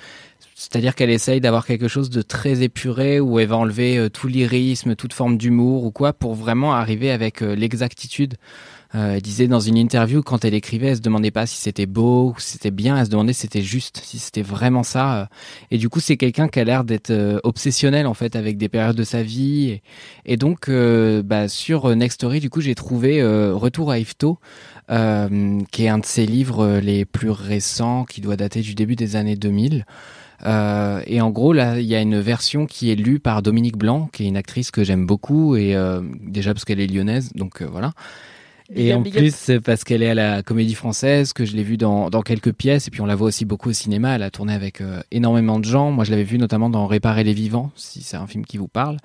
C'est-à-dire 0.62 0.94
qu'elle 0.94 1.10
essaye 1.10 1.40
d'avoir 1.40 1.66
quelque 1.66 1.88
chose 1.88 2.08
de 2.08 2.22
très 2.22 2.62
épuré 2.62 3.18
où 3.18 3.40
elle 3.40 3.48
va 3.48 3.56
enlever 3.56 3.98
euh, 3.98 4.08
tout 4.08 4.28
lyrisme, 4.28 4.94
toute 4.94 5.12
forme 5.12 5.36
d'humour 5.36 5.82
ou 5.82 5.90
quoi 5.90 6.12
pour 6.12 6.36
vraiment 6.36 6.72
arriver 6.72 7.10
avec 7.10 7.42
euh, 7.42 7.56
l'exactitude. 7.56 8.34
Euh, 8.94 9.14
elle 9.14 9.22
disait 9.22 9.48
dans 9.48 9.58
une 9.58 9.76
interview 9.76 10.22
quand 10.22 10.44
elle 10.44 10.54
écrivait, 10.54 10.88
elle 10.88 10.98
se 10.98 11.00
demandait 11.00 11.32
pas 11.32 11.46
si 11.46 11.56
c'était 11.56 11.86
beau 11.86 12.34
si 12.38 12.52
c'était 12.52 12.70
bien, 12.70 12.96
elle 12.96 13.06
se 13.06 13.10
demandait 13.10 13.32
si 13.32 13.40
c'était 13.40 13.62
juste, 13.62 14.02
si 14.04 14.20
c'était 14.20 14.42
vraiment 14.42 14.84
ça. 14.84 15.28
Et 15.72 15.78
du 15.78 15.88
coup, 15.88 15.98
c'est 15.98 16.16
quelqu'un 16.16 16.46
qui 16.46 16.60
a 16.60 16.64
l'air 16.64 16.84
d'être 16.84 17.40
obsessionnel 17.42 18.06
en 18.06 18.14
fait 18.14 18.36
avec 18.36 18.58
des 18.58 18.68
périodes 18.68 18.94
de 18.94 19.02
sa 19.02 19.22
vie. 19.22 19.80
Et, 20.26 20.36
donc, 20.36 20.70
bah, 20.70 21.48
sur 21.48 21.96
Next 21.96 22.16
Story, 22.16 22.40
du 22.40 22.50
coup, 22.50 22.60
j'ai 22.60 22.74
trouvé 22.74 23.22
Retour 23.24 23.90
à 23.92 23.96
euh, 24.90 25.60
qui 25.70 25.84
est 25.84 25.88
un 25.88 25.98
de 25.98 26.04
ses 26.04 26.26
livres 26.26 26.80
les 26.82 27.04
plus 27.04 27.30
récents, 27.30 28.04
qui 28.04 28.20
doit 28.20 28.36
dater 28.36 28.60
du 28.60 28.74
début 28.74 28.96
des 28.96 29.16
années 29.16 29.36
2000. 29.36 29.86
Euh, 30.44 31.00
et 31.06 31.20
en 31.20 31.30
gros, 31.30 31.52
là, 31.52 31.78
il 31.78 31.86
y 31.86 31.94
a 31.94 32.00
une 32.00 32.18
version 32.20 32.66
qui 32.66 32.90
est 32.90 32.96
lue 32.96 33.20
par 33.20 33.42
Dominique 33.42 33.76
Blanc, 33.76 34.08
qui 34.12 34.24
est 34.24 34.28
une 34.28 34.36
actrice 34.36 34.70
que 34.70 34.82
j'aime 34.84 35.06
beaucoup, 35.06 35.56
et 35.56 35.76
euh, 35.76 36.00
déjà 36.20 36.52
parce 36.52 36.64
qu'elle 36.64 36.80
est 36.80 36.86
lyonnaise, 36.86 37.32
donc 37.34 37.62
euh, 37.62 37.66
voilà. 37.70 37.92
Et 38.74 38.94
en 38.94 39.02
big 39.02 39.14
plus, 39.14 39.34
c'est 39.34 39.60
parce 39.60 39.84
qu'elle 39.84 40.02
est 40.02 40.08
à 40.08 40.14
la 40.14 40.42
Comédie 40.42 40.74
Française, 40.74 41.34
que 41.34 41.44
je 41.44 41.54
l'ai 41.54 41.62
vue 41.62 41.76
dans, 41.76 42.08
dans 42.08 42.22
quelques 42.22 42.52
pièces, 42.52 42.88
et 42.88 42.90
puis 42.90 43.02
on 43.02 43.06
la 43.06 43.14
voit 43.14 43.26
aussi 43.26 43.44
beaucoup 43.44 43.68
au 43.68 43.72
cinéma. 43.74 44.14
Elle 44.14 44.22
a 44.22 44.30
tourné 44.30 44.54
avec 44.54 44.80
euh, 44.80 45.02
énormément 45.10 45.60
de 45.60 45.66
gens. 45.66 45.90
Moi, 45.90 46.04
je 46.04 46.10
l'avais 46.10 46.24
vue 46.24 46.38
notamment 46.38 46.70
dans 46.70 46.86
Réparer 46.86 47.22
les 47.22 47.34
vivants, 47.34 47.70
si 47.76 48.02
c'est 48.02 48.16
un 48.16 48.26
film 48.26 48.46
qui 48.46 48.56
vous 48.56 48.68
parle, 48.68 48.96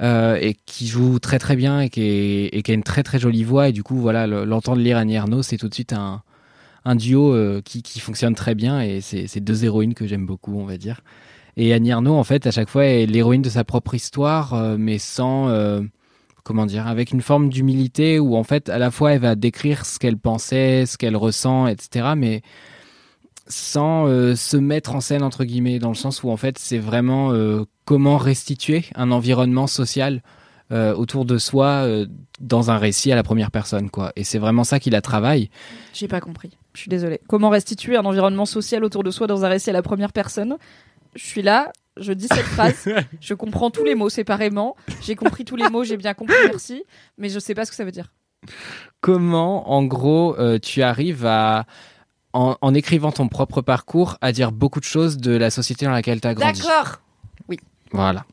euh, 0.00 0.38
et 0.40 0.54
qui 0.64 0.86
joue 0.86 1.18
très 1.18 1.40
très 1.40 1.56
bien 1.56 1.80
et 1.80 1.88
qui, 1.90 2.02
est, 2.02 2.44
et 2.52 2.62
qui 2.62 2.70
a 2.70 2.74
une 2.74 2.84
très 2.84 3.02
très 3.02 3.18
jolie 3.18 3.42
voix. 3.42 3.68
Et 3.68 3.72
du 3.72 3.82
coup, 3.82 3.96
voilà, 3.96 4.28
le- 4.28 4.44
l'entendre 4.44 4.80
lire 4.80 4.96
Annie 4.96 5.14
Ernaux, 5.14 5.42
c'est 5.42 5.56
tout 5.56 5.68
de 5.68 5.74
suite 5.74 5.92
un, 5.92 6.22
un 6.84 6.94
duo 6.94 7.34
euh, 7.34 7.60
qui, 7.62 7.82
qui 7.82 8.00
fonctionne 8.00 8.34
très 8.34 8.54
bien, 8.54 8.80
et 8.80 9.00
c'est 9.00 9.40
deux 9.40 9.64
héroïnes 9.64 9.94
que 9.94 10.06
j'aime 10.06 10.26
beaucoup, 10.26 10.58
on 10.58 10.64
va 10.64 10.76
dire. 10.76 11.00
Et 11.56 11.72
Annie 11.74 11.90
Ernaux, 11.90 12.14
en 12.14 12.24
fait, 12.24 12.46
à 12.46 12.50
chaque 12.50 12.68
fois, 12.68 12.84
est 12.84 13.06
l'héroïne 13.06 13.42
de 13.42 13.50
sa 13.50 13.64
propre 13.64 13.94
histoire, 13.94 14.54
euh, 14.54 14.76
mais 14.78 14.98
sans, 14.98 15.48
euh, 15.48 15.82
comment 16.42 16.66
dire, 16.66 16.86
avec 16.86 17.10
une 17.10 17.20
forme 17.20 17.48
d'humilité 17.48 18.18
où, 18.18 18.36
en 18.36 18.44
fait, 18.44 18.68
à 18.68 18.78
la 18.78 18.90
fois, 18.90 19.12
elle 19.12 19.20
va 19.20 19.34
décrire 19.34 19.84
ce 19.84 19.98
qu'elle 19.98 20.16
pensait, 20.16 20.86
ce 20.86 20.96
qu'elle 20.96 21.16
ressent, 21.16 21.66
etc., 21.66 22.10
mais 22.16 22.42
sans 23.46 24.06
se 24.36 24.56
mettre 24.56 24.94
en 24.94 25.00
scène, 25.00 25.24
entre 25.24 25.42
guillemets, 25.42 25.80
dans 25.80 25.88
le 25.88 25.96
sens 25.96 26.22
où, 26.22 26.30
en 26.30 26.36
fait, 26.36 26.56
c'est 26.56 26.78
vraiment 26.78 27.34
comment 27.84 28.16
restituer 28.16 28.84
un 28.94 29.10
environnement 29.10 29.66
social 29.66 30.22
autour 30.70 31.24
de 31.24 31.36
soi 31.36 31.84
dans 32.38 32.70
un 32.70 32.78
récit 32.78 33.10
à 33.10 33.16
la 33.16 33.24
première 33.24 33.50
personne, 33.50 33.90
quoi. 33.90 34.12
Et 34.14 34.22
c'est 34.22 34.38
vraiment 34.38 34.62
ça 34.62 34.78
qui 34.78 34.90
la 34.90 35.00
travaille. 35.00 35.50
J'ai 35.92 36.06
pas 36.06 36.20
compris. 36.20 36.59
Je 36.74 36.80
suis 36.80 36.88
désolée. 36.88 37.20
Comment 37.28 37.48
restituer 37.50 37.96
un 37.96 38.04
environnement 38.04 38.46
social 38.46 38.84
autour 38.84 39.02
de 39.02 39.10
soi 39.10 39.26
dans 39.26 39.44
un 39.44 39.48
récit 39.48 39.70
à 39.70 39.72
la 39.72 39.82
première 39.82 40.12
personne? 40.12 40.56
Je 41.16 41.24
suis 41.24 41.42
là, 41.42 41.72
je 41.96 42.12
dis 42.12 42.28
cette 42.28 42.46
phrase, 42.46 42.88
je 43.20 43.34
comprends 43.34 43.70
tous 43.70 43.84
les 43.84 43.94
mots 43.96 44.08
séparément. 44.08 44.76
J'ai 45.02 45.16
compris 45.16 45.44
tous 45.44 45.56
les 45.56 45.68
mots, 45.68 45.82
j'ai 45.82 45.96
bien 45.96 46.14
compris, 46.14 46.36
merci. 46.44 46.84
Mais 47.18 47.28
je 47.28 47.38
sais 47.38 47.54
pas 47.54 47.64
ce 47.64 47.70
que 47.70 47.76
ça 47.76 47.84
veut 47.84 47.90
dire. 47.90 48.12
comment, 49.00 49.70
en 49.70 49.84
gros, 49.84 50.36
euh, 50.38 50.58
tu 50.58 50.82
arrives 50.82 51.26
à, 51.26 51.66
en, 52.32 52.56
en 52.60 52.74
écrivant 52.74 53.10
ton 53.12 53.28
propre 53.28 53.60
parcours, 53.62 54.16
à 54.20 54.30
dire 54.32 54.52
beaucoup 54.52 54.78
de 54.80 54.84
choses 54.84 55.16
de 55.18 55.32
la 55.36 55.50
société 55.50 55.86
dans 55.86 55.92
laquelle 55.92 56.20
tu 56.20 56.28
as 56.28 56.34
grandi? 56.34 56.60
D'accord. 56.62 57.00
Voilà. 57.92 58.24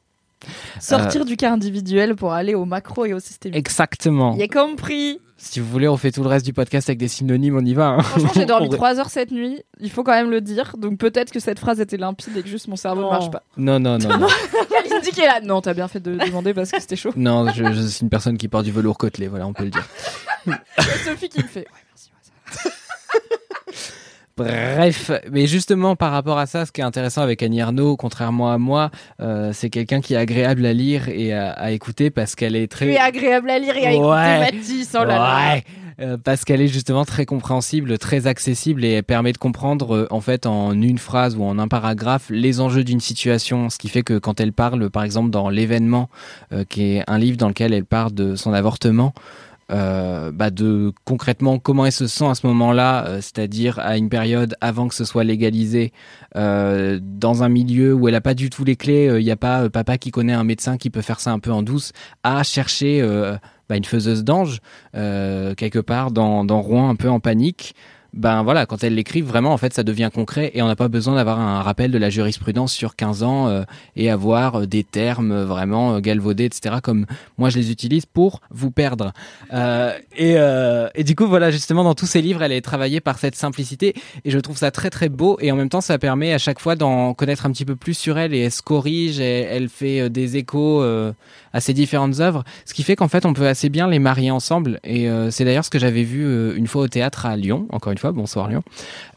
Sortir 0.79 1.25
du 1.25 1.35
cas 1.35 1.51
individuel 1.51 2.15
pour 2.15 2.31
aller 2.31 2.53
au 2.53 2.65
macro 2.65 3.05
et 3.05 3.13
au 3.13 3.19
systémique. 3.19 3.57
Exactement. 3.57 4.35
Il 4.35 4.41
a 4.43 4.47
compris. 4.47 5.19
Si 5.39 5.59
vous 5.59 5.67
voulez, 5.69 5.88
on 5.88 5.97
fait 5.97 6.11
tout 6.11 6.23
le 6.23 6.29
reste 6.29 6.45
du 6.45 6.51
podcast 6.53 6.89
avec 6.89 6.97
des 6.97 7.07
synonymes, 7.07 7.55
on 7.57 7.63
y 7.65 7.75
va. 7.75 7.89
hein. 7.89 8.01
Franchement, 8.01 8.31
j'ai 8.33 8.45
dormi 8.45 8.67
On- 8.71 8.75
3 8.75 8.99
heures 8.99 9.09
cette 9.09 9.29
nuit. 9.31 9.61
Il 9.79 9.91
faut 9.91 10.03
quand 10.03 10.13
même 10.13 10.31
le 10.31 10.41
dire. 10.41 10.75
Donc 10.77 10.97
peut-être 10.97 11.31
que 11.31 11.39
cette 11.39 11.59
phrase 11.59 11.79
était 11.79 11.97
limpide 11.97 12.35
et 12.35 12.41
que 12.41 12.49
juste 12.49 12.67
mon 12.67 12.75
cerveau 12.75 13.03
ne 13.03 13.09
marche 13.09 13.29
pas. 13.29 13.43
Non, 13.55 13.79
non, 13.79 13.99
non. 13.99 14.17
non. 14.17 14.27
Kalindi 14.71 15.11
qui 15.11 15.21
est 15.21 15.27
là. 15.27 15.39
Non, 15.41 15.61
t'as 15.61 15.75
bien 15.75 15.88
fait 15.88 15.99
de 15.99 16.15
demander 16.17 16.53
parce 16.55 16.71
que 16.71 16.81
c'était 16.81 16.95
chaud. 16.95 17.11
Non, 17.15 17.47
je, 17.53 17.71
je 17.71 17.81
suis 17.88 18.01
une 18.01 18.09
personne 18.09 18.38
qui 18.38 18.47
porte 18.47 18.65
du 18.65 18.71
velours 18.71 18.97
côtelé, 18.97 19.27
voilà, 19.27 19.45
on 19.47 19.53
peut 19.53 19.65
le 19.65 19.69
dire. 19.69 19.88
C'est 20.79 21.09
Sophie 21.11 21.29
qui 21.29 21.39
me 21.43 21.47
fait. 21.47 21.59
Ouais, 21.59 21.65
merci. 21.91 22.09
ouais, 22.11 22.51
ça 22.51 22.69
va. 22.69 22.75
Bref, 24.38 25.11
mais 25.31 25.47
justement 25.47 25.95
par 25.95 26.11
rapport 26.11 26.38
à 26.38 26.45
ça, 26.45 26.65
ce 26.65 26.71
qui 26.71 26.81
est 26.81 26.83
intéressant 26.83 27.21
avec 27.21 27.41
Annie 27.43 27.59
Ernaux, 27.59 27.97
contrairement 27.97 28.51
à 28.51 28.57
moi, 28.57 28.91
euh, 29.19 29.51
c'est 29.53 29.69
quelqu'un 29.69 29.99
qui 29.99 30.13
est 30.13 30.17
agréable 30.17 30.65
à 30.65 30.73
lire 30.73 31.09
et 31.09 31.33
à, 31.33 31.51
à 31.51 31.71
écouter 31.71 32.09
parce 32.09 32.35
qu'elle 32.35 32.55
est 32.55 32.71
très... 32.71 32.88
Es 32.88 32.97
agréable 32.97 33.49
à 33.49 33.59
lire 33.59 33.75
et 33.75 33.88
à 33.88 33.91
écouter. 33.91 34.57
Mathis. 34.57 34.89
Oh 34.93 35.03
là 35.03 35.05
là. 35.05 35.53
Ouais. 35.53 35.63
Euh, 35.99 36.15
parce 36.23 36.45
qu'elle 36.45 36.61
est 36.61 36.67
justement 36.67 37.05
très 37.05 37.25
compréhensible, 37.25 37.97
très 37.97 38.27
accessible 38.27 38.85
et 38.85 38.91
elle 38.91 39.03
permet 39.03 39.33
de 39.33 39.39
comprendre 39.39 39.95
euh, 39.95 40.07
en 40.11 40.21
fait 40.21 40.45
en 40.45 40.79
une 40.79 40.99
phrase 40.99 41.35
ou 41.35 41.43
en 41.43 41.57
un 41.57 41.67
paragraphe 41.67 42.29
les 42.29 42.59
enjeux 42.59 42.83
d'une 42.83 42.99
situation. 42.99 43.71
Ce 43.71 43.79
qui 43.79 43.89
fait 43.89 44.03
que 44.03 44.19
quand 44.19 44.39
elle 44.39 44.53
parle, 44.53 44.91
par 44.91 45.03
exemple 45.03 45.31
dans 45.31 45.49
l'événement, 45.49 46.07
euh, 46.53 46.65
qui 46.69 46.83
est 46.83 47.03
un 47.07 47.17
livre 47.17 47.38
dans 47.38 47.47
lequel 47.47 47.73
elle 47.73 47.85
parle 47.85 48.13
de 48.13 48.35
son 48.35 48.53
avortement, 48.53 49.13
euh, 49.72 50.32
bah 50.32 50.49
de 50.49 50.93
concrètement 51.03 51.59
comment 51.59 51.86
elle 51.86 51.91
se 51.91 52.07
sent 52.07 52.26
à 52.26 52.36
ce 52.36 52.47
moment-là, 52.47 53.05
euh, 53.05 53.15
c'est-à-dire 53.22 53.80
à 53.80 53.97
une 53.97 54.09
période 54.09 54.55
avant 54.61 54.88
que 54.88 54.95
ce 54.95 55.05
soit 55.05 55.24
légalisé, 55.24 55.91
euh, 56.36 56.99
dans 57.01 57.43
un 57.43 57.49
milieu 57.49 57.93
où 57.93 58.07
elle 58.07 58.15
a 58.15 58.22
pas 58.22 58.34
du 58.34 58.49
tout 58.49 58.63
les 58.63 58.76
clés, 58.76 59.09
il 59.18 59.24
n'y 59.24 59.32
a 59.32 59.38
pas 59.38 59.63
euh, 59.63 59.70
papa 59.70 59.97
qui 59.97 60.11
connaît 60.11 60.34
un 60.34 60.43
médecin 60.43 60.78
qui 60.78 60.89
peut 60.89 61.01
faire 61.01 61.20
ça 61.20 61.32
un 61.32 61.39
peu 61.39 61.51
en 61.51 61.63
douce, 61.63 61.91
à 62.24 62.43
chercher 62.43 63.01
euh, 63.01 63.36
bah, 63.70 63.76
une 63.76 63.86
faiseuse 63.86 64.24
d'ange 64.24 64.59
euh, 64.95 65.53
quelque 65.55 65.80
part 65.80 66.11
dans, 66.11 66.45
dans 66.45 66.61
Rouen 66.61 66.89
un 66.89 66.95
peu 66.95 67.09
en 67.09 67.20
panique. 67.20 67.76
Ben 68.18 68.41
voilà, 68.41 68.65
quand 68.65 68.84
elle 68.84 68.95
l'écrit, 68.95 69.22
vraiment, 69.22 69.53
en 69.53 69.57
fait, 69.57 69.76
ça 69.76 69.84
devient 69.84 70.09
concret 70.11 70.49
et 70.55 70.63
on 70.63 70.68
n'a 70.68 70.76
pas 70.76 70.88
besoin 70.88 71.13
d'avoir 71.13 71.39
un 71.39 71.61
rappel 71.61 71.91
de 71.91 71.99
la 71.99 72.09
jurisprudence 72.09 72.74
sur 72.74 72.95
15 72.95 73.22
ans 73.22 73.47
euh, 73.47 73.61
et 73.95 74.09
avoir 74.09 74.61
euh, 74.61 74.65
des 74.65 74.84
termes 74.84 75.32
euh, 75.32 75.45
vraiment 75.45 75.99
galvaudés, 75.99 76.45
etc., 76.45 76.78
comme 76.82 77.05
moi 77.38 77.51
je 77.51 77.59
les 77.59 77.72
utilise 77.72 78.07
pour 78.07 78.41
vous 78.49 78.72
perdre. 78.72 79.13
Et, 80.18 80.34
et 80.34 81.03
du 81.03 81.15
coup, 81.15 81.28
voilà, 81.28 81.51
justement, 81.51 81.84
dans 81.84 81.93
tous 81.93 82.07
ces 82.07 82.24
livres, 82.24 82.41
elle 82.41 82.51
est 82.51 82.61
travaillée 82.61 83.01
par 83.01 83.20
cette 83.20 83.36
simplicité 83.36 83.93
et 84.26 84.32
je 84.32 84.39
trouve 84.39 84.57
ça 84.57 84.72
très 84.72 84.89
très 84.89 85.09
beau 85.09 85.38
et 85.39 85.51
en 85.51 85.55
même 85.55 85.70
temps, 85.70 85.82
ça 85.82 85.99
permet 85.99 86.34
à 86.34 86.39
chaque 86.39 86.59
fois 86.59 86.76
d'en 86.76 87.13
connaître 87.13 87.45
un 87.45 87.51
petit 87.51 87.65
peu 87.65 87.76
plus 87.76 87.93
sur 87.93 88.18
elle 88.18 88.34
et 88.34 88.39
elle 88.39 88.51
se 88.51 88.63
corrige, 88.63 89.20
et 89.20 89.41
elle 89.41 89.70
fait 89.70 90.09
des 90.09 90.38
échos 90.38 90.84
à 91.53 91.61
ses 91.61 91.74
différentes 91.74 92.20
œuvres, 92.20 92.43
ce 92.65 92.74
qui 92.74 92.82
fait 92.82 92.95
qu'en 92.95 93.07
fait, 93.07 93.26
on 93.26 93.34
peut 93.34 93.47
assez 93.47 93.70
bien 93.70 93.88
les 93.88 93.99
marier 93.99 94.32
ensemble 94.32 94.80
et 94.84 95.07
c'est 95.30 95.45
d'ailleurs 95.45 95.65
ce 95.65 95.70
que 95.70 95.80
j'avais 95.80 96.03
vu 96.03 96.55
une 96.55 96.68
fois 96.68 96.84
au 96.84 96.88
théâtre 96.88 97.26
à 97.26 97.36
Lyon, 97.36 97.68
encore 97.70 97.91
une 97.91 97.97
fois, 97.97 98.07
bonsoir 98.12 98.47
Lyon. 98.49 98.64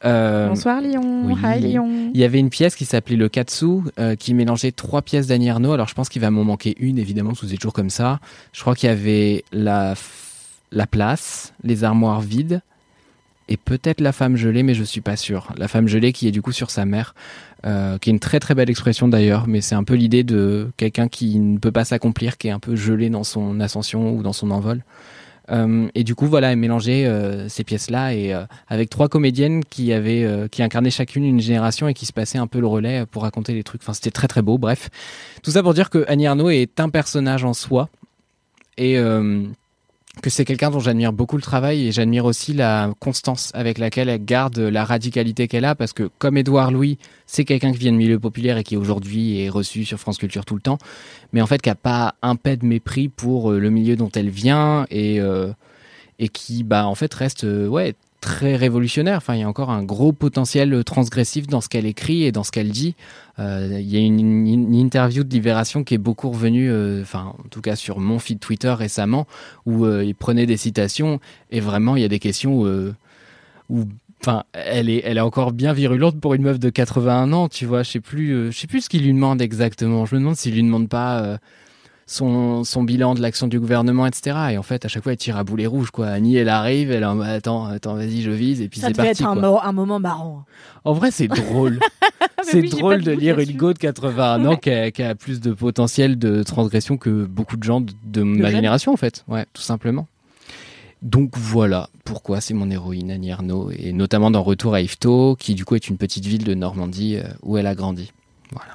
Euh, 0.04 0.48
Bonsoir 0.48 0.80
Lyon. 0.80 1.22
oui. 1.26 1.34
Hi 1.42 1.60
Lyon. 1.60 2.10
il 2.14 2.20
y 2.20 2.24
avait 2.24 2.38
une 2.38 2.50
pièce 2.50 2.74
qui 2.74 2.84
s'appelait 2.84 3.16
Le 3.16 3.28
Katsu, 3.28 3.66
euh, 3.98 4.16
qui 4.16 4.34
mélangeait 4.34 4.72
trois 4.72 5.02
pièces 5.02 5.26
d'Annie 5.26 5.48
Ernaux. 5.48 5.72
Alors 5.72 5.88
je 5.88 5.94
pense 5.94 6.08
qu'il 6.08 6.22
va 6.22 6.30
m'en 6.30 6.44
manquer 6.44 6.74
une, 6.78 6.98
évidemment, 6.98 7.30
parce 7.30 7.40
que 7.42 7.46
c'est 7.46 7.56
toujours 7.56 7.72
comme 7.72 7.90
ça. 7.90 8.20
Je 8.52 8.60
crois 8.60 8.74
qu'il 8.74 8.88
y 8.88 8.92
avait 8.92 9.44
la, 9.52 9.94
la 10.72 10.86
place, 10.86 11.52
les 11.64 11.84
armoires 11.84 12.20
vides, 12.20 12.62
et 13.48 13.56
peut-être 13.56 14.00
la 14.00 14.12
femme 14.12 14.36
gelée, 14.36 14.62
mais 14.62 14.74
je 14.74 14.84
suis 14.84 15.00
pas 15.00 15.16
sûr. 15.16 15.48
La 15.56 15.66
femme 15.66 15.88
gelée 15.88 16.12
qui 16.12 16.28
est 16.28 16.30
du 16.30 16.40
coup 16.40 16.52
sur 16.52 16.70
sa 16.70 16.84
mère, 16.84 17.16
euh, 17.66 17.98
qui 17.98 18.08
est 18.08 18.12
une 18.12 18.20
très 18.20 18.38
très 18.38 18.54
belle 18.54 18.70
expression 18.70 19.08
d'ailleurs, 19.08 19.48
mais 19.48 19.60
c'est 19.60 19.74
un 19.74 19.82
peu 19.82 19.94
l'idée 19.94 20.22
de 20.22 20.70
quelqu'un 20.76 21.08
qui 21.08 21.38
ne 21.40 21.58
peut 21.58 21.72
pas 21.72 21.84
s'accomplir, 21.84 22.38
qui 22.38 22.46
est 22.46 22.52
un 22.52 22.60
peu 22.60 22.76
gelé 22.76 23.10
dans 23.10 23.24
son 23.24 23.58
ascension 23.58 24.12
ou 24.12 24.22
dans 24.22 24.32
son 24.32 24.52
envol. 24.52 24.82
Euh, 25.50 25.88
et 25.94 26.04
du 26.04 26.14
coup, 26.14 26.26
voilà, 26.26 26.52
elle 26.52 26.58
mélangeait 26.58 27.06
euh, 27.06 27.48
ces 27.48 27.64
pièces-là 27.64 28.14
et 28.14 28.32
euh, 28.32 28.44
avec 28.68 28.90
trois 28.90 29.08
comédiennes 29.08 29.64
qui 29.64 29.92
avaient, 29.92 30.48
qui 30.50 30.62
incarnaient 30.62 30.90
chacune 30.90 31.24
une 31.24 31.40
génération 31.40 31.88
et 31.88 31.94
qui 31.94 32.06
se 32.06 32.12
passaient 32.12 32.38
un 32.38 32.46
peu 32.46 32.60
le 32.60 32.66
relais 32.66 33.06
pour 33.06 33.22
raconter 33.22 33.54
les 33.54 33.62
trucs. 33.62 33.82
Enfin, 33.82 33.94
c'était 33.94 34.10
très 34.10 34.28
très 34.28 34.42
beau. 34.42 34.58
Bref, 34.58 34.90
tout 35.42 35.50
ça 35.50 35.62
pour 35.62 35.74
dire 35.74 35.90
que 35.90 36.04
Annie 36.08 36.26
Arnaud 36.26 36.50
est 36.50 36.80
un 36.80 36.88
personnage 36.88 37.44
en 37.44 37.54
soi 37.54 37.88
et 38.76 38.96
que 40.20 40.30
c'est 40.30 40.44
quelqu'un 40.44 40.70
dont 40.70 40.80
j'admire 40.80 41.12
beaucoup 41.12 41.36
le 41.36 41.42
travail 41.42 41.86
et 41.86 41.92
j'admire 41.92 42.24
aussi 42.24 42.52
la 42.52 42.92
constance 43.00 43.50
avec 43.54 43.78
laquelle 43.78 44.08
elle 44.08 44.24
garde 44.24 44.58
la 44.58 44.84
radicalité 44.84 45.48
qu'elle 45.48 45.64
a 45.64 45.74
parce 45.74 45.92
que 45.92 46.10
comme 46.18 46.36
Édouard 46.36 46.70
Louis, 46.70 46.98
c'est 47.26 47.44
quelqu'un 47.44 47.72
qui 47.72 47.78
vient 47.78 47.92
de 47.92 47.96
milieu 47.96 48.18
populaire 48.18 48.58
et 48.58 48.64
qui 48.64 48.76
aujourd'hui 48.76 49.40
est 49.40 49.48
reçu 49.48 49.84
sur 49.84 49.98
France 49.98 50.18
Culture 50.18 50.44
tout 50.44 50.54
le 50.54 50.60
temps, 50.60 50.78
mais 51.32 51.40
en 51.40 51.46
fait 51.46 51.62
qui 51.62 51.70
a 51.70 51.74
pas 51.74 52.14
un 52.22 52.36
pet 52.36 52.56
de 52.56 52.66
mépris 52.66 53.08
pour 53.08 53.52
euh, 53.52 53.58
le 53.58 53.70
milieu 53.70 53.96
dont 53.96 54.10
elle 54.14 54.30
vient 54.30 54.86
et 54.90 55.20
euh, 55.20 55.52
et 56.18 56.28
qui 56.28 56.62
bah 56.62 56.86
en 56.86 56.94
fait 56.94 57.12
reste 57.14 57.44
euh, 57.44 57.66
ouais 57.66 57.94
très 58.20 58.56
révolutionnaire. 58.56 59.16
Enfin, 59.16 59.34
il 59.34 59.40
y 59.40 59.42
a 59.42 59.48
encore 59.48 59.70
un 59.70 59.82
gros 59.82 60.12
potentiel 60.12 60.84
transgressif 60.84 61.46
dans 61.46 61.60
ce 61.60 61.68
qu'elle 61.68 61.86
écrit 61.86 62.24
et 62.24 62.32
dans 62.32 62.44
ce 62.44 62.52
qu'elle 62.52 62.70
dit. 62.70 62.94
Euh, 63.38 63.78
il 63.80 63.88
y 63.88 63.96
a 63.96 64.00
une, 64.00 64.74
interview 64.74 65.24
de 65.24 65.32
Libération 65.32 65.84
qui 65.84 65.94
est 65.94 65.98
beaucoup 65.98 66.30
revenue, 66.30 66.70
euh, 66.70 67.02
enfin, 67.02 67.34
en 67.38 67.48
tout 67.48 67.60
cas 67.60 67.76
sur 67.76 67.98
mon 67.98 68.18
feed 68.18 68.38
Twitter 68.38 68.70
récemment, 68.70 69.26
où 69.66 69.86
euh, 69.86 70.04
il 70.04 70.14
prenait 70.14 70.46
des 70.46 70.56
citations 70.56 71.20
et 71.50 71.60
vraiment 71.60 71.96
il 71.96 72.02
y 72.02 72.04
a 72.04 72.08
des 72.08 72.18
questions 72.18 72.66
euh, 72.66 72.94
où, 73.68 73.84
enfin, 74.22 74.44
elle 74.52 74.90
est, 74.90 75.02
elle 75.04 75.16
est 75.16 75.22
encore 75.22 75.52
bien 75.52 75.72
virulente 75.72 76.20
pour 76.20 76.34
une 76.34 76.42
meuf 76.42 76.58
de 76.58 76.68
81 76.70 77.32
ans, 77.32 77.48
tu 77.48 77.64
vois. 77.64 77.82
Je 77.82 77.90
sais 77.90 78.00
plus, 78.00 78.32
euh, 78.32 78.50
je 78.50 78.58
sais 78.58 78.66
plus 78.66 78.82
ce 78.82 78.88
qu'il 78.88 79.02
lui 79.02 79.12
demande 79.12 79.40
exactement. 79.40 80.04
Je 80.04 80.14
me 80.14 80.20
demande 80.20 80.36
s'il 80.36 80.54
lui 80.54 80.62
demande 80.62 80.88
pas. 80.88 81.38
Son, 82.12 82.64
son 82.64 82.82
bilan 82.82 83.14
de 83.14 83.20
l'action 83.22 83.46
du 83.46 83.60
gouvernement, 83.60 84.04
etc. 84.04 84.36
Et 84.52 84.58
en 84.58 84.64
fait, 84.64 84.84
à 84.84 84.88
chaque 84.88 85.04
fois, 85.04 85.12
elle 85.12 85.18
tire 85.18 85.36
à 85.36 85.44
boulet 85.44 85.66
rouge, 85.66 85.92
quoi. 85.92 86.08
Annie, 86.08 86.34
elle 86.36 86.48
arrive, 86.48 86.90
elle 86.90 87.04
en 87.04 87.20
attends, 87.20 87.66
attends, 87.66 87.94
vas-y, 87.94 88.22
je 88.22 88.32
vise, 88.32 88.60
et 88.60 88.68
puis 88.68 88.80
Ça 88.80 88.88
c'est 88.88 88.94
devait 88.94 89.04
parti, 89.08 89.22
être 89.22 89.28
un, 89.28 89.34
quoi. 89.34 89.50
mo- 89.50 89.60
un 89.62 89.72
moment 89.72 90.00
marrant. 90.00 90.44
En 90.84 90.92
vrai, 90.92 91.10
c'est 91.12 91.28
drôle. 91.28 91.78
C'est 92.42 92.62
oui, 92.62 92.70
drôle 92.70 93.02
de 93.02 93.12
lire 93.12 93.38
une 93.38 93.52
go 93.54 93.74
de 93.74 93.78
81 93.78 94.46
ans 94.46 94.56
qui 94.56 94.70
a, 94.70 94.90
qui 94.90 95.02
a 95.02 95.14
plus 95.14 95.40
de 95.40 95.52
potentiel 95.52 96.18
de 96.18 96.42
transgression 96.42 96.96
que 96.96 97.26
beaucoup 97.26 97.58
de 97.58 97.62
gens 97.62 97.82
de, 97.82 97.92
de 98.06 98.22
ma 98.22 98.50
génération, 98.50 98.92
en 98.94 98.96
fait. 98.96 99.24
Ouais, 99.28 99.44
tout 99.52 99.60
simplement. 99.60 100.08
Donc 101.02 101.36
voilà 101.36 101.90
pourquoi 102.04 102.40
c'est 102.40 102.54
mon 102.54 102.70
héroïne 102.70 103.10
Annie 103.10 103.28
Ernaux, 103.28 103.70
et 103.70 103.92
notamment 103.92 104.30
dans 104.30 104.42
Retour 104.42 104.72
à 104.74 104.80
Yvetot, 104.80 105.36
qui 105.36 105.54
du 105.54 105.64
coup 105.66 105.74
est 105.74 105.88
une 105.88 105.98
petite 105.98 106.24
ville 106.24 106.44
de 106.44 106.54
Normandie 106.54 107.16
euh, 107.16 107.24
où 107.42 107.58
elle 107.58 107.66
a 107.66 107.74
grandi. 107.74 108.10
Voilà. 108.52 108.72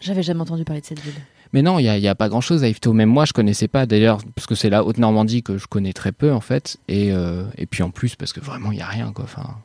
J'avais 0.00 0.22
jamais 0.22 0.40
entendu 0.40 0.64
parler 0.64 0.80
de 0.80 0.86
cette 0.86 1.00
ville. 1.00 1.12
Mais 1.52 1.62
non, 1.62 1.78
il 1.78 1.82
n'y 1.82 1.88
a, 1.88 1.96
il 1.98 2.02
y 2.02 2.08
a 2.08 2.14
pas 2.14 2.28
grand-chose 2.28 2.64
à 2.64 2.68
Yvetot. 2.68 2.92
Même 2.94 3.10
moi, 3.10 3.24
je 3.26 3.32
connaissais 3.32 3.68
pas, 3.68 3.84
d'ailleurs, 3.86 4.18
parce 4.34 4.46
que 4.46 4.54
c'est 4.54 4.70
la 4.70 4.84
Haute-Normandie 4.84 5.42
que 5.42 5.58
je 5.58 5.66
connais 5.66 5.92
très 5.92 6.12
peu, 6.12 6.32
en 6.32 6.40
fait. 6.40 6.78
Et, 6.88 7.12
euh, 7.12 7.44
et 7.58 7.66
puis 7.66 7.82
en 7.82 7.90
plus, 7.90 8.16
parce 8.16 8.32
que 8.32 8.40
vraiment, 8.40 8.72
il 8.72 8.76
n'y 8.76 8.82
a 8.82 8.86
rien, 8.86 9.12
quoi. 9.12 9.24
Enfin, 9.24 9.56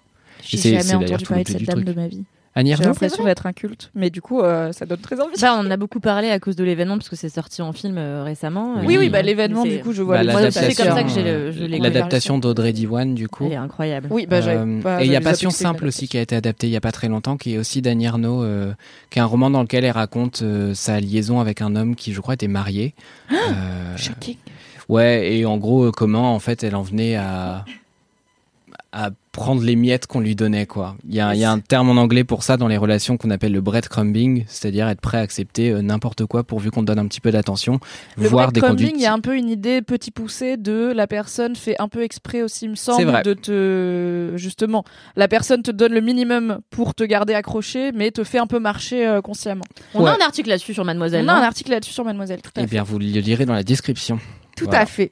J'ai 0.44 0.58
jamais 0.58 0.94
entendu 0.96 1.26
parler 1.26 1.44
de 1.44 1.50
cette 1.50 1.64
dame 1.64 1.76
truc. 1.76 1.86
de 1.88 1.94
ma 1.94 2.08
vie. 2.08 2.24
Annie 2.60 2.74
J'ai 2.76 2.84
l'impression 2.86 3.24
d'être 3.24 3.46
un 3.46 3.54
culte, 3.54 3.92
mais 3.94 4.10
du 4.10 4.20
coup, 4.20 4.42
euh, 4.42 4.72
ça 4.72 4.88
donne 4.88 4.98
très 4.98 5.20
envie. 5.22 5.36
Bah, 5.40 5.56
on 5.56 5.68
en 5.68 5.70
a 5.70 5.78
beaucoup 5.78 6.00
parlé 6.00 6.32
à 6.32 6.40
cause 6.40 6.56
de 6.56 6.64
l'événement 6.64 6.98
parce 6.98 7.08
que 7.08 7.16
c'est 7.16 7.30
sorti 7.30 7.62
en 7.62 7.72
film 7.72 7.98
euh, 8.00 8.24
récemment. 8.24 8.74
Oui, 8.84 8.96
Euh, 8.96 9.00
oui, 9.02 9.10
bah, 9.10 9.22
l'événement, 9.22 9.64
du 9.64 9.78
coup, 9.80 9.94
je 9.94 10.02
vois 10.02 10.18
Bah, 10.24 10.24
Moi, 10.32 10.34
photos. 10.42 10.54
c'est 10.56 10.74
comme 10.74 10.88
ça 10.88 11.04
que 11.04 11.10
l'adaptation, 11.20 11.24
j'ai 11.52 11.68
le- 11.68 11.78
L'adaptation 11.78 12.38
d'Audrey 12.40 12.74
Diwan, 12.74 13.14
du 13.14 13.28
coup. 13.28 13.46
Elle 13.46 13.54
est 13.54 13.56
incroyable. 13.58 14.08
Oui, 14.10 14.26
bah, 14.26 14.38
Euh, 14.44 14.82
pas- 14.82 15.04
et 15.04 15.06
il 15.06 15.12
y 15.12 15.16
a 15.16 15.22
Passion 15.22 15.52
simple 15.52 15.86
aussi 15.86 16.08
qui 16.08 16.18
a 16.18 16.22
été 16.22 16.36
adapté 16.36 16.66
il 16.66 16.72
y 16.72 16.76
a 16.78 16.82
pas 16.82 16.92
très 16.92 17.10
longtemps, 17.10 17.38
qui 17.38 17.54
est 17.54 17.58
aussi 17.60 17.84
d'Annie 17.84 18.08
euh, 18.08 18.74
qui 19.12 19.20
est 19.20 19.22
un 19.22 19.26
roman 19.26 19.52
dans 19.52 19.62
lequel 19.62 19.86
elle 19.86 19.92
raconte 19.92 20.42
euh, 20.42 20.74
sa 20.74 21.00
liaison 21.00 21.40
avec 21.40 21.62
un 21.62 21.76
homme 21.76 21.96
qui, 21.96 22.12
je 22.12 22.22
crois, 22.22 22.34
était 22.34 22.48
marié. 22.48 22.96
Euh, 23.32 23.36
Shocking. 23.98 24.38
ouais, 24.90 25.32
et 25.38 25.46
en 25.46 25.58
gros, 25.58 25.86
euh, 25.86 25.92
comment 25.92 26.34
en 26.34 26.40
fait 26.40 26.64
elle 26.64 26.76
en 26.76 26.82
venait 26.82 27.16
à 27.18 27.66
à 29.00 29.12
prendre 29.32 29.62
les 29.62 29.76
miettes 29.76 30.08
qu'on 30.08 30.20
lui 30.20 30.36
donnait 30.36 30.66
quoi. 30.66 30.96
Il 31.08 31.14
y 31.14 31.20
a, 31.20 31.36
il 31.36 31.40
y 31.40 31.44
a 31.44 31.52
un 31.52 31.60
terme 31.60 31.90
en 31.92 32.02
anglais 32.02 32.24
pour 32.24 32.42
ça 32.42 32.58
dans 32.58 32.68
les 32.68 32.78
relations 32.78 33.18
qu'on 33.18 33.30
appelle 33.30 33.52
le 33.52 33.62
breadcrumbing, 33.62 34.46
c'est-à-dire 34.48 34.88
être 34.90 35.00
prêt 35.02 35.20
à 35.20 35.22
accepter 35.22 35.70
euh, 35.70 35.84
n'importe 35.84 36.26
quoi 36.26 36.44
pourvu 36.44 36.72
qu'on 36.72 36.82
te 36.82 36.86
donne 36.88 36.98
un 36.98 37.06
petit 37.06 37.22
peu 37.22 37.30
d'attention, 37.30 37.80
Le 38.18 38.28
voire 38.28 38.52
des 38.52 38.60
breadcrumbing, 38.60 38.86
conduites. 38.88 39.00
il 39.00 39.04
y 39.04 39.06
a 39.06 39.14
un 39.14 39.20
peu 39.20 39.36
une 39.38 39.50
idée 39.50 39.84
petit 39.84 40.10
poussé 40.10 40.58
de 40.58 40.92
la 40.96 41.06
personne 41.06 41.56
fait 41.56 41.76
un 41.80 41.88
peu 41.88 42.02
exprès 42.02 42.42
aussi, 42.42 42.66
il 42.66 42.72
me 42.72 42.76
semble, 42.76 43.22
de 43.22 43.34
te 43.36 44.34
justement, 44.38 44.84
la 45.16 45.28
personne 45.28 45.62
te 45.62 45.70
donne 45.70 45.94
le 45.94 46.02
minimum 46.02 46.60
pour 46.72 46.96
te 46.96 47.04
garder 47.04 47.36
accroché, 47.36 47.92
mais 47.92 48.10
te 48.10 48.24
fait 48.24 48.40
un 48.40 48.48
peu 48.48 48.58
marcher 48.58 49.06
euh, 49.08 49.22
consciemment. 49.22 49.66
On 49.94 50.04
a 50.08 50.12
un 50.12 50.26
article 50.26 50.50
là-dessus 50.50 50.74
sur 50.74 50.84
Mademoiselle. 50.86 51.24
On 51.26 51.30
a 51.30 51.34
un 51.34 51.42
article 51.44 51.70
là-dessus 51.70 51.94
sur 51.94 52.04
Mademoiselle. 52.06 52.42
Tout 52.42 52.50
à 52.56 52.62
Eh 52.62 52.64
fait. 52.64 52.68
bien, 52.72 52.82
vous 52.82 52.98
le 52.98 53.06
lirez 53.06 53.46
dans 53.46 53.54
la 53.54 53.64
description. 53.64 54.20
Tout 54.56 54.66
Voilà. 54.66 54.80
à 54.82 54.86
fait. 54.88 55.12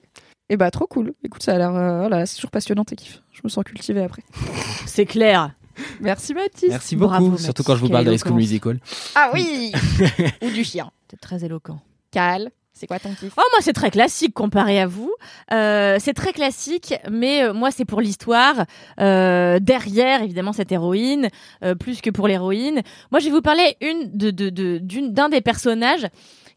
Et 0.49 0.57
bah 0.57 0.69
trop 0.71 0.85
cool. 0.87 1.13
Écoute, 1.23 1.41
ça 1.43 1.55
a 1.55 1.57
l'air, 1.57 1.75
euh, 1.75 1.99
voilà, 2.01 2.25
c'est 2.25 2.35
toujours 2.35 2.51
passionnant 2.51 2.83
tes 2.85 2.95
kiffs. 2.95 3.21
Je 3.33 3.41
me 3.43 3.49
sens 3.49 3.63
cultivée 3.63 4.03
après. 4.03 4.23
C'est 4.85 5.05
clair. 5.05 5.51
Merci 5.99 6.33
Mathis. 6.33 6.69
Merci 6.69 6.95
beaucoup, 6.95 7.09
Bravo, 7.11 7.37
surtout 7.37 7.63
Mathis, 7.63 7.65
quand 7.65 7.75
je 7.75 7.81
vous 7.81 7.89
parle 7.89 8.05
de 8.05 8.15
School. 8.17 8.33
Musical. 8.33 8.79
Ah 9.15 9.31
oui. 9.33 9.73
Ou 10.43 10.49
du 10.51 10.63
chien. 10.63 10.91
C'est 11.09 11.19
très 11.19 11.43
éloquent. 11.43 11.81
Cal, 12.11 12.51
c'est 12.73 12.87
quoi 12.87 12.99
ton 12.99 13.09
kiff? 13.13 13.33
Oh, 13.37 13.41
moi, 13.53 13.59
c'est 13.61 13.73
très 13.73 13.89
classique 13.91 14.33
comparé 14.33 14.79
à 14.79 14.87
vous. 14.87 15.11
Euh, 15.51 15.97
c'est 15.99 16.13
très 16.13 16.31
classique, 16.31 16.93
mais 17.11 17.43
euh, 17.43 17.53
moi, 17.53 17.71
c'est 17.71 17.83
pour 17.85 17.99
l'histoire. 17.99 18.65
Euh, 19.01 19.59
derrière, 19.59 20.21
évidemment, 20.21 20.53
cette 20.53 20.71
héroïne, 20.71 21.27
euh, 21.63 21.75
plus 21.75 21.99
que 22.01 22.09
pour 22.09 22.27
l'héroïne. 22.27 22.81
Moi, 23.11 23.19
je 23.19 23.25
vais 23.25 23.31
vous 23.31 23.41
parler 23.41 23.75
une 23.81 24.11
de, 24.15 24.29
de, 24.31 24.49
de- 24.49 24.77
d'une, 24.77 25.11
d'un 25.13 25.27
des 25.27 25.41
personnages 25.41 26.05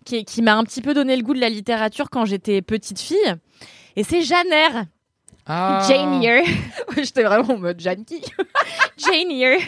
qui, 0.05 0.25
qui 0.25 0.43
m'a 0.43 0.57
un 0.57 0.65
petit 0.65 0.81
peu 0.81 0.95
donné 0.95 1.17
le 1.17 1.23
goût 1.23 1.35
de 1.35 1.41
la 1.41 1.49
littérature 1.49 2.11
quand 2.11 2.25
j'étais 2.25 2.63
petite 2.63 3.01
fille. 3.01 3.35
Et 3.97 4.05
c'est 4.05 4.23
Jeanne 4.23 4.53
Eyre. 4.53 4.85
Ah. 5.47 5.85
Jane 5.89 6.23
Eyre. 6.23 6.45
J'étais 6.97 7.23
vraiment 7.23 7.55
en 7.55 7.59
mode 7.59 7.81
Jeanne 7.81 8.05
qui 8.05 8.21
Jane 8.99 9.31
Eyre. 9.31 9.61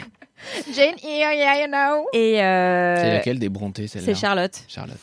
Jane 0.73 0.95
Eyre, 1.03 1.33
yeah, 1.33 1.61
you 1.61 1.67
know. 1.67 2.07
Et 2.13 2.41
euh, 2.41 2.95
C'est 2.95 3.13
laquelle 3.13 3.39
des 3.39 3.49
Brontë, 3.49 3.87
celle-là? 3.87 4.05
C'est 4.05 4.15
Charlotte. 4.19 4.63
Charlotte. 4.67 4.97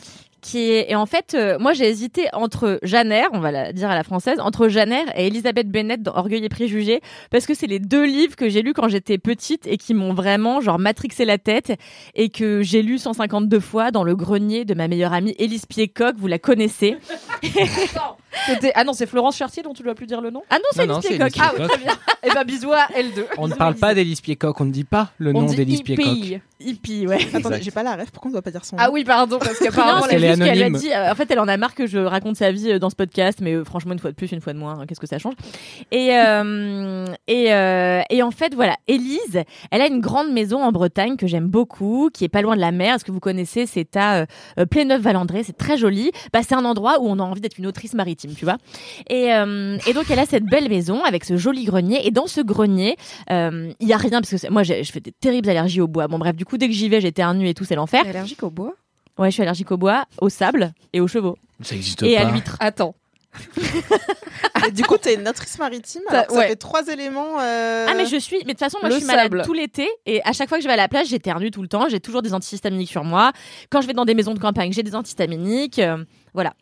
Qui 0.48 0.70
est 0.70 0.90
et 0.90 0.96
en 0.96 1.04
fait 1.04 1.34
euh, 1.34 1.58
moi 1.58 1.74
j'ai 1.74 1.86
hésité 1.86 2.28
entre 2.32 2.78
Jeanne 2.82 3.12
Eyre, 3.12 3.28
on 3.32 3.40
va 3.40 3.50
la 3.50 3.72
dire 3.72 3.90
à 3.90 3.94
la 3.94 4.02
française, 4.02 4.40
entre 4.40 4.68
Jeanne 4.68 4.92
Eyre 4.92 5.12
et 5.14 5.26
Elisabeth 5.26 5.68
Bennett 5.68 6.02
dans 6.02 6.14
Orgueil 6.14 6.44
et 6.44 6.48
préjugés 6.48 7.00
parce 7.30 7.46
que 7.46 7.52
c'est 7.52 7.66
les 7.66 7.78
deux 7.78 8.06
livres 8.06 8.34
que 8.34 8.48
j'ai 8.48 8.62
lus 8.62 8.72
quand 8.72 8.88
j'étais 8.88 9.18
petite 9.18 9.66
et 9.66 9.76
qui 9.76 9.92
m'ont 9.92 10.14
vraiment 10.14 10.60
genre 10.62 10.78
matrixé 10.78 11.26
la 11.26 11.36
tête 11.36 11.74
et 12.14 12.30
que 12.30 12.62
j'ai 12.62 12.82
lu 12.82 12.98
152 12.98 13.60
fois 13.60 13.90
dans 13.90 14.04
le 14.04 14.16
grenier 14.16 14.64
de 14.64 14.72
ma 14.72 14.88
meilleure 14.88 15.12
amie 15.12 15.34
Élise 15.38 15.66
Piecock, 15.66 16.16
vous 16.16 16.28
la 16.28 16.38
connaissez. 16.38 16.96
C'était- 18.46 18.72
Ah 18.74 18.84
non, 18.84 18.92
c'est 18.92 19.06
Florence 19.06 19.36
Chartier 19.36 19.62
dont 19.62 19.72
tu 19.72 19.82
dois 19.82 19.94
plus 19.94 20.06
dire 20.06 20.20
le 20.20 20.30
nom. 20.30 20.42
Ah 20.50 20.56
non, 20.56 20.64
c'est 20.72 20.82
Piecock. 20.86 21.04
Élise 21.10 21.20
Ah 21.20 21.24
oui, 21.24 21.30
Piecock. 21.56 21.68
très 21.70 21.78
bien. 21.82 21.92
Et 22.24 22.30
bah 22.34 22.44
bisous 22.44 22.72
à 22.72 22.86
L2. 22.94 23.24
On 23.38 23.48
ne 23.48 23.54
parle 23.54 23.74
pas 23.76 23.94
d'Élise 23.94 24.20
Piecock, 24.20 24.60
on 24.60 24.64
ne 24.64 24.70
dit 24.70 24.84
pas 24.84 25.10
le 25.18 25.30
On 25.34 25.40
nom 25.42 25.46
dit 25.46 25.56
d'Élise 25.56 25.80
hippie. 25.80 25.94
Piecock. 25.96 26.40
Hippie, 26.60 27.06
ouais. 27.06 27.18
Attendez, 27.34 27.62
j'ai 27.62 27.70
pas 27.70 27.84
la 27.84 27.94
rêve, 27.94 28.10
pourquoi 28.12 28.30
on 28.30 28.32
doit 28.32 28.42
pas 28.42 28.50
dire 28.50 28.64
son 28.64 28.76
nom 28.76 28.82
Ah 28.84 28.90
oui, 28.90 29.04
pardon, 29.04 29.38
parce 29.38 29.58
qu'apparemment 29.60 30.06
qu'elle 30.08 30.24
est 30.24 30.36
qu'elle 30.36 30.62
a 30.64 30.70
dit. 30.70 30.92
euh, 30.92 31.12
en 31.12 31.14
fait, 31.14 31.30
elle 31.30 31.38
en 31.38 31.46
a 31.46 31.56
marre 31.56 31.74
que 31.74 31.86
je 31.86 31.98
raconte 31.98 32.36
sa 32.36 32.50
vie 32.50 32.72
euh, 32.72 32.78
dans 32.80 32.90
ce 32.90 32.96
podcast, 32.96 33.38
mais 33.40 33.54
euh, 33.54 33.64
franchement, 33.64 33.92
une 33.92 34.00
fois 34.00 34.10
de 34.10 34.16
plus, 34.16 34.32
une 34.32 34.40
fois 34.40 34.52
de 34.52 34.58
moins, 34.58 34.80
hein, 34.80 34.86
qu'est-ce 34.86 34.98
que 35.00 35.06
ça 35.06 35.18
change? 35.18 35.34
Et 35.92 36.10
euh, 36.16 37.06
et 37.28 37.52
euh, 37.54 38.02
et 38.10 38.22
en 38.24 38.32
fait, 38.32 38.54
voilà, 38.54 38.74
Élise, 38.88 39.42
elle 39.70 39.80
a 39.82 39.86
une 39.86 40.00
grande 40.00 40.32
maison 40.32 40.60
en 40.62 40.72
Bretagne 40.72 41.16
que 41.16 41.28
j'aime 41.28 41.46
beaucoup, 41.46 42.10
qui 42.12 42.24
est 42.24 42.28
pas 42.28 42.42
loin 42.42 42.56
de 42.56 42.60
la 42.60 42.72
mer. 42.72 42.96
Est-ce 42.96 43.04
que 43.04 43.12
vous 43.12 43.20
connaissez 43.20 43.66
C'est 43.66 43.96
à 43.96 44.26
Pléneuf-Valandré? 44.68 45.44
C'est 45.44 45.56
très 45.56 45.76
joli. 45.78 46.10
Bah, 46.32 46.40
c'est 46.46 46.54
un 46.56 46.64
endroit 46.64 46.98
où 47.00 47.06
on 47.08 47.18
a 47.20 47.22
envie 47.22 47.40
d'être 47.40 47.58
une 47.58 47.66
autrice 47.68 47.94
maritime, 47.94 48.17
tu 48.26 48.44
vois. 48.44 48.56
Et 49.08 49.32
euh, 49.32 49.78
et 49.86 49.92
donc, 49.92 50.10
elle 50.10 50.18
a 50.18 50.26
cette 50.26 50.44
belle 50.44 50.68
maison 50.68 51.04
avec 51.04 51.24
ce 51.24 51.36
joli 51.36 51.64
grenier. 51.64 52.06
Et 52.06 52.10
dans 52.10 52.26
ce 52.26 52.40
grenier, 52.40 52.96
euh, 53.30 53.72
il 53.80 53.86
y 53.88 53.92
a 53.92 53.96
rien 53.96 54.20
parce 54.20 54.30
que 54.30 54.50
moi, 54.50 54.62
j'ai- 54.64 54.82
je 54.82 54.90
fais 54.92 55.00
des 55.00 55.12
terribles 55.12 55.48
allergies 55.48 55.80
au 55.80 55.86
bois. 55.88 56.08
Bon, 56.08 56.18
bref, 56.18 56.34
du 56.36 56.44
coup, 56.44 56.58
dès 56.58 56.66
que 56.68 56.74
j'y 56.74 56.88
vais, 56.88 57.00
j'éternue 57.00 57.46
et 57.48 57.54
tout, 57.54 57.64
c'est 57.64 57.74
l'enfer. 57.76 58.02
Allergique 58.06 58.42
au 58.42 58.50
bois? 58.50 58.74
Ouais, 59.18 59.28
je 59.30 59.34
suis 59.34 59.42
allergique 59.42 59.70
au 59.70 59.76
bois, 59.76 60.04
au 60.20 60.28
sable 60.28 60.72
et 60.92 61.00
aux 61.00 61.08
chevaux. 61.08 61.36
Ça 61.62 61.74
n'existe 61.74 62.02
Et 62.04 62.14
pas. 62.16 62.22
à 62.26 62.30
l'huître. 62.30 62.56
Attends. 62.60 62.94
Et 64.66 64.70
du 64.72 64.82
coup, 64.84 64.96
t'es 64.98 65.14
une 65.14 65.28
autrice 65.28 65.58
maritime, 65.58 66.02
Ça- 66.08 66.14
alors 66.14 66.26
que 66.26 66.32
ça 66.32 66.38
ouais. 66.40 66.48
fait 66.48 66.56
trois 66.56 66.86
éléments. 66.88 67.38
euh, 67.40 67.86
Ah 67.88 67.94
mais 67.94 68.06
je 68.06 68.16
suis, 68.16 68.38
mais 68.38 68.44
de 68.44 68.48
toute 68.50 68.58
façon 68.58 68.78
moi 68.80 68.88
Le 68.88 68.94
je 68.94 68.98
suis 69.00 69.06
malade 69.06 69.24
sable. 69.26 69.42
tout 69.44 69.52
l'été 69.52 69.88
et 70.06 70.22
à 70.24 70.32
chaque 70.32 70.48
fois 70.48 70.58
que 70.58 70.62
je 70.62 70.68
vais 70.68 70.74
à 70.74 70.78
la 70.78 70.88
plage 70.88 71.08
j'éternue 71.08 71.50
tout 71.50 71.62
le 71.62 71.68
temps, 71.68 71.88
j'ai 71.88 72.00
toujours 72.00 72.22
des 72.22 72.34
antihistaminiques 72.34 72.90
sur 72.90 73.04
moi. 73.04 73.32
Quand 73.70 73.80
je 73.80 73.86
vais 73.86 73.92
dans 73.92 74.04
des 74.04 74.14
maisons 74.14 74.34
de 74.34 74.38
campagne 74.40 74.72
j'ai 74.72 74.82
des 74.82 74.94
antihistaminiques, 74.94 75.78
euh, 75.78 76.04
voilà. 76.34 76.54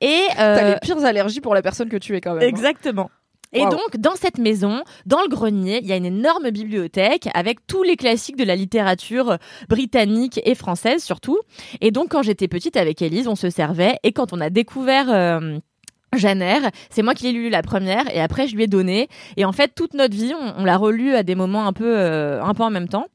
Et 0.00 0.22
euh, 0.32 0.34
T'as 0.36 0.70
les 0.74 0.80
pires 0.80 1.04
allergies 1.04 1.40
pour 1.40 1.54
la 1.54 1.62
personne 1.62 1.88
que 1.88 1.96
tu 1.96 2.16
es 2.16 2.20
quand 2.20 2.34
même. 2.34 2.42
hein. 2.42 2.46
exactement. 2.46 3.10
Et 3.54 3.60
Waouh. 3.62 3.70
donc, 3.70 3.96
dans 3.96 4.14
cette 4.14 4.36
maison, 4.36 4.82
dans 5.06 5.22
le 5.22 5.28
grenier, 5.28 5.78
il 5.82 5.86
y 5.88 5.92
a 5.94 5.96
une 5.96 6.04
énorme 6.04 6.50
bibliothèque 6.50 7.30
avec 7.32 7.66
tous 7.66 7.82
les 7.82 7.96
classiques 7.96 8.36
de 8.36 8.44
la 8.44 8.54
littérature 8.54 9.30
euh, 9.30 9.36
britannique 9.70 10.38
et 10.44 10.54
française 10.54 11.02
surtout. 11.02 11.38
Et 11.80 11.90
donc, 11.90 12.10
quand 12.10 12.22
j'étais 12.22 12.46
petite 12.48 12.76
avec 12.76 13.00
Élise, 13.00 13.26
on 13.26 13.36
se 13.36 13.48
servait. 13.48 13.96
Et 14.02 14.12
quand 14.12 14.34
on 14.34 14.40
a 14.42 14.50
découvert 14.50 15.06
euh, 15.10 15.56
Jeanne 16.16 16.42
Eyre, 16.42 16.70
c'est 16.90 17.02
moi 17.02 17.14
qui 17.14 17.24
l'ai 17.24 17.32
lu 17.32 17.50
la 17.50 17.62
première 17.62 18.14
et 18.14 18.20
après 18.20 18.48
je 18.48 18.56
lui 18.56 18.64
ai 18.64 18.66
donné. 18.66 19.08
Et 19.36 19.44
en 19.44 19.52
fait, 19.52 19.72
toute 19.74 19.94
notre 19.94 20.14
vie, 20.14 20.32
on, 20.34 20.62
on 20.62 20.64
l'a 20.64 20.76
relu 20.76 21.14
à 21.14 21.22
des 21.22 21.34
moments 21.34 21.66
un 21.66 21.72
peu, 21.72 21.98
euh, 21.98 22.42
un 22.42 22.54
peu 22.54 22.62
en 22.62 22.70
même 22.70 22.88
temps. 22.88 23.06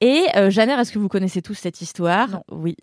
Et 0.00 0.24
euh, 0.36 0.50
Jeanne 0.50 0.70
Eyre, 0.70 0.80
est-ce 0.80 0.92
que 0.92 0.98
vous 0.98 1.08
connaissez 1.08 1.42
tous 1.42 1.54
cette 1.54 1.80
histoire? 1.80 2.28
Non. 2.28 2.42
Oui. 2.50 2.76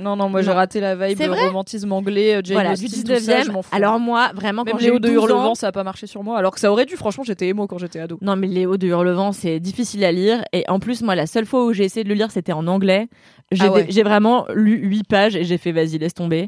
Non, 0.00 0.16
non, 0.16 0.28
moi 0.28 0.42
j'ai 0.42 0.50
raté 0.50 0.80
la 0.80 0.94
vibe 0.96 1.16
C'est 1.18 1.26
vrai 1.28 1.46
romantisme 1.46 1.92
anglais, 1.92 2.36
euh, 2.36 2.40
Jane 2.44 2.54
voilà, 2.54 2.72
Austen, 2.72 2.88
du 2.88 3.04
tout 3.04 3.08
ça, 3.20 3.42
je 3.42 3.48
19e. 3.48 3.52
m'en 3.52 3.62
fous. 3.62 3.68
Alors 3.72 4.00
moi, 4.00 4.30
vraiment, 4.34 4.64
Même 4.64 4.72
quand 4.72 4.78
j'ai 4.80 4.86
Léo 4.86 4.96
eu 4.96 5.00
de 5.00 5.08
12 5.08 5.18
ans, 5.18 5.26
Hurlevent, 5.28 5.54
ça 5.54 5.68
a 5.68 5.72
pas 5.72 5.84
marché 5.84 6.06
sur 6.06 6.22
moi. 6.22 6.38
Alors 6.38 6.52
que 6.52 6.60
ça 6.60 6.72
aurait 6.72 6.86
dû, 6.86 6.96
franchement, 6.96 7.24
j'étais 7.24 7.48
émo 7.48 7.66
quand 7.66 7.78
j'étais 7.78 8.00
ado. 8.00 8.18
Non, 8.22 8.36
mais 8.36 8.46
Léo 8.46 8.76
de 8.76 8.86
Hurlevent, 8.86 9.32
c'est 9.32 9.60
difficile 9.60 10.04
à 10.04 10.12
lire. 10.12 10.42
Et 10.52 10.64
en 10.68 10.80
plus, 10.80 11.02
moi, 11.02 11.14
la 11.14 11.26
seule 11.26 11.46
fois 11.46 11.64
où 11.66 11.72
j'ai 11.72 11.84
essayé 11.84 12.02
de 12.04 12.08
le 12.08 12.14
lire, 12.14 12.30
c'était 12.30 12.52
en 12.52 12.66
anglais. 12.66 13.08
J'ai 13.52 13.64
Ah 13.66 13.72
ouais. 13.72 14.02
vraiment 14.04 14.46
lu 14.54 14.78
8 14.86 15.08
pages 15.08 15.34
et 15.36 15.42
j'ai 15.44 15.58
fait 15.58 15.72
vas-y, 15.72 15.98
laisse 15.98 16.14
tomber. 16.14 16.46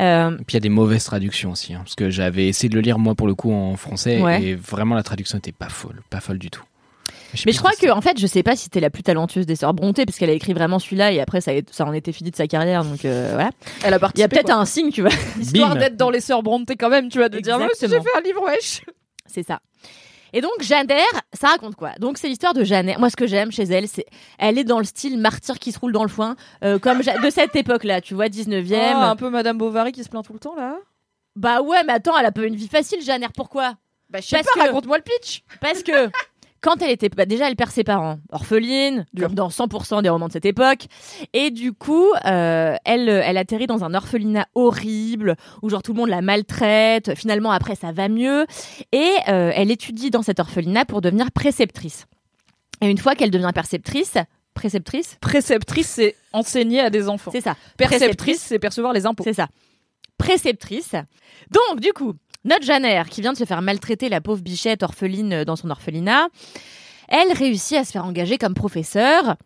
Euh, 0.00 0.32
Et 0.32 0.36
puis 0.44 0.52
il 0.52 0.54
y 0.54 0.56
a 0.58 0.60
des 0.60 0.68
mauvaises 0.68 1.04
traductions 1.04 1.52
aussi, 1.52 1.72
hein, 1.72 1.80
parce 1.84 1.94
que 1.94 2.10
j'avais 2.10 2.48
essayé 2.48 2.68
de 2.68 2.74
le 2.74 2.82
lire 2.82 2.98
moi 2.98 3.14
pour 3.14 3.26
le 3.26 3.34
coup 3.34 3.50
en 3.52 3.76
français 3.76 4.20
Ouais. 4.20 4.42
et 4.42 4.54
vraiment 4.54 4.94
la 4.94 5.02
traduction 5.02 5.38
était 5.38 5.52
pas 5.52 5.70
folle, 5.70 6.02
pas 6.10 6.20
folle 6.20 6.38
du 6.38 6.50
tout. 6.50 6.62
Mais 7.46 7.52
je 7.52 7.58
crois 7.58 7.72
que 7.72 7.90
en 7.90 8.00
fait, 8.00 8.18
je 8.18 8.26
sais 8.26 8.42
pas 8.42 8.56
si 8.56 8.64
c'était 8.64 8.80
la 8.80 8.90
plus 8.90 9.02
talentueuse 9.02 9.46
des 9.46 9.56
sœurs 9.56 9.74
Brontë, 9.74 10.04
parce 10.06 10.18
qu'elle 10.18 10.30
a 10.30 10.34
écrit 10.34 10.52
vraiment 10.52 10.78
celui-là 10.78 11.12
et 11.12 11.20
après, 11.20 11.40
ça, 11.40 11.52
ça 11.70 11.84
en 11.84 11.92
était 11.92 12.12
fini 12.12 12.30
de 12.30 12.36
sa 12.36 12.46
carrière. 12.46 12.84
Donc 12.84 13.04
euh, 13.04 13.30
voilà. 13.34 13.50
Elle 13.84 13.94
a 13.94 13.96
Il 13.96 13.98
y 13.98 14.00
participé. 14.00 14.22
a 14.24 14.28
peut-être 14.28 14.50
un 14.50 14.64
signe, 14.64 14.90
tu 14.90 15.00
vois. 15.02 15.10
Histoire 15.40 15.74
d'être 15.76 15.96
dans 15.96 16.10
les 16.10 16.20
sœurs 16.20 16.42
Brontë 16.42 16.76
quand 16.78 16.88
même, 16.90 17.08
tu 17.08 17.18
vas 17.18 17.28
te 17.28 17.36
dire, 17.38 17.58
si 17.74 17.88
j'ai 17.88 18.00
fait 18.00 18.16
un 18.16 18.20
livre, 18.20 18.42
wesh. 18.44 18.82
C'est 19.26 19.42
ça. 19.46 19.60
Et 20.36 20.40
donc, 20.40 20.50
Jeanne 20.62 20.88
ça 21.32 21.46
raconte 21.48 21.76
quoi? 21.76 21.92
Donc, 22.00 22.18
c'est 22.18 22.26
l'histoire 22.26 22.54
de 22.54 22.64
Jeanne. 22.64 22.92
Moi, 22.98 23.08
ce 23.08 23.14
que 23.14 23.24
j'aime 23.28 23.52
chez 23.52 23.62
elle, 23.62 23.86
c'est 23.86 24.04
elle 24.36 24.58
est 24.58 24.64
dans 24.64 24.78
le 24.80 24.84
style 24.84 25.16
martyr 25.16 25.60
qui 25.60 25.70
se 25.70 25.78
roule 25.78 25.92
dans 25.92 26.02
le 26.02 26.08
foin, 26.08 26.34
euh, 26.64 26.80
comme 26.80 26.98
de 27.02 27.30
cette 27.30 27.54
époque-là, 27.54 28.00
tu 28.00 28.14
vois, 28.14 28.26
19e. 28.26 28.94
Oh, 28.96 28.98
un 28.98 29.14
peu 29.16 29.30
Madame 29.30 29.58
Bovary 29.58 29.92
qui 29.92 30.02
se 30.02 30.08
plaint 30.08 30.24
tout 30.26 30.32
le 30.32 30.40
temps 30.40 30.56
là. 30.56 30.76
Bah 31.36 31.62
ouais, 31.62 31.84
mais 31.84 31.92
attends, 31.92 32.18
elle 32.18 32.26
a 32.26 32.32
pas 32.32 32.42
une 32.46 32.56
vie 32.56 32.66
facile, 32.66 33.00
Jeanne. 33.00 33.24
Pourquoi? 33.36 33.74
Bah, 34.10 34.18
je 34.20 34.26
sais 34.26 34.36
Parce 34.36 34.48
pas, 34.48 34.60
que- 34.62 34.66
raconte-moi 34.66 34.98
le 34.98 35.02
pitch. 35.04 35.42
Parce 35.60 35.84
que 35.84 36.10
quand 36.64 36.80
elle 36.80 36.90
était 36.90 37.10
bah, 37.10 37.26
déjà 37.26 37.46
elle 37.46 37.56
perd 37.56 37.70
ses 37.70 37.84
parents 37.84 38.18
orpheline 38.32 39.04
comme 39.18 39.34
dans 39.34 39.48
100% 39.48 40.02
des 40.02 40.08
romans 40.08 40.28
de 40.28 40.32
cette 40.32 40.46
époque 40.46 40.86
et 41.34 41.50
du 41.50 41.74
coup 41.74 42.06
euh, 42.24 42.74
elle 42.86 43.10
elle 43.10 43.36
atterrit 43.36 43.66
dans 43.66 43.84
un 43.84 43.92
orphelinat 43.92 44.46
horrible 44.54 45.36
où 45.60 45.68
genre 45.68 45.82
tout 45.82 45.92
le 45.92 45.98
monde 45.98 46.08
la 46.08 46.22
maltraite 46.22 47.14
finalement 47.16 47.50
après 47.50 47.74
ça 47.74 47.92
va 47.92 48.08
mieux 48.08 48.46
et 48.92 49.10
euh, 49.28 49.52
elle 49.54 49.70
étudie 49.70 50.10
dans 50.10 50.22
cet 50.22 50.40
orphelinat 50.40 50.86
pour 50.86 51.02
devenir 51.02 51.30
préceptrice 51.32 52.06
et 52.80 52.88
une 52.88 52.98
fois 52.98 53.14
qu'elle 53.14 53.30
devient 53.30 53.52
préceptrice 53.54 54.16
Préceptrice. 54.54 55.18
Préceptrice, 55.20 55.88
c'est 55.88 56.14
enseigner 56.32 56.78
à 56.78 56.88
des 56.88 57.08
enfants. 57.08 57.32
C'est 57.32 57.40
ça. 57.40 57.56
Perceptrice, 57.76 58.40
c'est 58.40 58.60
percevoir 58.60 58.92
les 58.92 59.04
impôts. 59.04 59.24
C'est 59.24 59.32
ça. 59.32 59.48
Préceptrice. 60.16 60.94
Donc, 61.50 61.80
du 61.80 61.92
coup, 61.92 62.14
notre 62.44 62.64
Jeannère, 62.64 63.08
qui 63.08 63.20
vient 63.20 63.32
de 63.32 63.38
se 63.38 63.44
faire 63.44 63.62
maltraiter 63.62 64.08
la 64.08 64.20
pauvre 64.20 64.42
bichette 64.42 64.82
orpheline 64.82 65.44
dans 65.44 65.56
son 65.56 65.70
orphelinat, 65.70 66.28
elle 67.08 67.32
réussit 67.32 67.76
à 67.76 67.84
se 67.84 67.92
faire 67.92 68.04
engager 68.04 68.38
comme 68.38 68.54
professeur 68.54 69.36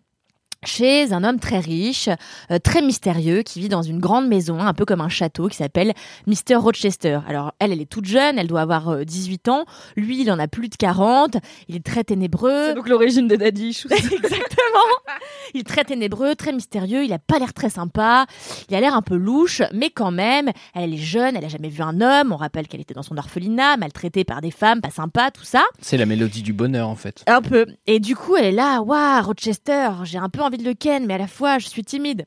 chez 0.64 1.12
un 1.12 1.24
homme 1.24 1.38
très 1.38 1.61
riche, 1.61 2.09
euh, 2.50 2.59
très 2.59 2.82
mystérieux, 2.82 3.42
qui 3.42 3.61
vit 3.61 3.68
dans 3.68 3.82
une 3.82 4.00
grande 4.00 4.26
maison, 4.26 4.59
un 4.61 4.74
peu 4.74 4.84
comme 4.84 5.00
un 5.00 5.09
château, 5.09 5.48
qui 5.48 5.56
s'appelle 5.56 5.94
Mr. 6.26 6.56
Rochester. 6.56 7.20
Alors, 7.28 7.52
elle, 7.59 7.72
elle 7.72 7.80
est 7.80 7.90
toute 7.90 8.06
jeune, 8.06 8.38
elle 8.38 8.48
doit 8.48 8.62
avoir 8.62 8.88
euh, 8.88 9.04
18 9.04 9.48
ans. 9.48 9.64
Lui, 9.96 10.20
il 10.20 10.30
en 10.32 10.38
a 10.38 10.48
plus 10.48 10.68
de 10.68 10.76
40. 10.76 11.36
Il 11.68 11.76
est 11.76 11.84
très 11.84 12.04
ténébreux. 12.04 12.68
C'est 12.68 12.74
donc 12.74 12.88
l'origine 12.88 13.28
des 13.28 13.36
daddy 13.36 13.68
issues. 13.68 13.88
Exactement. 13.92 14.38
Il 15.54 15.61
est 15.61 15.66
très 15.66 15.84
ténébreux, 15.84 16.34
très 16.34 16.52
mystérieux. 16.52 17.04
Il 17.04 17.12
a 17.12 17.18
pas 17.18 17.38
l'air 17.38 17.52
très 17.52 17.70
sympa. 17.70 18.26
Il 18.68 18.74
a 18.74 18.80
l'air 18.80 18.94
un 18.94 19.02
peu 19.02 19.16
louche, 19.16 19.62
mais 19.72 19.90
quand 19.90 20.11
même, 20.11 20.50
elle 20.74 20.92
est 20.92 20.98
jeune. 20.98 21.36
Elle 21.36 21.44
a 21.44 21.48
jamais 21.48 21.68
vu 21.68 21.82
un 21.82 22.00
homme. 22.00 22.32
On 22.32 22.36
rappelle 22.36 22.66
qu'elle 22.66 22.80
était 22.80 22.94
dans 22.94 23.02
son 23.02 23.16
orphelinat, 23.16 23.76
maltraitée 23.76 24.24
par 24.24 24.40
des 24.40 24.50
femmes, 24.50 24.80
pas 24.80 24.90
sympa, 24.90 25.30
tout 25.30 25.44
ça. 25.44 25.62
C'est 25.80 25.96
la 25.96 26.06
mélodie 26.06 26.42
du 26.42 26.52
bonheur 26.52 26.88
en 26.88 26.96
fait. 26.96 27.22
Un 27.26 27.42
peu. 27.42 27.66
Et 27.86 28.00
du 28.00 28.16
coup, 28.16 28.36
elle 28.36 28.46
est 28.46 28.52
là. 28.52 28.82
Waouh, 28.82 29.22
Rochester. 29.22 29.90
J'ai 30.04 30.18
un 30.18 30.28
peu 30.28 30.42
envie 30.49 30.59
de 30.59 30.64
le 30.64 30.74
ken, 30.74 31.07
mais 31.07 31.14
à 31.14 31.18
la 31.18 31.28
fois, 31.28 31.59
je 31.59 31.68
suis 31.68 31.84
timide. 31.84 32.26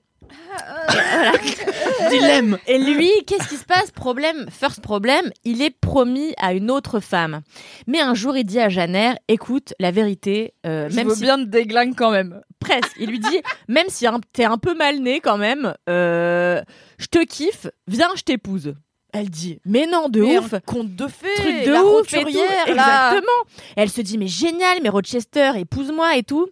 Voilà. 0.88 1.34
Dilemme. 2.10 2.58
Et 2.68 2.78
lui, 2.78 3.10
qu'est-ce 3.28 3.50
qui 3.50 3.58
se 3.58 3.66
passe? 3.66 3.92
Problème, 3.92 4.48
first 4.50 4.82
problème, 4.82 5.30
il 5.44 5.62
est 5.62 5.72
promis 5.78 6.34
à 6.38 6.54
une 6.54 6.72
autre 6.72 7.00
femme. 7.00 7.42
Mais 7.88 8.00
un 8.00 8.14
jour, 8.14 8.38
il 8.38 8.46
dit 8.46 8.60
à 8.60 8.70
Janer, 8.70 9.14
écoute, 9.28 9.74
la 9.80 9.92
vérité, 9.92 10.54
euh, 10.66 10.90
Je 10.90 10.96
même 10.96 11.10
veux 11.10 11.16
si 11.16 11.22
bien 11.24 11.38
te 11.38 11.44
déglingue 11.50 11.96
quand 11.96 12.12
même. 12.12 12.42
presque, 12.60 12.94
il 13.00 13.10
lui 13.10 13.20
dit, 13.20 13.42
même 13.68 13.88
si 13.90 14.06
t'es 14.34 14.46
un 14.46 14.58
peu 14.58 14.74
mal 14.74 15.00
né 15.00 15.20
quand 15.20 15.38
même, 15.38 15.74
euh, 15.90 16.62
je 16.98 17.08
te 17.08 17.24
kiffe, 17.26 17.68
viens, 17.88 18.10
je 18.16 18.22
t'épouse. 18.24 18.74
Elle 19.14 19.30
dit, 19.30 19.60
mais 19.66 19.88
non, 19.88 20.08
de 20.08 20.22
Mais 20.22 20.38
ouf. 20.38 20.54
conte 20.66 20.96
de 20.96 21.08
fées, 21.08 21.28
Truc 21.36 21.66
de 21.66 21.72
la 21.72 21.84
ouf 21.84 22.10
là. 22.14 22.20
Exactement. 22.22 23.44
Elle 23.76 23.90
se 23.90 24.00
dit, 24.00 24.18
mais 24.18 24.28
génial, 24.28 24.80
mais 24.82 24.88
Rochester, 24.88 25.52
épouse-moi 25.58 26.16
et 26.16 26.24
tout. 26.24 26.48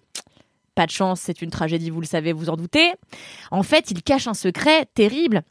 Pas 0.80 0.86
de 0.86 0.92
chance, 0.92 1.20
c'est 1.20 1.42
une 1.42 1.50
tragédie, 1.50 1.90
vous 1.90 2.00
le 2.00 2.06
savez, 2.08 2.32
vous 2.32 2.50
en 2.50 2.56
doutez. 2.56 2.94
En 3.52 3.64
fait, 3.64 3.92
il 3.92 4.02
cache 4.02 4.28
un 4.28 4.34
secret 4.34 4.86
terrible. 4.94 5.42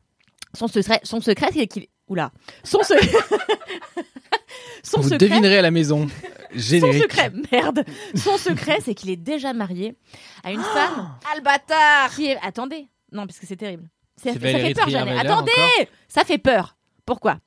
Son 0.54 0.68
secret, 0.68 1.00
son 1.02 1.20
secret, 1.20 1.50
c'est 1.52 1.66
qu'il. 1.66 1.86
Oula. 2.08 2.32
Son 2.64 2.82
secret. 2.82 3.06
son 4.82 5.00
Vous 5.02 5.10
secret. 5.10 5.18
devinerez 5.18 5.58
à 5.58 5.62
la 5.62 5.70
maison. 5.70 6.08
Son 6.54 6.58
Générique. 6.58 7.02
secret, 7.02 7.30
merde. 7.52 7.84
Son 8.14 8.38
secret, 8.38 8.78
c'est 8.82 8.94
qu'il 8.94 9.10
est 9.10 9.16
déjà 9.16 9.52
marié 9.52 9.94
à 10.42 10.50
une 10.50 10.62
femme 10.62 11.10
Albatar 11.34 12.08
qui 12.16 12.28
est. 12.28 12.38
Attendez. 12.42 12.88
Non, 13.12 13.26
parce 13.26 13.38
que 13.38 13.46
c'est 13.46 13.56
terrible. 13.56 13.90
C'est- 14.16 14.32
C'est 14.32 14.40
Ça 14.40 14.58
fait 14.58 14.72
peur, 14.72 15.18
Attendez 15.18 15.52
encore 15.52 15.86
Ça 16.08 16.24
fait 16.24 16.38
peur. 16.38 16.77
Pourquoi? 17.08 17.38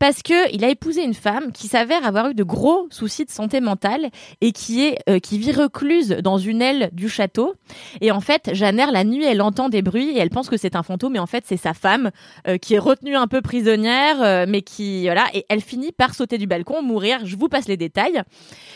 Parce 0.00 0.24
que 0.24 0.52
il 0.52 0.64
a 0.64 0.68
épousé 0.70 1.04
une 1.04 1.14
femme 1.14 1.52
qui 1.52 1.68
s'avère 1.68 2.04
avoir 2.04 2.30
eu 2.30 2.34
de 2.34 2.42
gros 2.42 2.88
soucis 2.90 3.24
de 3.24 3.30
santé 3.30 3.60
mentale 3.60 4.10
et 4.40 4.50
qui 4.50 4.84
est 4.84 4.98
euh, 5.08 5.20
qui 5.20 5.38
vit 5.38 5.52
recluse 5.52 6.08
dans 6.08 6.36
une 6.36 6.60
aile 6.60 6.90
du 6.92 7.08
château. 7.08 7.54
Et 8.00 8.10
en 8.10 8.20
fait, 8.20 8.50
Jeannère 8.54 8.90
la 8.90 9.04
nuit, 9.04 9.22
elle 9.24 9.40
entend 9.40 9.68
des 9.68 9.82
bruits 9.82 10.10
et 10.10 10.18
elle 10.18 10.30
pense 10.30 10.50
que 10.50 10.56
c'est 10.56 10.74
un 10.74 10.82
fantôme, 10.82 11.12
mais 11.12 11.20
en 11.20 11.26
fait 11.28 11.44
c'est 11.46 11.56
sa 11.56 11.74
femme 11.74 12.10
euh, 12.48 12.58
qui 12.58 12.74
est 12.74 12.80
retenue 12.80 13.14
un 13.14 13.28
peu 13.28 13.40
prisonnière, 13.40 14.20
euh, 14.20 14.46
mais 14.48 14.62
qui 14.62 15.04
voilà 15.04 15.26
et 15.32 15.46
elle 15.48 15.60
finit 15.60 15.92
par 15.92 16.12
sauter 16.16 16.36
du 16.36 16.48
balcon, 16.48 16.82
mourir. 16.82 17.20
Je 17.24 17.36
vous 17.36 17.48
passe 17.48 17.68
les 17.68 17.76
détails. 17.76 18.20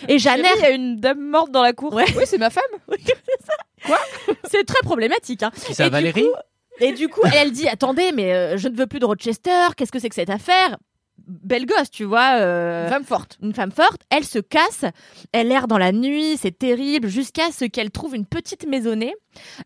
Et 0.07 0.20
Jeannère, 0.20 0.53
il 0.59 0.62
y 0.62 0.66
a 0.66 0.70
une 0.70 1.01
dame 1.01 1.18
morte 1.20 1.51
dans 1.51 1.64
la 1.64 1.72
cour. 1.72 1.93
Ouais. 1.95 2.05
Oui, 2.16 2.22
c'est 2.26 2.39
ma 2.39 2.51
femme. 2.51 2.62
c'est 4.45 4.64
très 4.64 4.80
problématique. 4.82 5.43
Hein. 5.43 5.51
Du 5.68 5.74
Valérie? 5.91 6.22
coup- 6.22 6.28
Et 6.81 6.93
du 6.93 7.09
coup, 7.09 7.22
elle 7.35 7.51
dit 7.53 7.68
Attendez, 7.68 8.12
mais 8.14 8.33
euh, 8.35 8.57
je 8.57 8.68
ne 8.68 8.76
veux 8.76 8.87
plus 8.87 8.99
de 9.01 9.05
Rochester, 9.07 9.68
qu'est-ce 9.76 9.93
que 9.93 9.99
c'est 9.99 10.09
que 10.09 10.14
cette 10.14 10.31
affaire? 10.31 10.76
Belle 11.26 11.66
gosse, 11.66 11.91
tu 11.91 12.05
vois. 12.05 12.37
euh, 12.39 12.89
femme 12.89 13.05
forte. 13.05 13.39
une 13.43 13.53
femme 13.53 13.72
forte, 13.72 14.03
elle 14.09 14.24
se 14.24 14.39
casse, 14.39 14.85
elle 15.33 15.51
erre 15.51 15.66
dans 15.66 15.76
la 15.76 15.91
nuit, 15.91 16.39
c'est 16.41 16.57
terrible, 16.57 17.09
jusqu'à 17.09 17.51
ce 17.51 17.64
qu'elle 17.64 17.91
trouve 17.91 18.14
une 18.14 18.24
petite 18.24 18.66
maisonnée, 18.68 19.14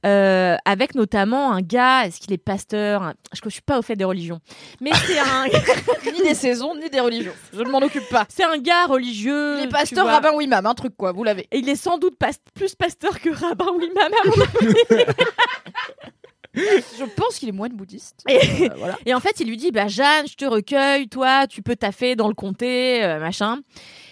euh, 0.07 0.57
avec 0.65 0.95
notamment 0.95 1.53
un 1.53 1.61
gars, 1.61 2.07
est-ce 2.07 2.21
qu'il 2.21 2.33
est 2.33 2.39
pasteur 2.39 3.03
un- 3.03 3.15
Je 3.35 3.41
ne 3.45 3.51
suis 3.51 3.61
pas 3.61 3.79
au 3.79 3.83
fait 3.83 3.97
des 3.97 4.05
religions, 4.05 4.41
mais 4.81 4.91
c'est 5.07 5.19
un, 5.19 5.45
ni 6.13 6.23
des 6.27 6.35
saisons, 6.35 6.75
ni 6.75 6.89
des 6.89 7.01
religions. 7.01 7.35
Je 7.53 7.61
ne 7.63 7.69
m'en 7.71 7.79
occupe 7.79 8.09
pas. 8.09 8.25
c'est 8.31 8.45
un 8.45 8.57
gars 8.59 8.87
religieux. 8.87 9.59
Il 9.59 9.65
est 9.65 9.67
tu 9.67 9.69
pasteur, 9.69 10.05
vois. 10.05 10.15
rabbin 10.15 10.33
ou 10.33 10.41
imam, 10.41 10.65
un 10.65 10.75
truc 10.75 10.97
quoi, 10.97 11.13
vous 11.13 11.23
l'avez. 11.23 11.47
Et 11.53 11.59
il 11.59 11.69
est 11.69 11.77
sans 11.77 11.99
doute 11.99 12.17
pas- 12.17 12.31
plus 12.55 12.75
pasteur 12.75 13.21
que 13.21 13.29
rabbin 13.29 13.67
ou 13.75 13.81
imam, 13.81 13.99
à 13.99 14.27
mon 14.27 14.33
avis. 14.43 15.05
Je 16.99 17.05
pense 17.17 17.39
qu'il 17.39 17.49
est 17.49 17.53
moine 17.53 17.73
bouddhiste. 17.73 18.23
Et- 18.29 18.65
Euh, 18.65 18.69
voilà. 18.77 18.99
Et 19.07 19.15
en 19.15 19.21
fait, 19.21 19.41
il 19.41 19.49
lui 19.49 19.57
dit 19.57 19.71
bah 19.71 19.89
Jeanne, 19.89 20.27
je 20.29 20.35
te 20.35 20.45
recueille, 20.45 21.09
toi, 21.09 21.47
tu 21.47 21.63
peux 21.63 21.77
taffer 21.77 22.15
dans 22.17 22.29
le 22.29 22.35
comté, 22.35 23.03
euh, 23.03 23.19
machin. 23.19 23.61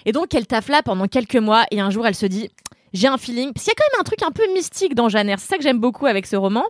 Et 0.07 0.13
donc 0.13 0.35
elle 0.35 0.47
taffe 0.47 0.69
là 0.69 0.83
pendant 0.83 1.07
quelques 1.07 1.37
mois 1.37 1.65
et 1.71 1.81
un 1.81 1.91
jour 1.91 2.07
elle 2.07 2.15
se 2.15 2.27
dit 2.27 2.51
j'ai 2.93 3.07
un 3.07 3.19
feeling 3.19 3.53
parce 3.53 3.65
qu'il 3.67 3.71
y 3.73 3.75
a 3.75 3.79
quand 3.79 3.93
même 3.93 4.01
un 4.01 4.05
truc 4.05 4.23
un 4.23 4.31
peu 4.33 4.43
mystique 4.55 4.95
dans 4.95 5.09
Jeanne. 5.09 5.33
C'est 5.39 5.47
ça 5.49 5.57
que 5.59 5.63
j'aime 5.63 5.79
beaucoup 5.79 6.07
avec 6.07 6.27
ce 6.27 6.35
roman. 6.37 6.65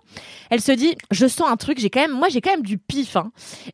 Elle 0.51 0.61
se 0.61 0.73
dit 0.73 0.97
je 1.13 1.27
sens 1.27 1.49
un 1.49 1.57
truc, 1.57 1.79
j'ai 1.79 1.89
quand 1.91 2.01
même 2.01 2.13
moi 2.13 2.29
j'ai 2.29 2.41
quand 2.41 2.51
même 2.51 2.63
du 2.65 2.77
pif 2.77 3.17
hein. 3.17 3.31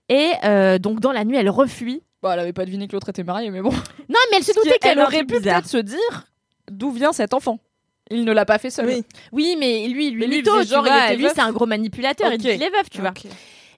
Et 0.09 0.31
euh, 0.45 0.79
donc 0.79 1.01
dans 1.01 1.13
la 1.13 1.25
nuit, 1.25 1.37
elle 1.37 1.49
refuit. 1.51 2.03
Bon, 2.23 2.31
elle 2.31 2.41
avait 2.41 2.53
pas 2.53 2.65
deviné 2.67 2.87
que 2.89 2.93
l'autre 2.93 3.09
était 3.09 3.25
marié, 3.25 3.51
mais 3.51 3.61
bon. 3.63 3.71
Non, 3.71 4.19
mais 4.31 4.37
elle 4.39 4.45
se 4.45 4.53
doutait 4.53 4.79
qu'elle 4.79 4.93
elle 4.99 5.05
aurait 5.05 5.25
pu 5.25 5.41
peut-être 5.41 5.67
se 5.67 5.77
dire 5.79 6.27
d'où 6.71 6.91
vient 6.91 7.13
cet 7.13 7.35
enfant? 7.35 7.59
Il 8.11 8.25
ne 8.25 8.33
l'a 8.33 8.45
pas 8.45 8.59
fait 8.59 8.71
seul. 8.71 8.87
Oui. 8.87 9.05
Oui, 9.33 9.57
mais 9.59 9.89
lui, 9.89 10.11
lui, 10.11 10.21
Mais 10.21 10.27
lui, 10.27 10.35
il 10.37 10.39
mytho, 10.43 10.63
genre, 10.65 10.87
il 11.13 11.21
vois. 11.21 11.31
c'est 11.35 11.41
un 11.41 11.53
gros 11.53 11.67
manipulateur. 11.67 12.29
Il 12.31 12.35
Ok. 12.35 12.41
dit 12.41 12.49
qu'il 12.53 12.63
est 12.63 12.71
veuf, 12.71 12.89
tu 12.91 13.01
vois. 13.01 13.13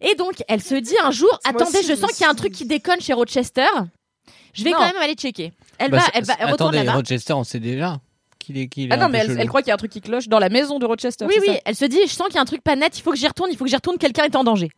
Et 0.00 0.14
donc, 0.14 0.42
elle 0.48 0.62
se 0.62 0.74
dit 0.74 0.94
un 1.02 1.10
jour, 1.10 1.30
attendez, 1.44 1.78
aussi, 1.78 1.88
je 1.88 1.94
sens 1.94 2.12
qu'il 2.12 2.22
y 2.24 2.26
a 2.26 2.30
un 2.30 2.34
truc 2.34 2.52
qui 2.52 2.66
déconne 2.66 3.00
chez 3.00 3.12
Rochester. 3.14 3.66
Je 4.52 4.64
vais 4.64 4.70
Non. 4.70 4.76
quand 4.78 4.84
même 4.86 4.96
aller 5.02 5.14
checker. 5.14 5.52
Elle 5.78 5.90
Bah, 5.90 5.98
va, 5.98 6.04
elle 6.14 6.24
va, 6.24 6.34
elle 6.38 6.50
retourne 6.52 6.74
Attendez. 6.74 6.90
Rochester, 6.90 7.32
on 7.32 7.44
sait 7.44 7.60
déjà 7.60 7.98
qu'il 8.38 8.58
est, 8.58 8.68
qu'il 8.68 8.84
est 8.84 8.92
Ah 8.92 8.96
un 8.96 8.98
non, 8.98 9.06
peu 9.06 9.12
mais 9.12 9.18
elle, 9.40 9.48
croit 9.48 9.62
qu'il 9.62 9.68
y 9.68 9.70
a 9.70 9.74
un 9.74 9.78
truc 9.78 9.90
qui 9.92 10.00
cloche 10.00 10.28
dans 10.28 10.38
la 10.38 10.48
maison 10.48 10.78
de 10.78 10.86
Rochester. 10.86 11.24
Oui, 11.26 11.34
c'est 11.36 11.40
oui, 11.40 11.54
ça 11.54 11.60
elle 11.64 11.76
se 11.76 11.84
dit, 11.84 11.98
je 12.06 12.12
sens 12.12 12.26
qu'il 12.28 12.36
y 12.36 12.38
a 12.38 12.42
un 12.42 12.46
truc 12.46 12.62
pas 12.62 12.76
net, 12.76 12.98
il 12.98 13.02
faut 13.02 13.10
que 13.12 13.16
j'y 13.16 13.26
retourne, 13.26 13.50
il 13.50 13.56
faut 13.56 13.64
que 13.64 13.70
j'y 13.70 13.76
retourne, 13.76 13.98
quelqu'un 13.98 14.24
est 14.24 14.36
en 14.36 14.44
danger. 14.44 14.70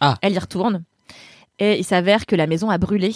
Ah. 0.00 0.16
Elle 0.22 0.32
y 0.34 0.38
retourne. 0.38 0.82
Et 1.58 1.78
il 1.78 1.84
s'avère 1.84 2.26
que 2.26 2.34
la 2.34 2.46
maison 2.46 2.68
a 2.70 2.78
brûlé 2.78 3.12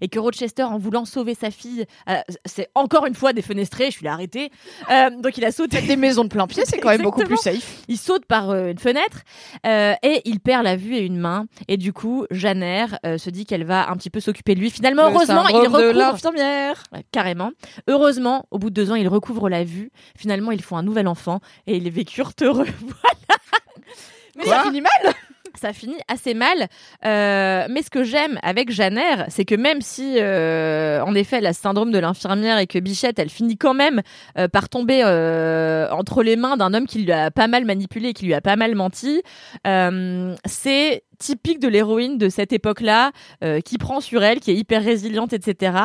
et 0.00 0.08
que 0.08 0.18
Rochester, 0.18 0.62
en 0.62 0.78
voulant 0.78 1.04
sauver 1.04 1.34
sa 1.34 1.50
fille, 1.50 1.84
euh, 2.08 2.14
c'est 2.46 2.68
encore 2.74 3.06
une 3.06 3.14
fois 3.14 3.32
défenestré. 3.32 3.86
Je 3.86 3.90
suis 3.96 4.04
là 4.04 4.12
arrêtée. 4.12 4.50
Euh, 4.90 5.10
donc 5.10 5.36
il 5.36 5.44
a 5.44 5.52
sauté. 5.52 5.82
Des 5.82 5.96
maisons 5.96 6.24
de 6.24 6.28
plein 6.28 6.46
pied, 6.46 6.62
c'est 6.64 6.78
quand 6.78 6.88
même 6.88 7.02
beaucoup 7.02 7.22
plus 7.24 7.36
safe. 7.36 7.82
Il 7.88 7.98
saute 7.98 8.24
par 8.24 8.50
euh, 8.50 8.70
une 8.70 8.78
fenêtre 8.78 9.18
euh, 9.66 9.94
et 10.02 10.22
il 10.24 10.40
perd 10.40 10.64
la 10.64 10.76
vue 10.76 10.94
et 10.94 11.00
une 11.00 11.18
main. 11.18 11.46
Et 11.68 11.76
du 11.76 11.92
coup, 11.92 12.24
euh, 12.32 13.18
se 13.18 13.30
dit 13.30 13.44
qu'elle 13.44 13.64
va 13.64 13.90
un 13.90 13.96
petit 13.96 14.10
peu 14.10 14.20
s'occuper 14.20 14.54
de 14.54 14.60
lui. 14.60 14.70
Finalement, 14.70 15.08
Le 15.08 15.14
heureusement, 15.14 15.46
il 15.48 15.52
de 15.54 15.58
recouvre. 15.68 15.92
l'infirmière. 15.92 16.82
Ouais, 16.92 17.04
carrément. 17.12 17.50
Heureusement, 17.88 18.46
au 18.50 18.58
bout 18.58 18.70
de 18.70 18.74
deux 18.74 18.90
ans, 18.90 18.94
il 18.94 19.08
recouvre 19.08 19.48
la 19.48 19.64
vue. 19.64 19.90
Finalement, 20.16 20.52
ils 20.52 20.62
font 20.62 20.76
un 20.76 20.82
nouvel 20.82 21.08
enfant 21.08 21.40
et 21.66 21.76
ils 21.76 21.90
vécurent 21.90 22.32
heureux. 22.40 22.66
Mais 24.36 24.44
ça 24.44 24.62
finit 24.62 24.80
mal. 24.80 25.14
Ça 25.58 25.72
finit 25.72 25.98
assez 26.08 26.34
mal. 26.34 26.68
Euh, 27.04 27.66
mais 27.70 27.82
ce 27.82 27.90
que 27.90 28.04
j'aime 28.04 28.38
avec 28.42 28.70
Jeannère, 28.70 29.26
c'est 29.28 29.44
que 29.44 29.54
même 29.54 29.80
si, 29.80 30.16
euh, 30.18 31.00
en 31.02 31.14
effet, 31.14 31.38
elle 31.38 31.46
a 31.46 31.52
ce 31.52 31.60
syndrome 31.60 31.90
de 31.90 31.98
l'infirmière 31.98 32.58
et 32.58 32.66
que 32.66 32.78
Bichette, 32.78 33.18
elle 33.18 33.30
finit 33.30 33.56
quand 33.56 33.74
même 33.74 34.02
euh, 34.38 34.48
par 34.48 34.68
tomber 34.68 35.02
euh, 35.04 35.88
entre 35.90 36.22
les 36.22 36.36
mains 36.36 36.56
d'un 36.56 36.74
homme 36.74 36.86
qui 36.86 37.02
lui 37.02 37.12
a 37.12 37.30
pas 37.30 37.48
mal 37.48 37.64
manipulé 37.64 38.10
et 38.10 38.12
qui 38.12 38.26
lui 38.26 38.34
a 38.34 38.40
pas 38.40 38.56
mal 38.56 38.74
menti, 38.74 39.22
euh, 39.66 40.34
c'est 40.46 41.02
typique 41.18 41.60
de 41.60 41.68
l'héroïne 41.68 42.18
de 42.18 42.28
cette 42.28 42.52
époque-là, 42.52 43.12
euh, 43.42 43.60
qui 43.60 43.78
prend 43.78 44.00
sur 44.00 44.22
elle, 44.22 44.40
qui 44.40 44.50
est 44.50 44.54
hyper 44.56 44.82
résiliente, 44.82 45.32
etc. 45.32 45.76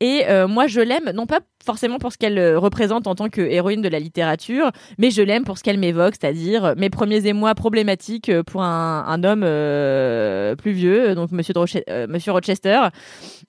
Et 0.00 0.22
euh, 0.28 0.46
moi, 0.48 0.66
je 0.66 0.80
l'aime, 0.80 1.10
non 1.14 1.26
pas 1.26 1.40
forcément 1.64 1.98
pour 1.98 2.12
ce 2.12 2.18
qu'elle 2.18 2.38
euh, 2.38 2.58
représente 2.58 3.06
en 3.06 3.14
tant 3.14 3.28
que 3.28 3.40
héroïne 3.40 3.82
de 3.82 3.88
la 3.88 3.98
littérature, 3.98 4.70
mais 4.96 5.10
je 5.10 5.20
l'aime 5.22 5.44
pour 5.44 5.58
ce 5.58 5.62
qu'elle 5.64 5.78
m'évoque, 5.78 6.14
c'est-à-dire 6.20 6.74
mes 6.76 6.88
premiers 6.90 7.26
émois 7.26 7.54
problématiques 7.54 8.30
pour 8.46 8.62
un, 8.62 9.04
un 9.06 9.24
homme 9.24 9.42
euh, 9.44 10.54
plus 10.56 10.72
vieux, 10.72 11.14
donc 11.14 11.30
Monsieur, 11.32 11.52
de 11.54 11.58
Roche- 11.58 12.08
Monsieur 12.08 12.32
Rochester. 12.32 12.80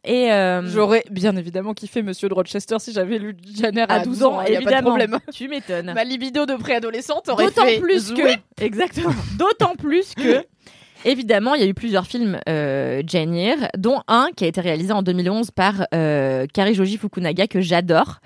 Et 0.04 0.30
J'aurais 0.66 1.04
bien 1.12 1.36
évidemment 1.36 1.74
kiffé 1.74 2.02
Monsieur 2.02 2.30
de 2.30 2.34
Rochester 2.34 2.78
si 2.80 2.92
j'avais 2.94 3.18
lu 3.20 3.36
Jenner 3.56 3.86
à, 3.88 3.96
à 3.96 4.00
12 4.04 4.24
ans, 4.24 4.38
pas 4.38 4.46
de 4.46 4.52
évidemment. 4.54 4.82
problème. 4.90 5.20
Tu 5.34 5.48
m'étonnes. 5.48 5.94
Ma 5.94 6.04
libido 6.04 6.46
de 6.46 6.56
préadolescente 6.56 7.30
aurait 7.30 7.46
D'autant 7.46 7.66
fait 7.66 7.80
plus 7.80 8.12
que, 8.12 8.22
exactement, 8.64 9.14
d'autant 9.38 9.76
plus 9.76 10.14
que, 10.16 10.44
évidemment, 11.06 11.56
il 11.56 11.62
y 11.62 11.64
a 11.64 11.68
eu 11.68 11.74
plusieurs 11.74 12.06
films 12.06 12.40
euh, 12.48 13.02
Jane 13.06 13.34
Eyre, 13.34 13.70
dont 13.78 14.02
un 14.08 14.30
qui 14.36 14.46
a 14.46 14.48
été 14.48 14.62
réalisé 14.62 14.92
en 14.92 15.02
2011 15.02 15.52
par 15.52 15.88
euh, 15.94 16.46
Karijoji 16.54 16.98
Fukunaga 16.98 17.48
que 17.48 17.62
j'adore. 17.62 18.20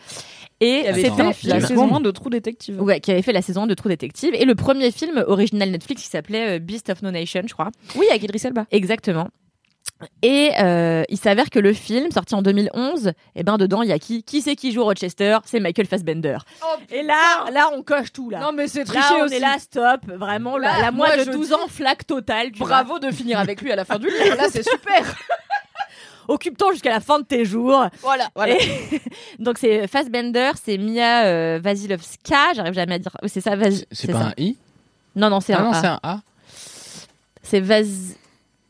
Et 0.60 0.86
c'était 0.94 1.24
la 1.44 1.60
saison 1.60 1.94
1 1.96 2.00
de 2.00 2.12
True 2.12 2.30
Detective. 2.30 2.82
Ouais, 2.82 3.02
qui 3.02 3.12
avait 3.12 3.22
fait 3.22 3.34
la 3.34 3.42
saison 3.42 3.64
1 3.64 3.68
de 3.68 3.74
True 3.74 3.90
Detective 3.90 4.34
et 4.34 4.46
le 4.46 4.56
premier 4.56 4.92
film 4.92 5.24
original 5.28 5.70
Netflix 5.70 6.04
qui 6.04 6.10
s'appelait 6.10 6.56
euh, 6.56 6.60
Beast 6.60 6.90
of 6.90 7.02
No 7.02 7.12
Nation, 7.12 7.42
je 7.46 7.54
crois. 7.54 7.70
Oui, 7.96 8.06
avec 8.10 8.24
Idris 8.24 8.42
Elba. 8.46 8.66
Exactement. 8.72 9.28
Et 10.22 10.52
euh, 10.60 11.04
il 11.10 11.18
s'avère 11.18 11.50
que 11.50 11.60
le 11.60 11.74
film, 11.74 12.12
sorti 12.12 12.36
en 12.36 12.42
2011, 12.42 13.12
eh 13.36 13.44
ben 13.44 13.58
dedans, 13.58 13.82
il 13.82 13.90
y 13.90 13.92
a 13.92 14.00
qui 14.00 14.24
Qui 14.24 14.42
c'est 14.42 14.56
qui 14.56 14.72
joue 14.72 14.84
Rochester? 14.84 15.38
C'est 15.46 15.60
Michael 15.60 15.88
Fassbender. 15.88 16.38
et 16.92 17.04
là, 17.04 17.50
là, 17.52 17.70
on 17.74 17.82
coche 17.84 18.12
tout 18.14 18.30
là. 18.30 18.40
Non, 18.40 18.52
mais 18.54 18.68
c'est 18.68 18.80
Là, 18.80 18.86
triché 19.02 19.14
on 19.22 19.26
aussi. 19.26 19.36
est 19.36 19.40
là, 19.40 19.56
stop. 19.60 20.02
Vraiment, 20.08 20.58
Là, 20.58 20.74
la, 20.78 20.82
la 20.86 20.92
moi, 20.92 21.16
de 21.18 21.24
je 21.24 21.32
12 21.32 21.48
dis- 21.48 21.54
ans, 21.54 21.68
flaque 21.68 22.06
totale. 22.08 22.52
Bravo 22.58 23.00
de 23.00 23.12
finir 23.12 23.40
avec 23.40 23.62
lui 23.62 23.72
à 23.72 23.76
la 23.76 23.86
fin 23.86 23.98
du 24.00 24.08
livre. 24.24 24.36
Là, 24.38 24.48
c'est 24.52 24.68
super. 24.68 25.04
Occupe-toi 26.28 26.72
jusqu'à 26.72 26.90
la 26.92 27.02
fin 27.02 27.20
de 27.20 27.26
tes 27.26 27.44
jours. 27.44 27.86
Voilà. 28.02 28.30
voilà. 28.34 28.54
Et- 28.56 29.02
Donc 29.40 29.58
c'est 29.58 29.88
Fassbender, 29.88 30.52
c'est 30.64 30.78
Mia 30.78 31.26
euh, 31.26 31.60
Wasilewska, 31.62 32.54
j'arrive 32.56 32.74
jamais 32.74 32.96
à 32.96 33.00
dire. 33.00 33.12
oui, 33.22 33.30
C'est 33.30 33.42
ça, 33.42 33.56
Vas... 33.58 33.70
C'est 33.92 34.12
pas 34.12 34.20
ça. 34.20 34.26
un 34.28 34.34
I? 34.38 34.58
Non, 35.18 35.30
non, 35.30 35.42
c'est 35.42 35.54
Ah 35.54 35.60
un 35.60 35.64
non, 35.66 35.72
A. 35.72 35.82
c'est 35.82 35.88
un 35.88 36.00
A. 36.02 36.20
C'est 37.44 37.60
Vaz... 37.60 38.16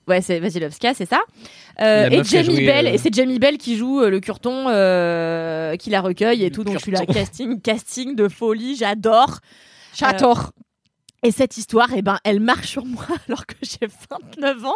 Ouais, 0.08 0.22
c'est 0.22 0.40
Vasilevska, 0.40 0.94
c'est 0.94 1.06
ça. 1.06 1.22
Euh, 1.82 2.10
et 2.10 2.24
Jamie 2.24 2.66
Bell, 2.66 2.88
euh, 2.88 2.92
et 2.94 2.98
c'est 2.98 3.14
Jamie 3.14 3.40
Bell 3.40 3.58
qui 3.58 3.78
joue 3.78 4.02
euh, 4.02 4.10
le 4.10 4.20
curton, 4.20 4.66
euh, 4.68 5.76
qui 5.78 5.90
la 5.90 6.02
recueille 6.02 6.44
et 6.44 6.52
tout. 6.52 6.64
Donc 6.64 6.76
je 6.76 6.82
suis 6.82 6.92
là, 6.92 7.00
curton. 7.00 7.14
casting, 7.14 7.62
casting 7.62 8.16
de 8.16 8.28
folie, 8.28 8.76
j'adore. 8.76 9.40
J'adore. 9.96 10.52
Et 11.26 11.32
cette 11.32 11.58
histoire, 11.58 11.88
eh 11.96 12.02
ben, 12.02 12.20
elle 12.26 12.42
marche 12.42 12.68
sur 12.68 12.86
moi 12.86 13.06
alors 13.30 13.46
que 13.46 13.56
j'ai 13.62 13.88
29 14.10 14.66
ans 14.66 14.76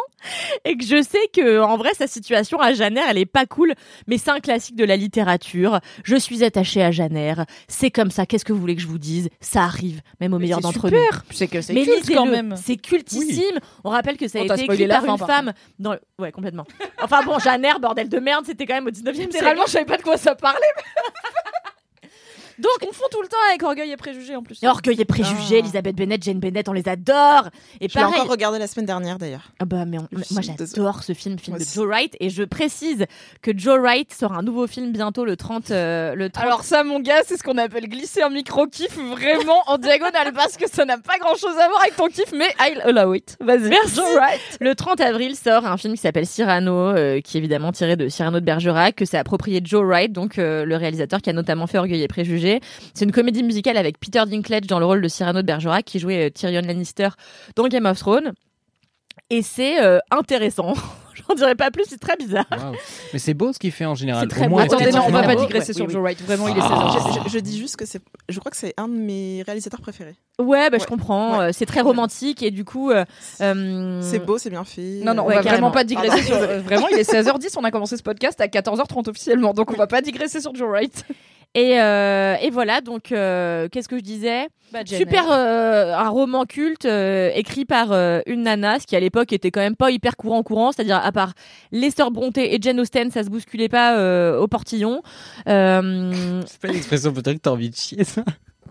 et 0.64 0.76
que 0.78 0.84
je 0.84 1.02
sais 1.02 1.28
que 1.32 1.60
en 1.60 1.76
vrai 1.76 1.90
sa 1.94 2.06
situation 2.06 2.58
à 2.58 2.72
Janer, 2.72 3.02
elle 3.08 3.18
est 3.18 3.26
pas 3.26 3.44
cool, 3.44 3.74
mais 4.06 4.16
c'est 4.16 4.30
un 4.30 4.40
classique 4.40 4.74
de 4.76 4.84
la 4.84 4.96
littérature. 4.96 5.80
Je 6.04 6.16
suis 6.16 6.42
attachée 6.44 6.82
à 6.82 6.90
Janer, 6.90 7.34
c'est 7.68 7.90
comme 7.90 8.10
ça. 8.10 8.24
Qu'est-ce 8.24 8.44
que 8.46 8.52
vous 8.54 8.60
voulez 8.60 8.76
que 8.76 8.82
je 8.82 8.86
vous 8.86 8.98
dise? 8.98 9.28
Ça 9.40 9.62
arrive, 9.64 10.00
même 10.20 10.32
au 10.32 10.38
meilleur 10.38 10.60
d'entre 10.60 10.88
nous. 10.90 10.96
super. 10.98 11.24
C'est 11.30 11.48
que 11.48 11.60
c'est 11.60 11.74
culte 11.74 12.14
quand 12.14 12.24
même. 12.26 12.54
C'est 12.56 12.76
cultissime. 12.76 13.58
On 13.84 13.90
rappelle 13.90 14.16
que 14.16 14.26
ça 14.26 14.38
a 14.38 14.42
On 14.42 14.44
été 14.46 14.64
écrit 14.64 14.88
par 14.88 15.04
une 15.04 15.18
par 15.18 15.26
femme. 15.28 15.52
Dans 15.78 15.92
le- 15.92 16.00
Ouais, 16.18 16.32
complètement. 16.32 16.64
Enfin 17.00 17.22
bon, 17.22 17.38
Janer, 17.38 17.74
bordel 17.80 18.08
de 18.08 18.18
merde, 18.18 18.44
c'était 18.46 18.66
quand 18.66 18.74
même 18.74 18.86
au 18.86 18.90
19e 18.90 19.14
siècle. 19.14 19.20
Littéralement, 19.32 19.62
je 19.66 19.72
savais 19.72 19.84
pas 19.84 19.98
de 19.98 20.02
quoi 20.02 20.16
ça 20.16 20.34
parlait. 20.34 20.58
Donc, 22.58 22.72
on 22.82 22.86
confond 22.86 23.04
tout 23.10 23.22
le 23.22 23.28
temps 23.28 23.36
avec 23.50 23.62
Orgueil 23.62 23.90
et 23.92 23.96
Préjugés 23.96 24.36
en 24.36 24.42
plus. 24.42 24.58
Orgueil 24.64 25.00
et 25.00 25.04
préjugés, 25.04 25.56
Ah. 25.56 25.58
Elisabeth 25.58 25.94
Bennett, 25.96 26.22
Jane 26.22 26.40
Bennett, 26.40 26.68
on 26.68 26.72
les 26.72 26.88
adore. 26.88 27.48
Et 27.80 27.88
Je 27.88 27.94
l'ai 27.94 28.02
pareil. 28.02 28.14
encore 28.20 28.30
regardé 28.30 28.58
la 28.58 28.66
semaine 28.66 28.86
dernière 28.86 29.18
d'ailleurs. 29.18 29.50
Ah 29.60 29.64
bah 29.64 29.84
mais 29.86 29.98
on- 29.98 30.08
moi 30.32 30.42
j'adore 30.42 31.02
ce 31.02 31.12
film, 31.12 31.38
film 31.38 31.56
Moi 31.56 31.64
de. 31.64 31.70
Joe 31.70 31.86
Wright 31.86 32.16
et 32.20 32.30
je 32.30 32.42
précise 32.42 33.06
que 33.42 33.50
Joe 33.56 33.78
Wright 33.78 34.12
sort 34.12 34.32
un 34.32 34.42
nouveau 34.42 34.66
film 34.66 34.92
bientôt 34.92 35.24
le 35.24 35.36
30 35.36 35.70
euh, 35.70 36.14
le 36.14 36.30
30 36.30 36.44
Alors 36.44 36.64
ça, 36.64 36.82
mon 36.84 37.00
gars, 37.00 37.22
c'est 37.26 37.36
ce 37.36 37.42
qu'on 37.42 37.58
appelle 37.58 37.88
glisser 37.88 38.22
un 38.22 38.30
micro-kiff 38.30 38.96
vraiment 38.98 39.62
en 39.66 39.78
diagonale 39.78 40.32
parce 40.32 40.56
que 40.56 40.68
ça 40.68 40.84
n'a 40.84 40.98
pas 40.98 41.18
grand-chose 41.18 41.56
à 41.56 41.68
voir 41.68 41.80
avec 41.82 41.96
ton 41.96 42.08
kiff, 42.08 42.32
mais 42.32 42.48
I'll 42.60 42.80
allow 42.82 43.14
it. 43.14 43.36
Vas-y. 43.40 43.68
Merci. 43.68 43.96
Joe 43.96 44.14
Wright. 44.16 44.40
Le 44.60 44.74
30 44.74 45.00
avril 45.00 45.36
sort 45.36 45.66
un 45.66 45.76
film 45.76 45.94
qui 45.94 46.00
s'appelle 46.00 46.26
Cyrano, 46.26 46.72
euh, 46.72 47.20
qui 47.20 47.36
est 47.36 47.40
évidemment 47.40 47.72
tiré 47.72 47.96
de 47.96 48.08
Cyrano 48.08 48.40
de 48.40 48.44
Bergerac, 48.44 48.96
que 48.96 49.04
s'est 49.04 49.18
approprié 49.18 49.60
Joe 49.62 49.84
Wright, 49.84 50.12
donc 50.12 50.38
euh, 50.38 50.64
le 50.64 50.76
réalisateur 50.76 51.20
qui 51.20 51.30
a 51.30 51.32
notamment 51.32 51.66
fait 51.66 51.78
Orgueil 51.78 52.02
et 52.02 52.08
Préjugés. 52.08 52.47
C'est 52.94 53.04
une 53.04 53.12
comédie 53.12 53.42
musicale 53.42 53.76
avec 53.76 53.98
Peter 53.98 54.22
Dinklage 54.26 54.66
dans 54.66 54.78
le 54.78 54.86
rôle 54.86 55.00
de 55.02 55.08
Cyrano 55.08 55.40
de 55.42 55.46
Bergerac, 55.46 55.84
qui 55.84 55.98
jouait 55.98 56.26
euh, 56.26 56.30
Tyrion 56.30 56.62
Lannister 56.62 57.08
dans 57.56 57.66
Game 57.68 57.86
of 57.86 57.98
Thrones. 57.98 58.32
Et 59.30 59.42
c'est 59.42 59.82
euh, 59.82 59.98
intéressant. 60.10 60.72
J'en 61.28 61.34
dirais 61.34 61.56
pas 61.56 61.70
plus, 61.72 61.84
c'est 61.86 61.98
très 62.00 62.16
bizarre. 62.16 62.46
Mais 63.12 63.18
c'est 63.18 63.34
beau 63.34 63.52
ce 63.52 63.58
qu'il 63.58 63.72
fait 63.72 63.84
en 63.84 63.96
général. 63.96 64.22
C'est 64.30 64.36
très 64.36 64.46
Au 64.46 64.50
moins, 64.50 64.64
beau. 64.64 64.72
Attendez, 64.74 64.92
non, 64.92 65.02
on 65.06 65.10
va 65.10 65.24
pas 65.24 65.34
digresser 65.34 65.70
ouais, 65.72 65.74
sur 65.74 65.86
oui, 65.86 65.92
Joe 65.92 66.00
Wright. 66.00 66.22
Vraiment, 66.22 66.46
il 66.48 66.56
est 66.56 66.60
Ah. 66.62 66.92
16 66.94 67.02
ans. 67.02 67.12
Je, 67.24 67.28
je- 67.28 67.34
je 67.34 67.38
dis 67.40 67.58
juste 67.58 67.76
que 67.76 67.84
c'est, 67.84 68.00
je 68.28 68.38
crois 68.38 68.50
que 68.50 68.56
c'est 68.56 68.72
un 68.78 68.86
de 68.88 68.94
mes 68.94 69.42
réalisateurs 69.44 69.80
préférés. 69.80 70.14
Ouais, 70.40 70.70
bah, 70.70 70.78
je 70.80 70.86
comprends. 70.86 71.38
Ouais. 71.40 71.44
euh, 71.46 71.50
C'est 71.52 71.66
très 71.66 71.80
romantique 71.80 72.42
et 72.44 72.52
du 72.52 72.64
coup, 72.64 72.92
euh, 72.92 73.04
C'est 73.38 74.24
beau, 74.24 74.38
c'est 74.38 74.48
bien 74.50 74.64
fait. 74.64 75.00
Non, 75.04 75.12
non, 75.12 75.24
on 75.24 75.26
Ouais, 75.26 75.34
va 75.34 75.42
carrément. 75.42 75.70
vraiment 75.70 75.72
pas 75.72 75.84
digresser 75.84 76.22
sur. 76.22 76.36
Vraiment, 76.38 76.86
il 76.88 76.98
est 76.98 77.10
16h10, 77.10 77.56
on 77.58 77.64
a 77.64 77.72
commencé 77.72 77.96
ce 77.96 78.02
podcast 78.04 78.40
à 78.40 78.46
14h30 78.46 79.10
officiellement, 79.10 79.52
donc 79.52 79.70
on 79.72 79.76
va 79.76 79.88
pas 79.88 80.00
digresser 80.00 80.40
sur 80.40 80.54
Joe 80.54 80.68
Wright. 80.68 81.04
Et, 81.54 81.80
euh, 81.80 82.36
et 82.40 82.50
voilà, 82.50 82.80
donc 82.80 83.10
euh, 83.10 83.68
qu'est-ce 83.70 83.88
que 83.88 83.96
je 83.96 84.02
disais? 84.02 84.48
Super, 84.98 85.30
euh, 85.32 85.94
un 85.94 86.08
roman 86.10 86.44
culte 86.44 86.84
euh, 86.84 87.30
écrit 87.34 87.64
par 87.64 87.90
euh, 87.92 88.20
une 88.26 88.42
nana, 88.42 88.78
ce 88.78 88.86
qui 88.86 88.94
à 88.96 89.00
l'époque 89.00 89.32
était 89.32 89.50
quand 89.50 89.60
même 89.60 89.74
pas 89.76 89.90
hyper 89.90 90.16
courant 90.16 90.42
courant, 90.42 90.72
c'est-à-dire 90.72 91.00
à 91.02 91.10
part 91.10 91.32
Lester 91.72 92.04
Brontë 92.12 92.54
et 92.54 92.58
Jane 92.60 92.78
Austen, 92.80 93.10
ça 93.10 93.24
se 93.24 93.30
bousculait 93.30 93.70
pas 93.70 93.98
euh, 93.98 94.38
au 94.38 94.46
portillon. 94.46 95.02
Euh, 95.48 96.42
C'est 96.46 96.60
pas 96.60 96.68
l'expression 96.68 97.12
peut-être 97.12 97.36
que 97.36 97.42
t'as 97.42 97.50
envie 97.50 97.70
de 97.70 97.76
chier 97.76 98.04
ça? 98.04 98.22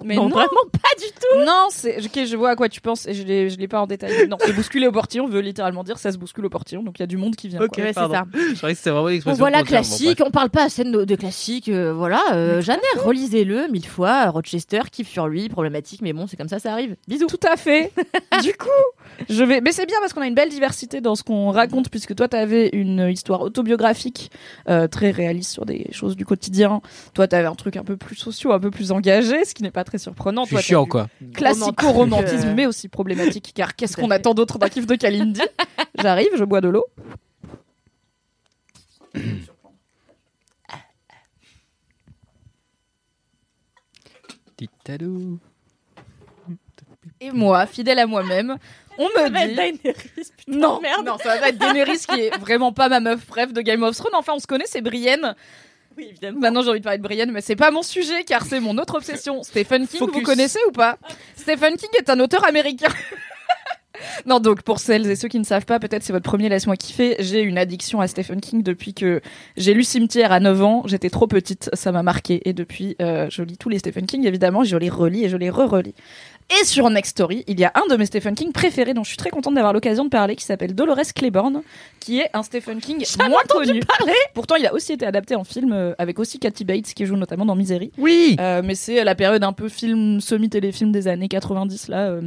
Mais 0.03 0.15
non, 0.15 0.23
non, 0.23 0.35
vraiment 0.35 0.49
pas 0.71 0.89
du 0.99 1.05
tout. 1.11 1.39
non, 1.45 1.67
c'est. 1.69 1.97
Ok, 2.05 2.25
je 2.25 2.35
vois 2.35 2.51
à 2.51 2.55
quoi 2.55 2.69
tu 2.69 2.81
penses 2.81 3.07
et 3.07 3.13
je 3.13 3.23
l'ai, 3.23 3.49
je 3.49 3.57
l'ai 3.57 3.67
pas 3.67 3.81
en 3.81 3.87
détail. 3.87 4.27
Non, 4.27 4.37
se 4.45 4.51
bousculer 4.51 4.87
au 4.87 4.91
portillon 4.91 5.27
veut 5.27 5.39
littéralement 5.41 5.83
dire 5.83 5.97
ça 5.97 6.11
se 6.11 6.17
bouscule 6.17 6.45
au 6.45 6.49
portillon, 6.49 6.83
donc 6.83 6.99
il 6.99 7.01
y 7.01 7.03
a 7.03 7.07
du 7.07 7.17
monde 7.17 7.35
qui 7.35 7.47
vient. 7.47 7.59
Ok. 7.61 7.69
quoi. 7.75 7.83
Ouais, 7.83 7.93
c'est 7.93 7.99
ça. 7.99 8.25
Je 8.33 8.55
croyais 8.55 8.73
que 8.73 8.77
c'était 8.77 8.89
vraiment 8.91 9.03
Bon, 9.05 9.09
l'expression. 9.09 9.39
voilà, 9.39 9.63
classique. 9.63 10.21
On 10.25 10.31
parle 10.31 10.49
pas 10.49 10.63
assez 10.63 10.83
de, 10.83 11.03
de 11.05 11.15
classique. 11.15 11.69
euh, 11.69 11.93
voilà, 11.93 12.21
euh, 12.33 12.61
relisez-le 13.03 13.67
mille 13.71 13.85
fois. 13.87 14.29
Rochester, 14.29 14.81
kiff 14.91 15.07
sur 15.09 15.27
lui, 15.27 15.49
problématique, 15.49 16.01
mais 16.01 16.13
bon, 16.13 16.27
c'est 16.27 16.37
comme 16.37 16.49
ça, 16.49 16.59
ça 16.59 16.71
arrive. 16.71 16.95
Bisous. 17.07 17.27
Tout 17.27 17.39
à 17.51 17.57
fait. 17.57 17.91
du 18.43 18.53
coup, 18.53 18.67
je 19.29 19.43
vais. 19.43 19.61
Mais 19.61 19.71
c'est 19.71 19.85
bien 19.85 19.97
parce 19.99 20.13
qu'on 20.13 20.21
a 20.21 20.27
une 20.27 20.35
belle 20.35 20.49
diversité 20.49 21.01
dans 21.01 21.15
ce 21.15 21.23
qu'on 21.23 21.51
raconte, 21.51 21.89
puisque 21.89 22.15
toi, 22.15 22.27
t'avais 22.27 22.69
une 22.73 23.07
histoire 23.09 23.41
autobiographique 23.41 24.31
euh, 24.69 24.87
très 24.87 25.11
réaliste 25.11 25.51
sur 25.51 25.65
des 25.65 25.87
choses 25.91 26.15
du 26.15 26.25
quotidien. 26.25 26.81
Toi, 27.13 27.27
t'avais 27.27 27.47
un 27.47 27.55
truc 27.55 27.77
un 27.77 27.83
peu 27.83 27.97
plus 27.97 28.15
social, 28.15 28.53
un 28.53 28.59
peu 28.59 28.71
plus 28.71 28.91
engagé, 28.91 29.45
ce 29.45 29.53
qui 29.53 29.63
n'est 29.63 29.71
pas 29.71 29.83
très 29.87 29.97
surprenant. 29.97 30.43
Je 30.43 30.47
suis 30.49 30.55
Toi, 30.55 30.61
chiant 30.61 30.85
quoi. 30.85 31.07
Classico-romantisme, 31.33 32.49
Euh. 32.49 32.53
mais 32.55 32.65
aussi 32.67 32.87
problématique, 32.89 33.51
car 33.55 33.75
qu'est-ce 33.75 33.97
qu'on 33.97 34.11
attend 34.11 34.33
d'autre 34.33 34.59
d'un 34.59 34.69
kiff 34.69 34.85
de 34.85 34.95
Kalindi? 34.95 35.41
J'arrive, 35.99 36.29
je 36.35 36.43
bois 36.43 36.61
de 36.61 36.69
l'eau. 36.69 36.85
Et 47.19 47.31
moi, 47.31 47.65
fidèle 47.65 47.99
à 47.99 48.05
moi-même, 48.05 48.57
on 48.97 49.05
me 49.05 49.27
dit. 49.29 49.55
Daenerys, 49.55 50.03
putain, 50.37 50.57
Non, 50.59 50.79
merde. 50.81 51.05
non, 51.05 51.17
ça 51.17 51.35
va 51.35 51.37
pas 51.39 51.49
être 51.49 51.57
Daenerys 51.57 51.99
qui 52.07 52.19
est 52.21 52.37
vraiment 52.37 52.71
pas 52.71 52.89
ma 52.89 52.99
meuf 52.99 53.25
bref 53.27 53.53
de 53.53 53.61
Game 53.61 53.81
of 53.83 53.95
Thrones. 53.95 54.13
Enfin, 54.15 54.33
on 54.35 54.39
se 54.39 54.47
connaît, 54.47 54.65
c'est 54.67 54.81
Brienne. 54.81 55.35
Oui, 55.97 56.07
évidemment. 56.09 56.39
Maintenant, 56.39 56.61
j'ai 56.61 56.69
envie 56.69 56.79
de 56.79 56.83
parler 56.83 56.99
de 56.99 57.03
Brienne, 57.03 57.31
mais 57.31 57.41
c'est 57.41 57.55
pas 57.55 57.71
mon 57.71 57.81
sujet 57.81 58.23
car 58.23 58.45
c'est 58.45 58.59
mon 58.59 58.77
autre 58.77 58.95
obsession. 58.95 59.41
Stephen 59.41 59.87
King, 59.87 59.99
Focus. 59.99 60.15
vous 60.15 60.21
connaissez 60.21 60.59
ou 60.67 60.71
pas 60.71 60.99
Stephen 61.35 61.75
King 61.75 61.89
est 61.97 62.09
un 62.11 62.19
auteur 62.19 62.47
américain. 62.47 62.89
non, 64.27 64.39
donc 64.39 64.61
pour 64.61 64.79
celles 64.79 65.09
et 65.09 65.15
ceux 65.15 65.27
qui 65.27 65.39
ne 65.39 65.43
savent 65.43 65.65
pas, 65.65 65.79
peut-être 65.79 66.03
c'est 66.03 66.13
votre 66.13 66.29
premier 66.29 66.49
laisse-moi 66.49 66.75
kiffer. 66.75 67.15
J'ai 67.17 67.41
une 67.41 67.57
addiction 67.57 67.99
à 67.99 68.07
Stephen 68.07 68.41
King 68.41 68.61
depuis 68.61 68.93
que 68.93 69.21
j'ai 69.55 69.73
lu 69.73 69.83
Cimetière 69.83 70.31
à 70.31 70.39
9 70.39 70.61
ans. 70.61 70.83
J'étais 70.85 71.09
trop 71.09 71.25
petite, 71.25 71.71
ça 71.73 71.91
m'a 71.91 72.03
marqué 72.03 72.47
et 72.47 72.53
depuis 72.53 72.95
euh, 73.01 73.27
je 73.31 73.41
lis 73.41 73.57
tous 73.57 73.69
les 73.69 73.79
Stephen 73.79 74.05
King 74.05 74.27
évidemment, 74.27 74.63
je 74.63 74.77
les 74.77 74.89
relis 74.89 75.25
et 75.25 75.29
je 75.29 75.37
les 75.37 75.49
re-relis. 75.49 75.95
Et 76.49 76.63
sur 76.65 76.89
Next 76.89 77.11
Story, 77.11 77.43
il 77.47 77.59
y 77.59 77.65
a 77.65 77.73
un 77.75 77.87
de 77.91 77.97
mes 77.97 78.05
Stephen 78.05 78.33
King 78.33 78.53
préférés 78.53 78.93
dont 78.93 79.03
je 79.03 79.09
suis 79.09 79.17
très 79.17 79.29
contente 79.29 79.53
d'avoir 79.53 79.73
l'occasion 79.73 80.05
de 80.05 80.09
parler, 80.09 80.35
qui 80.37 80.45
s'appelle 80.45 80.73
Dolores 80.73 81.13
Claiborne, 81.13 81.61
qui 81.99 82.19
est 82.19 82.29
un 82.33 82.41
Stephen 82.41 82.79
King 82.79 83.03
moins 83.29 83.41
connu. 83.49 83.81
Pourtant, 84.33 84.55
il 84.55 84.65
a 84.65 84.73
aussi 84.73 84.93
été 84.93 85.05
adapté 85.05 85.35
en 85.35 85.43
film 85.43 85.73
euh, 85.73 85.93
avec 85.97 86.19
aussi 86.19 86.39
Kathy 86.39 86.63
Bates 86.63 86.93
qui 86.93 87.05
joue 87.05 87.17
notamment 87.17 87.45
dans 87.45 87.55
Misery. 87.55 87.91
Oui. 87.97 88.37
Euh, 88.39 88.61
mais 88.63 88.75
c'est 88.75 89.03
la 89.03 89.13
période 89.13 89.43
un 89.43 89.51
peu 89.51 89.67
film 89.67 90.21
semi-téléfilm 90.21 90.91
des 90.93 91.09
années 91.09 91.27
90 91.27 91.89
là. 91.89 92.07
euh, 92.11 92.21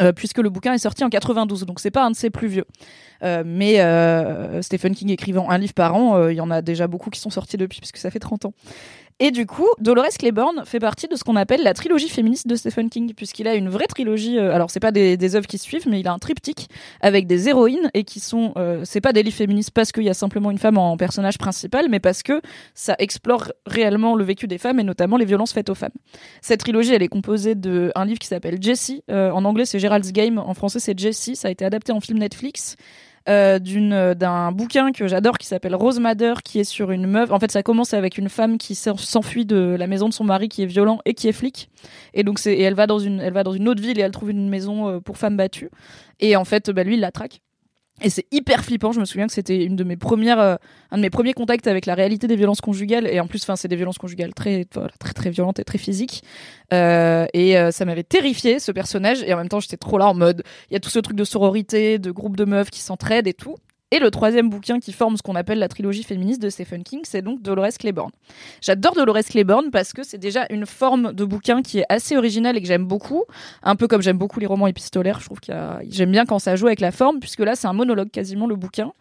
euh, 0.00 0.12
puisque 0.12 0.38
le 0.38 0.48
bouquin 0.50 0.72
est 0.74 0.78
sorti 0.78 1.02
en 1.02 1.08
92, 1.08 1.66
donc 1.66 1.80
c'est 1.80 1.90
pas 1.90 2.04
un 2.04 2.12
de 2.12 2.16
ses 2.16 2.30
plus 2.30 2.46
vieux. 2.46 2.66
Euh, 3.24 3.42
mais 3.44 3.80
euh, 3.80 4.62
Stephen 4.62 4.94
King 4.94 5.10
écrivant 5.10 5.50
un 5.50 5.58
livre 5.58 5.74
par 5.74 5.96
an, 5.96 6.28
il 6.28 6.36
y 6.36 6.40
en 6.40 6.52
a 6.52 6.62
déjà 6.62 6.86
beaucoup 6.86 7.10
qui 7.10 7.18
sont 7.18 7.30
sortis 7.30 7.56
depuis, 7.56 7.80
puisque 7.80 7.96
ça 7.96 8.08
fait 8.12 8.20
30 8.20 8.44
ans. 8.44 8.52
Et 9.20 9.32
du 9.32 9.46
coup, 9.46 9.66
Dolores 9.80 10.16
Claiborne 10.16 10.62
fait 10.64 10.78
partie 10.78 11.08
de 11.08 11.16
ce 11.16 11.24
qu'on 11.24 11.34
appelle 11.34 11.64
la 11.64 11.74
trilogie 11.74 12.08
féministe 12.08 12.46
de 12.46 12.54
Stephen 12.54 12.88
King, 12.88 13.14
puisqu'il 13.14 13.48
a 13.48 13.56
une 13.56 13.68
vraie 13.68 13.88
trilogie. 13.88 14.38
euh, 14.38 14.54
alors, 14.54 14.70
c'est 14.70 14.78
pas 14.78 14.92
des, 14.92 15.16
des 15.16 15.34
œuvres 15.34 15.48
qui 15.48 15.58
suivent, 15.58 15.88
mais 15.88 15.98
il 15.98 16.06
a 16.06 16.12
un 16.12 16.18
triptyque 16.18 16.68
avec 17.00 17.26
des 17.26 17.48
héroïnes 17.48 17.90
et 17.94 18.04
qui 18.04 18.20
sont. 18.20 18.52
euh, 18.56 18.82
c'est 18.84 19.00
pas 19.00 19.12
des 19.12 19.24
livres 19.24 19.36
féministes 19.36 19.72
parce 19.72 19.90
qu'il 19.90 20.04
y 20.04 20.08
a 20.08 20.14
simplement 20.14 20.52
une 20.52 20.58
femme 20.58 20.78
en 20.78 20.96
personnage 20.96 21.36
principal, 21.36 21.88
mais 21.90 21.98
parce 21.98 22.22
que 22.22 22.40
ça 22.74 22.94
explore 23.00 23.50
réellement 23.66 24.14
le 24.14 24.22
vécu 24.22 24.46
des 24.46 24.58
femmes 24.58 24.78
et 24.78 24.84
notamment 24.84 25.16
les 25.16 25.24
violences 25.24 25.52
faites 25.52 25.68
aux 25.68 25.74
femmes. 25.74 25.90
Cette 26.40 26.60
trilogie, 26.60 26.94
elle 26.94 27.02
est 27.02 27.08
composée 27.08 27.56
de 27.56 27.90
un 27.96 28.04
livre 28.04 28.20
qui 28.20 28.28
s'appelle 28.28 28.62
Jessie. 28.62 29.02
Euh, 29.10 29.32
en 29.32 29.44
anglais, 29.44 29.64
c'est 29.64 29.80
Gerald's 29.80 30.12
Game. 30.12 30.38
En 30.38 30.54
français, 30.54 30.78
c'est 30.78 30.96
Jessie. 30.96 31.34
Ça 31.34 31.48
a 31.48 31.50
été 31.50 31.64
adapté 31.64 31.90
en 31.90 32.00
film 32.00 32.20
Netflix. 32.20 32.76
Euh, 33.28 33.58
euh, 33.76 34.14
d'un 34.14 34.52
bouquin 34.52 34.92
que 34.92 35.06
j'adore 35.06 35.38
qui 35.38 35.46
s'appelle 35.46 35.74
Rose 35.74 36.00
Madder 36.00 36.34
qui 36.44 36.60
est 36.60 36.64
sur 36.64 36.90
une 36.90 37.06
meuf. 37.06 37.30
En 37.30 37.38
fait 37.38 37.50
ça 37.50 37.62
commence 37.62 37.94
avec 37.94 38.18
une 38.18 38.28
femme 38.28 38.58
qui 38.58 38.74
s'en- 38.74 38.96
s'enfuit 38.96 39.44
de 39.46 39.76
la 39.78 39.86
maison 39.86 40.08
de 40.08 40.14
son 40.14 40.24
mari 40.24 40.48
qui 40.48 40.62
est 40.62 40.66
violent 40.66 41.00
et 41.04 41.14
qui 41.14 41.28
est 41.28 41.32
flic. 41.32 41.68
Et 42.14 42.22
donc 42.22 42.38
c'est 42.38 42.54
et 42.54 42.62
elle 42.62 42.74
va 42.74 42.86
dans 42.86 42.98
une 42.98 43.20
elle 43.20 43.32
va 43.32 43.44
dans 43.44 43.52
une 43.52 43.68
autre 43.68 43.82
ville 43.82 43.98
et 43.98 44.02
elle 44.02 44.10
trouve 44.12 44.30
une 44.30 44.48
maison 44.48 44.88
euh, 44.88 45.00
pour 45.00 45.18
femmes 45.18 45.36
battues. 45.36 45.70
Et 46.20 46.36
en 46.36 46.44
fait 46.44 46.70
bah, 46.70 46.84
lui 46.84 46.94
il 46.94 47.00
la 47.00 47.12
traque 47.12 47.40
et 48.00 48.10
c'est 48.10 48.26
hyper 48.30 48.64
flippant. 48.64 48.92
Je 48.92 49.00
me 49.00 49.04
souviens 49.04 49.26
que 49.26 49.32
c'était 49.32 49.64
une 49.64 49.76
de 49.76 49.84
mes 49.84 49.96
premières, 49.96 50.40
euh, 50.40 50.56
un 50.90 50.96
de 50.96 51.02
mes 51.02 51.10
premiers 51.10 51.32
contacts 51.32 51.66
avec 51.66 51.86
la 51.86 51.94
réalité 51.94 52.26
des 52.26 52.36
violences 52.36 52.60
conjugales. 52.60 53.06
Et 53.06 53.20
en 53.20 53.26
plus, 53.26 53.42
enfin, 53.42 53.56
c'est 53.56 53.68
des 53.68 53.76
violences 53.76 53.98
conjugales 53.98 54.34
très, 54.34 54.64
très, 54.64 55.12
très 55.12 55.30
violentes 55.30 55.58
et 55.58 55.64
très 55.64 55.78
physiques. 55.78 56.22
Euh, 56.72 57.26
et 57.32 57.58
euh, 57.58 57.70
ça 57.70 57.84
m'avait 57.84 58.04
terrifié 58.04 58.58
ce 58.60 58.72
personnage. 58.72 59.22
Et 59.22 59.34
en 59.34 59.36
même 59.36 59.48
temps, 59.48 59.60
j'étais 59.60 59.76
trop 59.76 59.98
là 59.98 60.06
en 60.06 60.14
mode, 60.14 60.42
il 60.70 60.74
y 60.74 60.76
a 60.76 60.80
tout 60.80 60.90
ce 60.90 60.98
truc 60.98 61.16
de 61.16 61.24
sororité, 61.24 61.98
de 61.98 62.10
groupe 62.10 62.36
de 62.36 62.44
meufs 62.44 62.70
qui 62.70 62.80
s'entraident 62.80 63.26
et 63.26 63.34
tout. 63.34 63.56
Et 63.90 64.00
le 64.00 64.10
troisième 64.10 64.50
bouquin 64.50 64.80
qui 64.80 64.92
forme 64.92 65.16
ce 65.16 65.22
qu'on 65.22 65.34
appelle 65.34 65.58
la 65.58 65.68
trilogie 65.68 66.02
féministe 66.02 66.42
de 66.42 66.50
Stephen 66.50 66.84
King, 66.84 67.00
c'est 67.04 67.22
donc 67.22 67.40
Dolores 67.40 67.72
Claiborne. 67.78 68.10
J'adore 68.60 68.94
Dolores 68.94 69.24
Claiborne 69.24 69.70
parce 69.70 69.94
que 69.94 70.02
c'est 70.02 70.18
déjà 70.18 70.46
une 70.50 70.66
forme 70.66 71.14
de 71.14 71.24
bouquin 71.24 71.62
qui 71.62 71.78
est 71.78 71.86
assez 71.88 72.14
originale 72.14 72.58
et 72.58 72.60
que 72.60 72.66
j'aime 72.66 72.84
beaucoup. 72.84 73.24
Un 73.62 73.76
peu 73.76 73.88
comme 73.88 74.02
j'aime 74.02 74.18
beaucoup 74.18 74.40
les 74.40 74.46
romans 74.46 74.66
épistolaires, 74.66 75.20
je 75.20 75.24
trouve 75.24 75.40
que 75.40 75.52
j'aime 75.88 76.10
bien 76.10 76.26
quand 76.26 76.38
ça 76.38 76.54
joue 76.54 76.66
avec 76.66 76.80
la 76.80 76.92
forme, 76.92 77.18
puisque 77.18 77.40
là 77.40 77.54
c'est 77.54 77.66
un 77.66 77.72
monologue 77.72 78.10
quasiment 78.10 78.46
le 78.46 78.56
bouquin. 78.56 78.92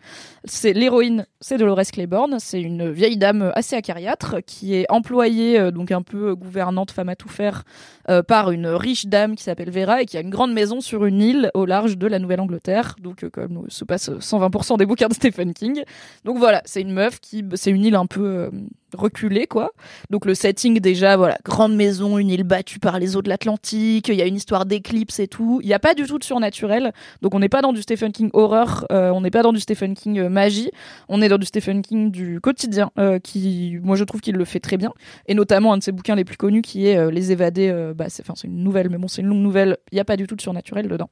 C'est 0.45 0.71
l'héroïne, 0.71 1.25
c'est 1.41 1.57
Dolores 1.57 1.91
Claiborne, 1.91 2.37
c'est 2.39 2.61
une 2.61 2.89
vieille 2.89 3.17
dame 3.17 3.51
assez 3.55 3.75
acariâtre 3.75 4.37
qui 4.45 4.73
est 4.73 4.85
employée, 4.89 5.59
euh, 5.59 5.71
donc 5.71 5.91
un 5.91 6.01
peu 6.01 6.33
gouvernante, 6.33 6.91
femme 6.91 7.09
à 7.09 7.17
tout 7.17 7.27
faire, 7.27 7.63
euh, 8.09 8.23
par 8.23 8.51
une 8.51 8.67
riche 8.67 9.05
dame 9.05 9.35
qui 9.35 9.43
s'appelle 9.43 9.69
Vera 9.69 10.01
et 10.01 10.05
qui 10.05 10.17
a 10.17 10.21
une 10.21 10.29
grande 10.29 10.53
maison 10.53 10.81
sur 10.81 11.05
une 11.05 11.21
île 11.21 11.51
au 11.53 11.65
large 11.65 11.97
de 11.97 12.07
la 12.07 12.19
Nouvelle-Angleterre. 12.19 12.95
Donc 13.01 13.23
euh, 13.23 13.29
comme 13.29 13.65
se 13.67 13.83
passe 13.83 14.09
120% 14.09 14.77
des 14.77 14.85
bouquins 14.85 15.07
de 15.07 15.13
Stephen 15.13 15.53
King. 15.53 15.83
Donc 16.23 16.37
voilà, 16.37 16.61
c'est 16.65 16.81
une 16.81 16.93
meuf 16.93 17.19
qui, 17.19 17.43
c'est 17.55 17.71
une 17.71 17.83
île 17.83 17.95
un 17.95 18.05
peu 18.05 18.49
euh, 18.93 18.97
reculée 18.97 19.47
quoi. 19.47 19.71
Donc 20.09 20.25
le 20.25 20.33
setting 20.33 20.79
déjà, 20.79 21.17
voilà, 21.17 21.37
grande 21.43 21.75
maison, 21.75 22.17
une 22.17 22.29
île 22.29 22.43
battue 22.43 22.79
par 22.79 22.99
les 22.99 23.15
eaux 23.15 23.21
de 23.21 23.29
l'Atlantique. 23.29 24.07
Il 24.07 24.15
y 24.15 24.21
a 24.21 24.25
une 24.25 24.35
histoire 24.35 24.65
d'éclipse 24.65 25.19
et 25.19 25.27
tout. 25.27 25.59
Il 25.63 25.67
n'y 25.67 25.73
a 25.73 25.79
pas 25.79 25.93
du 25.93 26.05
tout 26.05 26.19
de 26.19 26.23
surnaturel. 26.23 26.93
Donc 27.21 27.33
on 27.35 27.39
n'est 27.39 27.49
pas 27.49 27.61
dans 27.61 27.73
du 27.73 27.81
Stephen 27.81 28.11
King 28.11 28.29
horreur. 28.33 28.85
Euh, 28.91 29.09
on 29.11 29.21
n'est 29.21 29.31
pas 29.31 29.43
dans 29.43 29.53
du 29.53 29.59
Stephen 29.59 29.93
King 29.93 30.19
euh, 30.19 30.29
magie. 30.29 30.71
On 31.09 31.21
est 31.21 31.29
dans 31.29 31.37
du 31.37 31.45
Stephen 31.45 31.81
King 31.81 32.11
du 32.11 32.39
quotidien, 32.39 32.91
qui, 33.23 33.79
moi 33.81 33.95
je 33.95 34.03
trouve 34.03 34.21
qu'il 34.21 34.35
le 34.35 34.45
fait 34.45 34.59
très 34.59 34.77
bien. 34.77 34.93
Et 35.27 35.33
notamment 35.33 35.73
un 35.73 35.77
de 35.77 35.83
ses 35.83 35.91
bouquins 35.91 36.15
les 36.15 36.25
plus 36.25 36.37
connus 36.37 36.61
qui 36.61 36.87
est 36.87 37.11
Les 37.11 37.31
évadés. 37.31 37.71
bah 37.95 38.05
c'est, 38.09 38.23
enfin 38.23 38.33
c'est 38.35 38.47
une 38.47 38.63
nouvelle, 38.63 38.89
mais 38.89 38.97
bon 38.97 39.07
c'est 39.07 39.21
une 39.21 39.27
longue 39.27 39.41
nouvelle. 39.41 39.77
Il 39.91 39.95
n'y 39.95 40.01
a 40.01 40.05
pas 40.05 40.17
du 40.17 40.27
tout 40.27 40.35
de 40.35 40.41
surnaturel 40.41 40.87
dedans. 40.87 41.09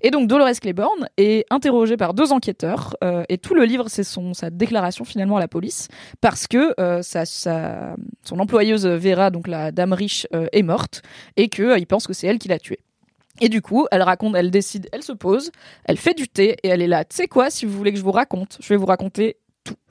Et 0.00 0.10
donc 0.10 0.28
Dolores 0.28 0.60
Claiborne 0.60 1.08
est 1.16 1.44
interrogée 1.50 1.96
par 1.96 2.14
deux 2.14 2.32
enquêteurs 2.32 2.96
et 3.28 3.38
tout 3.38 3.54
le 3.54 3.64
livre, 3.64 3.86
c'est 3.88 4.04
son 4.04 4.34
sa 4.34 4.50
déclaration 4.50 5.04
finalement 5.04 5.36
à 5.36 5.40
la 5.40 5.48
police, 5.48 5.88
parce 6.20 6.46
que 6.46 6.74
euh, 6.80 7.02
sa, 7.24 7.96
son 8.22 8.38
employeuse 8.38 8.86
Vera, 8.86 9.30
donc 9.30 9.48
la 9.48 9.72
dame 9.72 9.92
riche, 9.92 10.26
euh, 10.34 10.46
est 10.52 10.62
morte 10.62 11.02
et 11.36 11.48
que 11.48 11.62
euh, 11.62 11.84
pense 11.86 12.06
que 12.06 12.12
c'est 12.12 12.26
elle 12.26 12.38
qui 12.38 12.48
l'a 12.48 12.58
tuée. 12.58 12.80
Et 13.40 13.48
du 13.48 13.62
coup, 13.62 13.86
elle 13.90 14.02
raconte, 14.02 14.34
elle 14.36 14.50
décide, 14.50 14.88
elle 14.92 15.02
se 15.02 15.12
pose, 15.12 15.52
elle 15.84 15.96
fait 15.96 16.14
du 16.14 16.28
thé 16.28 16.56
et 16.62 16.68
elle 16.68 16.82
est 16.82 16.88
là. 16.88 17.04
Tu 17.04 17.16
sais 17.16 17.28
quoi, 17.28 17.50
si 17.50 17.66
vous 17.66 17.72
voulez 17.72 17.92
que 17.92 17.98
je 17.98 18.02
vous 18.02 18.12
raconte, 18.12 18.58
je 18.60 18.68
vais 18.68 18.76
vous 18.76 18.86
raconter 18.86 19.36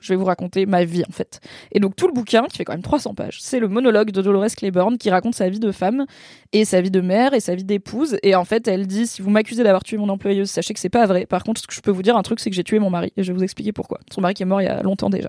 je 0.00 0.12
vais 0.12 0.16
vous 0.16 0.24
raconter 0.24 0.66
ma 0.66 0.84
vie 0.84 1.02
en 1.08 1.12
fait. 1.12 1.40
Et 1.72 1.80
donc 1.80 1.96
tout 1.96 2.06
le 2.06 2.12
bouquin, 2.12 2.44
qui 2.44 2.56
fait 2.56 2.64
quand 2.64 2.72
même 2.72 2.82
300 2.82 3.14
pages, 3.14 3.38
c'est 3.40 3.60
le 3.60 3.68
monologue 3.68 4.10
de 4.10 4.22
Dolores 4.22 4.54
Claiborne 4.56 4.98
qui 4.98 5.10
raconte 5.10 5.34
sa 5.34 5.48
vie 5.48 5.60
de 5.60 5.72
femme 5.72 6.06
et 6.52 6.64
sa 6.64 6.80
vie 6.80 6.90
de 6.90 7.00
mère 7.00 7.34
et 7.34 7.40
sa 7.40 7.54
vie 7.54 7.64
d'épouse. 7.64 8.18
Et 8.22 8.34
en 8.34 8.44
fait, 8.44 8.68
elle 8.68 8.86
dit 8.86 9.06
si 9.06 9.22
vous 9.22 9.30
m'accusez 9.30 9.62
d'avoir 9.62 9.82
tué 9.82 9.96
mon 9.96 10.08
employeuse, 10.08 10.50
sachez 10.50 10.74
que 10.74 10.80
c'est 10.80 10.88
pas 10.88 11.06
vrai. 11.06 11.26
Par 11.26 11.44
contre, 11.44 11.60
ce 11.60 11.66
que 11.66 11.74
je 11.74 11.80
peux 11.80 11.90
vous 11.90 12.02
dire 12.02 12.16
un 12.16 12.22
truc, 12.22 12.40
c'est 12.40 12.50
que 12.50 12.56
j'ai 12.56 12.64
tué 12.64 12.78
mon 12.78 12.90
mari 12.90 13.12
et 13.16 13.22
je 13.22 13.32
vais 13.32 13.36
vous 13.36 13.44
expliquer 13.44 13.72
pourquoi. 13.72 14.00
Son 14.12 14.20
mari 14.20 14.34
qui 14.34 14.42
est 14.42 14.46
mort 14.46 14.60
il 14.60 14.64
y 14.64 14.68
a 14.68 14.82
longtemps 14.82 15.10
déjà. 15.10 15.28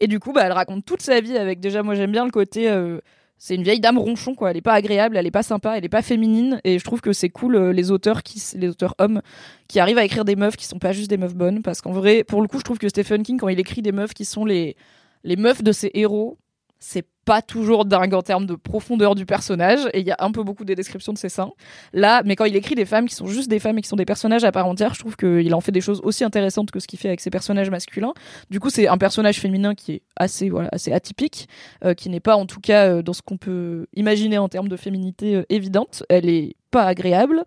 Et 0.00 0.06
du 0.06 0.20
coup, 0.20 0.32
bah, 0.32 0.42
elle 0.44 0.52
raconte 0.52 0.84
toute 0.84 1.02
sa 1.02 1.20
vie 1.20 1.36
avec 1.36 1.60
déjà, 1.60 1.82
moi 1.82 1.94
j'aime 1.94 2.12
bien 2.12 2.24
le 2.24 2.30
côté 2.30 2.68
euh, 2.68 3.00
c'est 3.38 3.54
une 3.54 3.62
vieille 3.62 3.80
dame 3.80 3.98
ronchon 3.98 4.34
quoi. 4.34 4.50
Elle 4.50 4.56
est 4.56 4.62
pas 4.62 4.74
agréable 4.74 5.16
elle 5.16 5.26
est 5.26 5.30
pas 5.30 5.42
sympa 5.42 5.76
elle 5.76 5.84
est 5.84 5.90
pas 5.90 6.02
féminine. 6.02 6.60
Et 6.64 6.78
je 6.78 6.84
trouve 6.84 7.00
que 7.00 7.12
c'est 7.12 7.28
cool 7.28 7.56
euh, 7.56 7.72
les 7.72 7.90
auteurs 7.90 8.22
les 8.54 8.68
auteurs 8.68 8.94
hommes 8.98 9.20
qui 9.68 9.80
arrivent 9.80 9.98
à 9.98 10.04
écrire 10.04 10.24
des 10.24 10.36
meufs 10.36 10.56
qui 10.56 10.66
sont 10.66 10.78
pas 10.78 10.92
juste 10.92 11.10
des 11.10 11.18
meufs 11.18 11.34
bonnes. 11.34 11.62
Parce 11.62 11.80
qu'en 11.80 11.92
vrai 11.92 12.24
pour 12.24 12.42
le 12.42 12.48
coup 12.48 12.58
je 12.58 12.64
trouve 12.64 12.78
que 12.78 12.88
Stephen 12.88 13.22
King 13.22 13.38
quand 13.38 13.48
il 13.48 13.60
écrit 13.60 13.82
des 13.82 13.92
meufs 13.92 14.14
qui 14.14 14.24
sont 14.24 14.44
les 14.44 14.76
les 15.24 15.36
meufs 15.36 15.62
de 15.62 15.72
ses 15.72 15.90
héros 15.94 16.38
c'est 16.78 17.06
pas 17.24 17.42
toujours 17.42 17.84
dingue 17.84 18.14
en 18.14 18.22
termes 18.22 18.46
de 18.46 18.54
profondeur 18.54 19.16
du 19.16 19.26
personnage 19.26 19.80
et 19.92 20.00
il 20.00 20.06
y 20.06 20.12
a 20.12 20.16
un 20.20 20.30
peu 20.30 20.44
beaucoup 20.44 20.64
des 20.64 20.76
descriptions 20.76 21.12
de 21.12 21.18
ses 21.18 21.28
seins. 21.28 21.50
Là 21.92 22.22
mais 22.24 22.36
quand 22.36 22.44
il 22.44 22.54
écrit 22.54 22.76
des 22.76 22.84
femmes 22.84 23.08
qui 23.08 23.14
sont 23.14 23.26
juste 23.26 23.50
des 23.50 23.58
femmes 23.58 23.78
et 23.78 23.82
qui 23.82 23.88
sont 23.88 23.96
des 23.96 24.04
personnages 24.04 24.44
à 24.44 24.52
part 24.52 24.66
entière 24.66 24.94
je 24.94 25.00
trouve 25.00 25.16
qu'il 25.16 25.52
en 25.54 25.60
fait 25.60 25.72
des 25.72 25.80
choses 25.80 26.00
aussi 26.04 26.22
intéressantes 26.22 26.70
que 26.70 26.78
ce 26.78 26.86
qu'il 26.86 26.98
fait 26.98 27.08
avec 27.08 27.20
ses 27.20 27.30
personnages 27.30 27.70
masculins. 27.70 28.14
Du 28.50 28.60
coup 28.60 28.70
c'est 28.70 28.86
un 28.86 28.98
personnage 28.98 29.40
féminin 29.40 29.74
qui 29.74 29.92
est 29.92 30.02
assez 30.16 30.48
voilà 30.48 30.68
assez 30.70 30.92
atypique 30.92 31.48
euh, 31.84 31.94
qui 31.94 32.08
n'est 32.08 32.20
pas 32.20 32.36
en 32.36 32.46
tout 32.46 32.60
cas 32.60 32.88
euh, 32.88 33.02
dans 33.02 33.12
ce 33.12 33.22
qu'on 33.22 33.38
peut 33.38 33.86
imaginer 33.94 34.38
en 34.38 34.48
termes 34.48 34.68
de 34.68 34.76
féminité 34.76 35.36
euh, 35.36 35.42
évidente. 35.48 36.04
Elle 36.08 36.28
est 36.28 36.54
pas 36.70 36.84
agréable 36.84 37.44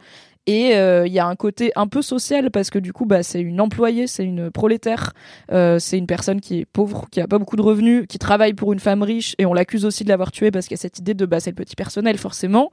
et 0.49 0.75
euh, 0.75 1.05
il 1.05 1.13
y 1.13 1.19
a 1.19 1.27
un 1.27 1.35
côté 1.35 1.71
un 1.75 1.85
peu 1.85 2.01
social 2.01 2.49
parce 2.49 2.71
que 2.71 2.79
du 2.79 2.91
coup, 2.91 3.05
bah, 3.05 3.21
c'est 3.21 3.39
une 3.39 3.61
employée, 3.61 4.07
c'est 4.07 4.23
une 4.23 4.49
prolétaire, 4.49 5.13
euh, 5.51 5.77
c'est 5.77 5.95
une 5.95 6.07
personne 6.07 6.41
qui 6.41 6.61
est 6.61 6.65
pauvre, 6.65 7.05
qui 7.11 7.21
a 7.21 7.27
pas 7.27 7.37
beaucoup 7.37 7.55
de 7.55 7.61
revenus, 7.61 8.07
qui 8.09 8.17
travaille 8.17 8.55
pour 8.55 8.73
une 8.73 8.79
femme 8.79 9.03
riche 9.03 9.35
et 9.37 9.45
on 9.45 9.53
l'accuse 9.53 9.85
aussi 9.85 10.03
de 10.03 10.09
l'avoir 10.09 10.31
tuée 10.31 10.49
parce 10.49 10.65
qu'il 10.65 10.73
y 10.73 10.79
a 10.79 10.81
cette 10.81 10.97
idée 10.97 11.13
de 11.13 11.27
bah, 11.27 11.39
c'est 11.39 11.51
le 11.51 11.55
petit 11.55 11.75
personnel 11.75 12.17
forcément. 12.17 12.71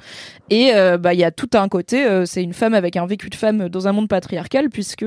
Et 0.49 0.75
euh, 0.75 0.97
bah 0.97 1.13
il 1.13 1.21
y 1.21 1.25
a 1.25 1.31
tout 1.31 1.51
un 1.53 1.69
côté, 1.69 2.25
c'est 2.25 2.43
une 2.43 2.55
femme 2.55 2.73
avec 2.73 2.97
un 2.97 3.05
vécu 3.05 3.29
de 3.29 3.35
femme 3.35 3.69
dans 3.69 3.87
un 3.87 3.93
monde 3.93 4.09
patriarcal 4.09 4.71
puisque 4.71 5.05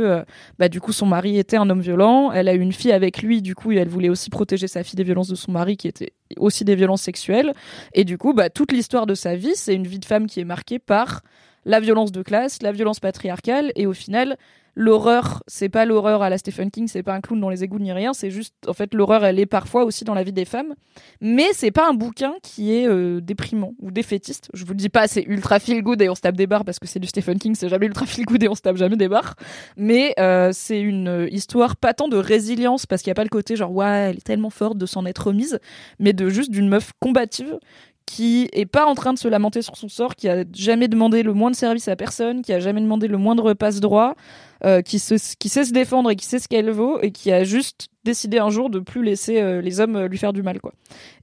bah 0.59 0.69
du 0.69 0.79
coup 0.79 0.93
son 0.93 1.07
mari 1.07 1.39
était 1.39 1.57
un 1.57 1.71
homme 1.71 1.81
violent, 1.81 2.31
elle 2.31 2.47
a 2.47 2.53
eu 2.53 2.59
une 2.59 2.71
fille 2.71 2.91
avec 2.91 3.23
lui, 3.23 3.41
du 3.41 3.55
coup 3.55 3.71
elle 3.71 3.89
voulait 3.89 4.09
aussi 4.09 4.29
protéger 4.29 4.67
sa 4.67 4.83
fille 4.83 4.95
des 4.95 5.03
violences 5.03 5.29
de 5.29 5.35
son 5.35 5.51
mari 5.51 5.75
qui 5.75 5.87
était 5.87 6.13
aussi 6.37 6.65
des 6.65 6.75
violences 6.75 7.01
sexuelles. 7.01 7.53
Et 7.93 8.03
du 8.03 8.19
coup, 8.19 8.33
bah, 8.33 8.51
toute 8.51 8.71
l'histoire 8.71 9.07
de 9.07 9.15
sa 9.15 9.35
vie, 9.35 9.55
c'est 9.55 9.73
une 9.73 9.87
vie 9.87 9.97
de 9.97 10.05
femme 10.05 10.27
qui 10.27 10.39
est 10.39 10.45
marquée 10.45 10.77
par 10.77 11.21
la 11.65 11.79
violence 11.79 12.11
de 12.11 12.21
classe, 12.21 12.61
la 12.61 12.71
violence 12.71 12.99
patriarcale, 12.99 13.71
et 13.75 13.85
au 13.85 13.93
final, 13.93 14.37
l'horreur, 14.75 15.43
c'est 15.47 15.67
pas 15.67 15.83
l'horreur 15.83 16.21
à 16.21 16.29
la 16.29 16.37
Stephen 16.37 16.71
King, 16.71 16.87
c'est 16.87 17.03
pas 17.03 17.13
un 17.13 17.19
clown 17.19 17.39
dans 17.39 17.49
les 17.49 17.65
égouts 17.65 17.79
ni 17.79 17.91
rien, 17.91 18.13
c'est 18.13 18.31
juste, 18.31 18.55
en 18.65 18.73
fait, 18.73 18.93
l'horreur, 18.93 19.25
elle 19.25 19.37
est 19.37 19.45
parfois 19.45 19.83
aussi 19.83 20.05
dans 20.05 20.13
la 20.13 20.23
vie 20.23 20.31
des 20.31 20.45
femmes. 20.45 20.73
Mais 21.19 21.47
c'est 21.53 21.71
pas 21.71 21.89
un 21.89 21.93
bouquin 21.93 22.33
qui 22.41 22.73
est 22.73 22.87
euh, 22.87 23.19
déprimant 23.19 23.73
ou 23.79 23.91
défaitiste. 23.91 24.49
Je 24.53 24.63
vous 24.63 24.71
le 24.71 24.77
dis 24.77 24.87
pas, 24.87 25.07
c'est 25.07 25.23
ultra 25.23 25.59
feel 25.59 25.81
good 25.83 26.01
et 26.01 26.09
on 26.09 26.15
se 26.15 26.21
tape 26.21 26.37
des 26.37 26.47
barres 26.47 26.63
parce 26.63 26.79
que 26.79 26.87
c'est 26.87 26.99
du 26.99 27.07
Stephen 27.07 27.37
King, 27.39 27.55
c'est 27.55 27.67
jamais 27.67 27.87
ultra 27.87 28.05
feel 28.05 28.25
good 28.25 28.41
et 28.41 28.47
on 28.47 28.55
se 28.55 28.61
tape 28.61 28.77
jamais 28.77 28.95
des 28.95 29.09
barres. 29.09 29.35
Mais 29.75 30.13
euh, 30.17 30.51
c'est 30.53 30.79
une 30.79 31.27
histoire 31.29 31.75
pas 31.75 31.93
tant 31.93 32.07
de 32.07 32.17
résilience 32.17 32.85
parce 32.85 33.01
qu'il 33.01 33.09
y 33.09 33.11
a 33.11 33.15
pas 33.15 33.23
le 33.23 33.29
côté 33.29 33.57
genre, 33.57 33.73
ouais, 33.73 34.09
elle 34.11 34.17
est 34.17 34.25
tellement 34.25 34.49
forte 34.49 34.77
de 34.77 34.85
s'en 34.85 35.05
être 35.05 35.27
remise, 35.27 35.59
mais 35.99 36.13
de 36.13 36.29
juste 36.29 36.51
d'une 36.51 36.69
meuf 36.69 36.93
combative 37.01 37.59
qui 38.09 38.49
est 38.53 38.65
pas 38.65 38.87
en 38.87 38.95
train 38.95 39.13
de 39.13 39.19
se 39.19 39.27
lamenter 39.27 39.61
sur 39.61 39.77
son 39.77 39.87
sort, 39.87 40.15
qui 40.15 40.27
a 40.27 40.43
jamais 40.51 40.87
demandé 40.87 41.21
le 41.21 41.31
moins 41.31 41.51
de 41.51 41.55
service 41.55 41.87
à 41.89 41.95
personne, 41.95 42.41
qui 42.41 42.51
a 42.51 42.59
jamais 42.59 42.81
demandé 42.81 43.07
le 43.07 43.19
moindre 43.19 43.53
passe 43.53 43.81
droit, 43.81 44.15
euh, 44.65 44.81
qui, 44.81 44.97
sait 44.97 45.19
se 45.19 45.71
défendre 45.71 46.09
et 46.09 46.15
qui 46.15 46.25
sait 46.25 46.39
ce 46.39 46.47
qu'elle 46.47 46.71
vaut 46.71 46.99
et 47.03 47.11
qui 47.11 47.31
a 47.31 47.43
juste 47.43 47.89
décidé 48.03 48.39
un 48.39 48.49
jour 48.49 48.71
de 48.71 48.79
plus 48.79 49.03
laisser 49.03 49.39
euh, 49.39 49.61
les 49.61 49.79
hommes 49.79 50.05
lui 50.05 50.17
faire 50.17 50.33
du 50.33 50.41
mal 50.41 50.59
quoi. 50.59 50.73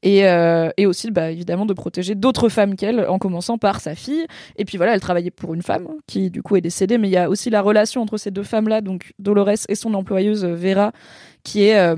Et, 0.05 0.28
euh, 0.28 0.70
aussi 0.87 1.11
bah, 1.11 1.32
évidemment 1.32 1.66
de 1.66 1.74
protéger 1.74 2.14
d'autres 2.14 2.49
femmes 2.49 2.76
qu'elle 2.76 3.05
en 3.09 3.18
commençant 3.18 3.59
par 3.59 3.80
sa 3.80 3.97
fille 3.97 4.24
et 4.55 4.64
puis 4.64 4.76
voilà 4.76 4.95
elle 4.95 5.01
travaillait 5.01 5.32
pour 5.32 5.55
une 5.55 5.62
femme 5.62 5.89
qui 6.07 6.30
du 6.30 6.43
coup 6.43 6.55
est 6.55 6.61
décédée 6.61 6.99
mais 6.99 7.09
il 7.09 7.12
y 7.12 7.16
a 7.16 7.28
aussi 7.28 7.51
la 7.51 7.62
relation 7.62 8.01
entre 8.01 8.16
ces 8.16 8.30
deux 8.30 8.45
femmes 8.45 8.68
là 8.68 8.80
donc 8.80 9.12
Dolores 9.18 9.66
et 9.68 9.74
son 9.74 9.93
employeuse 9.95 10.45
Vera 10.45 10.93
qui 11.43 11.64
est 11.64 11.95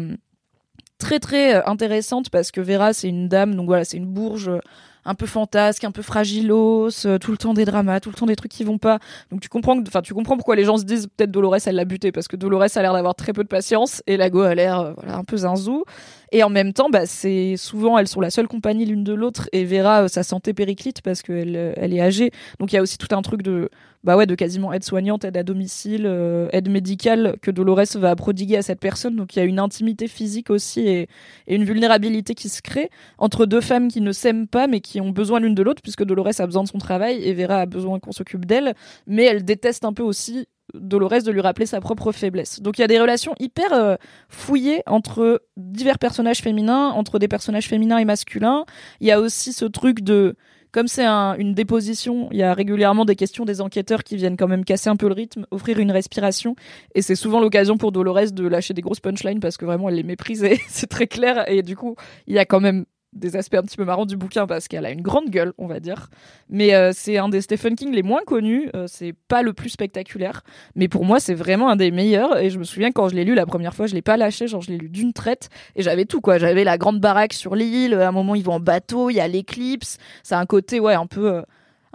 très 0.98 1.20
très 1.20 1.54
euh, 1.54 1.66
intéressante 1.66 2.30
parce 2.30 2.50
que 2.50 2.60
Vera 2.60 2.92
c'est 2.92 3.08
une 3.08 3.28
dame 3.28 3.54
donc 3.54 3.66
voilà 3.66 3.84
c'est 3.84 3.96
une 3.96 4.06
bourge 4.06 4.48
euh, 4.48 4.58
un 5.04 5.14
peu 5.14 5.24
fantasque, 5.24 5.84
un 5.84 5.90
peu 5.90 6.02
fragilos, 6.02 7.06
euh, 7.06 7.16
tout 7.16 7.30
le 7.30 7.38
temps 7.38 7.54
des 7.54 7.64
dramas, 7.64 7.98
tout 7.98 8.10
le 8.10 8.14
temps 8.14 8.26
des 8.26 8.36
trucs 8.36 8.50
qui 8.50 8.62
vont 8.62 8.76
pas. 8.76 8.98
Donc 9.30 9.40
tu 9.40 9.48
comprends, 9.48 9.80
enfin 9.80 10.02
tu 10.02 10.12
comprends 10.12 10.36
pourquoi 10.36 10.54
les 10.54 10.64
gens 10.64 10.76
se 10.76 10.84
disent 10.84 11.06
peut-être 11.06 11.30
Dolores 11.30 11.56
elle 11.64 11.76
l'a 11.76 11.86
buté 11.86 12.12
parce 12.12 12.28
que 12.28 12.36
Dolores 12.36 12.76
a 12.76 12.82
l'air 12.82 12.92
d'avoir 12.92 13.14
très 13.14 13.32
peu 13.32 13.42
de 13.42 13.48
patience 13.48 14.02
et 14.06 14.18
Lago 14.18 14.42
a 14.42 14.54
l'air 14.54 14.92
voilà 14.96 15.16
un 15.16 15.24
peu 15.24 15.38
zinzou. 15.38 15.84
Et 16.32 16.42
en 16.42 16.50
même 16.50 16.72
temps, 16.72 16.90
bah 16.90 17.06
c'est 17.06 17.56
souvent 17.56 17.98
elles 17.98 18.08
sont 18.08 18.20
la 18.20 18.30
seule 18.30 18.48
compagnie 18.48 18.84
l'une 18.84 19.04
de 19.04 19.14
l'autre 19.14 19.48
et 19.52 19.64
Vera 19.64 20.08
sa 20.08 20.22
santé 20.22 20.52
périclite 20.54 21.02
parce 21.02 21.22
qu'elle 21.22 21.74
elle 21.76 21.94
est 21.94 22.00
âgée. 22.00 22.30
Donc 22.58 22.72
il 22.72 22.76
y 22.76 22.78
a 22.78 22.82
aussi 22.82 22.98
tout 22.98 23.14
un 23.14 23.22
truc 23.22 23.42
de 23.42 23.70
bah 24.04 24.16
ouais, 24.16 24.26
de 24.26 24.34
quasiment 24.34 24.72
aide 24.72 24.84
soignante, 24.84 25.24
aide 25.24 25.36
à 25.36 25.42
domicile, 25.42 26.04
euh, 26.06 26.48
aide 26.52 26.70
médicale 26.70 27.36
que 27.42 27.50
Dolores 27.50 27.96
va 27.96 28.14
prodiguer 28.14 28.56
à 28.56 28.62
cette 28.62 28.80
personne. 28.80 29.16
Donc 29.16 29.34
il 29.34 29.40
y 29.40 29.42
a 29.42 29.44
une 29.44 29.58
intimité 29.58 30.06
physique 30.06 30.50
aussi 30.50 30.80
et, 30.88 31.08
une 31.48 31.64
vulnérabilité 31.64 32.34
qui 32.34 32.48
se 32.48 32.62
crée 32.62 32.90
entre 33.18 33.46
deux 33.46 33.60
femmes 33.60 33.88
qui 33.88 34.00
ne 34.00 34.12
s'aiment 34.12 34.46
pas 34.46 34.66
mais 34.66 34.80
qui 34.80 35.00
ont 35.00 35.10
besoin 35.10 35.40
l'une 35.40 35.54
de 35.54 35.62
l'autre 35.62 35.82
puisque 35.82 36.04
Dolores 36.04 36.40
a 36.40 36.46
besoin 36.46 36.62
de 36.62 36.68
son 36.68 36.78
travail 36.78 37.22
et 37.24 37.34
Vera 37.34 37.60
a 37.62 37.66
besoin 37.66 37.98
qu'on 37.98 38.12
s'occupe 38.12 38.44
d'elle. 38.44 38.74
Mais 39.06 39.24
elle 39.24 39.44
déteste 39.44 39.84
un 39.84 39.92
peu 39.92 40.02
aussi 40.02 40.46
Dolores 40.74 41.22
de 41.24 41.30
lui 41.30 41.40
rappeler 41.40 41.66
sa 41.66 41.80
propre 41.80 42.12
faiblesse. 42.12 42.60
Donc 42.60 42.78
il 42.78 42.82
y 42.82 42.84
a 42.84 42.88
des 42.88 43.00
relations 43.00 43.34
hyper 43.38 43.72
euh, 43.72 43.96
fouillées 44.28 44.82
entre 44.86 45.42
divers 45.56 45.98
personnages 45.98 46.40
féminins, 46.40 46.88
entre 46.90 47.18
des 47.18 47.28
personnages 47.28 47.68
féminins 47.68 47.98
et 47.98 48.04
masculins. 48.04 48.64
Il 49.00 49.06
y 49.06 49.12
a 49.12 49.20
aussi 49.20 49.52
ce 49.52 49.64
truc 49.64 50.02
de 50.02 50.36
comme 50.70 50.86
c'est 50.86 51.06
une 51.06 51.54
déposition, 51.54 52.28
il 52.30 52.38
y 52.38 52.42
a 52.42 52.52
régulièrement 52.52 53.06
des 53.06 53.16
questions 53.16 53.46
des 53.46 53.62
enquêteurs 53.62 54.04
qui 54.04 54.16
viennent 54.16 54.36
quand 54.36 54.48
même 54.48 54.64
casser 54.66 54.90
un 54.90 54.96
peu 54.96 55.08
le 55.08 55.14
rythme, 55.14 55.46
offrir 55.50 55.78
une 55.78 55.90
respiration. 55.90 56.56
Et 56.94 57.00
c'est 57.00 57.14
souvent 57.14 57.40
l'occasion 57.40 57.78
pour 57.78 57.90
Dolores 57.90 58.32
de 58.32 58.46
lâcher 58.46 58.74
des 58.74 58.82
grosses 58.82 59.00
punchlines 59.00 59.40
parce 59.40 59.56
que 59.56 59.64
vraiment 59.64 59.88
elle 59.88 59.94
les 59.94 60.02
méprise 60.02 60.44
et 60.44 60.60
c'est 60.68 60.88
très 60.88 61.06
clair. 61.06 61.50
Et 61.50 61.62
du 61.62 61.74
coup, 61.74 61.96
il 62.26 62.34
y 62.34 62.38
a 62.38 62.44
quand 62.44 62.60
même 62.60 62.84
des 63.12 63.36
aspects 63.36 63.54
un 63.54 63.62
petit 63.62 63.76
peu 63.76 63.84
marrants 63.84 64.06
du 64.06 64.16
bouquin 64.16 64.46
parce 64.46 64.68
qu'elle 64.68 64.84
a 64.84 64.90
une 64.90 65.00
grande 65.02 65.30
gueule, 65.30 65.52
on 65.58 65.66
va 65.66 65.80
dire. 65.80 66.10
Mais 66.48 66.74
euh, 66.74 66.92
c'est 66.94 67.18
un 67.18 67.28
des 67.28 67.40
Stephen 67.40 67.74
King 67.74 67.92
les 67.92 68.02
moins 68.02 68.22
connus. 68.26 68.70
Euh, 68.74 68.86
c'est 68.86 69.14
pas 69.28 69.42
le 69.42 69.52
plus 69.52 69.70
spectaculaire, 69.70 70.42
mais 70.74 70.88
pour 70.88 71.04
moi 71.04 71.20
c'est 71.20 71.34
vraiment 71.34 71.68
un 71.70 71.76
des 71.76 71.90
meilleurs. 71.90 72.38
Et 72.38 72.50
je 72.50 72.58
me 72.58 72.64
souviens 72.64 72.92
quand 72.92 73.08
je 73.08 73.14
l'ai 73.14 73.24
lu 73.24 73.34
la 73.34 73.46
première 73.46 73.74
fois, 73.74 73.86
je 73.86 73.94
l'ai 73.94 74.02
pas 74.02 74.16
lâché, 74.16 74.46
genre 74.46 74.60
je 74.60 74.70
l'ai 74.70 74.78
lu 74.78 74.88
d'une 74.88 75.12
traite 75.12 75.48
et 75.76 75.82
j'avais 75.82 76.04
tout 76.04 76.20
quoi. 76.20 76.38
J'avais 76.38 76.64
la 76.64 76.78
grande 76.78 77.00
baraque 77.00 77.32
sur 77.32 77.54
l'île. 77.54 77.94
À 77.94 78.08
un 78.08 78.12
moment 78.12 78.34
ils 78.34 78.44
vont 78.44 78.54
en 78.54 78.60
bateau, 78.60 79.10
il 79.10 79.14
y 79.14 79.20
a 79.20 79.28
l'éclipse. 79.28 79.98
Ça 80.22 80.38
a 80.38 80.40
un 80.40 80.46
côté 80.46 80.80
ouais 80.80 80.94
un 80.94 81.06
peu 81.06 81.32
euh, 81.32 81.42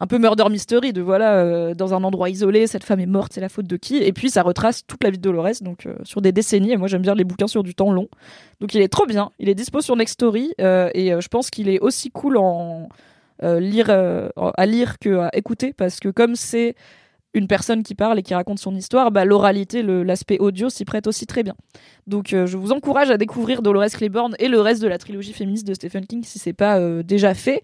un 0.03 0.07
peu 0.07 0.17
murder 0.17 0.49
mystery 0.49 0.91
de 0.91 1.01
voilà 1.01 1.37
euh, 1.37 1.73
dans 1.73 1.93
un 1.93 2.03
endroit 2.03 2.29
isolé 2.29 2.67
cette 2.67 2.83
femme 2.83 2.99
est 2.99 3.05
morte 3.05 3.31
c'est 3.31 3.39
la 3.39 3.47
faute 3.47 3.67
de 3.67 3.77
qui? 3.77 3.97
Et 4.03 4.11
puis 4.11 4.29
ça 4.29 4.43
retrace 4.43 4.85
toute 4.85 5.01
la 5.01 5.09
vie 5.09 5.17
de 5.17 5.23
Dolores 5.23 5.61
donc 5.61 5.85
euh, 5.85 5.95
sur 6.03 6.21
des 6.21 6.33
décennies 6.33 6.73
et 6.73 6.77
moi 6.77 6.89
j'aime 6.89 7.01
bien 7.01 7.15
les 7.15 7.23
bouquins 7.23 7.47
sur 7.47 7.63
du 7.63 7.73
temps 7.73 7.89
long. 7.89 8.09
Donc 8.59 8.75
il 8.75 8.81
est 8.81 8.89
trop 8.89 9.05
bien. 9.05 9.31
Il 9.39 9.47
est 9.47 9.55
dispo 9.55 9.79
sur 9.79 9.95
Next 9.95 10.15
Story 10.15 10.53
euh, 10.59 10.89
et 10.93 11.11
je 11.17 11.27
pense 11.29 11.49
qu'il 11.49 11.69
est 11.69 11.79
aussi 11.79 12.11
cool 12.11 12.35
en 12.37 12.89
lire 13.41 13.89
à 13.89 14.65
lire 14.65 14.99
que 14.99 15.27
écouter 15.33 15.73
parce 15.73 15.99
que 15.99 16.09
comme 16.09 16.35
c'est 16.35 16.75
une 17.33 17.47
personne 17.47 17.81
qui 17.83 17.95
parle 17.95 18.19
et 18.19 18.21
qui 18.23 18.33
raconte 18.35 18.59
son 18.59 18.75
histoire, 18.75 19.11
bah, 19.11 19.25
l'oralité, 19.25 19.81
l'aspect 19.81 20.37
audio 20.39 20.69
s'y 20.69 20.85
prête 20.85 21.07
aussi 21.07 21.25
très 21.25 21.41
bien. 21.43 21.55
Donc 22.05 22.31
euh, 22.33 22.45
je 22.45 22.57
vous 22.57 22.71
encourage 22.71 23.09
à 23.09 23.17
découvrir 23.17 23.61
Dolores 23.61 23.89
Claiborne 23.89 24.35
et 24.39 24.47
le 24.47 24.59
reste 24.61 24.81
de 24.81 24.87
la 24.87 24.97
trilogie 24.97 25.33
féministe 25.33 25.65
de 25.65 25.73
Stephen 25.73 26.05
King 26.05 26.23
si 26.23 26.37
c'est 26.37 26.53
pas 26.53 26.77
euh, 26.79 27.01
déjà 27.01 27.33
fait. 27.33 27.61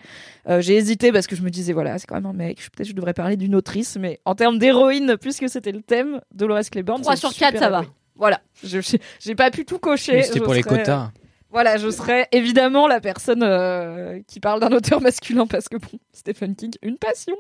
Euh, 0.48 0.60
J'ai 0.62 0.76
hésité 0.76 1.12
parce 1.12 1.28
que 1.28 1.36
je 1.36 1.42
me 1.44 1.50
disais 1.50 1.74
voilà 1.74 1.98
c'est 1.98 2.08
quand 2.08 2.16
même 2.16 2.26
un 2.26 2.34
mec, 2.34 2.62
je- 2.64 2.70
peut-être 2.70 2.88
je 2.90 2.94
devrais 2.94 3.14
parler 3.14 3.38
d'une 3.38 3.54
autrice, 3.56 3.98
mais 4.00 4.20
en 4.26 4.34
termes 4.36 4.58
d'héroïne 4.58 5.18
puisque 5.22 5.48
c'était 5.50 5.72
le 5.72 5.82
thème, 5.82 6.20
Dolores 6.34 6.62
Claiborne. 6.72 7.02
Trois 7.02 7.16
c'est 7.16 7.28
une 7.28 7.32
sur 7.34 7.40
quatre, 7.40 7.50
super 7.56 7.62
ça 7.62 7.70
va. 7.70 7.86
Voilà, 8.16 8.42
Je- 8.64 8.80
j'ai 9.20 9.36
pas 9.36 9.52
pu 9.52 9.66
tout 9.66 9.78
cocher. 9.80 10.24
C'était 10.24 10.40
pour 10.40 10.54
les 10.54 10.64
quotas. 10.64 11.12
Voilà, 11.52 11.78
je 11.78 11.90
serais 11.90 12.28
évidemment 12.32 12.88
la 12.88 13.00
personne 13.02 13.42
euh, 13.44 14.20
qui 14.28 14.40
parle 14.40 14.60
d'un 14.60 14.72
auteur 14.72 15.02
masculin 15.02 15.48
parce 15.48 15.68
que 15.70 15.78
bon, 15.78 16.00
Stephen 16.14 16.56
King, 16.56 16.72
une 16.82 16.98
passion. 16.98 17.36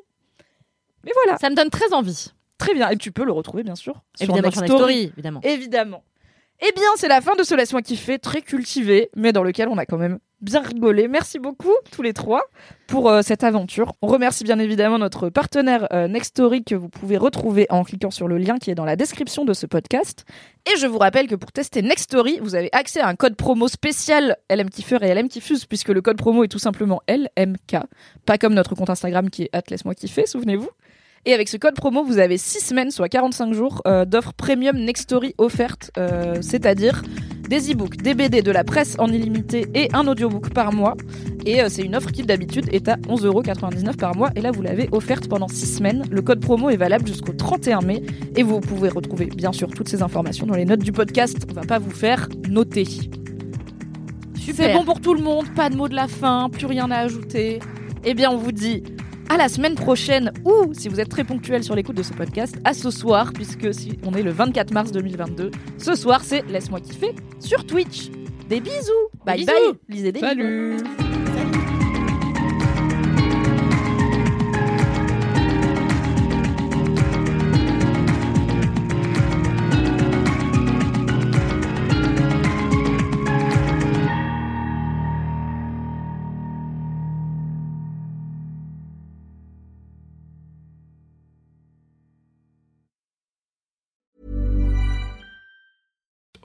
Mais 1.03 1.11
voilà. 1.23 1.37
Ça 1.37 1.49
me 1.49 1.55
donne 1.55 1.69
très 1.69 1.93
envie. 1.93 2.31
Très 2.57 2.73
bien. 2.73 2.89
Et 2.89 2.97
tu 2.97 3.11
peux 3.11 3.25
le 3.25 3.31
retrouver, 3.31 3.63
bien 3.63 3.75
sûr. 3.75 4.01
Évidemment, 4.19 4.51
sur 4.51 4.61
Next 4.61 4.75
Story, 4.75 5.11
évidemment. 5.13 5.41
Évidemment. 5.43 6.03
Eh 6.61 6.73
bien, 6.75 6.89
c'est 6.97 7.07
la 7.07 7.21
fin 7.21 7.35
de 7.35 7.43
ce 7.43 7.55
Laisse-moi 7.55 7.81
kiffer, 7.81 8.19
très 8.19 8.41
cultivé, 8.41 9.09
mais 9.15 9.31
dans 9.31 9.43
lequel 9.43 9.69
on 9.69 9.77
a 9.77 9.85
quand 9.85 9.97
même 9.97 10.19
bien 10.41 10.61
rigolé. 10.61 11.07
Merci 11.07 11.39
beaucoup, 11.39 11.71
tous 11.89 12.01
les 12.01 12.11
trois, 12.11 12.43
pour 12.87 13.09
euh, 13.09 13.21
cette 13.21 13.45
aventure. 13.45 13.93
On 14.01 14.07
remercie 14.07 14.43
bien 14.43 14.59
évidemment 14.59 14.97
notre 14.97 15.29
partenaire 15.29 15.87
euh, 15.93 16.09
Nextory 16.09 16.65
que 16.65 16.75
vous 16.75 16.89
pouvez 16.89 17.15
retrouver 17.15 17.65
en 17.69 17.85
cliquant 17.85 18.11
sur 18.11 18.27
le 18.27 18.37
lien 18.37 18.57
qui 18.57 18.71
est 18.71 18.75
dans 18.75 18.83
la 18.83 18.97
description 18.97 19.45
de 19.45 19.53
ce 19.53 19.67
podcast. 19.67 20.25
Et 20.65 20.77
je 20.77 20.85
vous 20.85 20.97
rappelle 20.97 21.27
que 21.27 21.35
pour 21.35 21.53
tester 21.53 21.81
Nextory, 21.81 22.39
vous 22.41 22.55
avez 22.55 22.69
accès 22.73 22.99
à 22.99 23.07
un 23.07 23.15
code 23.15 23.37
promo 23.37 23.69
spécial 23.69 24.35
LM 24.49 24.69
Kiffer 24.69 24.97
et 25.01 25.13
LM 25.13 25.29
Kiffuse, 25.29 25.65
puisque 25.65 25.89
le 25.89 26.01
code 26.01 26.17
promo 26.17 26.43
est 26.43 26.49
tout 26.49 26.59
simplement 26.59 27.01
LMK, 27.07 27.77
pas 28.25 28.37
comme 28.37 28.53
notre 28.53 28.75
compte 28.75 28.89
Instagram 28.89 29.29
qui 29.29 29.43
est 29.43 29.69
laisse-moi 29.69 29.95
kiffer, 29.95 30.25
souvenez-vous. 30.25 30.69
Et 31.25 31.33
avec 31.33 31.49
ce 31.49 31.57
code 31.57 31.75
promo, 31.75 32.03
vous 32.03 32.17
avez 32.17 32.37
6 32.37 32.59
semaines, 32.65 32.91
soit 32.91 33.09
45 33.09 33.53
jours, 33.53 33.81
euh, 33.87 34.05
d'offres 34.05 34.33
premium 34.33 34.77
Nextory 34.77 35.35
offertes, 35.37 35.91
euh, 35.97 36.35
c'est-à-dire 36.41 37.03
des 37.49 37.71
e-books, 37.71 37.97
des 37.97 38.13
BD, 38.13 38.41
de 38.41 38.51
la 38.51 38.63
presse 38.63 38.95
en 38.99 39.07
illimité 39.07 39.67
et 39.73 39.89
un 39.93 40.07
audiobook 40.07 40.53
par 40.53 40.71
mois. 40.71 40.95
Et 41.45 41.61
euh, 41.61 41.67
c'est 41.67 41.81
une 41.81 41.95
offre 41.95 42.11
qui 42.11 42.21
d'habitude 42.23 42.69
est 42.71 42.87
à 42.87 42.95
11,99€ 42.95 43.97
par 43.97 44.15
mois. 44.15 44.29
Et 44.35 44.41
là, 44.41 44.51
vous 44.51 44.61
l'avez 44.61 44.87
offerte 44.91 45.27
pendant 45.27 45.47
6 45.47 45.77
semaines. 45.77 46.03
Le 46.11 46.21
code 46.21 46.39
promo 46.39 46.69
est 46.69 46.77
valable 46.77 47.07
jusqu'au 47.07 47.33
31 47.33 47.81
mai. 47.81 48.03
Et 48.35 48.43
vous 48.43 48.59
pouvez 48.59 48.89
retrouver 48.89 49.25
bien 49.25 49.51
sûr 49.51 49.69
toutes 49.69 49.89
ces 49.89 50.03
informations 50.03 50.45
dans 50.45 50.55
les 50.55 50.65
notes 50.65 50.83
du 50.83 50.91
podcast. 50.91 51.37
On 51.49 51.53
va 51.53 51.61
pas 51.61 51.79
vous 51.79 51.91
faire 51.91 52.29
noter. 52.47 52.85
C'est 54.53 54.73
bon 54.73 54.83
pour 54.83 54.99
tout 54.99 55.13
le 55.13 55.21
monde, 55.21 55.45
pas 55.55 55.69
de 55.69 55.75
mot 55.75 55.87
de 55.87 55.95
la 55.95 56.07
fin, 56.07 56.49
plus 56.49 56.65
rien 56.65 56.89
à 56.91 56.97
ajouter. 56.97 57.59
Eh 58.03 58.13
bien, 58.13 58.31
on 58.31 58.37
vous 58.37 58.51
dit 58.51 58.83
à 59.29 59.37
la 59.37 59.47
semaine 59.47 59.75
prochaine 59.75 60.31
ou, 60.43 60.73
si 60.73 60.89
vous 60.89 60.99
êtes 60.99 61.09
très 61.09 61.23
ponctuel 61.23 61.63
sur 61.63 61.75
l'écoute 61.75 61.95
de 61.95 62.03
ce 62.03 62.13
podcast, 62.13 62.57
à 62.65 62.73
ce 62.73 62.89
soir, 62.91 63.31
puisque 63.33 63.73
si 63.73 63.97
on 64.05 64.13
est 64.13 64.23
le 64.23 64.31
24 64.31 64.71
mars 64.73 64.91
2022, 64.91 65.51
ce 65.77 65.95
soir 65.95 66.21
c'est 66.23 66.43
Laisse-moi 66.49 66.79
kiffer 66.81 67.15
sur 67.39 67.65
Twitch. 67.65 68.09
Des 68.49 68.59
bisous 68.59 68.91
Bye 69.25 69.37
bisous. 69.37 69.51
bye 69.51 69.79
Lisez 69.89 70.11
des 70.11 70.19
Salut 70.19 70.77
livres. 70.77 71.18